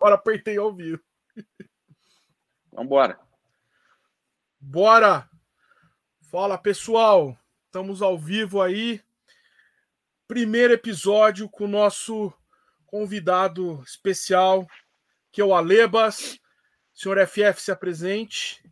Agora 0.00 0.14
apertei 0.14 0.56
ao 0.56 0.72
vivo. 0.72 1.02
Vambora. 2.72 3.20
Bora! 4.58 5.28
Fala 6.22 6.56
pessoal, 6.56 7.36
estamos 7.66 8.00
ao 8.00 8.18
vivo 8.18 8.62
aí. 8.62 9.02
Primeiro 10.26 10.72
episódio 10.72 11.50
com 11.50 11.64
o 11.64 11.68
nosso 11.68 12.32
convidado 12.86 13.82
especial, 13.82 14.66
que 15.30 15.42
é 15.42 15.44
o 15.44 15.54
Alebas. 15.54 16.40
Senhor 16.94 17.18
FF, 17.26 17.60
se 17.60 17.70
apresente. 17.70 18.62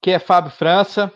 Que 0.00 0.12
é 0.12 0.20
Fábio 0.20 0.52
França 0.52 1.12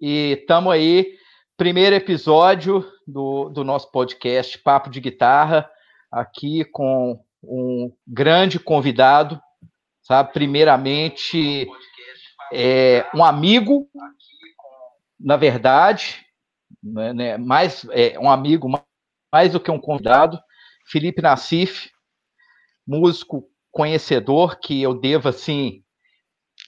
e 0.00 0.38
estamos 0.40 0.72
aí. 0.72 1.16
Primeiro 1.56 1.94
episódio 1.94 2.84
do, 3.06 3.50
do 3.50 3.62
nosso 3.62 3.92
podcast 3.92 4.58
Papo 4.58 4.90
de 4.90 5.00
Guitarra, 5.00 5.70
aqui 6.10 6.64
com 6.64 7.24
um 7.42 7.92
grande 8.06 8.58
convidado, 8.58 9.40
sabe? 10.02 10.32
Primeiramente, 10.32 11.68
é, 12.52 13.06
um 13.14 13.24
amigo, 13.24 13.88
na 15.18 15.36
verdade, 15.36 16.24
né, 16.82 17.12
né 17.12 17.38
mais 17.38 17.86
é, 17.90 18.18
um 18.18 18.30
amigo 18.30 18.68
mais 19.32 19.52
do 19.52 19.60
que 19.60 19.70
um 19.70 19.80
convidado, 19.80 20.38
Felipe 20.86 21.22
Nassif, 21.22 21.90
músico 22.86 23.44
conhecedor 23.70 24.58
que 24.58 24.80
eu 24.80 24.94
devo 24.94 25.28
assim 25.28 25.82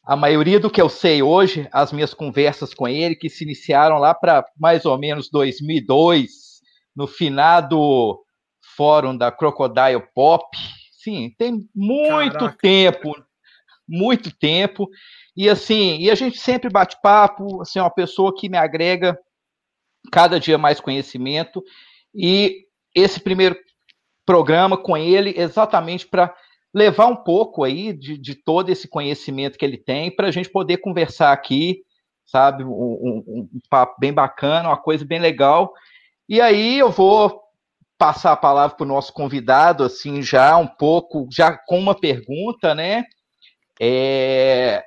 a 0.05 0.17
maioria 0.17 0.59
do 0.59 0.71
que 0.71 0.81
eu 0.81 0.89
sei 0.89 1.23
hoje, 1.23 1.69
as 1.73 1.93
minhas 1.93 2.15
conversas 2.15 2.73
com 2.75 2.89
ele 2.89 3.15
que 3.15 3.29
se 3.29 3.45
iniciaram 3.45 3.99
lá 3.99 4.15
para 4.15 4.45
mais 4.59 4.85
ou 4.85 4.99
menos 4.99 5.31
2002, 5.31 6.61
no 6.97 7.07
finado 7.07 8.19
fórum 8.81 9.15
da 9.15 9.31
Crocodile 9.31 10.03
Pop. 10.15 10.57
Sim, 10.91 11.35
tem 11.37 11.69
muito 11.75 12.33
Caraca. 12.33 12.57
tempo, 12.63 13.15
muito 13.87 14.35
tempo. 14.35 14.89
E 15.37 15.51
assim, 15.51 15.99
e 15.99 16.11
a 16.11 16.15
gente 16.15 16.39
sempre 16.39 16.71
bate 16.71 16.97
papo, 17.03 17.61
assim, 17.61 17.79
é 17.79 17.83
uma 17.83 17.91
pessoa 17.91 18.35
que 18.35 18.49
me 18.49 18.57
agrega 18.57 19.19
cada 20.11 20.41
dia 20.41 20.57
mais 20.57 20.81
conhecimento. 20.81 21.63
E 22.15 22.65
esse 22.95 23.21
primeiro 23.21 23.55
programa 24.25 24.79
com 24.79 24.97
ele, 24.97 25.35
exatamente 25.37 26.07
para 26.07 26.35
levar 26.73 27.05
um 27.09 27.17
pouco 27.17 27.65
aí 27.65 27.93
de, 27.93 28.17
de, 28.17 28.35
todo 28.35 28.71
esse 28.71 28.89
conhecimento 28.89 29.59
que 29.59 29.65
ele 29.65 29.77
tem, 29.77 30.11
para 30.11 30.29
a 30.29 30.31
gente 30.31 30.49
poder 30.49 30.79
conversar 30.79 31.33
aqui, 31.33 31.83
sabe? 32.25 32.65
Um, 32.65 32.71
um, 32.71 33.25
um, 33.27 33.61
papo 33.69 33.97
bem 34.01 34.13
bacana, 34.13 34.71
uma 34.71 34.79
coisa 34.79 35.05
bem 35.05 35.19
legal. 35.19 35.71
E 36.27 36.41
aí 36.41 36.79
eu 36.79 36.91
vou 36.91 37.50
passar 38.01 38.33
a 38.33 38.37
palavra 38.37 38.75
para 38.75 38.85
o 38.85 38.89
nosso 38.89 39.13
convidado, 39.13 39.85
assim, 39.85 40.23
já 40.23 40.57
um 40.57 40.67
pouco, 40.67 41.29
já 41.31 41.55
com 41.55 41.79
uma 41.79 41.95
pergunta, 41.95 42.75
né? 42.75 43.05
É, 43.79 44.83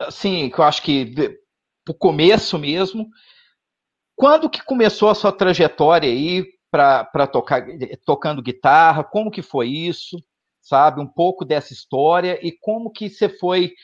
assim, 0.00 0.50
que 0.50 0.58
eu 0.58 0.64
acho 0.64 0.82
que 0.82 1.14
o 1.88 1.94
começo 1.94 2.58
mesmo. 2.58 3.08
Quando 4.16 4.50
que 4.50 4.64
começou 4.64 5.10
a 5.10 5.14
sua 5.14 5.30
trajetória 5.30 6.10
aí 6.10 6.44
para 6.72 7.28
tocar 7.28 7.64
tocando 8.04 8.42
guitarra? 8.42 9.04
Como 9.04 9.30
que 9.30 9.40
foi 9.40 9.68
isso? 9.68 10.20
Sabe, 10.60 11.00
um 11.00 11.06
pouco 11.06 11.44
dessa 11.44 11.72
história 11.72 12.36
e 12.44 12.50
como 12.50 12.90
que 12.90 13.08
você 13.08 13.28
foi 13.28 13.74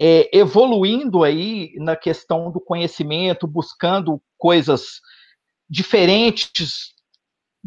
é, 0.00 0.34
evoluindo 0.36 1.22
aí 1.22 1.74
na 1.76 1.94
questão 1.94 2.50
do 2.50 2.58
conhecimento, 2.58 3.46
buscando 3.46 4.20
coisas 4.38 5.00
diferentes 5.68 6.96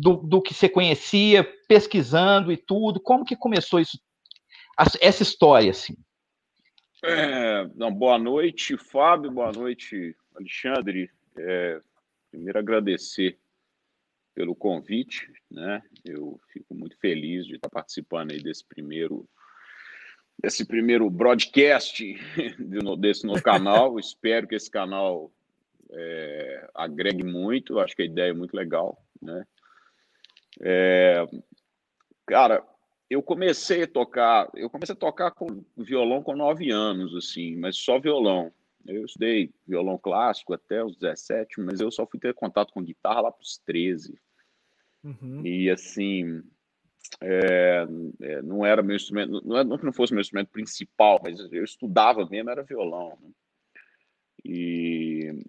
do, 0.01 0.17
do 0.17 0.41
que 0.41 0.53
você 0.53 0.67
conhecia, 0.67 1.43
pesquisando 1.67 2.51
e 2.51 2.57
tudo? 2.57 2.99
Como 2.99 3.23
que 3.23 3.35
começou 3.35 3.79
isso, 3.79 4.01
essa 4.99 5.21
história, 5.21 5.69
assim? 5.69 5.95
É, 7.03 7.67
não, 7.75 7.93
boa 7.93 8.17
noite, 8.17 8.77
Fábio, 8.77 9.31
boa 9.31 9.51
noite, 9.51 10.15
Alexandre. 10.35 11.09
É, 11.37 11.79
primeiro 12.31 12.57
agradecer 12.57 13.37
pelo 14.33 14.55
convite, 14.55 15.31
né? 15.49 15.83
Eu 16.03 16.39
fico 16.51 16.73
muito 16.73 16.97
feliz 16.97 17.45
de 17.45 17.55
estar 17.55 17.69
participando 17.69 18.31
aí 18.31 18.41
desse 18.41 18.65
primeiro 18.65 19.27
desse 20.41 20.65
primeiro 20.65 21.07
broadcast 21.11 22.03
desse 22.97 23.27
novo 23.27 23.43
canal. 23.43 23.97
Espero 23.99 24.47
que 24.47 24.55
esse 24.55 24.71
canal 24.71 25.31
é, 25.91 26.69
agregue 26.73 27.23
muito. 27.23 27.79
Acho 27.79 27.95
que 27.95 28.01
a 28.01 28.05
ideia 28.05 28.31
é 28.31 28.33
muito 28.33 28.55
legal, 28.55 28.97
né? 29.21 29.45
É, 30.59 31.25
cara, 32.25 32.63
eu 33.09 33.21
comecei 33.21 33.83
a 33.83 33.87
tocar, 33.87 34.49
eu 34.55 34.69
comecei 34.69 34.93
a 34.93 34.97
tocar 34.97 35.31
com 35.31 35.63
violão 35.77 36.23
com 36.23 36.35
nove 36.35 36.71
anos, 36.71 37.15
assim, 37.15 37.55
mas 37.55 37.77
só 37.77 37.99
violão. 37.99 38.51
Eu 38.85 39.05
estudei 39.05 39.51
violão 39.67 39.97
clássico 39.97 40.53
até 40.53 40.83
os 40.83 40.95
17, 40.95 41.61
mas 41.61 41.79
eu 41.79 41.91
só 41.91 42.05
fui 42.05 42.19
ter 42.19 42.33
contato 42.33 42.73
com 42.73 42.83
guitarra 42.83 43.21
lá 43.21 43.31
para 43.31 43.43
os 43.43 43.57
13. 43.59 44.19
Uhum. 45.03 45.45
E 45.45 45.69
assim, 45.69 46.41
é, 47.21 47.85
é, 48.21 48.41
não 48.41 48.65
era 48.65 48.81
meu 48.81 48.95
instrumento, 48.95 49.45
não, 49.45 49.57
é, 49.57 49.63
não 49.63 49.77
que 49.77 49.85
não 49.85 49.93
fosse 49.93 50.13
meu 50.13 50.21
instrumento 50.21 50.49
principal, 50.49 51.19
mas 51.23 51.39
eu 51.51 51.63
estudava 51.63 52.25
mesmo, 52.25 52.49
era 52.49 52.63
violão. 52.63 53.17
Né? 53.21 53.29
E 54.45 55.43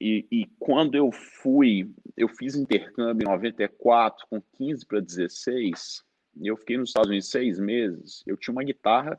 e, 0.00 0.26
e, 0.30 0.46
quando 0.58 0.94
eu 0.94 1.10
fui, 1.10 1.90
eu 2.16 2.28
fiz 2.28 2.54
intercâmbio 2.54 3.24
em 3.24 3.30
94, 3.30 4.26
com 4.28 4.42
15 4.56 4.84
para 4.86 5.00
16, 5.00 6.04
e 6.38 6.46
eu 6.48 6.56
fiquei 6.56 6.76
nos 6.76 6.90
Estados 6.90 7.08
Unidos 7.08 7.30
seis 7.30 7.58
meses. 7.58 8.22
Eu 8.26 8.36
tinha 8.36 8.52
uma 8.52 8.62
guitarra 8.62 9.18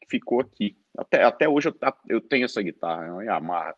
que 0.00 0.08
ficou 0.08 0.40
aqui. 0.40 0.76
Até, 0.98 1.22
até 1.22 1.48
hoje 1.48 1.68
eu, 1.68 1.74
eu 2.08 2.20
tenho 2.20 2.44
essa 2.44 2.60
guitarra, 2.60 3.06
é 3.06 3.12
uma 3.12 3.24
Yamaha. 3.24 3.74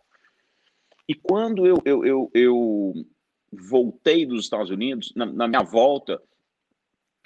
E 1.06 1.14
quando 1.14 1.66
eu, 1.66 1.82
eu, 1.84 2.04
eu, 2.04 2.30
eu 2.32 2.94
voltei 3.52 4.24
dos 4.24 4.44
Estados 4.44 4.70
Unidos, 4.70 5.12
na, 5.14 5.26
na, 5.26 5.46
minha 5.46 5.62
volta, 5.62 6.22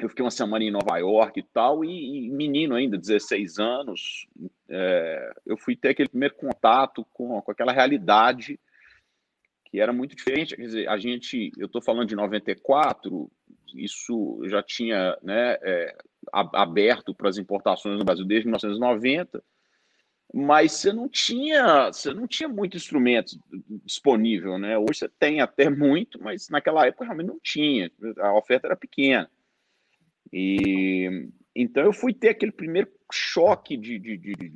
eu 0.01 0.09
fiquei 0.09 0.25
uma 0.25 0.31
semana 0.33 0.65
em 0.65 0.71
Nova 0.71 0.99
York 0.99 1.39
e 1.39 1.43
tal, 1.45 1.85
e, 1.85 2.27
e 2.27 2.31
menino 2.31 2.75
ainda, 2.75 2.99
16 2.99 3.61
anos, 3.61 4.27
é, 4.69 5.33
eu 5.47 5.57
fui 5.57 5.77
ter 5.77 5.91
aquele 5.91 6.09
primeiro 6.09 6.35
contato 6.35 7.07
com, 7.13 7.41
com 7.41 7.51
aquela 7.53 7.73
realidade 7.73 8.59
que 9.73 9.81
era 9.81 9.93
muito 9.93 10.15
diferente. 10.15 10.55
Quer 10.55 10.67
dizer, 10.67 10.89
a 10.89 10.99
gente, 10.99 11.51
eu 11.57 11.65
estou 11.65 11.81
falando 11.81 12.07
de 12.07 12.15
94, 12.15 13.31
isso 13.75 14.39
já 14.45 14.63
tinha 14.63 15.17
né, 15.23 15.57
é, 15.63 15.97
aberto 16.31 17.15
para 17.15 17.31
as 17.31 17.39
importações 17.39 17.99
no 17.99 18.05
Brasil 18.05 18.27
desde 18.27 18.47
1990, 18.47 19.43
mas 20.35 20.73
você 20.73 20.93
não 20.93 21.09
tinha, 21.09 21.87
você 21.87 22.13
não 22.13 22.27
tinha 22.27 22.51
muito 22.51 22.77
instrumento 22.77 23.39
disponível, 23.85 24.59
né? 24.59 24.77
Hoje 24.77 25.01
você 25.01 25.09
tem 25.09 25.41
até 25.41 25.71
muito, 25.71 26.23
mas 26.23 26.51
naquela 26.51 26.87
época 26.87 27.05
realmente 27.05 27.27
não 27.27 27.41
tinha, 27.43 27.91
a 28.19 28.37
oferta 28.37 28.67
era 28.67 28.77
pequena. 28.77 29.31
E 30.31 31.29
então 31.55 31.83
eu 31.83 31.93
fui 31.93 32.13
ter 32.13 32.31
aquele 32.31 32.53
primeiro 32.53 32.91
choque 33.11 33.77
de, 33.77 33.99
de, 33.99 34.17
de, 34.17 34.55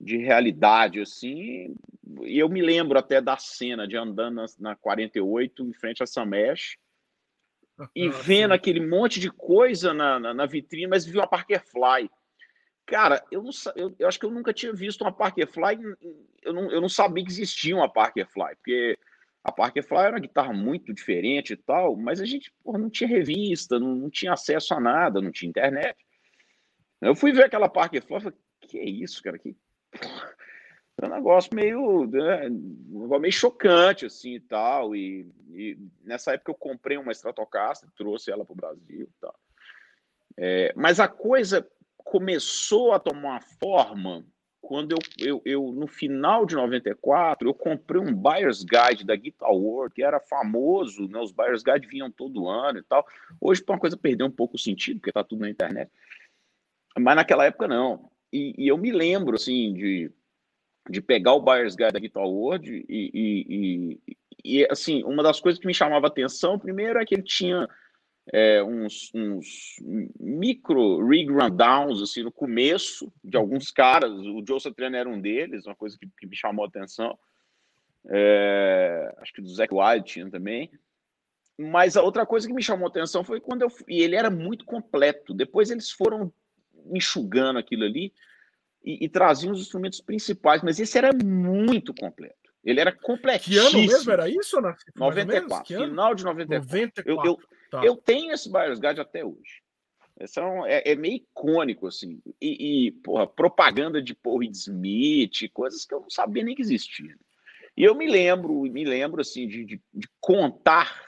de 0.00 0.16
realidade, 0.16 1.00
assim, 1.00 1.74
e 2.22 2.38
eu 2.38 2.48
me 2.48 2.62
lembro 2.62 2.98
até 2.98 3.20
da 3.20 3.36
cena 3.36 3.86
de 3.86 3.96
andando 3.96 4.36
na, 4.36 4.46
na 4.58 4.76
48 4.76 5.64
em 5.64 5.72
frente 5.72 6.02
a 6.02 6.06
Samesh 6.06 6.78
e 7.94 8.08
vendo 8.08 8.52
aquele 8.52 8.84
monte 8.84 9.20
de 9.20 9.30
coisa 9.30 9.92
na, 9.92 10.18
na, 10.18 10.34
na, 10.34 10.46
vitrine, 10.46 10.86
mas 10.86 11.04
viu 11.04 11.20
uma 11.20 11.26
Parker 11.26 11.62
Fly. 11.64 12.10
Cara, 12.86 13.22
eu, 13.30 13.42
não, 13.42 13.50
eu, 13.76 13.94
eu, 13.98 14.08
acho 14.08 14.18
que 14.18 14.26
eu 14.26 14.30
nunca 14.30 14.52
tinha 14.52 14.72
visto 14.72 15.02
uma 15.02 15.12
Parker 15.12 15.46
Fly, 15.46 15.78
eu 16.42 16.52
não, 16.52 16.70
eu 16.70 16.80
não 16.80 16.88
sabia 16.88 17.24
que 17.24 17.30
existia 17.30 17.76
uma 17.76 17.92
Parker 17.92 18.26
Fly, 18.26 18.56
porque 18.56 18.98
a 19.44 19.52
Parker 19.52 19.86
Fly 19.86 19.98
era 19.98 20.12
uma 20.12 20.20
guitarra 20.20 20.52
muito 20.52 20.92
diferente 20.92 21.52
e 21.52 21.56
tal, 21.56 21.96
mas 21.96 22.20
a 22.20 22.24
gente 22.24 22.52
porra, 22.64 22.78
não 22.78 22.90
tinha 22.90 23.08
revista, 23.08 23.78
não, 23.78 23.94
não 23.94 24.10
tinha 24.10 24.32
acesso 24.32 24.74
a 24.74 24.80
nada, 24.80 25.20
não 25.20 25.30
tinha 25.30 25.50
internet. 25.50 25.96
Eu 27.00 27.14
fui 27.14 27.32
ver 27.32 27.44
aquela 27.44 27.68
Parker 27.68 28.02
Fly 28.02 28.16
e 28.16 28.20
falei, 28.20 28.38
que 28.60 28.78
é 28.78 28.84
isso, 28.84 29.22
cara? 29.22 29.38
Que 29.38 29.54
é 31.00 31.06
um 31.06 31.10
negócio 31.10 31.54
meio, 31.54 32.06
né, 32.06 32.48
meio 32.48 33.32
chocante, 33.32 34.06
assim, 34.06 34.34
e 34.34 34.40
tal, 34.40 34.96
e, 34.96 35.30
e, 35.50 35.78
nessa 36.02 36.32
época 36.32 36.50
eu 36.50 36.56
comprei 36.56 36.96
uma 36.98 37.12
Stratocaster, 37.12 37.88
trouxe 37.96 38.30
ela 38.30 38.44
para 38.44 38.52
o 38.52 38.56
Brasil 38.56 39.08
tal. 39.20 39.38
É, 40.36 40.72
mas 40.76 41.00
a 41.00 41.08
coisa 41.08 41.68
começou 41.96 42.92
a 42.92 42.98
tomar 42.98 43.42
forma 43.60 44.24
quando 44.60 44.92
eu, 44.92 44.98
eu, 45.18 45.42
eu, 45.44 45.72
no 45.72 45.86
final 45.86 46.44
de 46.44 46.54
94, 46.54 47.48
eu 47.48 47.54
comprei 47.54 48.00
um 48.00 48.12
Buyer's 48.12 48.62
Guide 48.62 49.04
da 49.04 49.16
Guitar 49.16 49.50
World, 49.50 49.94
que 49.94 50.02
era 50.02 50.20
famoso, 50.20 51.08
né, 51.08 51.18
os 51.18 51.32
Buyer's 51.32 51.62
Guide 51.62 51.86
vinham 51.86 52.10
todo 52.10 52.48
ano 52.48 52.78
e 52.78 52.82
tal. 52.82 53.06
Hoje, 53.40 53.64
uma 53.66 53.78
coisa 53.78 53.96
perdeu 53.96 54.26
um 54.26 54.30
pouco 54.30 54.56
o 54.56 54.58
sentido, 54.58 55.00
porque 55.00 55.12
tá 55.12 55.24
tudo 55.24 55.40
na 55.40 55.50
internet. 55.50 55.90
Mas 56.98 57.16
naquela 57.16 57.46
época, 57.46 57.66
não. 57.68 58.10
E, 58.32 58.54
e 58.58 58.68
eu 58.68 58.76
me 58.76 58.92
lembro, 58.92 59.36
assim, 59.36 59.72
de 59.72 60.12
de 60.88 61.00
pegar 61.00 61.34
o 61.34 61.40
Buyer's 61.40 61.76
Guide 61.76 61.92
da 61.92 61.98
Guitar 61.98 62.24
World 62.24 62.86
e, 62.88 63.10
e, 63.12 64.00
e, 64.44 64.66
assim, 64.70 65.04
uma 65.04 65.22
das 65.22 65.38
coisas 65.38 65.60
que 65.60 65.66
me 65.66 65.74
chamava 65.74 66.06
atenção, 66.06 66.58
primeiro, 66.58 66.98
é 66.98 67.04
que 67.04 67.14
ele 67.14 67.22
tinha 67.22 67.68
é, 68.32 68.62
uns, 68.62 69.10
uns 69.14 69.76
micro 70.18 71.06
rig 71.06 71.30
rundowns 71.30 72.02
assim, 72.02 72.22
no 72.22 72.32
começo 72.32 73.12
de 73.22 73.36
alguns 73.36 73.70
caras. 73.70 74.12
O 74.12 74.42
Joe 74.46 74.60
Satriani 74.60 74.96
era 74.96 75.08
um 75.08 75.20
deles, 75.20 75.66
uma 75.66 75.76
coisa 75.76 75.96
que, 75.98 76.08
que 76.18 76.26
me 76.26 76.36
chamou 76.36 76.64
atenção. 76.64 77.18
É, 78.10 79.14
acho 79.18 79.32
que 79.34 79.42
do 79.42 79.48
Zac 79.48 79.72
Wilde 79.74 80.06
tinha 80.06 80.30
também. 80.30 80.70
Mas 81.58 81.96
a 81.96 82.02
outra 82.02 82.24
coisa 82.24 82.46
que 82.46 82.54
me 82.54 82.62
chamou 82.62 82.86
atenção 82.86 83.24
foi 83.24 83.40
quando 83.40 83.62
eu. 83.62 83.68
E 83.88 84.00
ele 84.00 84.14
era 84.14 84.30
muito 84.30 84.64
completo. 84.64 85.34
Depois 85.34 85.70
eles 85.70 85.90
foram 85.90 86.32
enxugando 86.92 87.58
aquilo 87.58 87.84
ali 87.84 88.12
e, 88.84 89.04
e 89.04 89.08
traziam 89.08 89.52
os 89.52 89.60
instrumentos 89.60 90.00
principais, 90.00 90.62
mas 90.62 90.78
esse 90.78 90.96
era 90.96 91.12
muito 91.12 91.94
completo. 91.94 92.36
Ele 92.64 92.80
era 92.80 92.92
completíssimo. 92.92 93.70
Que 93.70 93.76
ano 93.76 93.86
mesmo 93.86 94.12
era 94.12 94.28
isso, 94.28 94.60
Nath? 94.60 94.80
94, 94.94 95.66
final 95.66 96.14
de 96.14 96.24
94. 96.24 97.04
94. 97.04 97.04
Eu, 97.06 97.24
eu, 97.24 97.38
tá. 97.70 97.84
eu 97.84 97.96
tenho 97.96 98.32
esse 98.32 98.50
Buyer's 98.50 98.78
Guide 98.78 99.00
até 99.00 99.24
hoje. 99.24 99.62
Esse 100.20 100.40
é, 100.40 100.42
é, 100.66 100.92
é, 100.92 100.96
meio 100.96 101.16
icônico, 101.16 101.86
assim. 101.86 102.20
E, 102.40 102.88
e 102.88 102.92
porra, 102.92 103.26
propaganda 103.26 104.02
de 104.02 104.14
Paul 104.14 104.42
Smith, 104.42 105.48
coisas 105.52 105.84
que 105.84 105.94
eu 105.94 106.00
não 106.00 106.10
sabia 106.10 106.42
nem 106.42 106.54
que 106.54 106.62
existiam. 106.62 107.16
E 107.76 107.84
eu 107.84 107.94
me 107.94 108.08
lembro, 108.08 108.62
me 108.62 108.84
lembro, 108.84 109.20
assim, 109.20 109.46
de, 109.46 109.64
de, 109.64 109.80
de 109.94 110.08
contar 110.20 111.07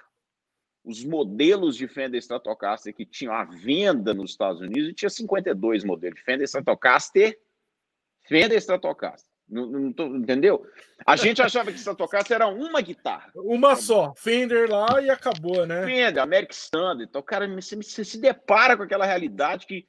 os 0.85 1.05
modelos 1.05 1.77
de 1.77 1.87
Fender 1.87 2.19
Stratocaster 2.19 2.95
que 2.95 3.05
tinham 3.05 3.35
à 3.35 3.45
venda 3.45 4.15
nos 4.15 4.31
Estados 4.31 4.61
Unidos, 4.61 4.89
e 4.89 4.95
tinha 4.95 5.11
52 5.11 5.85
modelos 5.85 6.19
de 6.19 6.25
Fender 6.25 6.45
Stratocaster, 6.45 7.39
Fender 8.27 8.59
Stratocaster. 8.59 9.31
Não, 9.49 9.67
não 9.67 9.93
tô, 9.93 10.07
entendeu? 10.07 10.65
A 11.05 11.17
gente 11.17 11.43
achava 11.43 11.73
que 11.73 11.79
Stratocaster 11.79 12.37
era 12.37 12.47
uma 12.47 12.81
guitarra. 12.81 13.33
Uma 13.35 13.75
só, 13.75 14.15
Fender 14.17 14.71
lá 14.71 15.03
e 15.03 15.11
acabou, 15.11 15.67
né? 15.67 15.85
Fender, 15.85 16.23
American 16.23 16.53
Standard. 16.53 17.03
Então, 17.03 17.21
cara, 17.21 17.49
você, 17.49 17.75
você 17.75 18.05
se 18.05 18.19
depara 18.19 18.77
com 18.77 18.85
aquela 18.85 19.05
realidade 19.05 19.67
que 19.67 19.89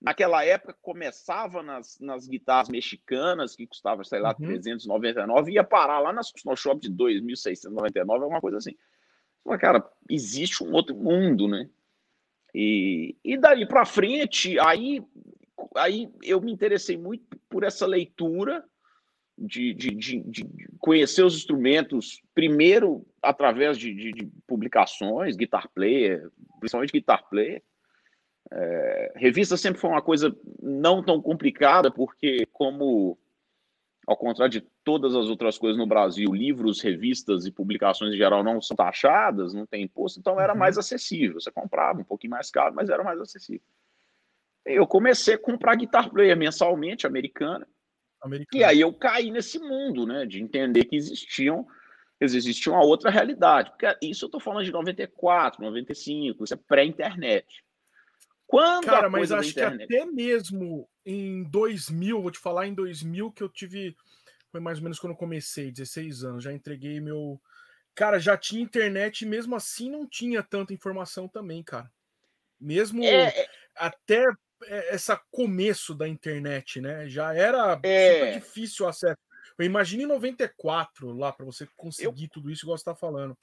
naquela 0.00 0.44
época 0.44 0.76
começava 0.80 1.62
nas, 1.62 1.98
nas 2.00 2.26
guitarras 2.26 2.68
mexicanas, 2.68 3.54
que 3.54 3.66
custava, 3.66 4.04
sei 4.04 4.20
lá, 4.20 4.34
uhum. 4.38 4.46
399, 4.46 5.50
e 5.50 5.54
ia 5.56 5.64
parar 5.64 5.98
lá 5.98 6.12
nas 6.12 6.32
no 6.44 6.56
shop 6.56 6.80
de 6.80 6.90
2.699, 6.90 8.08
alguma 8.08 8.40
coisa 8.40 8.58
assim. 8.58 8.76
Mas, 9.44 9.60
cara, 9.60 9.84
existe 10.08 10.62
um 10.62 10.72
outro 10.72 10.94
mundo, 10.94 11.48
né? 11.48 11.68
E, 12.54 13.16
e 13.24 13.36
daí 13.36 13.66
para 13.66 13.84
frente, 13.84 14.58
aí, 14.58 15.02
aí 15.76 16.10
eu 16.22 16.40
me 16.40 16.52
interessei 16.52 16.96
muito 16.96 17.38
por 17.48 17.64
essa 17.64 17.86
leitura 17.86 18.64
de, 19.38 19.72
de, 19.72 19.94
de, 19.94 20.20
de 20.20 20.46
conhecer 20.78 21.24
os 21.24 21.34
instrumentos, 21.34 22.20
primeiro 22.34 23.06
através 23.22 23.78
de, 23.78 23.94
de, 23.94 24.30
publicações, 24.46 25.36
Guitar 25.36 25.68
Player, 25.70 26.28
principalmente 26.58 26.92
Guitar 26.92 27.26
Player. 27.28 27.62
É, 28.52 29.12
revista 29.16 29.56
sempre 29.56 29.80
foi 29.80 29.90
uma 29.90 30.02
coisa 30.02 30.36
não 30.60 31.02
tão 31.02 31.22
complicada, 31.22 31.90
porque 31.90 32.46
como 32.52 33.18
ao 34.06 34.16
contrário 34.16 34.60
de 34.60 34.66
todas 34.84 35.14
as 35.14 35.28
outras 35.28 35.58
coisas 35.58 35.78
no 35.78 35.86
Brasil, 35.86 36.32
livros, 36.32 36.80
revistas 36.80 37.46
e 37.46 37.52
publicações 37.52 38.14
em 38.14 38.16
geral 38.16 38.42
não 38.42 38.60
são 38.60 38.76
taxadas, 38.76 39.52
não 39.52 39.66
tem 39.66 39.84
imposto, 39.84 40.18
então 40.18 40.40
era 40.40 40.52
uhum. 40.52 40.58
mais 40.58 40.78
acessível. 40.78 41.40
Você 41.40 41.50
comprava 41.50 42.00
um 42.00 42.04
pouquinho 42.04 42.30
mais 42.30 42.50
caro, 42.50 42.74
mas 42.74 42.88
era 42.88 43.04
mais 43.04 43.20
acessível. 43.20 43.66
Eu 44.64 44.86
comecei 44.86 45.34
a 45.34 45.38
comprar 45.38 45.74
guitar 45.74 46.10
player 46.10 46.36
mensalmente, 46.36 47.06
americana, 47.06 47.66
americana. 48.22 48.60
E 48.60 48.64
aí 48.64 48.80
eu 48.80 48.92
caí 48.92 49.30
nesse 49.30 49.58
mundo, 49.58 50.06
né, 50.06 50.26
de 50.26 50.42
entender 50.42 50.84
que 50.84 50.96
existiam 50.96 51.66
existia 52.20 52.72
uma 52.72 52.84
outra 52.84 53.10
realidade. 53.10 53.70
Porque 53.70 53.86
isso 54.02 54.24
eu 54.24 54.28
estou 54.28 54.40
falando 54.40 54.64
de 54.64 54.72
94, 54.72 55.62
95, 55.62 56.44
isso 56.44 56.54
é 56.54 56.56
pré-internet. 56.56 57.64
Quando 58.46 58.86
Cara, 58.86 59.08
mas 59.08 59.32
acho 59.32 59.50
internet... 59.50 59.86
que 59.86 59.96
até 59.96 60.04
mesmo 60.04 60.88
em 61.06 61.44
2000, 61.44 62.20
vou 62.20 62.30
te 62.30 62.38
falar 62.38 62.66
em 62.66 62.74
2000 62.74 63.32
que 63.32 63.42
eu 63.42 63.48
tive 63.48 63.96
foi 64.50 64.60
mais 64.60 64.78
ou 64.78 64.84
menos 64.84 64.98
quando 64.98 65.12
eu 65.12 65.18
comecei, 65.18 65.70
16 65.70 66.24
anos, 66.24 66.44
já 66.44 66.52
entreguei 66.52 67.00
meu 67.00 67.40
Cara, 67.94 68.18
já 68.18 68.36
tinha 68.36 68.62
internet 68.62 69.22
e 69.22 69.26
mesmo 69.26 69.54
assim 69.54 69.90
não 69.90 70.06
tinha 70.06 70.42
tanta 70.42 70.72
informação 70.72 71.28
também, 71.28 71.62
cara. 71.62 71.90
Mesmo 72.58 73.04
é... 73.04 73.28
é. 73.28 73.48
até 73.74 74.24
é, 74.64 74.94
essa 74.94 75.20
começo 75.30 75.94
da 75.94 76.08
internet, 76.08 76.80
né? 76.80 77.08
Já 77.08 77.34
era 77.34 77.78
é... 77.82 78.12
super 78.12 78.40
difícil 78.40 78.86
o 78.86 78.88
acesso. 78.88 79.18
Eu 79.58 79.66
imagino 79.66 80.02
em 80.04 80.06
94 80.06 81.12
lá 81.12 81.32
para 81.32 81.44
você 81.44 81.66
conseguir 81.76 82.24
eu... 82.24 82.30
tudo 82.30 82.50
isso 82.50 82.64
igual 82.64 82.78
você 82.78 82.84
tá 82.84 82.94
falando. 82.94 83.36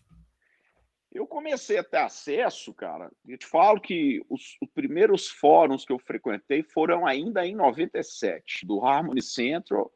Eu 1.12 1.26
comecei 1.26 1.78
a 1.78 1.84
ter 1.84 1.98
acesso, 1.98 2.74
cara. 2.74 3.10
Eu 3.28 3.38
te 3.38 3.46
falo 3.46 3.80
que 3.80 4.22
os, 4.30 4.58
os, 4.62 4.70
primeiros 4.74 5.28
fóruns 5.28 5.86
que 5.86 5.92
eu 5.92 5.98
frequentei 6.00 6.62
foram 6.62 7.08
ainda 7.08 7.46
em 7.46 7.56
97, 7.56 8.66
do 8.66 8.84
Harmony 8.84 9.22
Central. 9.22 9.92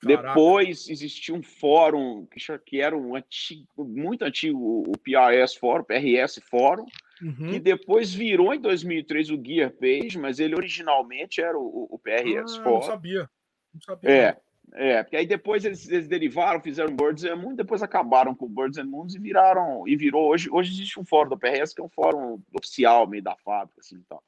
Caraca. 0.00 0.28
Depois 0.28 0.88
existia 0.88 1.34
um 1.34 1.42
fórum 1.42 2.26
que, 2.64 2.80
era 2.80 2.96
um 2.96 3.16
antigo, 3.16 3.66
muito 3.84 4.24
antigo, 4.24 4.84
o 4.86 4.92
PRS 4.98 5.56
Fórum, 5.56 5.82
PRS 5.82 6.40
Fórum, 6.48 6.86
uhum. 7.20 7.50
que 7.50 7.58
depois 7.58 8.14
virou 8.14 8.54
em 8.54 8.60
2003 8.60 9.30
o 9.30 9.42
Gear 9.44 9.72
Page, 9.72 10.16
mas 10.16 10.38
ele 10.38 10.54
originalmente 10.54 11.40
era 11.40 11.58
o, 11.58 11.88
o 11.90 11.98
PRS 11.98 12.58
ah, 12.58 12.62
Fórum. 12.62 12.76
Não 12.76 12.82
sabia. 12.82 13.30
Não 13.74 13.80
sabia. 13.80 14.10
É. 14.10 14.36
É, 14.74 15.02
porque 15.02 15.16
aí 15.16 15.26
depois 15.26 15.64
eles, 15.64 15.88
eles 15.88 16.06
derivaram, 16.06 16.60
fizeram 16.60 16.94
Birds 16.94 17.24
and 17.24 17.36
Moon, 17.36 17.54
depois 17.54 17.82
acabaram 17.82 18.34
com 18.34 18.46
Birds 18.46 18.76
and 18.76 18.84
Moons 18.84 19.14
e 19.14 19.18
viraram, 19.18 19.88
e 19.88 19.96
virou, 19.96 20.28
hoje, 20.28 20.48
hoje 20.50 20.72
existe 20.72 21.00
um 21.00 21.04
fórum 21.06 21.30
do 21.30 21.38
PRS 21.38 21.74
que 21.74 21.80
é 21.80 21.84
um 21.84 21.88
fórum 21.88 22.38
oficial, 22.52 23.06
meio 23.06 23.22
da 23.22 23.34
fábrica, 23.36 23.80
assim, 23.80 23.98
tal. 24.08 24.22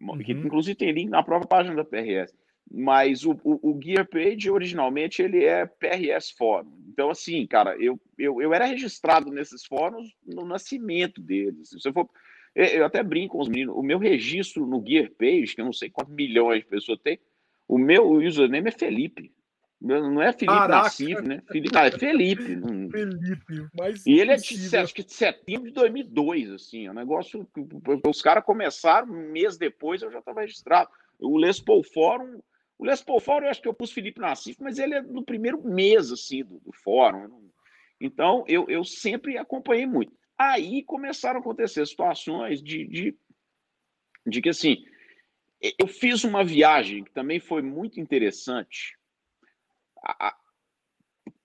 Uhum. 0.00 0.18
Que, 0.18 0.32
inclusive 0.32 0.76
tem 0.76 0.92
link 0.92 1.08
na 1.08 1.22
própria 1.22 1.48
página 1.48 1.74
da 1.74 1.84
PRS. 1.84 2.32
Mas 2.70 3.24
o, 3.24 3.32
o, 3.44 3.70
o, 3.70 3.80
Gear 3.82 4.08
Page, 4.08 4.50
originalmente, 4.50 5.22
ele 5.22 5.44
é 5.44 5.66
PRS 5.66 6.32
Fórum. 6.36 6.72
Então, 6.88 7.10
assim, 7.10 7.46
cara, 7.46 7.76
eu, 7.78 8.00
eu, 8.18 8.40
eu 8.40 8.52
era 8.52 8.64
registrado 8.64 9.30
nesses 9.30 9.64
fóruns 9.64 10.14
no 10.24 10.44
nascimento 10.44 11.20
deles. 11.20 11.70
Se 11.70 11.88
eu 11.88 11.92
for... 11.92 12.08
Eu 12.54 12.84
até 12.84 13.02
brinco 13.02 13.36
com 13.36 13.42
os 13.42 13.48
meninos, 13.48 13.74
o 13.76 13.82
meu 13.82 13.98
registro 13.98 14.64
no 14.64 14.82
Gear 14.86 15.10
Page, 15.18 15.56
que 15.56 15.60
eu 15.60 15.64
não 15.64 15.72
sei 15.72 15.90
quantos 15.90 16.14
milhões 16.14 16.60
de 16.60 16.68
pessoas 16.68 17.00
tem, 17.00 17.18
o 17.66 17.76
meu 17.76 18.12
username 18.12 18.68
é 18.68 18.72
Felipe. 18.72 19.32
Não 19.84 20.22
é 20.22 20.32
Felipe 20.32 20.46
Caraca. 20.46 20.84
Nassif, 20.84 21.20
né? 21.20 21.42
Felipe, 21.46 21.76
é 21.76 21.90
Felipe. 21.90 22.42
Felipe, 22.90 23.68
mas. 23.78 24.06
E 24.06 24.18
ele 24.18 24.32
é 24.32 24.36
de, 24.36 24.76
acho 24.76 24.94
que 24.94 25.04
de 25.04 25.12
setembro 25.12 25.68
de 25.68 25.74
2002, 25.74 26.52
assim. 26.52 26.86
É 26.86 26.90
um 26.90 26.94
negócio. 26.94 27.46
Os 28.06 28.22
caras 28.22 28.44
começaram, 28.44 29.12
um 29.12 29.30
mês 29.30 29.58
depois 29.58 30.00
eu 30.00 30.10
já 30.10 30.20
estava 30.20 30.40
registrado. 30.40 30.88
O 31.18 31.36
Les 31.36 31.60
Paul 31.60 31.84
Fórum. 31.84 32.40
O 32.78 32.84
Les 32.84 33.02
Paul 33.02 33.20
Fórum 33.20 33.46
eu 33.46 33.50
acho 33.50 33.62
que 33.62 33.68
eu 33.68 33.74
pus 33.74 33.92
Felipe 33.92 34.20
Nassif, 34.20 34.60
mas 34.60 34.78
ele 34.78 34.94
é 34.94 35.02
no 35.02 35.24
primeiro 35.24 35.62
mês, 35.62 36.10
assim, 36.10 36.44
do, 36.44 36.58
do 36.60 36.72
fórum. 36.72 37.50
Então 38.00 38.44
eu, 38.48 38.68
eu 38.68 38.84
sempre 38.84 39.38
acompanhei 39.38 39.86
muito. 39.86 40.12
Aí 40.36 40.82
começaram 40.82 41.38
a 41.38 41.40
acontecer 41.40 41.86
situações 41.86 42.62
de, 42.62 42.86
de, 42.86 43.16
de 44.26 44.42
que, 44.42 44.48
assim, 44.48 44.84
eu 45.78 45.86
fiz 45.86 46.24
uma 46.24 46.44
viagem 46.44 47.04
que 47.04 47.12
também 47.12 47.38
foi 47.38 47.62
muito 47.62 48.00
interessante 48.00 48.96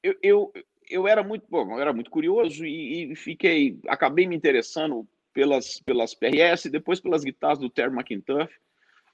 eu, 0.04 0.16
eu, 0.22 0.54
eu 0.90 1.08
era 1.08 1.24
muito 1.24 1.46
bom, 1.50 1.72
eu 1.74 1.80
era 1.80 1.94
muito 1.94 2.10
curioso 2.10 2.66
e, 2.66 3.12
e, 3.12 3.16
fiquei, 3.16 3.80
acabei 3.88 4.28
me 4.28 4.36
interessando 4.36 5.08
pelas, 5.34 5.80
pelas 5.82 6.14
PRS 6.14 6.70
depois 6.70 7.00
pelas 7.00 7.24
guitarras 7.24 7.60
do 7.60 7.70
Terry 7.70 7.94
McIntyre, 7.94 8.50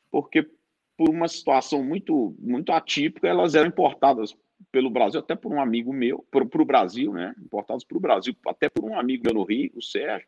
porque 0.09 0.49
por 0.97 1.09
uma 1.09 1.27
situação 1.27 1.83
muito 1.83 2.35
muito 2.39 2.71
atípica, 2.71 3.27
elas 3.27 3.55
eram 3.55 3.67
importadas 3.67 4.35
pelo 4.71 4.89
Brasil, 4.89 5.19
até 5.19 5.35
por 5.35 5.51
um 5.53 5.61
amigo 5.61 5.93
meu, 5.93 6.25
para 6.31 6.43
o 6.43 6.65
Brasil, 6.65 7.13
né? 7.13 7.33
Importadas 7.39 7.83
para 7.83 7.97
o 7.97 8.01
Brasil, 8.01 8.35
até 8.47 8.69
por 8.69 8.83
um 8.85 8.97
amigo 8.97 9.23
meu 9.25 9.33
no 9.33 9.43
Rio, 9.43 9.71
o 9.75 9.81
Sérgio, 9.81 10.27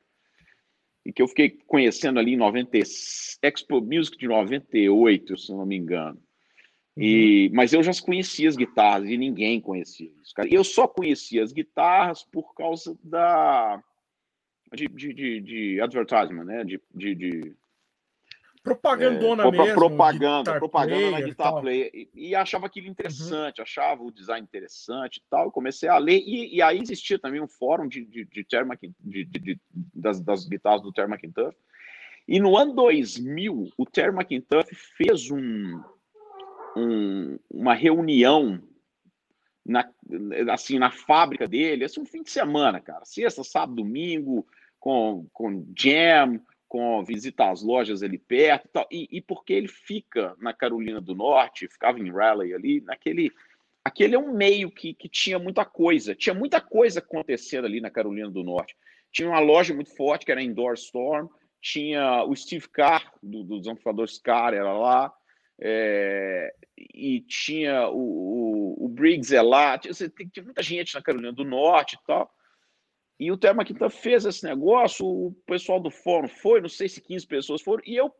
e 1.05 1.13
que 1.13 1.21
eu 1.21 1.27
fiquei 1.27 1.49
conhecendo 1.49 2.19
ali 2.19 2.33
em 2.33 2.37
90, 2.37 2.77
Expo 2.77 3.81
Music 3.81 4.17
de 4.17 4.27
98, 4.27 5.37
se 5.37 5.51
não 5.51 5.65
me 5.65 5.77
engano. 5.77 6.21
E, 6.97 7.49
mas 7.53 7.73
eu 7.73 7.83
já 7.83 7.91
conhecia 8.01 8.49
as 8.49 8.55
guitarras 8.55 9.07
e 9.07 9.17
ninguém 9.17 9.61
conhecia 9.61 10.11
isso. 10.21 10.33
Cara. 10.33 10.49
Eu 10.51 10.63
só 10.63 10.87
conhecia 10.87 11.43
as 11.43 11.53
guitarras 11.53 12.23
por 12.23 12.53
causa 12.55 12.97
da 13.03 13.81
de, 14.73 14.87
de, 14.87 15.13
de, 15.13 15.41
de 15.41 15.81
advertisement, 15.81 16.43
né? 16.43 16.63
De, 16.63 16.81
de, 16.93 17.15
de 17.15 17.55
propagandona 18.67 19.43
é, 19.43 19.51
mesmo, 19.51 19.73
propaganda, 19.73 20.59
propaganda 20.59 21.11
na 21.11 21.21
guitar 21.21 21.61
player 21.61 21.89
e, 21.93 22.09
e, 22.13 22.35
achava 22.35 22.67
aquilo 22.67 22.87
interessante, 22.87 23.59
uhum. 23.59 23.63
achava 23.63 24.03
o 24.03 24.11
design 24.11 24.45
interessante 24.45 25.17
e 25.17 25.23
tal. 25.29 25.45
Eu 25.45 25.51
comecei 25.51 25.89
a 25.89 25.97
ler 25.97 26.21
e, 26.25 26.55
e 26.55 26.61
aí 26.61 26.79
existia 26.79 27.17
também 27.17 27.41
um 27.41 27.47
fórum 27.47 27.87
de, 27.87 28.05
de, 28.05 28.25
de, 28.25 28.45
de, 28.99 29.25
de 29.25 29.61
das, 29.93 30.19
das 30.21 30.45
guitarras 30.45 30.81
do 30.81 30.91
Terry 30.91 31.11
McIntyre. 31.11 31.55
E 32.27 32.39
no 32.39 32.57
ano 32.57 32.73
2000, 32.73 33.69
o 33.77 33.85
Terry 33.85 34.13
McIntyre 34.13 34.67
fez 34.97 35.31
um 35.31 35.81
um, 36.77 37.39
uma 37.49 37.73
reunião 37.73 38.61
na, 39.65 39.89
assim, 40.53 40.79
na 40.79 40.91
fábrica 40.91 41.47
dele, 41.47 41.83
assim, 41.83 41.99
um 41.99 42.05
fim 42.05 42.23
de 42.23 42.29
semana, 42.29 42.79
cara. 42.79 43.03
Sexta, 43.03 43.43
sábado, 43.43 43.75
domingo, 43.75 44.47
com, 44.79 45.27
com 45.33 45.65
jam, 45.77 46.39
com 46.67 47.03
visitar 47.03 47.51
as 47.51 47.61
lojas 47.61 48.03
ali 48.03 48.17
perto 48.17 48.65
e 48.65 48.69
tal, 48.69 48.87
e, 48.91 49.07
e 49.11 49.21
porque 49.21 49.53
ele 49.53 49.67
fica 49.67 50.35
na 50.39 50.53
Carolina 50.53 50.99
do 50.99 51.15
Norte, 51.15 51.67
ficava 51.67 51.99
em 51.99 52.11
Raleigh 52.11 52.53
ali, 52.53 52.81
naquele 52.81 53.31
aquele 53.83 54.15
é 54.15 54.19
um 54.19 54.33
meio 54.33 54.69
que, 54.69 54.93
que 54.93 55.07
tinha 55.07 55.39
muita 55.39 55.63
coisa, 55.63 56.13
tinha 56.13 56.33
muita 56.33 56.59
coisa 56.59 56.99
acontecendo 56.99 57.65
ali 57.65 57.79
na 57.79 57.89
Carolina 57.89 58.29
do 58.29 58.43
Norte. 58.43 58.75
Tinha 59.11 59.29
uma 59.29 59.39
loja 59.39 59.73
muito 59.73 59.95
forte 59.95 60.25
que 60.25 60.31
era 60.31 60.43
Indoor 60.43 60.73
Storm, 60.73 61.29
tinha 61.61 62.23
o 62.25 62.35
Steve 62.35 62.67
Carr, 62.67 63.09
do, 63.23 63.43
dos 63.43 63.65
amplificadores 63.65 64.19
Carr, 64.19 64.53
era 64.53 64.73
lá, 64.73 65.13
é, 65.59 66.53
e 66.77 67.21
tinha 67.21 67.87
o, 67.89 67.97
o, 67.97 68.85
o, 68.85 68.89
Briggs 68.89 69.35
é 69.35 69.41
lá, 69.41 69.77
tinha, 69.77 69.93
tinha, 69.93 70.43
muita 70.43 70.61
gente 70.61 70.93
na 70.93 71.01
Carolina 71.01 71.31
do 71.31 71.43
Norte 71.43 71.95
e 71.95 72.05
tal. 72.05 72.31
E 73.19 73.31
o 73.31 73.37
Terma 73.37 73.65
Quinta 73.65 73.89
fez 73.89 74.25
esse 74.25 74.43
negócio, 74.43 75.05
o 75.05 75.33
pessoal 75.45 75.79
do 75.79 75.89
fórum 75.89 76.27
foi, 76.27 76.61
não 76.61 76.69
sei 76.69 76.87
se 76.87 77.01
15 77.01 77.25
pessoas 77.25 77.61
foram, 77.61 77.81
e 77.85 77.95
eu 77.95 78.13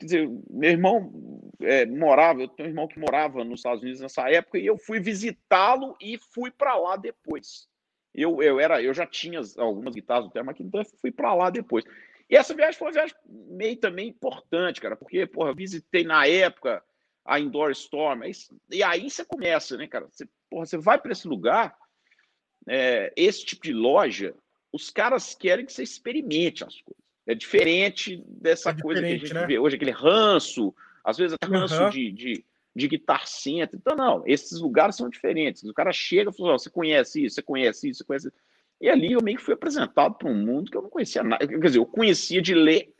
dizer, 0.00 0.28
meu 0.48 0.70
irmão 0.70 1.12
é, 1.60 1.84
morava, 1.86 2.40
eu 2.40 2.48
tenho 2.48 2.68
um 2.68 2.72
irmão 2.72 2.88
que 2.88 2.98
morava 2.98 3.44
nos 3.44 3.60
Estados 3.60 3.82
Unidos 3.82 4.00
nessa 4.00 4.28
época, 4.30 4.58
e 4.58 4.66
eu 4.66 4.78
fui 4.78 5.00
visitá-lo 5.00 5.96
e 6.00 6.18
fui 6.32 6.50
para 6.50 6.76
lá 6.76 6.96
depois. 6.96 7.68
Eu, 8.14 8.42
eu 8.42 8.60
era, 8.60 8.82
eu 8.82 8.92
já 8.92 9.06
tinha 9.06 9.40
algumas 9.58 9.94
guitarras 9.94 10.24
do 10.24 10.30
Therma 10.30 10.54
então 10.58 10.84
fui 11.00 11.10
para 11.10 11.34
lá 11.34 11.50
depois. 11.50 11.84
E 12.28 12.36
essa 12.36 12.54
viagem 12.54 12.78
foi 12.78 12.88
uma 12.88 12.94
viagem 12.94 13.14
meio 13.26 13.76
também 13.76 14.08
importante, 14.08 14.80
cara, 14.80 14.96
porque, 14.96 15.26
porra, 15.26 15.54
visitei 15.54 16.04
na 16.04 16.26
época 16.26 16.82
a 17.24 17.38
Indoor 17.38 17.70
Storm, 17.70 18.22
e 18.70 18.82
aí 18.82 19.08
você 19.08 19.24
começa, 19.24 19.76
né, 19.76 19.86
cara? 19.86 20.06
Você, 20.10 20.26
porra, 20.50 20.66
você 20.66 20.76
vai 20.76 20.98
para 20.98 21.12
esse 21.12 21.28
lugar, 21.28 21.76
é, 22.68 23.12
esse 23.16 23.44
tipo 23.44 23.62
de 23.62 23.72
loja, 23.72 24.34
os 24.72 24.90
caras 24.90 25.34
querem 25.34 25.66
que 25.66 25.72
você 25.72 25.82
experimente 25.82 26.64
as 26.64 26.80
coisas. 26.80 27.02
É 27.26 27.34
diferente 27.34 28.22
dessa 28.26 28.70
é 28.70 28.80
coisa 28.80 29.00
que 29.00 29.06
a 29.06 29.16
gente 29.16 29.34
né? 29.34 29.46
vê 29.46 29.58
hoje, 29.58 29.76
aquele 29.76 29.92
ranço, 29.92 30.74
às 31.04 31.16
vezes 31.16 31.34
até 31.34 31.46
ranço 31.46 31.80
uhum. 31.80 31.90
de, 31.90 32.10
de, 32.10 32.44
de 32.74 32.88
guitar 32.88 33.26
center. 33.26 33.78
Então, 33.80 33.96
não, 33.96 34.22
esses 34.26 34.60
lugares 34.60 34.96
são 34.96 35.08
diferentes. 35.08 35.62
O 35.62 35.74
cara 35.74 35.92
chega 35.92 36.30
e 36.30 36.36
fala: 36.36 36.54
oh, 36.54 36.58
você 36.58 36.70
conhece 36.70 37.24
isso, 37.24 37.36
você 37.36 37.42
conhece 37.42 37.88
isso, 37.88 37.98
você 37.98 38.04
conhece 38.04 38.28
isso. 38.28 38.36
E 38.80 38.88
ali 38.88 39.12
eu 39.12 39.22
meio 39.22 39.36
que 39.36 39.44
fui 39.44 39.54
apresentado 39.54 40.14
para 40.14 40.28
um 40.28 40.34
mundo 40.34 40.68
que 40.68 40.76
eu 40.76 40.82
não 40.82 40.90
conhecia 40.90 41.22
nada. 41.22 41.46
Quer 41.46 41.60
dizer, 41.60 41.78
eu 41.78 41.86
conhecia 41.86 42.42
de 42.42 42.52
ler, 42.52 42.92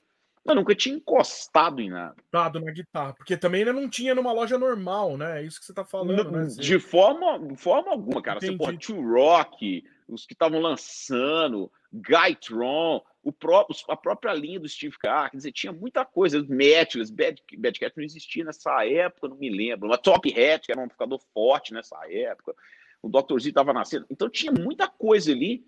mas 0.44 0.56
nunca 0.56 0.74
tinha 0.74 0.96
encostado 0.96 1.80
em 1.80 1.90
nada. 1.90 2.16
Encostado 2.18 2.60
na 2.60 2.72
guitarra, 2.72 3.12
porque 3.14 3.36
também 3.36 3.60
ainda 3.60 3.72
não 3.72 3.88
tinha 3.88 4.14
numa 4.14 4.32
loja 4.32 4.58
normal, 4.58 5.16
né? 5.16 5.40
É 5.40 5.44
isso 5.44 5.60
que 5.60 5.66
você 5.66 5.72
está 5.72 5.84
falando, 5.84 6.24
não, 6.24 6.30
né? 6.30 6.46
De 6.46 6.78
forma, 6.78 7.56
forma 7.56 7.90
alguma, 7.90 8.20
cara. 8.20 8.38
Entendi. 8.38 8.52
Você, 8.52 8.58
porra, 8.58 8.76
Tio 8.76 9.12
Rock, 9.12 9.84
os 10.08 10.26
que 10.26 10.32
estavam 10.32 10.60
lançando, 10.60 11.70
Guytron, 11.92 13.02
o 13.22 13.32
próprio, 13.32 13.76
a 13.88 13.96
própria 13.96 14.34
linha 14.34 14.58
do 14.58 14.68
Steve 14.68 14.98
Carr, 14.98 15.30
quer 15.30 15.36
dizer, 15.36 15.52
tinha 15.52 15.72
muita 15.72 16.04
coisa, 16.04 16.44
Matchless, 16.48 17.12
Bad, 17.12 17.42
Bad 17.56 17.78
Cat 17.78 17.96
não 17.96 18.04
existia 18.04 18.44
nessa 18.44 18.84
época, 18.84 19.28
não 19.28 19.36
me 19.36 19.48
lembro, 19.48 19.88
uma 19.88 19.98
Top 19.98 20.28
Hat, 20.28 20.66
que 20.66 20.72
era 20.72 20.80
um 20.80 20.84
amplificador 20.84 21.20
forte 21.32 21.72
nessa 21.72 21.98
época, 22.10 22.54
o 23.00 23.08
Dr. 23.08 23.38
Z 23.38 23.48
estava 23.48 23.72
nascendo, 23.72 24.06
então 24.10 24.28
tinha 24.28 24.50
muita 24.50 24.88
coisa 24.88 25.30
ali, 25.30 25.64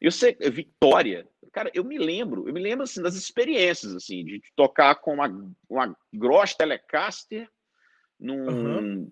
eu 0.00 0.12
sei, 0.12 0.34
Vitória, 0.34 1.26
cara, 1.52 1.70
eu 1.74 1.84
me 1.84 1.98
lembro, 1.98 2.48
eu 2.48 2.54
me 2.54 2.60
lembro, 2.60 2.84
assim, 2.84 3.02
das 3.02 3.14
experiências, 3.14 3.94
assim, 3.94 4.24
de 4.24 4.42
tocar 4.56 4.94
com 4.96 5.14
uma, 5.14 5.28
uma 5.68 5.96
Gross 6.12 6.54
Telecaster, 6.54 7.48
num 8.18 8.46
uhum. 8.46 9.08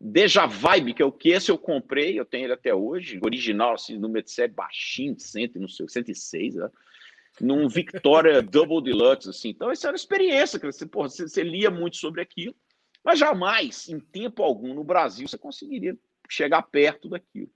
Deja 0.00 0.46
Vibe, 0.46 0.94
que 0.94 1.02
é 1.02 1.04
o 1.04 1.12
que 1.12 1.30
esse 1.30 1.50
eu 1.50 1.58
comprei, 1.58 2.18
eu 2.18 2.24
tenho 2.24 2.46
ele 2.46 2.52
até 2.52 2.74
hoje, 2.74 3.18
original, 3.22 3.74
assim, 3.74 3.98
número 3.98 4.24
de 4.24 4.30
série 4.30 4.52
baixinho, 4.52 5.18
100, 5.18 5.52
não 5.56 5.68
sei, 5.68 5.88
106, 5.88 6.54
né? 6.56 6.70
num 7.40 7.68
Victoria 7.68 8.42
Double 8.42 8.82
Deluxe, 8.82 9.30
assim. 9.30 9.48
Então, 9.48 9.70
essa 9.70 9.88
era 9.88 9.92
uma 9.92 9.96
experiência, 9.96 10.58
que 10.58 10.66
você, 10.66 10.86
porra, 10.86 11.08
você, 11.08 11.28
você 11.28 11.42
lia 11.42 11.70
muito 11.70 11.96
sobre 11.96 12.20
aquilo, 12.20 12.54
mas 13.02 13.18
jamais, 13.18 13.88
em 13.88 13.98
tempo 13.98 14.42
algum, 14.42 14.74
no 14.74 14.84
Brasil, 14.84 15.26
você 15.26 15.38
conseguiria 15.38 15.96
chegar 16.28 16.62
perto 16.62 17.08
daquilo. 17.08 17.50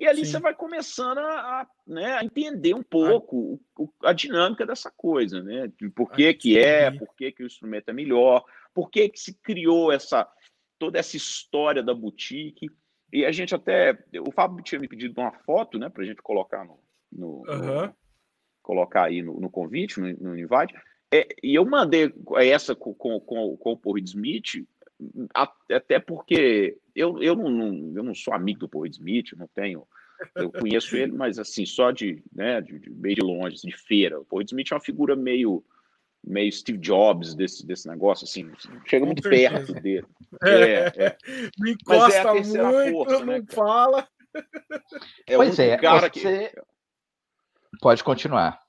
E 0.00 0.06
ali 0.06 0.24
Sim. 0.24 0.32
você 0.32 0.40
vai 0.40 0.54
começando 0.54 1.18
a, 1.18 1.60
a, 1.60 1.66
né, 1.86 2.14
a 2.14 2.24
entender 2.24 2.74
um 2.74 2.82
pouco 2.82 3.60
a, 4.02 4.10
a 4.10 4.12
dinâmica 4.14 4.64
dessa 4.64 4.90
coisa, 4.90 5.42
né? 5.42 5.70
De 5.78 5.90
por 5.90 6.10
que, 6.10 6.32
que 6.32 6.58
é, 6.58 6.90
por 6.90 7.14
que, 7.14 7.30
que 7.30 7.42
o 7.42 7.46
instrumento 7.46 7.90
é 7.90 7.92
melhor, 7.92 8.42
por 8.72 8.90
que, 8.90 9.10
que 9.10 9.20
se 9.20 9.34
criou 9.34 9.92
essa 9.92 10.26
toda 10.78 10.98
essa 10.98 11.18
história 11.18 11.82
da 11.82 11.92
boutique. 11.92 12.70
E 13.12 13.26
a 13.26 13.30
gente 13.30 13.54
até. 13.54 14.02
O 14.26 14.32
Fábio 14.32 14.64
tinha 14.64 14.80
me 14.80 14.88
pedido 14.88 15.20
uma 15.20 15.32
foto, 15.44 15.78
né, 15.78 15.90
para 15.90 16.02
a 16.02 16.06
gente 16.06 16.22
colocar 16.22 16.64
no, 16.64 16.80
no, 17.12 17.44
uhum. 17.46 17.86
no, 17.86 17.94
colocar 18.62 19.04
aí 19.04 19.20
no, 19.20 19.38
no 19.38 19.50
convite, 19.50 20.00
no, 20.00 20.08
no 20.16 20.38
invite. 20.38 20.74
É, 21.12 21.28
e 21.42 21.54
eu 21.54 21.64
mandei 21.66 22.10
essa 22.36 22.74
com, 22.74 22.94
com, 22.94 23.20
com, 23.20 23.56
com 23.58 23.72
o 23.72 23.76
Paul 23.76 23.98
Smith, 23.98 24.66
até 25.68 25.98
porque 25.98 26.78
eu, 26.94 27.22
eu, 27.22 27.34
não, 27.34 27.50
não, 27.50 27.92
eu 27.96 28.02
não 28.02 28.14
sou 28.14 28.34
amigo 28.34 28.60
do 28.60 28.68
Paul 28.68 28.86
Smith, 28.86 29.32
não 29.36 29.48
tenho. 29.54 29.86
Eu 30.34 30.52
conheço 30.52 30.96
ele, 30.96 31.12
mas 31.12 31.38
assim, 31.38 31.64
só 31.64 31.90
de, 31.90 32.22
né, 32.34 32.60
de, 32.60 32.78
de 32.78 32.90
meio 32.90 33.16
de 33.16 33.22
longe, 33.22 33.56
de 33.56 33.76
feira. 33.76 34.20
O 34.20 34.24
Paul 34.24 34.42
Smith 34.42 34.70
é 34.70 34.74
uma 34.74 34.80
figura 34.80 35.16
meio 35.16 35.64
meio 36.22 36.52
Steve 36.52 36.78
Jobs 36.78 37.34
desse, 37.34 37.66
desse 37.66 37.88
negócio, 37.88 38.24
assim, 38.24 38.50
chega 38.86 39.06
muito 39.06 39.22
perto 39.22 39.72
dele. 39.74 40.06
É, 40.44 40.52
é. 40.54 41.06
é. 41.06 41.16
Não 41.58 41.68
encosta 41.68 42.18
é 42.18 42.32
muito, 42.32 42.92
força, 42.92 43.24
né, 43.24 43.38
não 43.40 43.46
fala. 43.48 44.08
É 45.26 45.34
pois 45.34 45.58
é, 45.58 45.76
cara 45.76 46.08
você... 46.08 46.50
que... 46.50 46.62
Pode 47.80 48.04
continuar. 48.04 48.60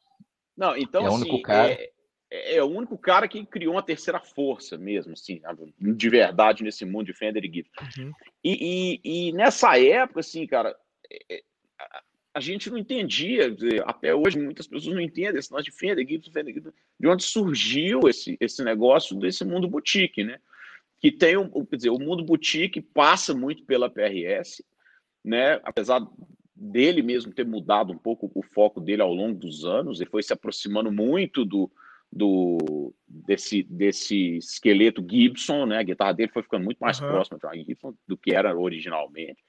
Não, 0.57 0.75
então, 0.75 1.05
é 1.05 1.09
o 1.09 1.13
assim, 1.13 1.21
único 1.21 1.41
cara... 1.43 1.73
É, 1.73 1.90
é, 2.31 2.55
é, 2.55 2.63
o 2.63 2.67
único 2.67 2.97
cara 2.97 3.27
que 3.27 3.45
criou 3.45 3.73
uma 3.73 3.83
terceira 3.83 4.19
força 4.21 4.77
mesmo, 4.77 5.11
assim, 5.11 5.41
de 5.77 6.09
verdade 6.09 6.63
nesse 6.63 6.85
mundo 6.85 7.07
de 7.07 7.13
Fender 7.13 7.43
e 7.43 7.51
Gibson. 7.51 7.83
Uhum. 7.99 8.11
E, 8.41 9.01
e, 9.03 9.27
e, 9.27 9.33
nessa 9.33 9.77
época, 9.77 10.21
assim, 10.21 10.47
cara, 10.47 10.73
é, 11.29 11.43
a 12.33 12.39
gente 12.39 12.69
não 12.69 12.77
entendia, 12.77 13.53
até 13.85 14.15
hoje 14.15 14.39
muitas 14.39 14.65
pessoas 14.65 14.95
não 14.95 15.01
entendem 15.01 15.37
esse 15.37 15.51
negócio 15.51 15.69
de 15.69 15.77
Fender, 15.77 16.07
Gibson, 16.07 16.31
Fender, 16.31 16.53
Gibson, 16.53 16.71
de 16.97 17.07
onde 17.07 17.23
surgiu 17.23 18.07
esse, 18.07 18.37
esse 18.39 18.63
negócio 18.63 19.19
desse 19.19 19.43
mundo 19.43 19.67
boutique, 19.67 20.23
né? 20.23 20.39
Que 21.01 21.11
tem, 21.11 21.35
um, 21.35 21.49
quer 21.65 21.75
dizer, 21.75 21.89
o 21.89 21.99
mundo 21.99 22.23
boutique 22.23 22.79
passa 22.79 23.33
muito 23.33 23.65
pela 23.65 23.89
PRS, 23.89 24.63
né? 25.21 25.59
Apesar 25.63 26.07
dele 26.55 27.01
mesmo 27.01 27.33
ter 27.33 27.45
mudado 27.45 27.91
um 27.91 27.97
pouco 27.97 28.31
o 28.33 28.41
foco 28.41 28.79
dele 28.79 29.01
ao 29.01 29.13
longo 29.13 29.37
dos 29.37 29.65
anos, 29.65 29.99
ele 29.99 30.09
foi 30.09 30.23
se 30.23 30.31
aproximando 30.31 30.91
muito 30.91 31.43
do, 31.43 31.69
do 32.11 32.93
desse, 33.07 33.63
desse 33.63 34.37
esqueleto 34.37 35.05
Gibson, 35.07 35.65
né? 35.65 35.77
A 35.77 35.83
guitarra 35.83 36.13
dele 36.13 36.31
foi 36.31 36.43
ficando 36.43 36.65
muito 36.65 36.79
mais 36.79 36.99
uhum. 36.99 37.07
próxima 37.07 37.39
Gibson 37.53 37.93
do 38.07 38.17
que 38.17 38.33
era 38.33 38.57
originalmente. 38.57 39.43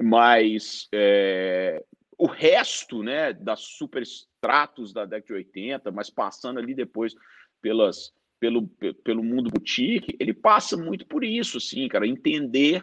Mas 0.00 0.88
é, 0.92 1.84
o 2.20 2.26
resto 2.26 3.02
né, 3.02 3.32
das 3.32 3.60
superstratos 3.60 4.92
da 4.92 5.04
década 5.06 5.26
de 5.26 5.32
80, 5.32 5.90
mas 5.90 6.10
passando 6.10 6.58
ali 6.58 6.74
depois 6.74 7.14
pelas, 7.62 8.12
pelo, 8.38 8.66
pelo 9.02 9.22
mundo 9.22 9.50
boutique, 9.50 10.16
ele 10.20 10.34
passa 10.34 10.76
muito 10.76 11.06
por 11.06 11.24
isso, 11.24 11.56
assim, 11.56 11.88
cara, 11.88 12.06
entender 12.06 12.82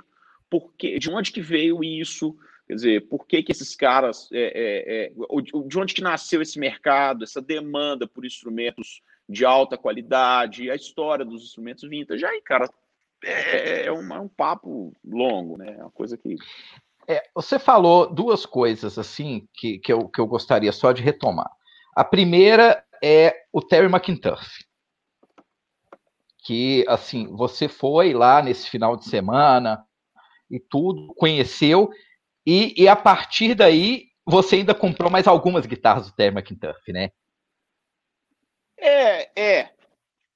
por 0.49 0.73
que, 0.73 0.97
de 0.97 1.09
onde 1.09 1.31
que 1.31 1.41
veio 1.41 1.83
isso, 1.83 2.35
quer 2.67 2.75
dizer, 2.75 3.07
por 3.07 3.25
que, 3.25 3.41
que 3.41 3.51
esses 3.51 3.75
caras, 3.75 4.29
é, 4.31 4.39
é, 4.39 5.05
é, 5.05 5.11
de 5.65 5.79
onde 5.79 5.93
que 5.93 6.01
nasceu 6.01 6.41
esse 6.41 6.59
mercado, 6.59 7.23
essa 7.23 7.41
demanda 7.41 8.07
por 8.07 8.25
instrumentos 8.25 9.01
de 9.27 9.45
alta 9.45 9.77
qualidade, 9.77 10.69
a 10.69 10.75
história 10.75 11.25
dos 11.25 11.43
instrumentos 11.43 11.89
vintage. 11.89 12.25
Aí, 12.25 12.41
cara, 12.41 12.69
é, 13.23 13.85
é, 13.85 13.91
um, 13.91 14.13
é 14.13 14.19
um 14.19 14.27
papo 14.27 14.93
longo, 15.03 15.57
né? 15.57 15.75
É 15.77 15.81
uma 15.81 15.91
coisa 15.91 16.17
que 16.17 16.35
é, 17.07 17.23
você 17.33 17.57
falou 17.57 18.13
duas 18.13 18.45
coisas 18.45 18.99
assim 18.99 19.47
que, 19.53 19.79
que, 19.79 19.93
eu, 19.93 20.09
que 20.09 20.19
eu 20.19 20.27
gostaria 20.27 20.73
só 20.73 20.91
de 20.91 21.01
retomar. 21.01 21.49
A 21.95 22.03
primeira 22.03 22.83
é 23.01 23.33
o 23.51 23.61
Terry 23.61 23.87
McIntuff. 23.87 24.45
Que, 26.43 26.85
assim, 26.87 27.27
você 27.27 27.67
foi 27.69 28.13
lá 28.13 28.41
nesse 28.41 28.69
final 28.69 28.97
de 28.97 29.05
semana 29.05 29.85
e 30.51 30.59
tudo, 30.59 31.13
conheceu, 31.15 31.89
e, 32.47 32.73
e 32.81 32.87
a 32.87 32.95
partir 32.95 33.53
daí 33.53 34.07
você 34.25 34.55
ainda 34.55 34.73
comprou 34.73 35.11
mais 35.11 35.27
algumas 35.27 35.65
guitarras 35.65 36.07
do 36.07 36.15
Terry 36.15 36.33
McIntuff, 36.33 36.91
né? 36.93 37.11
É, 38.77 39.29
é. 39.39 39.73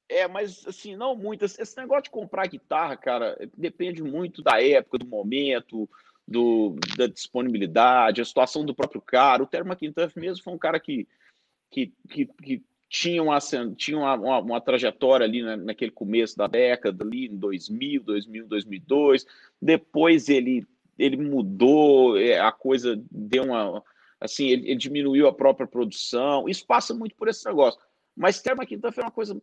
É, 0.10 0.28
mas 0.28 0.68
assim, 0.68 0.98
não 0.98 1.16
muitas. 1.16 1.58
Esse 1.58 1.78
negócio 1.78 2.04
de 2.04 2.10
comprar 2.10 2.48
guitarra, 2.48 2.98
cara, 2.98 3.38
depende 3.58 4.04
muito 4.04 4.42
da 4.44 4.62
época, 4.62 4.98
do 4.98 5.08
momento 5.08 5.90
do, 6.28 6.76
da 6.98 7.08
disponibilidade, 7.08 8.22
a 8.22 8.26
situação 8.26 8.66
do 8.66 8.76
próprio 8.76 9.02
cara. 9.02 9.42
O 9.42 9.48
Terry 9.48 9.66
McIntyre 9.66 10.12
mesmo 10.18 10.44
foi 10.44 10.54
um 10.54 10.58
cara 10.58 10.82
que, 10.82 11.08
que, 11.72 11.94
que, 12.10 12.26
que 12.26 12.64
tinha, 12.90 13.24
uma, 13.24 13.40
tinha 13.78 13.98
uma, 13.98 14.16
uma, 14.16 14.40
uma 14.40 14.62
trajetória 14.62 15.26
ali 15.26 15.42
na, 15.42 15.56
naquele 15.56 15.92
começo 15.92 16.38
da 16.38 16.46
década, 16.46 17.06
ali 17.06 17.28
em 17.28 17.38
2000, 17.38 18.04
2000, 18.04 18.48
2002. 18.48 19.26
Depois 19.62 20.28
ele, 20.28 20.68
ele 21.04 21.18
mudou, 21.18 22.18
é, 22.18 22.40
a 22.40 22.52
coisa 22.52 23.02
deu 23.10 23.44
uma, 23.44 23.84
Assim, 24.22 24.50
ele, 24.50 24.70
ele, 24.70 24.78
diminuiu 24.78 25.28
a 25.28 25.34
própria 25.34 25.66
produção. 25.66 26.48
Isso 26.48 26.64
passa 26.66 26.94
muito 26.94 27.16
por 27.16 27.28
esse 27.28 27.44
negócio. 27.44 27.82
Mas 28.16 28.40
Terma 28.40 28.68
Quinta 28.68 28.92
foi 28.92 29.04
uma 29.04 29.10
coisa, 29.10 29.42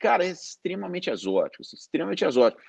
cara, 0.00 0.24
extremamente 0.24 1.08
exótica, 1.08 1.62
assim, 1.62 1.76
extremamente 1.76 2.24
exótica. 2.24 2.60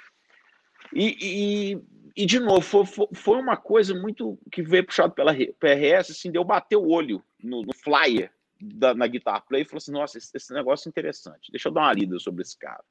E, 0.94 1.18
e, 1.20 1.82
e, 2.16 2.26
de 2.28 2.40
novo, 2.40 2.62
foi, 2.62 3.08
foi 3.16 3.38
uma 3.38 3.58
coisa 3.58 4.00
muito 4.00 4.38
que 4.52 4.62
veio 4.62 4.86
puxado 4.86 5.16
pela 5.16 5.34
PRS, 5.34 6.12
assim, 6.12 6.32
deu 6.32 6.44
bater 6.44 6.76
o 6.76 6.88
olho 6.88 7.24
no, 7.42 7.64
no 7.64 7.74
flyer 7.74 8.32
da, 8.62 8.94
na 8.94 9.08
Guitar 9.08 9.44
Play 9.48 9.64
e 9.64 9.66
falou 9.66 9.78
assim: 9.78 9.92
nossa, 9.92 10.20
esse, 10.20 10.30
esse, 10.36 10.54
negócio 10.54 10.88
é 10.88 10.90
interessante, 10.90 11.52
deixa 11.52 11.70
eu 11.70 11.74
dar 11.74 11.82
uma 11.82 11.94
lida 11.94 12.20
sobre 12.20 12.44
esse 12.44 12.58
cara. 12.58 12.84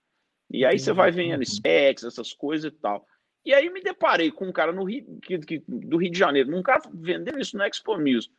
E 0.50 0.64
aí 0.64 0.78
você 0.80 0.92
vai 0.92 1.12
vendo 1.12 1.38
uhum. 1.38 1.46
specs, 1.46 2.02
essas 2.02 2.32
coisas 2.32 2.72
e 2.72 2.74
tal. 2.74 3.06
E 3.44 3.52
aí 3.52 3.68
me 3.70 3.82
deparei 3.82 4.30
com 4.30 4.46
um 4.46 4.52
cara 4.52 4.72
no 4.72 4.84
Rio, 4.84 5.18
que, 5.20 5.38
que, 5.38 5.64
do 5.66 5.96
Rio 5.96 6.10
de 6.10 6.18
Janeiro, 6.18 6.56
um 6.56 6.62
cara 6.62 6.82
vendendo 6.92 7.40
isso 7.40 7.56
no 7.56 7.64
Expo 7.64 7.96
News. 7.96 8.30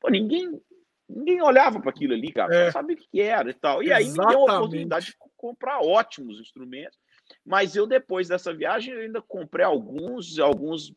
Pô, 0.00 0.08
ninguém, 0.08 0.60
ninguém 1.08 1.42
olhava 1.42 1.80
para 1.80 1.90
aquilo 1.90 2.14
ali, 2.14 2.32
cara, 2.32 2.54
é. 2.54 2.64
não 2.66 2.72
sabia 2.72 2.96
o 2.96 2.98
que 2.98 3.20
era 3.20 3.50
e 3.50 3.54
tal. 3.54 3.82
E 3.82 3.86
Exatamente. 3.86 4.20
aí 4.20 4.26
me 4.26 4.32
deu 4.32 4.48
a 4.48 4.56
oportunidade 4.58 5.06
de 5.06 5.16
comprar 5.36 5.80
ótimos 5.80 6.40
instrumentos. 6.40 6.98
Mas 7.44 7.74
eu, 7.74 7.86
depois 7.86 8.28
dessa 8.28 8.52
viagem, 8.52 8.94
ainda 8.94 9.20
comprei 9.20 9.64
alguns, 9.64 10.38
alguns 10.38 10.94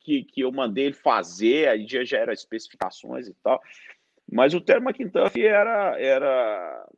que, 0.00 0.24
que 0.24 0.40
eu 0.40 0.50
mandei 0.50 0.86
ele 0.86 0.94
fazer, 0.94 1.68
aí 1.68 1.86
já, 1.86 2.04
já 2.04 2.18
eram 2.18 2.32
especificações 2.32 3.28
e 3.28 3.34
tal. 3.34 3.62
Mas 4.30 4.54
o 4.54 4.60
Termo 4.60 4.88
McIntuff 4.88 5.40
era, 5.40 5.98
era. 6.00 6.88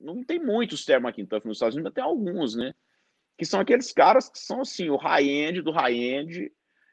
Não 0.00 0.24
tem 0.24 0.40
muitos 0.40 0.84
Termo 0.84 1.08
McIntuff 1.08 1.46
nos 1.46 1.58
Estados 1.58 1.76
Unidos, 1.76 1.92
mas 1.92 1.94
tem 1.94 2.04
alguns, 2.04 2.56
né? 2.56 2.74
Que 3.38 3.44
são 3.44 3.60
aqueles 3.60 3.92
caras 3.92 4.28
que 4.28 4.38
são 4.38 4.60
assim, 4.60 4.88
o 4.90 4.96
high-end 4.96 5.62
do 5.62 5.72
high-end 5.72 6.52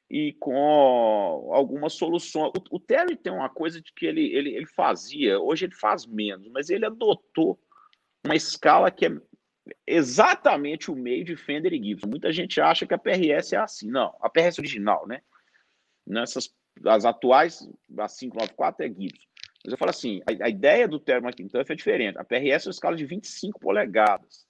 e 0.10 0.34
com 0.40 1.52
algumas 1.54 1.94
soluções. 1.94 2.52
O, 2.58 2.78
o 2.78 2.80
Terry 2.80 3.16
tem 3.16 3.32
uma 3.32 3.50
coisa 3.50 3.82
de 3.82 3.94
que 3.94 4.06
ele, 4.06 4.34
ele, 4.34 4.56
ele 4.56 4.66
fazia, 4.66 5.40
hoje 5.40 5.66
ele 5.66 5.76
faz 5.76 6.06
menos, 6.06 6.48
mas 6.50 6.70
ele 6.70 6.86
adotou 6.86 7.60
uma 8.26 8.36
escala 8.36 8.90
que 8.90 9.06
é 9.06 9.12
exatamente 9.86 10.90
o 10.90 10.96
meio 10.96 11.24
de 11.24 11.36
Fender 11.36 11.74
e 11.74 11.84
Gibson. 11.84 12.08
Muita 12.08 12.32
gente 12.32 12.60
acha 12.60 12.88
que 12.88 12.94
a 12.94 12.98
PRS 12.98 13.54
é 13.54 13.58
assim. 13.58 13.90
Não, 13.90 14.16
a 14.20 14.30
PRS 14.30 14.58
original, 14.58 15.08
né? 15.08 15.22
Nessas, 16.08 16.50
as 16.86 17.06
atuais, 17.06 17.70
a 17.98 18.08
594 18.08 18.86
é 18.86 18.90
Gibson. 18.90 19.30
Mas 19.64 19.74
eu 19.74 19.78
falo 19.78 19.92
assim, 19.92 20.22
a, 20.26 20.46
a 20.46 20.50
ideia 20.50 20.88
do 20.88 21.00
Termo 21.00 21.28
McIntuff 21.28 21.72
é 21.72 21.76
diferente. 21.76 22.18
A 22.18 22.24
PRS 22.24 22.66
é 22.66 22.70
uma 22.70 22.72
escala 22.72 22.96
de 22.96 23.06
25 23.06 23.60
polegadas. 23.60 24.49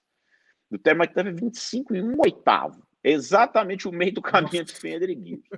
Do 0.70 0.78
Termo 0.78 1.02
McIntuff 1.02 1.28
é 1.28 1.32
25 1.32 1.96
e 1.96 2.02
1 2.02 2.20
oitavo. 2.20 2.86
exatamente 3.02 3.88
o 3.88 3.92
meio 3.92 4.12
do 4.12 4.22
caminho 4.22 4.64
de 4.64 4.72
Fender 4.72 5.10
e 5.10 5.14
Gibson. 5.14 5.56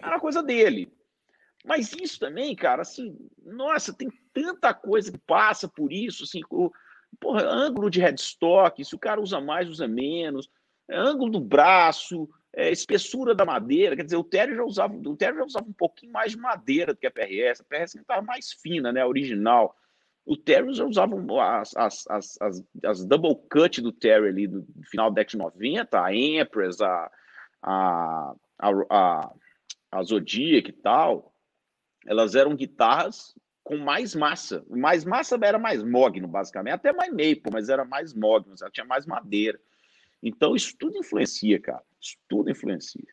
É 0.00 0.06
uma 0.06 0.20
coisa 0.20 0.42
dele. 0.42 0.92
Mas 1.64 1.92
isso 1.92 2.20
também, 2.20 2.54
cara, 2.54 2.82
assim, 2.82 3.16
nossa, 3.42 3.92
tem 3.92 4.10
tanta 4.32 4.74
coisa 4.74 5.10
que 5.10 5.18
passa 5.18 5.66
por 5.66 5.92
isso, 5.92 6.24
assim, 6.24 6.42
o, 6.50 6.70
porra, 7.18 7.42
ângulo 7.48 7.88
de 7.88 8.00
headstock, 8.00 8.84
se 8.84 8.94
o 8.94 8.98
cara 8.98 9.20
usa 9.20 9.40
mais, 9.40 9.68
usa 9.68 9.88
menos, 9.88 10.50
é, 10.88 10.96
ângulo 10.96 11.32
do 11.32 11.40
braço, 11.40 12.28
é, 12.52 12.70
espessura 12.70 13.34
da 13.34 13.46
madeira, 13.46 13.96
quer 13.96 14.04
dizer, 14.04 14.16
o 14.16 14.24
Terry 14.24 14.54
já 14.54 14.62
usava, 14.62 14.94
o 14.94 15.16
Terry 15.16 15.38
já 15.38 15.44
usava 15.44 15.66
um 15.66 15.72
pouquinho 15.72 16.12
mais 16.12 16.32
de 16.32 16.38
madeira 16.38 16.92
do 16.92 17.00
que 17.00 17.06
a 17.06 17.10
PRS, 17.10 17.60
a 17.60 17.64
PRS 17.64 17.94
estava 17.94 18.22
mais 18.22 18.52
fina, 18.52 18.92
né, 18.92 19.04
original. 19.04 19.74
O 20.26 20.36
Terry 20.36 20.72
já 20.72 20.84
usava 20.84 21.14
as, 21.42 21.76
as, 21.76 22.04
as, 22.08 22.38
as, 22.40 22.64
as 22.84 23.04
double 23.04 23.36
cut 23.50 23.80
do 23.82 23.92
Terry 23.92 24.28
ali 24.28 24.46
do 24.46 24.66
final 24.90 25.10
da 25.10 25.16
década 25.16 25.30
de 25.30 25.36
90, 25.38 26.02
a 26.02 26.14
Empress, 26.14 26.80
a, 26.80 27.10
a, 27.62 28.34
a, 28.58 28.70
a, 28.90 29.32
a 29.92 30.02
Zodiac 30.02 30.70
e 30.70 30.72
tal, 30.72 31.34
elas 32.06 32.34
eram 32.34 32.56
guitarras 32.56 33.34
com 33.62 33.78
mais 33.78 34.14
massa. 34.14 34.64
Mais 34.68 35.04
massa 35.04 35.38
era 35.42 35.58
mais 35.58 35.82
mogno, 35.82 36.28
basicamente. 36.28 36.74
Até 36.74 36.92
mais 36.92 37.10
maple, 37.10 37.50
mas 37.52 37.68
era 37.68 37.84
mais 37.84 38.14
mogno, 38.14 38.54
ela 38.60 38.70
tinha 38.70 38.86
mais 38.86 39.06
madeira. 39.06 39.58
Então, 40.22 40.54
isso 40.54 40.74
tudo 40.78 40.98
influencia, 40.98 41.60
cara. 41.60 41.82
Isso 42.00 42.16
tudo 42.28 42.50
influencia. 42.50 43.12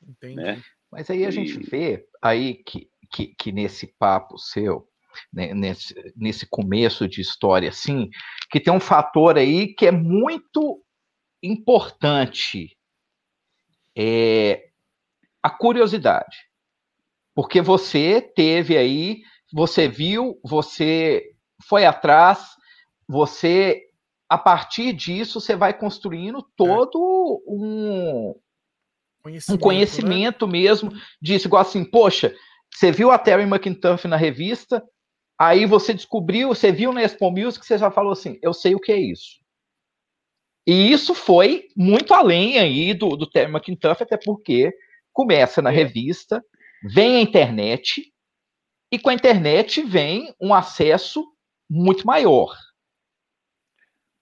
Entendi. 0.00 0.36
Né? 0.36 0.62
Mas 0.90 1.10
aí 1.10 1.24
a 1.24 1.28
e... 1.28 1.32
gente 1.32 1.58
vê 1.58 2.06
aí 2.22 2.54
que, 2.54 2.88
que, 3.12 3.34
que 3.34 3.52
nesse 3.52 3.86
papo 3.86 4.38
seu, 4.38 4.88
né, 5.32 5.54
nesse, 5.54 5.94
nesse 6.16 6.46
começo 6.46 7.08
de 7.08 7.20
história, 7.20 7.68
assim, 7.68 8.08
que 8.50 8.60
tem 8.60 8.72
um 8.72 8.80
fator 8.80 9.36
aí 9.36 9.74
que 9.74 9.86
é 9.86 9.92
muito 9.92 10.82
importante. 11.42 12.76
É 13.96 14.68
a 15.42 15.50
curiosidade. 15.50 16.36
Porque 17.34 17.60
você 17.60 18.20
teve 18.20 18.76
aí 18.76 19.22
você 19.52 19.88
viu, 19.88 20.38
você 20.44 21.32
foi 21.66 21.84
atrás, 21.84 22.56
você 23.08 23.82
a 24.28 24.36
partir 24.36 24.92
disso 24.92 25.40
você 25.40 25.54
vai 25.54 25.72
construindo 25.72 26.42
todo 26.56 27.42
é. 27.46 27.50
um 27.50 28.34
conhecimento, 29.22 29.58
um 29.58 29.62
conhecimento 29.62 30.46
né? 30.46 30.52
mesmo 30.52 30.92
disso, 31.22 31.46
igual 31.46 31.62
assim, 31.62 31.84
poxa, 31.84 32.34
você 32.72 32.90
viu 32.90 33.10
a 33.10 33.18
Terry 33.18 33.44
McIntuff 33.44 34.06
na 34.08 34.16
revista, 34.16 34.82
aí 35.38 35.66
você 35.66 35.92
descobriu, 35.92 36.48
você 36.48 36.72
viu 36.72 36.92
na 36.92 37.02
Expo 37.02 37.30
Music, 37.30 37.64
você 37.64 37.78
já 37.78 37.90
falou 37.90 38.12
assim, 38.12 38.38
eu 38.42 38.52
sei 38.52 38.74
o 38.74 38.80
que 38.80 38.92
é 38.92 38.98
isso. 38.98 39.40
E 40.66 40.90
isso 40.90 41.14
foi 41.14 41.68
muito 41.76 42.12
além 42.12 42.58
aí 42.58 42.92
do, 42.92 43.16
do 43.16 43.28
Terry 43.28 43.52
McIntuff, 43.52 44.02
até 44.02 44.16
porque 44.16 44.76
começa 45.12 45.62
na 45.62 45.70
é. 45.70 45.74
revista, 45.74 46.44
vem 46.82 47.16
a 47.16 47.20
internet, 47.20 48.12
e 48.90 48.98
com 48.98 49.10
a 49.10 49.14
internet 49.14 49.82
vem 49.82 50.34
um 50.40 50.52
acesso 50.52 51.24
muito 51.68 52.06
maior. 52.06 52.56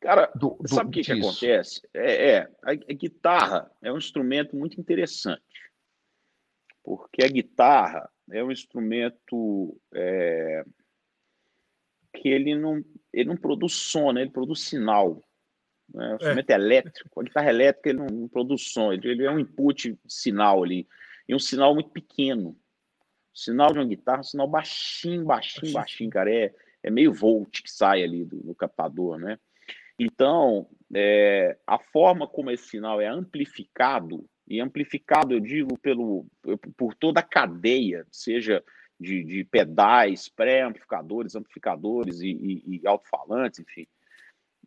Cara, 0.01 0.31
do, 0.35 0.59
do, 0.61 0.69
sabe 0.69 0.91
o 0.91 0.93
que, 0.93 1.03
que 1.03 1.13
acontece? 1.13 1.81
É, 1.95 2.33
é 2.33 2.39
a, 2.63 2.73
a, 2.73 2.93
guitarra 2.93 3.71
é 3.83 3.91
um 3.91 3.97
instrumento 3.97 4.55
muito 4.55 4.79
interessante, 4.79 5.43
porque 6.83 7.25
a 7.25 7.29
guitarra 7.29 8.11
é 8.31 8.45
um 8.45 8.53
instrumento 8.53 9.81
é, 9.95 10.63
que 12.15 12.29
ele 12.29 12.55
não, 12.57 12.83
ele 13.13 13.29
não 13.29 13.37
produz 13.37 13.73
som, 13.75 14.13
né? 14.13 14.23
ele 14.23 14.31
produz 14.31 14.61
sinal. 14.61 15.23
Né? 15.93 16.09
O 16.09 16.13
é. 16.13 16.15
instrumento 16.15 16.51
é. 16.51 16.55
elétrico, 16.55 17.21
a 17.21 17.25
guitarra 17.25 17.51
elétrica 17.51 17.91
ele 17.91 17.99
não, 17.99 18.29
produz 18.29 18.73
som, 18.73 18.93
ele, 18.93 19.09
ele 19.09 19.25
é 19.25 19.31
um 19.31 19.39
input 19.39 19.99
sinal 20.07 20.63
ali, 20.63 20.87
e 21.29 21.35
um 21.35 21.39
sinal 21.39 21.75
muito 21.75 21.91
pequeno. 21.91 22.57
O 23.35 23.39
sinal 23.39 23.73
de 23.73 23.79
uma 23.79 23.87
guitarra 23.87 24.19
é 24.19 24.21
um 24.21 24.25
sinal 24.25 24.49
baixinho, 24.49 25.25
baixinho, 25.25 25.73
baixinho, 25.73 26.11
cara. 26.11 26.33
É, 26.33 26.55
é 26.83 26.91
meio 26.91 27.13
volt 27.13 27.63
que 27.63 27.71
sai 27.71 28.05
ali 28.05 28.25
do, 28.25 28.37
do 28.37 28.55
captador, 28.55 29.19
né? 29.19 29.39
Então, 29.99 30.69
é, 30.95 31.57
a 31.67 31.79
forma 31.79 32.27
como 32.29 32.51
esse 32.51 32.69
sinal 32.69 33.01
é 33.01 33.07
amplificado, 33.07 34.29
e 34.47 34.61
amplificado 34.61 35.33
eu 35.33 35.41
digo 35.41 35.79
pelo, 35.79 36.27
por 36.77 36.95
toda 36.95 37.21
a 37.21 37.25
cadeia, 37.25 38.07
seja 38.11 38.63
de, 38.99 39.25
de 39.25 39.45
pedais, 39.45 40.29
pré-amplificadores, 40.29 41.35
amplificadores 41.35 42.21
e, 42.21 42.29
e, 42.31 42.81
e 42.83 42.87
alto-falantes, 42.87 43.61
enfim, 43.61 43.87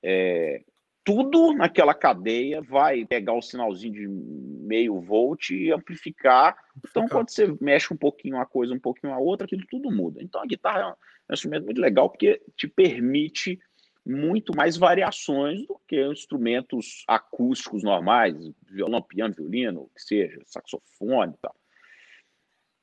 é, 0.03 0.63
tudo 1.07 1.53
naquela 1.53 1.93
cadeia 1.93 2.61
vai 2.61 3.05
pegar 3.05 3.33
o 3.33 3.41
sinalzinho 3.41 3.93
de 3.93 4.07
meio 4.07 4.99
volt 4.99 5.51
e 5.51 5.71
amplificar. 5.71 6.57
Então, 6.85 7.07
quando 7.07 7.29
você 7.29 7.47
mexe 7.61 7.93
um 7.93 7.97
pouquinho 7.97 8.35
uma 8.35 8.45
coisa, 8.45 8.73
um 8.73 8.79
pouquinho 8.79 9.13
a 9.13 9.17
outra, 9.17 9.45
aquilo 9.45 9.65
tudo 9.69 9.89
muda. 9.89 10.21
Então, 10.21 10.41
a 10.41 10.45
guitarra 10.45 10.81
é 11.29 11.31
um 11.31 11.33
instrumento 11.33 11.63
muito 11.63 11.79
legal 11.79 12.09
porque 12.09 12.41
te 12.57 12.67
permite 12.67 13.57
muito 14.05 14.53
mais 14.53 14.75
variações 14.75 15.65
do 15.65 15.79
que 15.87 16.05
instrumentos 16.07 17.05
acústicos 17.07 17.83
normais, 17.83 18.35
violão, 18.69 19.01
piano, 19.01 19.33
violino, 19.33 19.83
o 19.83 19.89
que 19.95 20.01
seja, 20.01 20.41
saxofone 20.45 21.33
e 21.33 21.37
tal. 21.41 21.55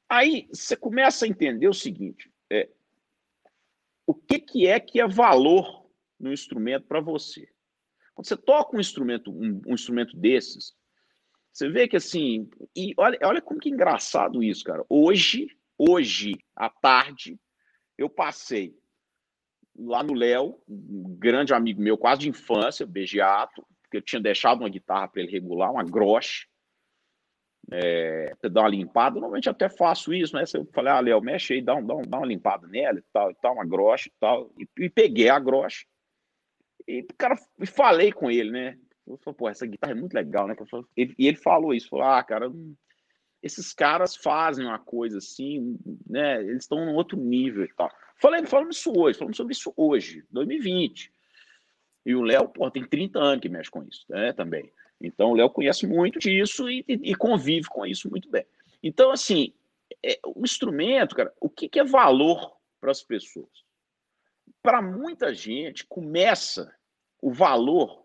Aí 0.08 0.46
você 0.52 0.76
começa 0.76 1.24
a 1.24 1.28
entender 1.28 1.68
o 1.68 1.74
seguinte: 1.74 2.30
é, 2.50 2.68
o 4.06 4.14
que, 4.14 4.38
que 4.38 4.66
é 4.66 4.78
que 4.78 5.00
é 5.00 5.06
valor 5.06 5.86
no 6.18 6.32
instrumento 6.32 6.86
para 6.86 7.00
você? 7.00 7.48
Quando 8.14 8.26
você 8.26 8.36
toca 8.36 8.76
um 8.76 8.80
instrumento, 8.80 9.30
um, 9.30 9.60
um 9.66 9.74
instrumento 9.74 10.16
desses, 10.16 10.74
você 11.52 11.68
vê 11.68 11.88
que 11.88 11.96
assim, 11.96 12.48
e 12.76 12.94
olha, 12.96 13.18
olha 13.22 13.40
como 13.40 13.60
que 13.60 13.68
é 13.68 13.72
engraçado 13.72 14.42
isso, 14.42 14.64
cara. 14.64 14.84
Hoje, 14.88 15.48
hoje 15.78 16.36
à 16.54 16.68
tarde, 16.68 17.38
eu 17.96 18.08
passei 18.08 18.76
lá 19.76 20.02
no 20.02 20.14
Léo, 20.14 20.60
um 20.68 21.16
grande 21.16 21.52
amigo 21.52 21.80
meu, 21.80 21.98
quase 21.98 22.22
de 22.22 22.28
infância, 22.28 22.86
Begiato, 22.86 23.66
que 23.90 23.96
eu 23.96 24.02
tinha 24.02 24.20
deixado 24.20 24.60
uma 24.60 24.68
guitarra 24.68 25.08
para 25.08 25.22
ele 25.22 25.32
regular, 25.32 25.72
uma 25.72 25.84
groche, 25.84 26.46
é, 27.70 28.34
dar 28.50 28.62
uma 28.62 28.68
limpada. 28.68 29.14
Normalmente 29.14 29.48
até 29.48 29.68
faço 29.68 30.12
isso, 30.12 30.34
né? 30.34 30.44
Eu 30.54 30.66
falei, 30.72 30.92
ah, 30.92 31.00
Léo, 31.00 31.20
mexe 31.20 31.54
aí, 31.54 31.62
dá, 31.62 31.74
um, 31.74 31.86
dá, 31.86 31.94
um, 31.94 32.02
dá 32.02 32.18
uma 32.18 32.26
limpada 32.26 32.66
nela 32.66 32.98
e 32.98 33.04
tal, 33.12 33.30
e 33.30 33.34
tal, 33.34 33.54
uma 33.54 33.66
groche 33.66 34.08
e 34.08 34.12
tal. 34.20 34.50
E, 34.58 34.84
e 34.84 34.90
peguei 34.90 35.28
a 35.28 35.38
groche 35.38 35.86
e 36.86 37.02
cara, 37.16 37.36
falei 37.66 38.12
com 38.12 38.30
ele, 38.30 38.50
né? 38.50 38.78
Eu 39.06 39.18
falei, 39.18 39.36
pô, 39.36 39.48
essa 39.48 39.66
guitarra 39.66 39.92
é 39.92 39.96
muito 39.96 40.14
legal, 40.14 40.46
né? 40.46 40.54
e 40.96 41.26
ele 41.26 41.36
falou 41.36 41.74
isso, 41.74 41.90
falou, 41.90 42.06
ah, 42.06 42.22
cara, 42.22 42.50
esses 43.42 43.74
caras 43.74 44.16
fazem 44.16 44.64
uma 44.64 44.78
coisa 44.78 45.18
assim, 45.18 45.78
né? 46.08 46.40
Eles 46.42 46.62
estão 46.62 46.84
num 46.84 46.94
outro 46.94 47.18
nível 47.18 47.64
e 47.64 47.74
tal. 47.74 47.90
Falei, 48.20 48.44
falamos 48.46 48.78
isso 48.78 48.92
hoje, 48.96 49.18
falamos 49.18 49.36
sobre 49.36 49.52
isso 49.52 49.72
hoje, 49.76 50.24
2020. 50.30 51.12
E 52.06 52.14
o 52.14 52.22
Léo, 52.22 52.48
pô, 52.48 52.70
tem 52.70 52.86
30 52.86 53.18
anos 53.18 53.40
que 53.40 53.48
mexe 53.48 53.70
com 53.70 53.82
isso, 53.82 54.04
né? 54.08 54.32
Também. 54.32 54.70
Então 55.06 55.30
o 55.30 55.34
Léo 55.34 55.50
conhece 55.50 55.86
muito 55.86 56.18
disso 56.18 56.68
e, 56.68 56.84
e, 56.88 57.10
e, 57.10 57.14
convive 57.14 57.68
com 57.68 57.84
isso 57.86 58.10
muito 58.10 58.30
bem. 58.30 58.44
Então, 58.82 59.10
assim, 59.10 59.52
é, 60.04 60.18
o 60.24 60.42
instrumento, 60.44 61.14
cara, 61.14 61.32
o 61.40 61.48
que, 61.48 61.68
que 61.68 61.78
é 61.78 61.84
valor 61.84 62.56
para 62.80 62.90
as 62.90 63.02
pessoas? 63.02 63.64
Para 64.62 64.80
muita 64.82 65.34
gente, 65.34 65.86
começa 65.86 66.74
o 67.20 67.32
valor 67.32 68.04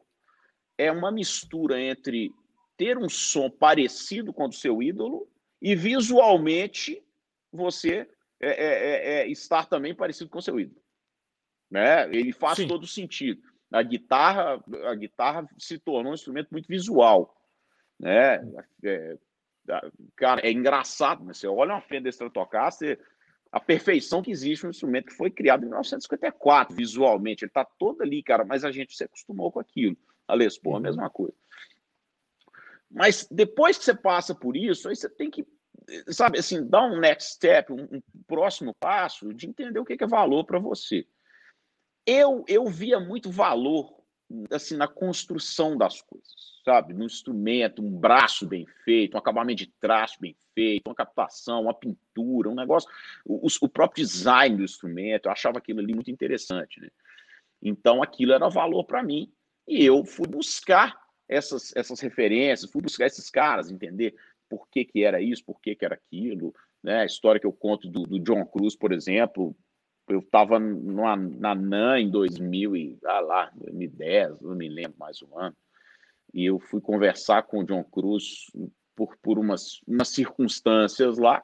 é 0.78 0.90
uma 0.90 1.12
mistura 1.12 1.82
entre 1.82 2.32
ter 2.78 2.98
um 2.98 3.10
som 3.10 3.50
parecido 3.50 4.32
com 4.32 4.46
o 4.46 4.48
do 4.48 4.56
seu 4.56 4.82
ídolo 4.82 5.30
e 5.62 5.76
visualmente 5.76 7.04
você 7.52 8.10
é, 8.40 8.50
é, 8.50 8.66
é, 8.66 9.22
é 9.22 9.28
estar 9.28 9.66
também 9.66 9.94
parecido 9.94 10.30
com 10.30 10.40
o 10.40 10.42
seu 10.42 10.58
ídolo. 10.58 10.82
Né? 11.70 12.10
Ele 12.16 12.32
faz 12.32 12.58
Sim. 12.58 12.68
todo 12.68 12.88
sentido. 12.88 13.42
A 13.72 13.84
guitarra, 13.84 14.64
a 14.86 14.96
guitarra 14.96 15.48
se 15.58 15.78
tornou 15.78 16.12
um 16.12 16.16
instrumento 16.16 16.50
muito 16.52 16.68
visual. 16.68 17.36
Né? 18.00 18.42
É, 18.84 19.18
cara, 20.16 20.42
é 20.42 20.52
engraçado, 20.52 21.24
né? 21.24 21.34
Você 21.34 21.48
olha 21.48 21.74
uma 21.74 21.82
Fender 21.82 22.10
Stratocaster, 22.10 23.00
a 23.52 23.60
perfeição 23.60 24.22
que 24.22 24.32
existe 24.32 24.66
um 24.66 24.70
instrumento 24.70 25.08
que 25.08 25.16
foi 25.16 25.30
criado 25.32 25.62
em 25.62 25.68
1954, 25.68 26.76
visualmente. 26.76 27.44
Ele 27.44 27.50
está 27.50 27.66
todo 27.66 28.02
ali, 28.02 28.22
cara, 28.24 28.46
mas 28.46 28.64
a 28.64 28.72
gente 28.72 28.96
se 28.96 29.04
acostumou 29.04 29.52
com 29.52 29.60
aquilo. 29.60 29.98
A 30.28 30.36
Les 30.36 30.58
Paul, 30.58 30.78
a 30.78 30.80
mesma 30.80 31.10
coisa. 31.10 31.34
Mas 32.90 33.28
depois 33.30 33.78
que 33.78 33.84
você 33.84 33.96
passa 33.96 34.34
por 34.34 34.56
isso, 34.56 34.90
aí 34.90 34.96
você 34.96 35.10
tem 35.10 35.30
que, 35.30 35.46
sabe, 36.10 36.40
assim, 36.40 36.66
dar 36.68 36.84
um 36.86 37.00
next 37.00 37.34
step, 37.34 37.72
um, 37.72 37.88
um 37.92 38.02
próximo 38.28 38.74
passo 38.74 39.34
de 39.34 39.48
entender 39.48 39.80
o 39.80 39.86
que 39.86 40.04
é 40.04 40.08
valor 40.08 40.44
para 40.46 40.60
você. 40.60 41.08
Eu, 42.12 42.44
eu 42.48 42.66
via 42.66 43.00
muito 43.00 43.30
valor 43.30 43.94
assim 44.50 44.76
na 44.76 44.88
construção 44.88 45.78
das 45.78 46.02
coisas, 46.02 46.34
sabe? 46.66 46.92
No 46.92 47.04
instrumento, 47.04 47.84
um 47.84 47.92
braço 47.92 48.48
bem 48.48 48.66
feito, 48.84 49.14
um 49.14 49.20
acabamento 49.20 49.60
de 49.64 49.72
traço 49.80 50.18
bem 50.20 50.36
feito, 50.56 50.88
uma 50.88 50.96
captação, 50.96 51.62
uma 51.62 51.74
pintura, 51.74 52.50
um 52.50 52.56
negócio, 52.56 52.90
o, 53.24 53.46
o 53.62 53.70
próprio 53.70 54.04
design 54.04 54.58
do 54.58 54.64
instrumento, 54.64 55.28
eu 55.28 55.32
achava 55.32 55.60
aquilo 55.60 55.82
ali 55.82 55.94
muito 55.94 56.10
interessante, 56.10 56.82
né? 56.82 56.90
Então 57.62 58.02
aquilo 58.02 58.34
era 58.34 58.50
valor 58.50 58.86
para 58.86 59.04
mim 59.04 59.32
e 59.68 59.86
eu 59.86 60.04
fui 60.04 60.28
buscar 60.28 61.00
essas, 61.28 61.76
essas 61.76 62.00
referências, 62.00 62.72
fui 62.72 62.82
buscar 62.82 63.06
esses 63.06 63.30
caras, 63.30 63.70
entender 63.70 64.16
por 64.50 64.68
que, 64.68 64.84
que 64.84 65.04
era 65.04 65.22
isso, 65.22 65.46
por 65.46 65.62
que, 65.62 65.76
que 65.76 65.86
era 65.86 65.94
aquilo. 65.94 66.56
Né? 66.82 67.02
A 67.02 67.06
história 67.06 67.40
que 67.40 67.46
eu 67.46 67.54
conto 67.54 67.88
do, 67.88 68.02
do 68.02 68.20
John 68.20 68.44
Cruz, 68.48 68.76
por 68.76 68.92
exemplo, 68.92 69.56
eu 70.10 70.20
estava 70.20 70.60
na 70.60 71.56
NAN 71.56 72.00
em 72.00 72.10
2000 72.10 72.76
e, 72.76 73.00
ah 73.06 73.20
lá, 73.20 73.52
2010, 73.56 74.42
não 74.42 74.56
me 74.56 74.68
lembro 74.68 74.98
mais 74.98 75.22
o 75.22 75.38
ano, 75.38 75.56
e 76.34 76.46
eu 76.46 76.60
fui 76.60 76.82
conversar 76.82 77.44
com 77.44 77.60
o 77.60 77.64
John 77.64 77.84
Cruz 77.84 78.52
por, 78.96 79.16
por 79.18 79.40
umas, 79.40 79.82
umas 79.88 80.10
circunstâncias 80.10 81.18
lá, 81.18 81.44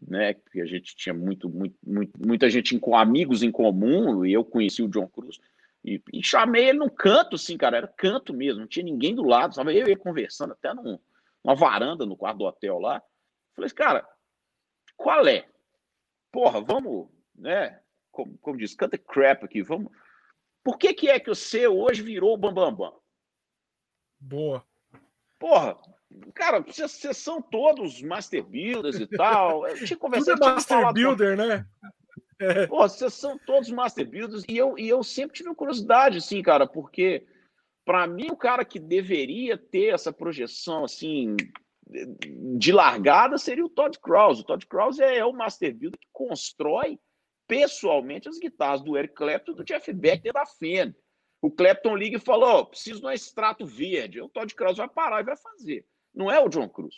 né, 0.00 0.34
que 0.34 0.60
a 0.60 0.66
gente 0.66 0.96
tinha 0.96 1.14
muito, 1.14 1.48
muito, 1.48 1.76
muito, 1.86 2.12
muita 2.26 2.50
gente 2.50 2.78
com 2.78 2.96
amigos 2.96 3.42
em 3.42 3.52
comum, 3.52 4.24
e 4.24 4.32
eu 4.32 4.44
conheci 4.44 4.82
o 4.82 4.88
John 4.88 5.06
Cruz, 5.06 5.38
e, 5.84 6.00
e, 6.12 6.22
chamei 6.22 6.68
ele 6.68 6.78
num 6.78 6.88
canto, 6.88 7.34
assim, 7.34 7.56
cara, 7.56 7.76
era 7.76 7.88
canto 7.88 8.32
mesmo, 8.32 8.60
não 8.60 8.68
tinha 8.68 8.84
ninguém 8.84 9.14
do 9.14 9.24
lado, 9.24 9.50
estava 9.50 9.72
eu 9.72 9.86
ele 9.86 9.96
conversando 9.96 10.52
até 10.52 10.72
num, 10.72 10.98
numa 11.44 11.56
varanda 11.56 12.06
no 12.06 12.16
quarto 12.16 12.38
do 12.38 12.44
hotel 12.44 12.78
lá. 12.78 13.02
Falei, 13.54 13.70
cara, 13.70 14.08
qual 14.96 15.26
é? 15.26 15.44
Porra, 16.30 16.60
vamos, 16.60 17.08
né? 17.34 17.81
Como, 18.12 18.38
como 18.38 18.58
diz, 18.58 18.74
canta 18.74 18.96
crap 18.96 19.44
aqui, 19.44 19.62
vamos. 19.62 19.90
Por 20.62 20.78
que, 20.78 20.94
que 20.94 21.10
é 21.10 21.18
que 21.18 21.28
você 21.28 21.66
hoje 21.66 22.02
virou 22.02 22.34
o 22.34 22.36
Bambambam? 22.36 22.76
Bam, 22.76 23.00
bam? 23.00 23.02
Boa. 24.20 24.66
Porra, 25.40 25.76
cara, 26.34 26.60
vocês, 26.60 26.92
vocês 26.92 27.16
são 27.16 27.42
todos 27.42 28.00
master 28.00 28.44
builders 28.44 29.00
e 29.00 29.06
tal. 29.08 29.66
Eu 29.66 29.84
tinha 29.84 29.96
conversado. 29.96 30.38
Tudo 30.38 30.48
é 30.48 30.54
master 30.54 30.92
builder, 30.92 31.36
né? 31.36 31.66
Pô, 32.68 32.88
vocês 32.88 33.14
são 33.14 33.38
todos 33.38 33.70
master 33.70 34.06
builders 34.06 34.44
e 34.48 34.56
eu, 34.56 34.78
e 34.78 34.88
eu 34.88 35.02
sempre 35.02 35.36
tive 35.36 35.54
curiosidade, 35.54 36.18
assim, 36.18 36.42
cara, 36.42 36.66
porque 36.66 37.26
para 37.84 38.06
mim 38.06 38.30
o 38.30 38.36
cara 38.36 38.64
que 38.64 38.78
deveria 38.78 39.56
ter 39.56 39.94
essa 39.94 40.12
projeção, 40.12 40.84
assim, 40.84 41.36
de 42.58 42.72
largada 42.72 43.38
seria 43.38 43.64
o 43.64 43.68
Todd 43.68 43.98
Krause. 43.98 44.42
O 44.42 44.44
Todd 44.44 44.66
Krause 44.66 45.02
é, 45.02 45.18
é 45.18 45.24
o 45.24 45.32
master 45.32 45.74
builder 45.74 45.98
que 46.00 46.08
constrói 46.12 46.98
pessoalmente 47.46 48.28
as 48.28 48.38
guitarras 48.38 48.82
do 48.82 48.96
Eric 48.96 49.14
Clapton 49.14 49.52
e 49.52 49.54
do 49.56 49.64
Jeff 49.64 49.92
Beck 49.92 50.32
da 50.32 50.46
Fender. 50.46 50.96
O 51.40 51.50
Clapton 51.50 51.96
liga 51.96 52.16
e 52.16 52.20
falou: 52.20 52.60
oh, 52.60 52.66
preciso 52.66 53.00
de 53.00 53.06
um 53.06 53.10
extrato 53.10 53.66
verde. 53.66 54.20
O 54.20 54.28
Todd 54.28 54.54
Krause 54.54 54.78
vai 54.78 54.88
parar 54.88 55.20
e 55.20 55.24
vai 55.24 55.36
fazer. 55.36 55.84
Não 56.14 56.30
é 56.30 56.38
o 56.38 56.48
John 56.48 56.68
Cruz. 56.68 56.94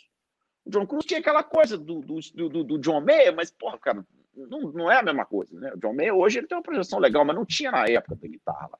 O 0.63 0.69
John 0.69 0.85
Cruz 0.85 1.05
tinha 1.05 1.19
aquela 1.19 1.43
coisa 1.43 1.77
do, 1.77 2.01
do, 2.01 2.19
do, 2.49 2.63
do 2.63 2.79
John 2.79 3.01
Mayer, 3.01 3.35
mas, 3.35 3.51
porra, 3.51 3.77
cara, 3.79 4.05
não, 4.35 4.61
não 4.71 4.91
é 4.91 4.99
a 4.99 5.03
mesma 5.03 5.25
coisa, 5.25 5.57
né? 5.59 5.71
O 5.73 5.77
John 5.77 5.93
Mayer 5.93 6.13
hoje 6.13 6.39
ele 6.39 6.47
tem 6.47 6.57
uma 6.57 6.63
projeção 6.63 6.99
legal, 6.99 7.23
mas 7.25 7.35
não 7.35 7.45
tinha 7.45 7.71
na 7.71 7.85
época 7.85 8.15
da 8.15 8.27
guitarra. 8.27 8.79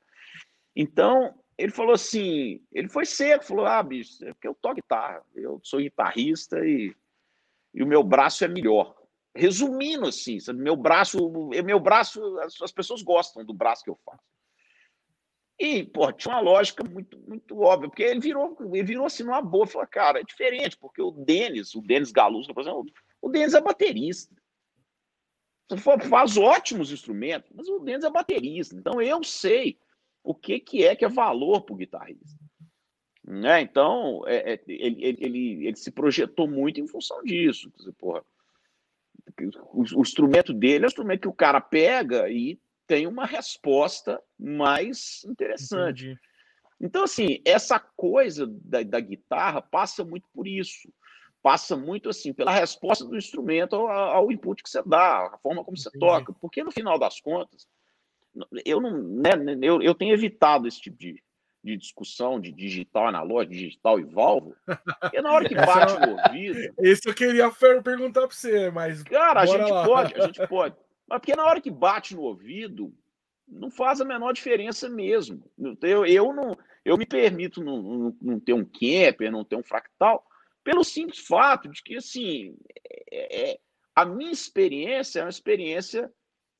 Então, 0.75 1.33
ele 1.57 1.71
falou 1.71 1.93
assim, 1.93 2.61
ele 2.71 2.89
foi 2.89 3.05
seco, 3.05 3.45
falou, 3.45 3.65
ah, 3.65 3.81
bicho, 3.81 4.23
é 4.25 4.33
porque 4.33 4.47
eu 4.47 4.55
toco 4.55 4.75
guitarra, 4.75 5.23
eu 5.35 5.59
sou 5.63 5.79
guitarrista 5.79 6.59
e, 6.65 6.93
e 7.73 7.81
o 7.81 7.87
meu 7.87 8.03
braço 8.03 8.43
é 8.43 8.47
melhor. 8.47 8.95
Resumindo 9.35 10.07
assim, 10.07 10.39
sabe? 10.39 10.61
meu 10.61 10.75
braço, 10.75 11.29
meu 11.63 11.79
braço, 11.79 12.39
as, 12.39 12.61
as 12.61 12.71
pessoas 12.71 13.01
gostam 13.01 13.43
do 13.43 13.53
braço 13.53 13.83
que 13.83 13.89
eu 13.89 13.99
faço. 14.05 14.23
E, 15.59 15.83
pô, 15.83 16.11
tinha 16.11 16.35
uma 16.35 16.41
lógica 16.41 16.83
muito, 16.83 17.17
muito 17.19 17.59
óbvia, 17.59 17.89
porque 17.89 18.03
ele 18.03 18.19
virou, 18.19 18.57
ele 18.61 18.83
virou 18.83 19.05
assim 19.05 19.23
numa 19.23 19.41
boa, 19.41 19.65
falou, 19.65 19.87
cara, 19.87 20.19
é 20.19 20.23
diferente, 20.23 20.77
porque 20.77 21.01
o 21.01 21.11
Denis, 21.11 21.75
o 21.75 21.81
Denis 21.81 22.11
Galuso, 22.11 22.53
por 22.53 22.61
exemplo, 22.61 22.85
o 23.21 23.29
Denis 23.29 23.53
é 23.53 23.61
baterista 23.61 24.35
faz 26.09 26.37
ótimos 26.37 26.91
instrumentos, 26.91 27.49
mas 27.53 27.67
o 27.67 27.79
Dennis 27.79 28.05
é 28.05 28.09
baterista. 28.09 28.75
Então 28.75 29.01
eu 29.01 29.23
sei 29.23 29.79
o 30.23 30.35
que, 30.35 30.59
que 30.59 30.83
é 30.83 30.95
que 30.95 31.05
é 31.05 31.09
valor 31.09 31.61
para 31.61 31.73
o 31.73 31.77
guitarrista. 31.77 32.45
Né? 33.27 33.61
Então, 33.61 34.21
é, 34.27 34.53
é, 34.53 34.61
ele, 34.67 35.03
ele, 35.19 35.67
ele, 35.67 35.75
se 35.75 35.89
projetou 35.89 36.47
muito 36.47 36.79
em 36.79 36.87
função 36.87 37.23
disso. 37.23 37.71
Dizer, 37.75 37.93
porra, 37.93 38.23
o, 39.73 39.81
o, 39.97 40.01
instrumento 40.01 40.53
dele 40.53 40.85
é 40.85 40.87
o 40.87 40.89
instrumento 40.89 41.21
que 41.21 41.27
o 41.27 41.33
cara 41.33 41.59
pega 41.59 42.29
e 42.29 42.59
tem 42.87 43.07
uma 43.07 43.25
resposta 43.25 44.21
mais 44.39 45.23
interessante. 45.25 46.05
Entendi. 46.05 46.19
Então, 46.79 47.03
assim, 47.03 47.41
essa 47.45 47.79
coisa 47.79 48.45
da, 48.47 48.83
da 48.83 48.99
guitarra 48.99 49.61
passa 49.61 50.03
muito 50.03 50.27
por 50.33 50.47
isso 50.47 50.89
passa 51.45 51.77
muito 51.77 52.09
assim 52.09 52.33
pela 52.33 52.51
resposta 52.51 53.05
do 53.05 53.15
instrumento 53.15 53.75
ao, 53.75 53.87
ao 53.87 54.31
input 54.31 54.63
que 54.63 54.67
você 54.67 54.81
dá, 54.83 55.27
a 55.27 55.37
forma 55.37 55.63
como 55.63 55.77
você 55.77 55.89
Entendi. 55.89 56.03
toca, 56.03 56.33
porque 56.41 56.63
no 56.63 56.71
final 56.71 56.97
das 56.97 57.21
contas, 57.21 57.67
eu 58.65 58.81
não, 58.81 58.97
né, 58.97 59.29
eu, 59.61 59.79
eu 59.79 59.93
tenho 59.93 60.15
evitado 60.15 60.67
esse 60.67 60.81
tipo 60.81 60.97
de, 60.97 61.23
de 61.65 61.75
discussão 61.75 62.39
de 62.39 62.51
digital 62.51 63.07
analógico, 63.07 63.55
digital 63.55 63.99
e 63.99 64.03
válvula, 64.03 64.55
porque 65.01 65.19
na 65.21 65.31
hora 65.31 65.49
que 65.49 65.55
bate 65.55 65.99
no 65.99 66.11
ouvido. 66.11 66.73
Isso 66.79 67.09
eu 67.09 67.13
queria 67.13 67.49
perguntar 67.83 68.27
para 68.27 68.35
você, 68.35 68.69
mas. 68.69 69.01
Cara, 69.03 69.41
a 69.41 69.45
gente 69.45 69.71
lá. 69.71 69.85
pode, 69.85 70.13
a 70.15 70.25
gente 70.27 70.45
pode. 70.47 70.75
Mas 71.07 71.19
porque 71.19 71.35
na 71.35 71.45
hora 71.45 71.59
que 71.59 71.71
bate 71.71 72.15
no 72.15 72.21
ouvido, 72.21 72.93
não 73.47 73.71
faz 73.71 73.99
a 73.99 74.05
menor 74.05 74.31
diferença 74.31 74.87
mesmo. 74.87 75.43
Eu, 75.81 76.05
eu 76.05 76.33
não 76.33 76.55
eu 76.85 76.97
me 76.97 77.05
permito 77.05 77.63
não, 77.63 77.81
não, 77.81 78.17
não 78.21 78.39
ter 78.39 78.53
um 78.53 78.63
Kemper, 78.63 79.31
não 79.31 79.43
ter 79.43 79.55
um 79.55 79.63
fractal, 79.63 80.23
pelo 80.63 80.83
simples 80.83 81.19
fato 81.19 81.67
de 81.67 81.81
que, 81.81 81.97
assim, 81.97 82.55
é, 83.11 83.51
é, 83.51 83.59
a 83.95 84.05
minha 84.05 84.31
experiência 84.31 85.19
é 85.19 85.23
uma 85.23 85.29
experiência 85.29 86.11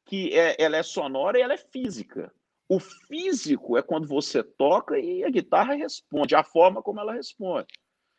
que 0.04 0.34
é, 0.38 0.56
ela 0.60 0.78
é 0.78 0.84
sonora 0.84 1.38
e 1.38 1.42
ela 1.42 1.54
é 1.54 1.58
física. 1.58 2.34
O 2.68 2.80
físico 2.80 3.78
é 3.78 3.82
quando 3.82 4.08
você 4.08 4.44
toca 4.44 4.98
e 4.98 5.24
a 5.24 5.30
guitarra 5.30 5.76
responde, 5.76 6.36
a 6.36 6.44
forma 6.44 6.82
como 6.82 7.00
ela 7.00 7.14
responde. 7.14 7.68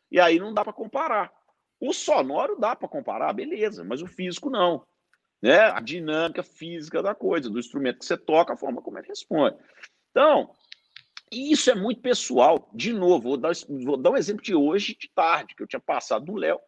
E 0.09 0.19
aí 0.19 0.39
não 0.39 0.53
dá 0.53 0.63
para 0.63 0.73
comparar. 0.73 1.31
O 1.79 1.93
sonoro 1.93 2.57
dá 2.57 2.75
para 2.75 2.87
comparar, 2.87 3.33
beleza, 3.33 3.83
mas 3.83 4.01
o 4.01 4.07
físico 4.07 4.49
não. 4.49 4.85
Né? 5.41 5.59
A 5.59 5.79
dinâmica 5.79 6.41
física 6.41 7.03
da 7.03 7.13
coisa, 7.13 7.49
do 7.49 7.59
instrumento 7.59 7.99
que 7.99 8.05
você 8.05 8.17
toca, 8.17 8.53
a 8.53 8.57
forma 8.57 8.81
como 8.81 8.97
ele 8.97 9.07
responde. 9.07 9.57
Então, 10.11 10.49
isso 11.31 11.69
é 11.69 11.75
muito 11.75 12.01
pessoal. 12.01 12.69
De 12.73 12.93
novo, 12.93 13.29
vou 13.29 13.37
dar, 13.37 13.51
vou 13.83 13.97
dar 13.97 14.11
um 14.11 14.17
exemplo 14.17 14.41
de 14.41 14.55
hoje, 14.55 14.97
de 14.97 15.09
tarde, 15.13 15.55
que 15.55 15.61
eu 15.61 15.67
tinha 15.67 15.79
passado 15.79 16.25
no 16.25 16.37
Léo. 16.37 16.59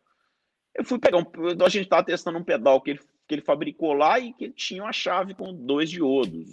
Eu 0.75 0.83
fui 0.83 0.99
pegar 0.99 1.17
um. 1.17 1.25
A 1.65 1.69
gente 1.69 1.85
estava 1.85 2.03
testando 2.03 2.37
um 2.37 2.43
pedal 2.43 2.81
que 2.81 2.91
ele, 2.91 2.99
que 3.27 3.35
ele 3.35 3.41
fabricou 3.41 3.93
lá 3.93 4.19
e 4.19 4.33
que 4.33 4.45
ele 4.45 4.53
tinha 4.53 4.83
uma 4.83 4.93
chave 4.93 5.33
com 5.33 5.53
dois 5.53 5.89
diodos. 5.89 6.49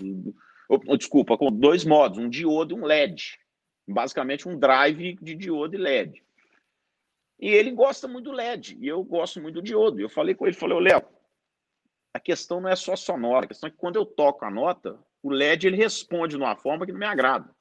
Desculpa, 0.98 1.36
com 1.36 1.50
dois 1.50 1.84
modos, 1.84 2.18
um 2.18 2.28
diodo 2.28 2.74
e 2.74 2.80
um 2.80 2.84
LED. 2.84 3.38
Basicamente 3.88 4.48
um 4.48 4.58
drive 4.58 5.16
de 5.20 5.34
diodo 5.34 5.74
e 5.74 5.78
LED. 5.78 6.24
E 7.38 7.48
ele 7.48 7.70
gosta 7.70 8.08
muito 8.08 8.30
do 8.30 8.32
LED, 8.32 8.78
e 8.80 8.88
eu 8.88 9.02
gosto 9.04 9.40
muito 9.40 9.56
do 9.56 9.62
diodo. 9.62 10.00
Eu 10.00 10.08
falei 10.08 10.34
com 10.34 10.46
ele, 10.46 10.56
falei, 10.56 10.80
Léo, 10.80 11.02
a 12.14 12.18
questão 12.18 12.60
não 12.60 12.68
é 12.68 12.74
só 12.74 12.96
sonora, 12.96 13.44
a 13.44 13.48
questão 13.48 13.68
é 13.68 13.70
que 13.70 13.76
quando 13.76 13.96
eu 13.96 14.06
toco 14.06 14.44
a 14.44 14.50
nota, 14.50 14.98
o 15.22 15.30
LED 15.30 15.66
ele 15.66 15.76
responde 15.76 16.36
de 16.36 16.42
uma 16.42 16.56
forma 16.56 16.86
que 16.86 16.92
não 16.92 16.98
me 16.98 17.06
agrada. 17.06 17.54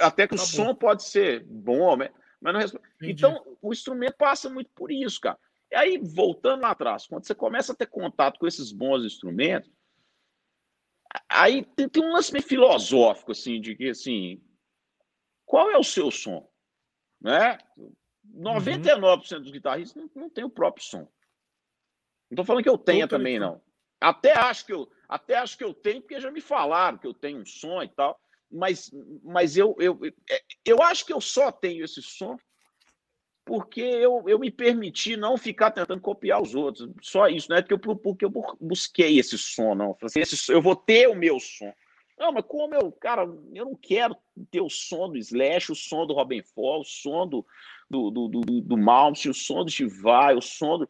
Até 0.00 0.28
que 0.28 0.36
tá 0.36 0.42
o 0.42 0.46
bom. 0.46 0.52
som 0.52 0.74
pode 0.74 1.02
ser 1.04 1.42
bom, 1.44 1.96
mas 1.96 2.52
não 2.52 2.60
responde. 2.60 2.84
Então, 3.02 3.56
o 3.60 3.72
instrumento 3.72 4.16
passa 4.16 4.50
muito 4.50 4.70
por 4.74 4.92
isso, 4.92 5.20
cara. 5.20 5.38
E 5.70 5.74
aí, 5.74 5.98
voltando 5.98 6.60
lá 6.60 6.72
atrás, 6.72 7.06
quando 7.06 7.26
você 7.26 7.34
começa 7.34 7.72
a 7.72 7.74
ter 7.76 7.86
contato 7.86 8.38
com 8.38 8.46
esses 8.46 8.70
bons 8.70 9.04
instrumentos, 9.04 9.70
aí 11.28 11.64
tem, 11.64 11.88
tem 11.88 12.02
um 12.02 12.12
lance 12.12 12.32
meio 12.32 12.44
filosófico, 12.44 13.32
assim, 13.32 13.60
de 13.60 13.74
que, 13.74 13.90
assim, 13.90 14.42
qual 15.44 15.70
é 15.70 15.78
o 15.78 15.84
seu 15.84 16.10
som? 16.10 16.48
Né? 17.20 17.58
99% 18.34 19.32
uhum. 19.32 19.42
dos 19.42 19.50
guitarristas 19.50 20.02
não, 20.02 20.22
não 20.22 20.30
tem 20.30 20.44
o 20.44 20.50
próprio 20.50 20.84
som. 20.84 21.08
Não 22.30 22.34
estou 22.34 22.44
falando 22.44 22.62
que 22.62 22.68
eu 22.68 22.78
tenha 22.78 23.06
também, 23.06 23.38
não. 23.38 23.60
Até 24.00 24.32
acho 24.32 24.66
que 24.66 24.72
eu, 24.72 24.90
até 25.08 25.36
acho 25.36 25.56
que 25.56 25.64
eu 25.64 25.74
tenho, 25.74 26.00
porque 26.00 26.20
já 26.20 26.30
me 26.30 26.40
falaram 26.40 26.98
que 26.98 27.06
eu 27.06 27.14
tenho 27.14 27.40
um 27.40 27.46
som 27.46 27.82
e 27.82 27.88
tal. 27.88 28.18
Mas, 28.50 28.90
mas 29.22 29.56
eu, 29.56 29.76
eu, 29.78 29.98
eu 30.64 30.82
acho 30.82 31.06
que 31.06 31.12
eu 31.12 31.20
só 31.20 31.50
tenho 31.50 31.84
esse 31.84 32.02
som 32.02 32.36
porque 33.52 33.82
eu, 33.82 34.24
eu 34.26 34.38
me 34.38 34.50
permiti 34.50 35.14
não 35.14 35.36
ficar 35.36 35.70
tentando 35.70 36.00
copiar 36.00 36.40
os 36.40 36.54
outros. 36.54 36.88
Só 37.02 37.28
isso, 37.28 37.50
não 37.50 37.58
é 37.58 37.60
porque 37.60 37.74
eu, 37.74 37.96
porque 37.96 38.24
eu 38.24 38.32
busquei 38.58 39.18
esse 39.18 39.36
som, 39.36 39.74
não. 39.74 39.94
Assim, 40.00 40.20
esse, 40.20 40.50
eu 40.50 40.62
vou 40.62 40.74
ter 40.74 41.06
o 41.06 41.14
meu 41.14 41.38
som. 41.38 41.70
Não, 42.18 42.32
mas 42.32 42.46
como 42.48 42.74
eu, 42.74 42.90
cara, 42.92 43.24
eu 43.52 43.66
não 43.66 43.74
quero 43.74 44.16
ter 44.50 44.62
o 44.62 44.70
som 44.70 45.10
do 45.10 45.18
Slash, 45.18 45.70
o 45.70 45.74
som 45.74 46.06
do 46.06 46.14
Robin 46.14 46.42
Fall, 46.42 46.80
o 46.80 46.84
som 46.84 47.28
do, 47.28 47.44
do, 47.90 48.10
do, 48.10 48.28
do, 48.28 48.40
do 48.62 48.74
o 48.74 49.34
som 49.34 49.64
do 49.66 49.70
Chivai, 49.70 50.34
o 50.34 50.40
som 50.40 50.78
do. 50.78 50.88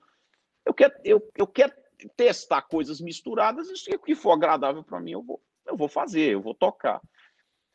Eu 0.64 0.72
quero, 0.72 0.94
eu, 1.02 1.32
eu 1.36 1.48
quero 1.48 1.72
testar 2.16 2.62
coisas 2.62 3.00
misturadas 3.00 3.66
e 3.88 3.98
que 3.98 4.14
for 4.14 4.30
agradável 4.30 4.84
para 4.84 5.00
mim 5.00 5.10
eu 5.10 5.22
vou, 5.24 5.42
eu 5.66 5.76
vou 5.76 5.88
fazer, 5.88 6.34
eu 6.34 6.40
vou 6.40 6.54
tocar. 6.54 7.00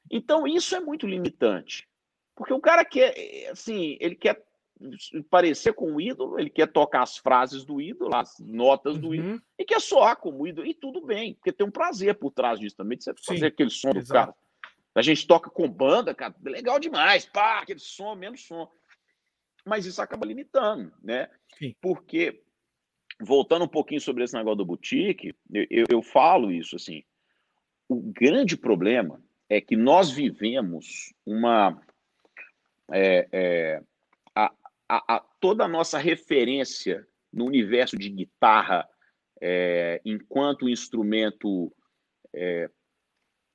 Então 0.10 0.48
isso 0.48 0.74
é 0.78 0.80
muito 0.80 1.06
limitante. 1.06 1.86
Porque 2.38 2.54
o 2.54 2.62
cara 2.62 2.86
quer, 2.86 3.50
assim, 3.50 3.98
ele 4.00 4.16
quer 4.16 4.47
parecer 5.30 5.74
com 5.74 5.94
o 5.94 6.02
ídolo, 6.02 6.40
ele 6.40 6.50
quer 6.50 6.68
tocar 6.68 7.04
as 7.04 7.18
frases 7.18 7.66
do 7.66 7.82
ídolo, 7.82 8.16
as 8.16 8.36
notas 8.40 8.96
uhum. 8.96 9.02
do 9.02 9.16
ídolo, 9.16 9.34
uhum. 9.34 9.42
e 9.58 9.66
quer 9.66 9.82
soar 9.82 10.18
como 10.18 10.48
ídolo, 10.48 10.68
e 10.68 10.74
tudo 10.74 11.02
bem, 11.02 11.34
porque 11.36 11.52
tem 11.52 11.66
um 11.66 11.72
prazer 11.72 12.16
por 12.16 12.32
trás 12.32 12.60
disso 12.60 12.76
também, 12.76 12.98
de 12.98 13.04
você 13.04 13.14
Sim, 13.18 13.34
fazer 13.34 13.46
aquele 13.48 13.70
som 13.70 13.90
exato. 13.90 14.06
do 14.06 14.14
cara. 14.14 14.36
A 14.96 15.02
gente 15.02 15.28
toca 15.28 15.50
com 15.50 15.70
banda, 15.70 16.14
cara, 16.14 16.36
legal 16.44 16.80
demais, 16.80 17.26
pá, 17.26 17.60
aquele 17.60 17.80
som, 17.80 18.16
menos 18.16 18.46
som. 18.46 18.68
Mas 19.66 19.86
isso 19.86 20.02
acaba 20.02 20.26
limitando, 20.26 20.92
né? 21.04 21.30
Sim. 21.58 21.76
Porque 21.82 22.42
voltando 23.20 23.66
um 23.66 23.68
pouquinho 23.68 24.02
sobre 24.02 24.24
esse 24.24 24.34
negócio 24.34 24.58
do 24.58 24.66
boutique, 24.66 25.36
eu, 25.52 25.86
eu 25.90 26.02
falo 26.02 26.52
isso 26.52 26.76
assim. 26.76 27.04
O 27.88 28.02
grande 28.02 28.58
problema 28.58 29.22
é 29.50 29.62
que 29.62 29.76
nós 29.76 30.12
vivemos 30.12 31.14
uma. 31.26 31.80
É, 32.92 33.28
é, 33.32 33.84
a, 34.90 35.16
a, 35.16 35.20
toda 35.40 35.66
a 35.66 35.68
nossa 35.68 35.98
referência 35.98 37.08
no 37.32 37.46
universo 37.46 37.98
de 37.98 38.10
guitarra 38.10 38.88
é, 39.42 40.02
enquanto 40.06 40.70
instrumento 40.70 41.72
é, 42.34 42.70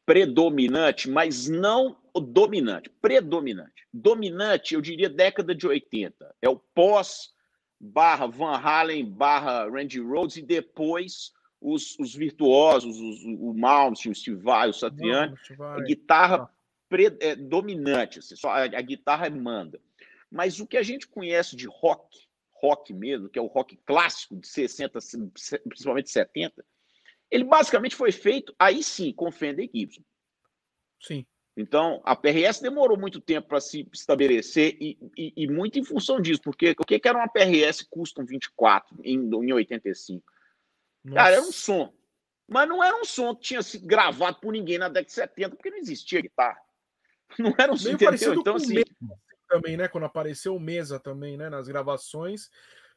predominante, 0.05 1.09
mas 1.09 1.49
não 1.49 1.97
dominante, 2.15 2.91
predominante. 3.01 3.87
Dominante, 3.93 4.75
eu 4.75 4.81
diria 4.81 5.09
década 5.09 5.55
de 5.55 5.67
80. 5.67 6.35
É 6.43 6.49
o 6.49 6.57
pós 6.57 7.31
barra 7.81 8.27
Van 8.27 8.57
Halen, 8.57 9.05
barra 9.11 9.69
Randy 9.69 10.01
Rhodes, 10.01 10.37
e 10.37 10.43
depois 10.43 11.33
os, 11.61 11.99
os 11.99 12.15
virtuosos, 12.15 12.97
os, 13.01 13.25
o 13.25 13.55
Malmsteen, 13.55 14.13
o 14.13 14.15
Steve 14.15 14.37
Vai, 14.37 14.69
o 14.69 14.73
Satriani, 14.73 15.35
a 15.59 15.81
guitarra 15.81 16.49
pre, 16.89 17.17
é, 17.21 17.35
dominante, 17.35 18.19
assim, 18.19 18.37
só 18.37 18.51
a, 18.51 18.65
a 18.65 18.83
guitarra 18.83 19.29
manda. 19.31 19.81
Mas 20.33 20.59
o 20.59 20.67
que 20.67 20.79
a 20.79 20.83
gente 20.83 21.07
conhece 21.07 21.55
de 21.55 21.67
rock, 21.67 22.27
rock 22.55 22.95
mesmo, 22.95 23.29
que 23.29 23.39
é 23.39 23.43
o 23.43 23.47
rock 23.47 23.77
clássico 23.85 24.35
de 24.35 24.49
60, 24.49 24.99
principalmente 25.69 26.11
70, 26.11 26.65
ele 27.31 27.45
basicamente 27.45 27.95
foi 27.95 28.11
feito, 28.11 28.55
aí 28.59 28.83
sim, 28.83 29.13
com 29.13 29.31
Fender 29.31 29.69
e 29.73 29.81
Gibson. 29.81 30.03
Sim. 31.01 31.27
Então, 31.55 32.01
a 32.03 32.17
PRS 32.17 32.63
demorou 32.63 32.99
muito 32.99 33.21
tempo 33.21 33.49
para 33.49 33.61
se 33.61 33.87
estabelecer 33.93 34.75
e, 34.81 34.99
e, 35.19 35.33
e, 35.37 35.47
muito 35.47 35.79
em 35.79 35.85
função 35.85 36.19
disso, 36.19 36.41
porque 36.43 36.75
o 36.79 36.85
que, 36.85 36.99
era 37.05 37.19
uma 37.19 37.29
PRS 37.29 37.83
Custom 37.91 38.25
24 38.25 39.01
em, 39.05 39.19
em 39.19 39.53
85? 39.53 40.25
Nossa. 41.05 41.17
Cara, 41.17 41.35
era 41.35 41.43
um 41.43 41.53
som. 41.53 41.93
Mas 42.49 42.67
não 42.67 42.83
era 42.83 42.99
um 42.99 43.05
som 43.05 43.35
que 43.35 43.43
tinha 43.43 43.63
sido 43.63 43.87
gravado 43.87 44.41
por 44.41 44.51
ninguém 44.51 44.79
na 44.79 44.89
década 44.89 45.07
de 45.07 45.13
70, 45.13 45.57
porque 45.57 45.71
não 45.71 45.77
existia 45.77 46.23
guitarra. 46.23 46.61
Não 47.39 47.55
era 47.57 47.73
um 47.73 47.77
som, 47.79 47.91
entendeu? 47.91 48.35
Então, 48.35 48.57
assim... 48.57 48.83
Também, 49.53 49.77
né? 49.77 49.89
Quando 49.89 50.05
apareceu 50.05 50.57
o 50.57 50.61
Mesa 50.61 50.99
também, 50.99 51.37
né? 51.37 51.51
Nas 51.51 51.69
gravações, 51.69 52.51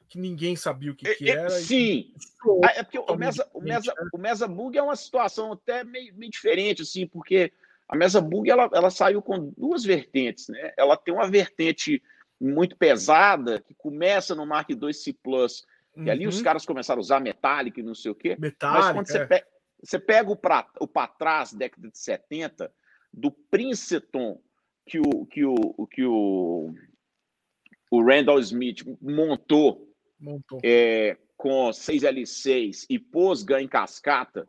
que 0.07 0.17
ninguém 0.17 0.55
sabia 0.55 0.91
o 0.91 0.95
que, 0.95 1.15
que 1.15 1.29
era. 1.29 1.49
Sim. 1.49 2.13
E... 2.13 2.65
É 2.77 2.83
porque 2.83 2.99
o 2.99 3.15
Mesa, 3.15 3.49
o, 3.53 3.61
Mesa, 3.61 3.93
né? 3.93 4.09
o 4.13 4.17
Mesa 4.17 4.47
Bug 4.47 4.77
é 4.77 4.81
uma 4.81 4.95
situação 4.95 5.51
até 5.51 5.83
meio, 5.83 6.15
meio 6.15 6.31
diferente, 6.31 6.81
assim, 6.81 7.05
porque 7.05 7.51
a 7.87 7.95
mesa 7.95 8.19
bug 8.19 8.49
ela, 8.49 8.69
ela 8.73 8.89
saiu 8.89 9.21
com 9.21 9.53
duas 9.55 9.83
vertentes, 9.83 10.47
né? 10.49 10.73
Ela 10.77 10.97
tem 10.97 11.13
uma 11.13 11.29
vertente 11.29 12.01
muito 12.39 12.75
pesada 12.75 13.61
que 13.61 13.73
começa 13.75 14.33
no 14.35 14.45
Mark 14.45 14.69
II 14.69 14.93
C++, 14.93 15.15
uhum. 15.25 16.03
e 16.03 16.09
ali 16.09 16.27
os 16.27 16.37
uhum. 16.37 16.43
caras 16.43 16.65
começaram 16.65 16.99
a 16.99 17.01
usar 17.01 17.19
metálico 17.19 17.79
e 17.79 17.83
não 17.83 17.95
sei 17.95 18.11
o 18.11 18.15
quê. 18.15 18.35
Metálica, 18.39 18.79
Mas 18.79 18.93
quando 18.93 19.07
você, 19.07 19.17
é. 19.19 19.25
pega, 19.25 19.47
você 19.83 19.99
pega 19.99 20.31
o 20.31 20.35
para 20.87 21.07
trás, 21.07 21.53
década 21.53 21.89
de 21.89 21.97
70, 21.97 22.71
do 23.13 23.31
Princeton 23.31 24.41
que 24.85 24.99
o 24.99 25.25
que 25.25 25.43
o 25.45 25.87
que 25.87 26.03
o, 26.03 26.73
o 27.91 28.03
Randall 28.03 28.39
Smith 28.39 28.83
montou, 29.01 29.89
montou. 30.19 30.59
É, 30.63 31.17
com 31.37 31.69
6L6 31.69 32.85
e 32.89 32.97
pôs 32.97 33.43
ganho 33.43 33.65
em 33.65 33.67
cascata 33.67 34.47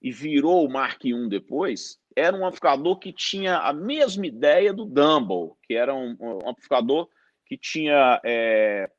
e 0.00 0.10
virou 0.12 0.64
o 0.64 0.70
Mark 0.70 1.04
I 1.04 1.28
depois, 1.28 1.98
era 2.14 2.36
um 2.36 2.44
amplificador 2.44 2.98
que 2.98 3.12
tinha 3.12 3.58
a 3.58 3.72
mesma 3.72 4.26
ideia 4.26 4.72
do 4.72 4.84
Dumble, 4.84 5.54
que 5.62 5.74
era 5.74 5.94
um, 5.94 6.16
um 6.20 6.48
amplificador 6.48 7.08
que 7.46 7.56
tinha 7.56 8.20
é, 8.24 8.90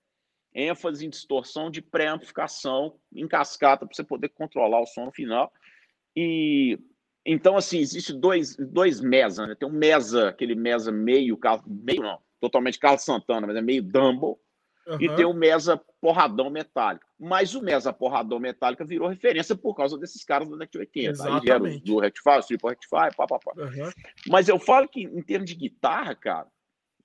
ênfase 0.54 1.06
em 1.06 1.10
distorção 1.10 1.70
de 1.70 1.82
pré-amplificação 1.82 3.00
em 3.14 3.28
cascata 3.28 3.86
para 3.86 3.96
você 3.96 4.04
poder 4.04 4.30
controlar 4.30 4.82
o 4.82 4.88
som 4.88 5.06
no 5.06 5.12
final. 5.12 5.52
E 6.16 6.80
então, 7.26 7.58
assim, 7.58 7.80
existe 7.80 8.14
dois, 8.14 8.56
dois 8.56 9.02
mesa, 9.02 9.46
né? 9.46 9.56
Tem 9.56 9.68
um 9.68 9.72
mesa, 9.72 10.30
aquele 10.30 10.56
mesa 10.56 10.92
meio, 10.92 11.38
meio 11.68 12.02
não, 12.02 12.20
totalmente 12.40 12.80
Carlos 12.80 13.04
Santana, 13.04 13.46
mas 13.46 13.56
é 13.56 13.62
meio 13.62 13.84
Dumble, 13.84 14.38
Uhum. 14.90 14.98
E 15.00 15.16
tem 15.16 15.26
o 15.26 15.34
Mesa 15.34 15.80
Porradão 16.02 16.50
Metálico. 16.50 17.06
Mas 17.20 17.54
o 17.54 17.62
Mesa 17.62 17.94
Porradão 17.94 18.40
Metálica 18.40 18.84
virou 18.84 19.08
referência 19.08 19.56
por 19.56 19.76
causa 19.76 19.98
desses 19.98 20.24
caras 20.24 20.50
da 20.50 20.56
década 20.56 20.72
de 20.72 20.80
80. 20.80 21.10
Exatamente. 21.12 21.52
Aí 21.52 21.60
vieram 21.60 21.80
do 21.80 22.00
Rectify, 22.00 22.40
o 22.40 22.44
Triple 22.44 22.70
Rectify, 22.70 23.16
pá, 23.16 23.28
pá, 23.28 23.40
pá. 23.40 23.54
Uhum. 23.56 23.92
Mas 24.28 24.50
eu 24.50 24.58
falo 24.58 24.88
que, 24.88 25.04
em 25.04 25.22
termos 25.22 25.48
de 25.48 25.56
guitarra, 25.56 26.16
cara, 26.16 26.48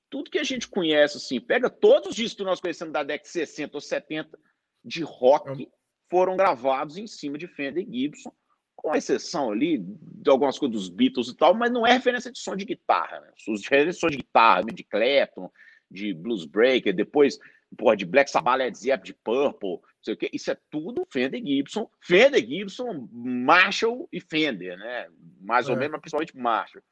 tudo 0.09 0.31
que 0.31 0.39
a 0.39 0.45
gente 0.45 0.67
conhece, 0.67 1.19
assim, 1.19 1.39
pega 1.39 1.69
todos 1.69 2.11
os 2.11 2.17
discos 2.17 2.37
que 2.37 2.45
nós 2.45 2.61
conhecemos 2.61 2.93
da 2.93 3.03
década 3.03 3.25
de 3.25 3.33
60 3.33 3.77
ou 3.77 3.81
70 3.81 4.39
de 4.83 5.03
rock, 5.03 5.51
uhum. 5.51 5.71
foram 6.11 6.37
gravados 6.37 6.97
em 6.97 7.07
cima 7.07 7.37
de 7.37 7.47
Fender 7.49 7.85
Gibson, 7.85 8.33
com 8.77 8.95
exceção 8.95 9.51
ali 9.51 9.79
de 9.79 10.31
algumas 10.31 10.59
coisas 10.59 10.77
dos 10.77 10.89
Beatles 10.89 11.29
e 11.29 11.37
tal, 11.37 11.55
mas 11.55 11.71
não 11.71 11.87
é 11.87 11.93
referência 11.93 12.31
de 12.31 12.39
som 12.39 12.57
de 12.57 12.65
guitarra, 12.65 13.21
né? 13.21 13.29
Referência 13.37 13.87
de 13.87 13.99
som 13.99 14.09
de 14.09 14.17
guitarra, 14.19 14.63
de 14.65 14.85
Clapton, 14.85 15.51
de 15.91 16.13
Blues 16.13 16.45
Breaker, 16.45 16.95
depois 16.95 17.39
porra, 17.75 17.97
de 17.97 18.05
Black 18.05 18.31
Sabbath, 18.31 18.59
Led 18.59 18.77
Zeppelin, 18.77 19.05
de 19.05 19.15
Purple, 19.15 19.71
não 19.71 19.81
sei 20.03 20.15
o 20.15 20.17
quê. 20.17 20.31
Isso 20.33 20.51
é 20.51 20.57
tudo 20.71 21.07
Fender 21.11 21.45
Gibson. 21.45 21.91
Fender 22.01 22.47
Gibson, 22.47 23.09
Marshall 23.13 24.09
e 24.13 24.21
Fender, 24.21 24.79
né? 24.79 25.09
Mais 25.41 25.69
é. 25.69 25.73
ou 25.73 25.77
menos, 25.77 25.93
mas 25.93 26.01
principalmente 26.01 26.37
Marshall. 26.37 26.83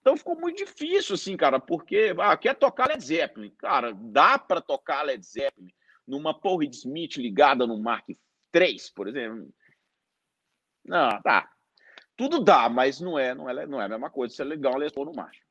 Então 0.00 0.16
ficou 0.16 0.38
muito 0.38 0.58
difícil, 0.58 1.14
assim, 1.14 1.36
cara, 1.36 1.58
porque 1.58 2.14
ah, 2.18 2.36
quer 2.36 2.54
tocar 2.54 2.88
Led 2.88 3.04
Zeppelin. 3.04 3.50
Cara, 3.58 3.92
dá 3.92 4.38
para 4.38 4.60
tocar 4.60 5.02
Led 5.02 5.24
Zeppelin 5.24 5.72
numa 6.06 6.32
Paul 6.32 6.58
Reed 6.58 6.72
Smith 6.72 7.16
ligada 7.16 7.66
no 7.66 7.78
Mark 7.78 8.08
III, 8.08 8.76
por 8.94 9.08
exemplo. 9.08 9.52
Não, 10.86 11.20
tá. 11.22 11.50
Tudo 12.16 12.40
dá, 12.40 12.68
mas 12.68 13.00
não 13.00 13.18
é, 13.18 13.34
não 13.34 13.48
é, 13.48 13.66
não 13.66 13.80
é 13.80 13.84
a 13.84 13.88
mesma 13.88 14.10
coisa. 14.10 14.32
Isso 14.32 14.42
é 14.42 14.44
legal, 14.44 14.74
Paul 14.94 15.06
no 15.06 15.12
Marshall. 15.14 15.46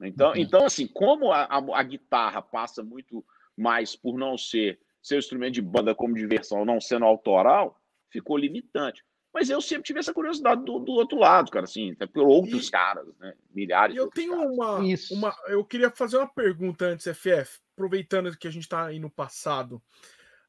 Então, 0.00 0.30
uhum. 0.30 0.36
então 0.36 0.64
assim, 0.66 0.86
como 0.86 1.32
a, 1.32 1.44
a, 1.44 1.58
a, 1.78 1.82
guitarra 1.82 2.42
passa 2.42 2.82
muito 2.82 3.24
mais 3.56 3.94
por 3.94 4.18
não 4.18 4.36
ser 4.36 4.80
seu 5.00 5.18
instrumento 5.18 5.54
de 5.54 5.62
banda 5.62 5.94
como 5.94 6.14
diversão, 6.14 6.64
não 6.64 6.80
sendo 6.80 7.04
autoral, 7.04 7.80
ficou 8.10 8.36
limitante. 8.36 9.04
Mas 9.32 9.48
eu 9.48 9.60
sempre 9.62 9.84
tive 9.84 9.98
essa 9.98 10.12
curiosidade 10.12 10.62
do, 10.62 10.78
do 10.78 10.92
outro 10.92 11.18
lado, 11.18 11.50
cara, 11.50 11.64
assim, 11.64 11.92
até 11.92 12.06
por 12.06 12.24
outros 12.24 12.68
e, 12.68 12.70
caras, 12.70 13.06
né? 13.18 13.32
Milhares. 13.50 13.96
eu 13.96 14.10
tenho 14.10 14.34
uma, 14.34 14.78
uma. 15.10 15.34
Eu 15.46 15.64
queria 15.64 15.90
fazer 15.90 16.18
uma 16.18 16.28
pergunta 16.28 16.84
antes, 16.84 17.06
FF, 17.16 17.60
aproveitando 17.74 18.36
que 18.36 18.46
a 18.46 18.50
gente 18.50 18.64
está 18.64 18.86
aí 18.86 18.98
no 18.98 19.10
passado. 19.10 19.82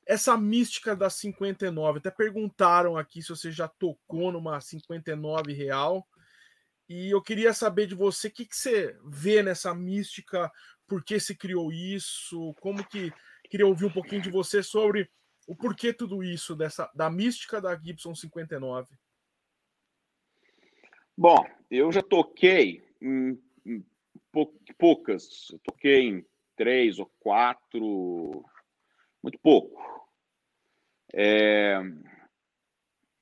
Essa 0.05 0.37
mística 0.37 0.95
da 0.95 1.09
59, 1.09 1.99
até 1.99 2.11
perguntaram 2.11 2.97
aqui 2.97 3.21
se 3.21 3.29
você 3.29 3.51
já 3.51 3.67
tocou 3.67 4.31
numa 4.31 4.59
59 4.59 5.53
real. 5.53 6.05
E 6.89 7.09
eu 7.09 7.21
queria 7.21 7.53
saber 7.53 7.87
de 7.87 7.95
você 7.95 8.27
o 8.27 8.31
que, 8.31 8.45
que 8.45 8.55
você 8.55 8.97
vê 9.05 9.41
nessa 9.41 9.73
mística, 9.73 10.51
por 10.87 11.03
que 11.03 11.19
se 11.19 11.35
criou 11.35 11.71
isso, 11.71 12.53
como 12.59 12.85
que. 12.87 13.11
Queria 13.49 13.67
ouvir 13.67 13.85
um 13.85 13.91
pouquinho 13.91 14.21
de 14.21 14.31
você 14.31 14.63
sobre 14.63 15.09
o 15.47 15.55
porquê 15.55 15.93
tudo 15.93 16.23
isso, 16.23 16.55
dessa, 16.55 16.89
da 16.95 17.09
mística 17.09 17.61
da 17.61 17.75
Gibson 17.75 18.15
59? 18.15 18.95
Bom, 21.15 21.45
eu 21.69 21.91
já 21.91 22.01
toquei 22.01 22.83
em, 22.99 23.39
em 23.65 23.85
poucas, 24.77 25.49
eu 25.51 25.59
toquei 25.59 26.07
em 26.07 26.25
três 26.55 26.97
ou 26.97 27.05
quatro, 27.19 28.43
muito 29.23 29.39
pouco. 29.39 29.81
É, 31.13 31.79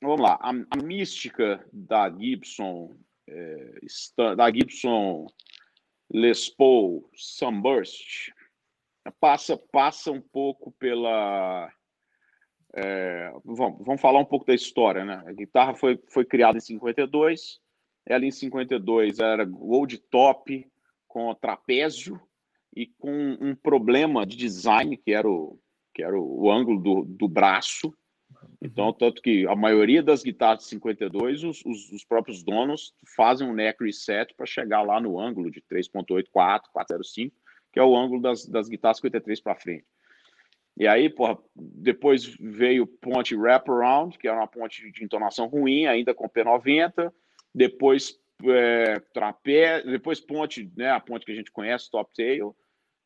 vamos 0.01 0.19
lá, 0.19 0.39
a, 0.41 0.49
a, 0.49 0.83
mística 0.83 1.63
da 1.71 2.09
Gibson, 2.09 2.97
é, 3.27 4.35
da 4.35 4.51
Gibson 4.51 5.27
Les 6.09 6.49
Paul 6.49 7.07
Sunburst 7.13 8.31
passa, 9.19 9.57
passa 9.57 10.11
um 10.11 10.21
pouco 10.21 10.71
pela 10.73 11.71
é, 12.73 13.31
vamos, 13.43 13.85
vamos 13.85 14.01
falar 14.01 14.19
um 14.19 14.25
pouco 14.25 14.45
da 14.45 14.53
história, 14.53 15.03
né? 15.03 15.21
A 15.25 15.33
guitarra 15.33 15.73
foi, 15.73 16.01
foi 16.09 16.23
criada 16.23 16.57
em 16.57 16.61
52, 16.61 17.59
ela 18.05 18.25
em 18.25 18.31
52 18.31 19.19
era 19.19 19.43
gold 19.43 19.97
top 20.09 20.65
com 21.07 21.35
trapézio 21.35 22.21
e 22.73 22.87
com 22.87 23.37
um 23.41 23.53
problema 23.53 24.25
de 24.25 24.37
design 24.37 24.95
que 24.95 25.11
era 25.11 25.29
o, 25.29 25.59
que 25.93 26.03
era 26.03 26.17
o, 26.17 26.43
o 26.43 26.51
ângulo 26.51 26.79
do, 26.79 27.05
do 27.05 27.27
braço. 27.27 27.93
Então, 28.61 28.93
tanto 28.93 29.21
que 29.21 29.47
a 29.47 29.55
maioria 29.55 30.01
das 30.01 30.23
guitarras 30.23 30.59
de 30.59 30.69
52, 30.69 31.43
os, 31.43 31.65
os, 31.65 31.91
os 31.91 32.05
próprios 32.05 32.43
donos 32.43 32.93
fazem 33.15 33.47
um 33.47 33.53
neck 33.53 33.83
reset 33.83 34.33
para 34.35 34.45
chegar 34.45 34.81
lá 34.81 34.99
no 34.99 35.19
ângulo 35.19 35.49
de 35.51 35.61
3.84, 35.61 36.63
405, 36.71 37.35
que 37.71 37.79
é 37.79 37.83
o 37.83 37.95
ângulo 37.95 38.21
das, 38.21 38.45
das 38.45 38.69
guitarras 38.69 38.97
53 38.97 39.41
para 39.41 39.55
frente. 39.55 39.85
E 40.77 40.87
aí, 40.87 41.09
porra, 41.09 41.37
depois 41.55 42.35
veio 42.39 42.87
ponte 42.87 43.35
wraparound, 43.35 44.17
que 44.17 44.27
era 44.27 44.37
uma 44.37 44.47
ponte 44.47 44.89
de 44.91 45.03
entonação 45.03 45.47
ruim, 45.47 45.85
ainda 45.85 46.13
com 46.13 46.29
P90. 46.29 47.11
Depois 47.53 48.17
é, 48.45 48.99
trapé, 49.13 49.83
depois 49.83 50.19
ponte, 50.19 50.71
né, 50.75 50.89
a 50.89 50.99
ponte 50.99 51.25
que 51.25 51.31
a 51.31 51.35
gente 51.35 51.51
conhece, 51.51 51.91
top 51.91 52.11
tail. 52.15 52.55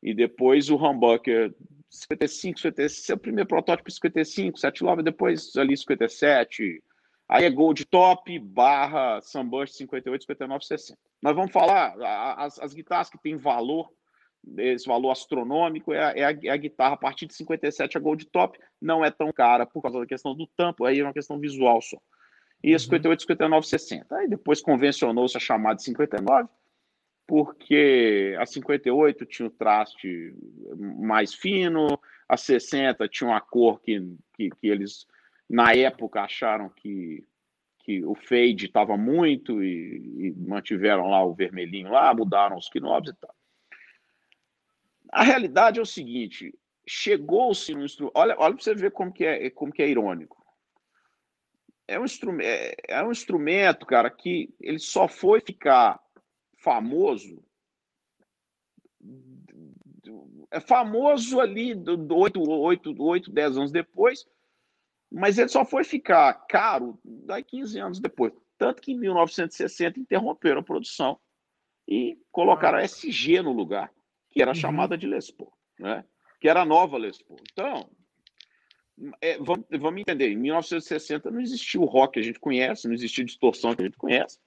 E 0.01 0.13
depois 0.13 0.69
o 0.69 0.75
humbucker 0.75 1.53
55, 1.95 2.59
56, 2.59 3.09
o 3.09 3.17
primeiro 3.17 3.47
protótipo 3.47 3.89
55, 3.89 4.59
7 4.59 4.83
love, 4.83 5.03
depois 5.03 5.55
ali 5.55 5.75
57. 5.75 6.83
Aí 7.27 7.45
é 7.45 7.49
Gold 7.49 7.85
Top 7.85 8.37
barra 8.39 9.19
Sunburst 9.21 9.75
58, 9.75 10.21
59, 10.23 10.65
60. 10.65 10.99
Nós 11.21 11.35
vamos 11.35 11.51
falar 11.51 11.95
as, 12.37 12.59
as 12.59 12.73
guitarras 12.73 13.09
que 13.09 13.17
têm 13.17 13.35
valor 13.35 13.89
esse 14.57 14.85
valor 14.85 15.11
astronômico 15.11 15.91
é 15.91 16.03
a, 16.03 16.11
é, 16.11 16.23
a, 16.25 16.37
é 16.43 16.49
a, 16.49 16.57
guitarra 16.57 16.93
a 16.93 16.97
partir 16.97 17.25
de 17.25 17.33
57 17.33 17.97
a 17.97 17.99
Gold 17.99 18.25
Top 18.27 18.59
não 18.79 19.03
é 19.03 19.09
tão 19.09 19.31
cara 19.33 19.65
por 19.65 19.81
causa 19.81 19.99
da 19.99 20.05
questão 20.05 20.35
do 20.35 20.45
tampo, 20.55 20.85
aí 20.85 20.99
é 20.99 21.03
uma 21.03 21.13
questão 21.13 21.39
visual 21.39 21.81
só. 21.81 21.97
E 22.63 22.73
a 22.73 22.79
58, 22.79 23.21
59, 23.21 23.67
60. 23.67 24.15
Aí 24.15 24.27
depois 24.27 24.61
convencionou-se 24.61 25.35
a 25.35 25.39
chamada 25.39 25.77
de 25.77 25.83
59, 25.83 26.47
porque 27.27 28.35
a 28.39 28.45
58 28.45 29.25
tinha 29.25 29.47
o 29.47 29.51
traste 29.51 30.33
mais 30.77 31.33
fino, 31.33 31.99
a 32.27 32.37
60 32.37 33.07
tinha 33.07 33.29
uma 33.29 33.41
cor 33.41 33.81
que, 33.81 33.99
que, 34.33 34.49
que 34.49 34.67
eles, 34.67 35.07
na 35.49 35.73
época, 35.73 36.21
acharam 36.21 36.69
que, 36.69 37.23
que 37.79 38.05
o 38.05 38.15
fade 38.15 38.65
estava 38.65 38.95
muito 38.95 39.63
e, 39.63 40.27
e, 40.27 40.33
mantiveram 40.37 41.09
lá 41.09 41.23
o 41.23 41.33
vermelhinho 41.33 41.91
lá, 41.91 42.13
mudaram 42.13 42.57
os 42.57 42.69
knobs 42.69 43.11
e 43.11 43.15
tal. 43.15 43.35
A 45.11 45.23
realidade 45.23 45.79
é 45.79 45.81
o 45.81 45.85
seguinte: 45.85 46.53
chegou-se 46.87 47.73
no 47.73 47.85
instrumento. 47.85 48.17
Olha, 48.17 48.35
olha 48.37 48.53
para 48.53 48.63
você 48.63 48.75
ver 48.75 48.91
como 48.91 49.11
que 49.11 49.25
é, 49.25 49.49
como 49.49 49.71
que 49.71 49.81
é 49.81 49.89
irônico. 49.89 50.43
É 51.87 51.99
um, 51.99 52.05
instrumento, 52.05 52.47
é, 52.47 52.75
é 52.87 53.03
um 53.03 53.11
instrumento, 53.11 53.85
cara, 53.85 54.09
que 54.09 54.51
ele 54.59 54.79
só 54.79 55.07
foi 55.07 55.39
ficar 55.39 55.99
famoso. 56.65 57.45
É 60.49 60.59
famoso 60.59 61.39
ali 61.39 61.75
do, 61.75 62.15
8, 62.15 62.41
8, 62.41 62.95
8, 62.97 63.31
10 63.31 63.57
anos 63.57 63.71
depois, 63.71 64.25
mas 65.11 65.37
ele 65.37 65.49
só 65.49 65.63
foi 65.63 65.83
ficar 65.83 66.33
caro 66.47 66.99
daí 67.03 67.43
15 67.43 67.79
anos 67.79 67.99
depois. 67.99 68.33
Tanto 68.57 68.81
que 68.81 68.93
em 68.93 68.99
1960 68.99 69.99
interromperam 69.99 70.61
a 70.61 70.63
produção 70.63 71.19
e 71.87 72.17
colocaram 72.31 72.79
a 72.79 72.83
SG 72.83 73.43
no 73.43 73.51
lugar 73.51 73.93
que 74.31 74.41
era 74.41 74.51
uhum. 74.51 74.55
chamada 74.55 74.97
de 74.97 75.07
Les 75.07 75.29
Paul, 75.31 75.53
né? 75.79 76.03
que 76.41 76.49
era 76.49 76.63
a 76.63 76.65
nova 76.65 76.97
Les 76.97 77.21
Paul. 77.21 77.39
Então, 77.51 77.89
é, 79.21 79.37
vamos, 79.37 79.65
vamos 79.79 80.01
entender, 80.01 80.29
em 80.29 80.37
1960 80.37 81.29
não 81.29 81.39
existia 81.39 81.79
o 81.79 81.85
rock 81.85 82.13
que 82.13 82.19
a 82.19 82.23
gente 82.23 82.39
conhece, 82.39 82.87
não 82.87 82.95
existia 82.95 83.23
a 83.23 83.27
distorção 83.27 83.75
que 83.75 83.81
a 83.81 83.85
gente 83.85 83.97
conhece. 83.97 84.39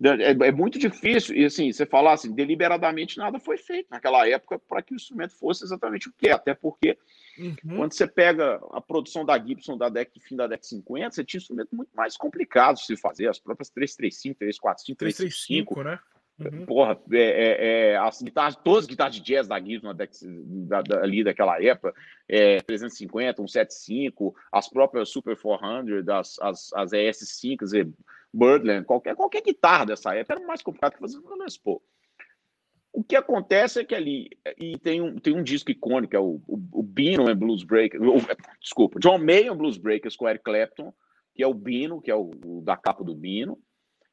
É, 0.00 0.30
é, 0.30 0.52
muito 0.52 0.78
difícil, 0.78 1.34
e 1.34 1.44
assim, 1.44 1.72
você 1.72 1.84
falar 1.84 2.12
assim, 2.12 2.32
deliberadamente 2.32 3.18
nada 3.18 3.40
foi 3.40 3.58
feito 3.58 3.88
naquela 3.90 4.28
época 4.28 4.56
para 4.56 4.80
que 4.80 4.94
o 4.94 4.96
instrumento 4.96 5.34
fosse 5.34 5.64
exatamente 5.64 6.08
o 6.08 6.12
que 6.16 6.28
é, 6.28 6.32
até 6.32 6.54
porque 6.54 6.96
uhum. 7.36 7.76
quando 7.76 7.92
você 7.92 8.06
pega 8.06 8.60
a 8.70 8.80
produção 8.80 9.24
da 9.24 9.36
Gibson 9.36 9.76
da 9.76 9.88
década, 9.88 10.20
fim 10.20 10.36
da 10.36 10.46
década 10.46 10.60
de 10.60 10.68
50, 10.68 11.10
você 11.10 11.24
tinha 11.24 11.38
instrumentos 11.38 11.72
muito 11.72 11.90
mais 11.96 12.16
complicados 12.16 12.82
de 12.82 12.86
se 12.86 12.96
fazer, 12.96 13.28
as 13.28 13.40
próprias 13.40 13.70
335, 13.70 14.38
345, 14.38 14.98
335, 14.98 15.82
né? 15.82 15.98
Uhum. 16.38 16.66
Porra, 16.66 16.96
é, 17.10 17.18
é, 17.18 17.90
é, 17.90 17.96
as 17.96 18.22
guitarras, 18.22 18.54
todas 18.54 18.84
as 18.84 18.86
guitarras 18.86 19.16
de 19.16 19.20
jazz 19.20 19.48
da 19.48 19.58
Gibson 19.60 19.92
da, 19.92 20.82
da, 20.82 21.00
ali 21.02 21.24
daquela 21.24 21.60
época, 21.60 21.92
é, 22.28 22.60
350, 22.60 23.38
175, 23.38 24.36
as 24.52 24.68
próprias 24.68 25.08
Super 25.08 25.36
400, 25.36 26.08
as, 26.08 26.38
as, 26.40 26.72
as 26.72 26.90
ES5, 26.92 27.92
Birdland, 28.32 28.84
qualquer, 28.84 29.14
qualquer 29.14 29.42
guitarra 29.42 29.86
dessa 29.86 30.14
época 30.14 30.34
era 30.34 30.46
mais 30.46 30.62
complicado 30.62 30.94
que 30.94 31.00
fazer 31.00 31.18
no 31.18 31.36
Les 31.36 31.56
Paul. 31.56 31.82
O 32.92 33.04
que 33.04 33.16
acontece 33.16 33.80
é 33.80 33.84
que 33.84 33.94
ali, 33.94 34.30
e 34.58 34.76
tem 34.78 35.00
um, 35.00 35.16
tem 35.16 35.34
um 35.34 35.42
disco 35.42 35.70
icônico, 35.70 36.16
é 36.16 36.18
o, 36.18 36.40
o, 36.46 36.58
o 36.72 36.82
Bino 36.82 37.28
and 37.28 37.36
Blues 37.36 37.62
Breakers, 37.62 38.02
desculpa, 38.60 38.98
John 38.98 39.18
May 39.18 39.46
and 39.46 39.56
Blues 39.56 39.76
Breakers 39.76 40.16
com 40.16 40.28
Eric 40.28 40.44
Clapton, 40.44 40.92
que 41.34 41.42
é 41.42 41.46
o 41.46 41.54
Bino, 41.54 42.00
que 42.00 42.10
é 42.10 42.14
o, 42.14 42.30
o 42.44 42.62
da 42.62 42.76
capa 42.76 43.04
do 43.04 43.14
Bino, 43.14 43.58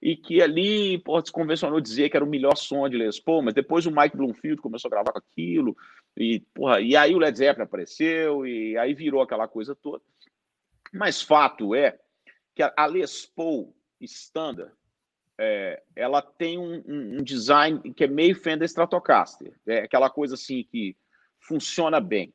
e 0.02 0.16
que 0.16 0.42
ali 0.42 1.00
pô, 1.00 1.20
se 1.26 1.32
convencionou 1.32 1.82
dizer 1.82 2.10
que 2.10 2.18
era 2.18 2.26
o 2.26 2.30
melhor 2.30 2.56
som 2.56 2.88
de 2.88 2.98
Les 2.98 3.20
Paul, 3.20 3.42
mas 3.42 3.54
depois 3.54 3.86
o 3.86 3.92
Mike 3.92 4.16
Bloomfield 4.16 4.62
começou 4.62 4.90
a 4.90 4.92
gravar 4.92 5.12
com 5.12 5.20
aquilo, 5.20 5.76
e, 6.16 6.42
porra, 6.54 6.80
e 6.80 6.96
aí 6.96 7.16
o 7.16 7.18
Led 7.18 7.38
Zeppelin 7.38 7.66
apareceu, 7.66 8.46
e 8.46 8.78
aí 8.78 8.94
virou 8.94 9.22
aquela 9.22 9.48
coisa 9.48 9.76
toda. 9.76 10.04
Mas 10.94 11.22
fato 11.22 11.74
é 11.74 11.98
que 12.54 12.62
a 12.62 12.86
Les 12.86 13.26
Paul 13.26 13.75
Standard, 14.02 14.72
é, 15.38 15.82
ela 15.96 16.22
tem 16.22 16.58
um, 16.58 16.84
um, 16.88 17.24
design 17.24 17.94
que 17.94 18.04
é 18.04 18.08
meio 18.08 18.36
Fender 18.36 18.66
Stratocaster, 18.66 19.54
é 19.68 19.80
aquela 19.80 20.10
coisa 20.10 20.36
assim 20.36 20.64
que 20.64 20.96
funciona 21.40 22.00
bem. 22.00 22.34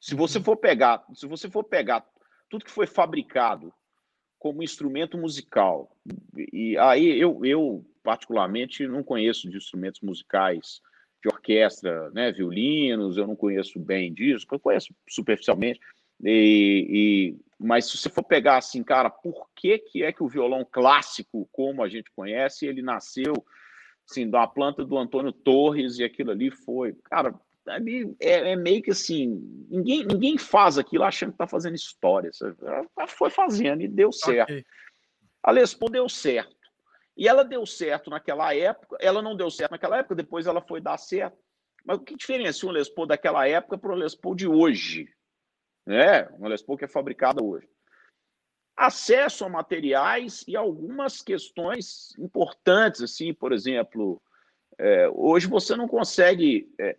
Se 0.00 0.14
você 0.14 0.38
uhum. 0.38 0.44
for 0.44 0.56
pegar, 0.56 1.04
se 1.14 1.26
você 1.26 1.50
for 1.50 1.64
pegar 1.64 2.06
tudo 2.48 2.64
que 2.64 2.70
foi 2.70 2.86
fabricado 2.86 3.72
como 4.38 4.62
instrumento 4.62 5.18
musical. 5.18 5.96
E 6.52 6.78
aí 6.78 7.20
eu, 7.20 7.44
eu 7.44 7.84
particularmente 8.02 8.86
não 8.86 9.02
conheço 9.02 9.50
de 9.50 9.56
instrumentos 9.56 10.00
musicais 10.00 10.80
de 11.20 11.28
orquestra, 11.28 12.10
né, 12.10 12.30
violinos, 12.30 13.16
eu 13.16 13.26
não 13.26 13.34
conheço 13.34 13.80
bem 13.80 14.14
disso, 14.14 14.46
eu 14.50 14.60
conheço 14.60 14.94
superficialmente. 15.08 15.80
E, 16.24 16.86
e, 16.90 17.40
mas 17.58 17.86
se 17.86 17.96
você 17.96 18.08
for 18.08 18.22
pegar 18.22 18.56
assim, 18.56 18.82
cara, 18.82 19.10
por 19.10 19.48
que, 19.54 19.78
que 19.78 20.02
é 20.02 20.12
que 20.12 20.22
o 20.22 20.28
violão 20.28 20.66
clássico, 20.70 21.48
como 21.52 21.82
a 21.82 21.88
gente 21.88 22.10
conhece, 22.12 22.66
ele 22.66 22.82
nasceu 22.82 23.34
assim, 24.08 24.28
da 24.28 24.46
planta 24.46 24.84
do 24.84 24.96
Antônio 24.96 25.32
Torres 25.32 25.98
e 25.98 26.04
aquilo 26.04 26.30
ali 26.30 26.50
foi, 26.50 26.94
cara, 27.04 27.34
ali 27.66 28.16
é, 28.20 28.52
é, 28.52 28.56
meio 28.56 28.82
que 28.82 28.90
assim, 28.90 29.66
ninguém, 29.68 30.04
ninguém 30.04 30.38
faz 30.38 30.78
aquilo 30.78 31.04
achando 31.04 31.30
que 31.30 31.34
está 31.34 31.46
fazendo 31.46 31.74
história. 31.74 32.30
Ela 32.96 33.06
foi 33.06 33.30
fazendo 33.30 33.82
e 33.82 33.88
deu 33.88 34.10
certo. 34.10 34.50
Okay. 34.50 34.64
A 35.42 35.50
Les 35.50 35.74
Paul 35.74 35.90
deu 35.90 36.08
certo. 36.08 36.56
E 37.16 37.26
ela 37.26 37.44
deu 37.44 37.66
certo 37.66 38.10
naquela 38.10 38.54
época, 38.54 38.96
ela 39.00 39.20
não 39.20 39.36
deu 39.36 39.50
certo 39.50 39.72
naquela 39.72 39.98
época, 39.98 40.14
depois 40.14 40.46
ela 40.46 40.60
foi 40.60 40.80
dar 40.80 40.96
certo. 40.96 41.36
Mas 41.84 41.98
o 41.98 42.00
que 42.00 42.16
diferencia 42.16 42.68
um 42.68 42.72
Les 42.72 42.88
Paul 42.88 43.06
daquela 43.06 43.46
época 43.46 43.76
para 43.76 43.92
o 43.92 43.96
Les 43.96 44.14
Paul 44.14 44.34
de 44.34 44.46
hoje? 44.46 45.08
Né? 45.88 46.24
Uma 46.36 46.50
Les 46.50 46.60
Paul 46.60 46.76
que 46.76 46.84
é 46.84 46.88
fabricada 46.88 47.42
hoje. 47.42 47.66
acesso 48.76 49.46
a 49.46 49.48
materiais 49.48 50.44
e 50.46 50.54
algumas 50.54 51.22
questões 51.22 52.10
importantes, 52.18 53.00
assim, 53.00 53.32
por 53.32 53.54
exemplo, 53.54 54.20
é, 54.78 55.08
hoje 55.08 55.46
você 55.46 55.74
não 55.74 55.88
consegue 55.88 56.70
é, 56.78 56.94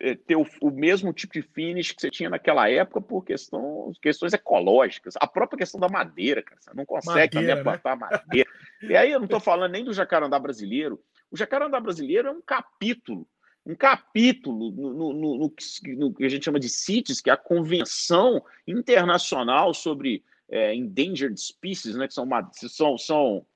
é, 0.00 0.14
ter 0.14 0.34
o, 0.34 0.46
o, 0.62 0.70
mesmo 0.70 1.12
tipo 1.12 1.34
de 1.34 1.42
finish 1.42 1.92
que 1.92 2.00
você 2.00 2.10
tinha 2.10 2.30
naquela 2.30 2.70
época 2.70 3.02
por 3.02 3.22
questão, 3.22 3.92
questões 4.00 4.32
ecológicas. 4.32 5.14
A 5.20 5.26
própria 5.26 5.58
questão 5.58 5.78
da 5.78 5.88
madeira, 5.88 6.42
cara, 6.42 6.58
você 6.58 6.72
não 6.74 6.86
consegue 6.86 7.18
madeira, 7.18 7.30
também 7.30 7.54
né? 7.54 7.62
plantar 7.62 7.96
madeira. 7.96 8.50
E 8.80 8.96
aí 8.96 9.12
eu 9.12 9.18
não 9.18 9.26
estou 9.26 9.40
falando 9.40 9.72
nem 9.72 9.84
do 9.84 9.92
jacarandá 9.92 10.38
brasileiro. 10.38 10.98
O 11.30 11.36
jacarandá 11.36 11.78
brasileiro 11.78 12.28
é 12.28 12.30
um 12.30 12.40
capítulo 12.40 13.28
um 13.66 13.74
capítulo 13.74 14.70
no, 14.70 14.92
no, 14.92 15.12
no, 15.12 15.38
no, 15.38 16.14
que 16.14 16.24
a 16.24 16.28
gente 16.28 16.44
chama 16.44 16.60
de 16.60 16.68
CITES, 16.68 17.20
que 17.20 17.30
é 17.30 17.32
a 17.32 17.36
Convenção 17.36 18.42
Internacional 18.66 19.74
sobre 19.74 20.24
é, 20.48 20.74
Endangered 20.74 21.38
Species, 21.40 21.94
né, 21.94 22.08
que 22.08 22.14
são, 22.14 22.28
são, 22.68 22.98
são, 22.98 23.46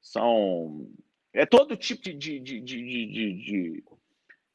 são 0.00 0.88
é 1.32 1.44
todo 1.44 1.76
tipo 1.76 2.02
de, 2.02 2.14
de, 2.14 2.40
de, 2.40 2.60
de, 2.60 3.84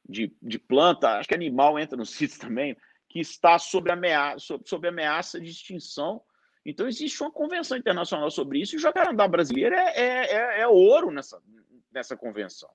de, 0.08 0.34
de 0.42 0.60
planta, 0.60 1.18
acho 1.18 1.28
que 1.28 1.36
animal 1.36 1.80
entra 1.80 1.98
no 1.98 2.06
CITES 2.06 2.38
também, 2.38 2.76
que 3.10 3.20
está 3.20 3.60
sob 3.60 3.92
ameaça, 3.92 4.40
sob, 4.40 4.64
sob 4.68 4.88
ameaça 4.88 5.40
de 5.40 5.50
extinção. 5.50 6.22
Então, 6.66 6.88
existe 6.88 7.22
uma 7.22 7.32
convenção 7.32 7.78
internacional 7.78 8.30
sobre 8.32 8.62
isso, 8.62 8.76
e 8.76 8.78
o 8.78 8.82
jacarandá 8.82 9.28
brasileiro 9.28 9.76
é, 9.76 9.94
é, 9.96 10.36
é, 10.36 10.62
é 10.62 10.68
ouro 10.68 11.12
nessa, 11.12 11.42
nessa 11.92 12.16
convenção. 12.16 12.70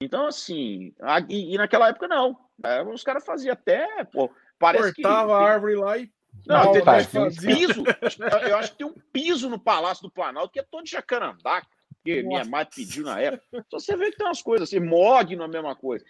Então, 0.00 0.26
assim, 0.26 0.92
a, 1.00 1.20
e, 1.20 1.54
e, 1.54 1.56
naquela 1.56 1.88
época 1.88 2.08
não. 2.08 2.38
É, 2.62 2.82
os 2.82 3.02
caras 3.02 3.24
faziam 3.24 3.52
até, 3.52 4.04
pô, 4.04 4.30
parece 4.58 4.94
Cortava 4.94 5.26
que, 5.26 5.32
a 5.32 5.36
árvore 5.36 5.74
lá 5.76 5.98
e. 5.98 6.12
Não, 6.46 6.72
tem, 6.72 6.82
tem 6.82 7.22
um 7.22 7.34
piso. 7.34 7.84
eu 8.48 8.56
acho 8.56 8.72
que 8.72 8.78
tem 8.78 8.86
um 8.86 8.94
piso 9.12 9.48
no 9.48 9.58
Palácio 9.58 10.02
do 10.02 10.10
Planalto 10.10 10.52
que 10.52 10.58
é 10.58 10.64
todo 10.64 10.84
de 10.84 10.90
jacarandá, 10.90 11.62
que 12.04 12.22
Nossa. 12.22 12.26
minha 12.26 12.44
mãe 12.44 12.66
pediu 12.66 13.04
na 13.04 13.20
época. 13.20 13.44
Então 13.52 13.78
você 13.78 13.96
vê 13.96 14.10
que 14.10 14.16
tem 14.16 14.26
umas 14.26 14.42
coisas 14.42 14.68
assim, 14.68 14.80
Mog 14.80 15.34
não 15.36 15.44
é 15.44 15.48
a 15.48 15.50
mesma 15.50 15.76
coisa. 15.76 16.04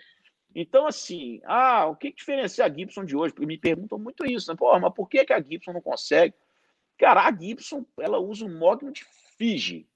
Então, 0.54 0.86
assim, 0.86 1.40
ah, 1.44 1.86
o 1.86 1.96
que, 1.96 2.10
que 2.10 2.18
diferencia 2.18 2.64
a 2.64 2.72
Gibson 2.72 3.04
de 3.04 3.16
hoje? 3.16 3.34
Porque 3.34 3.46
me 3.46 3.58
perguntam 3.58 3.98
muito 3.98 4.24
isso, 4.24 4.50
né? 4.50 4.56
Pô, 4.56 4.78
mas 4.78 4.94
por 4.94 5.08
que, 5.08 5.24
que 5.24 5.32
a 5.32 5.42
Gibson 5.42 5.72
não 5.72 5.80
consegue? 5.80 6.34
Cara, 6.96 7.26
a 7.26 7.36
Gibson, 7.36 7.84
ela 7.98 8.18
usa 8.18 8.44
um 8.44 8.56
mogno 8.56 8.92
de 8.92 9.04
Fiji 9.36 9.88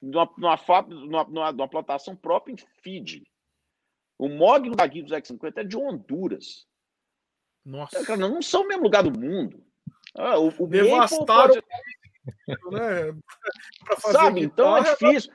numa, 0.00 0.30
numa, 0.36 1.24
numa, 1.24 1.52
numa 1.52 1.68
plantação 1.68 2.16
própria 2.16 2.52
em 2.52 2.56
Fiji. 2.82 3.22
O 4.18 4.28
mogno 4.28 4.74
da 4.74 4.86
Gibbs 4.86 5.12
X50 5.12 5.58
é 5.58 5.64
de 5.64 5.76
Honduras. 5.76 6.66
Nossa. 7.64 8.04
Cara, 8.04 8.18
não 8.18 8.42
são 8.42 8.62
o 8.62 8.68
mesmo 8.68 8.84
lugar 8.84 9.02
do 9.02 9.18
mundo. 9.18 9.64
Ah, 10.14 10.38
o, 10.38 10.48
o 10.58 10.66
Devastaram. 10.66 11.54
Pode... 11.54 11.62
né? 12.70 13.16
Sabe, 13.98 14.42
então 14.42 14.76
é 14.76 14.82
difícil. 14.82 15.32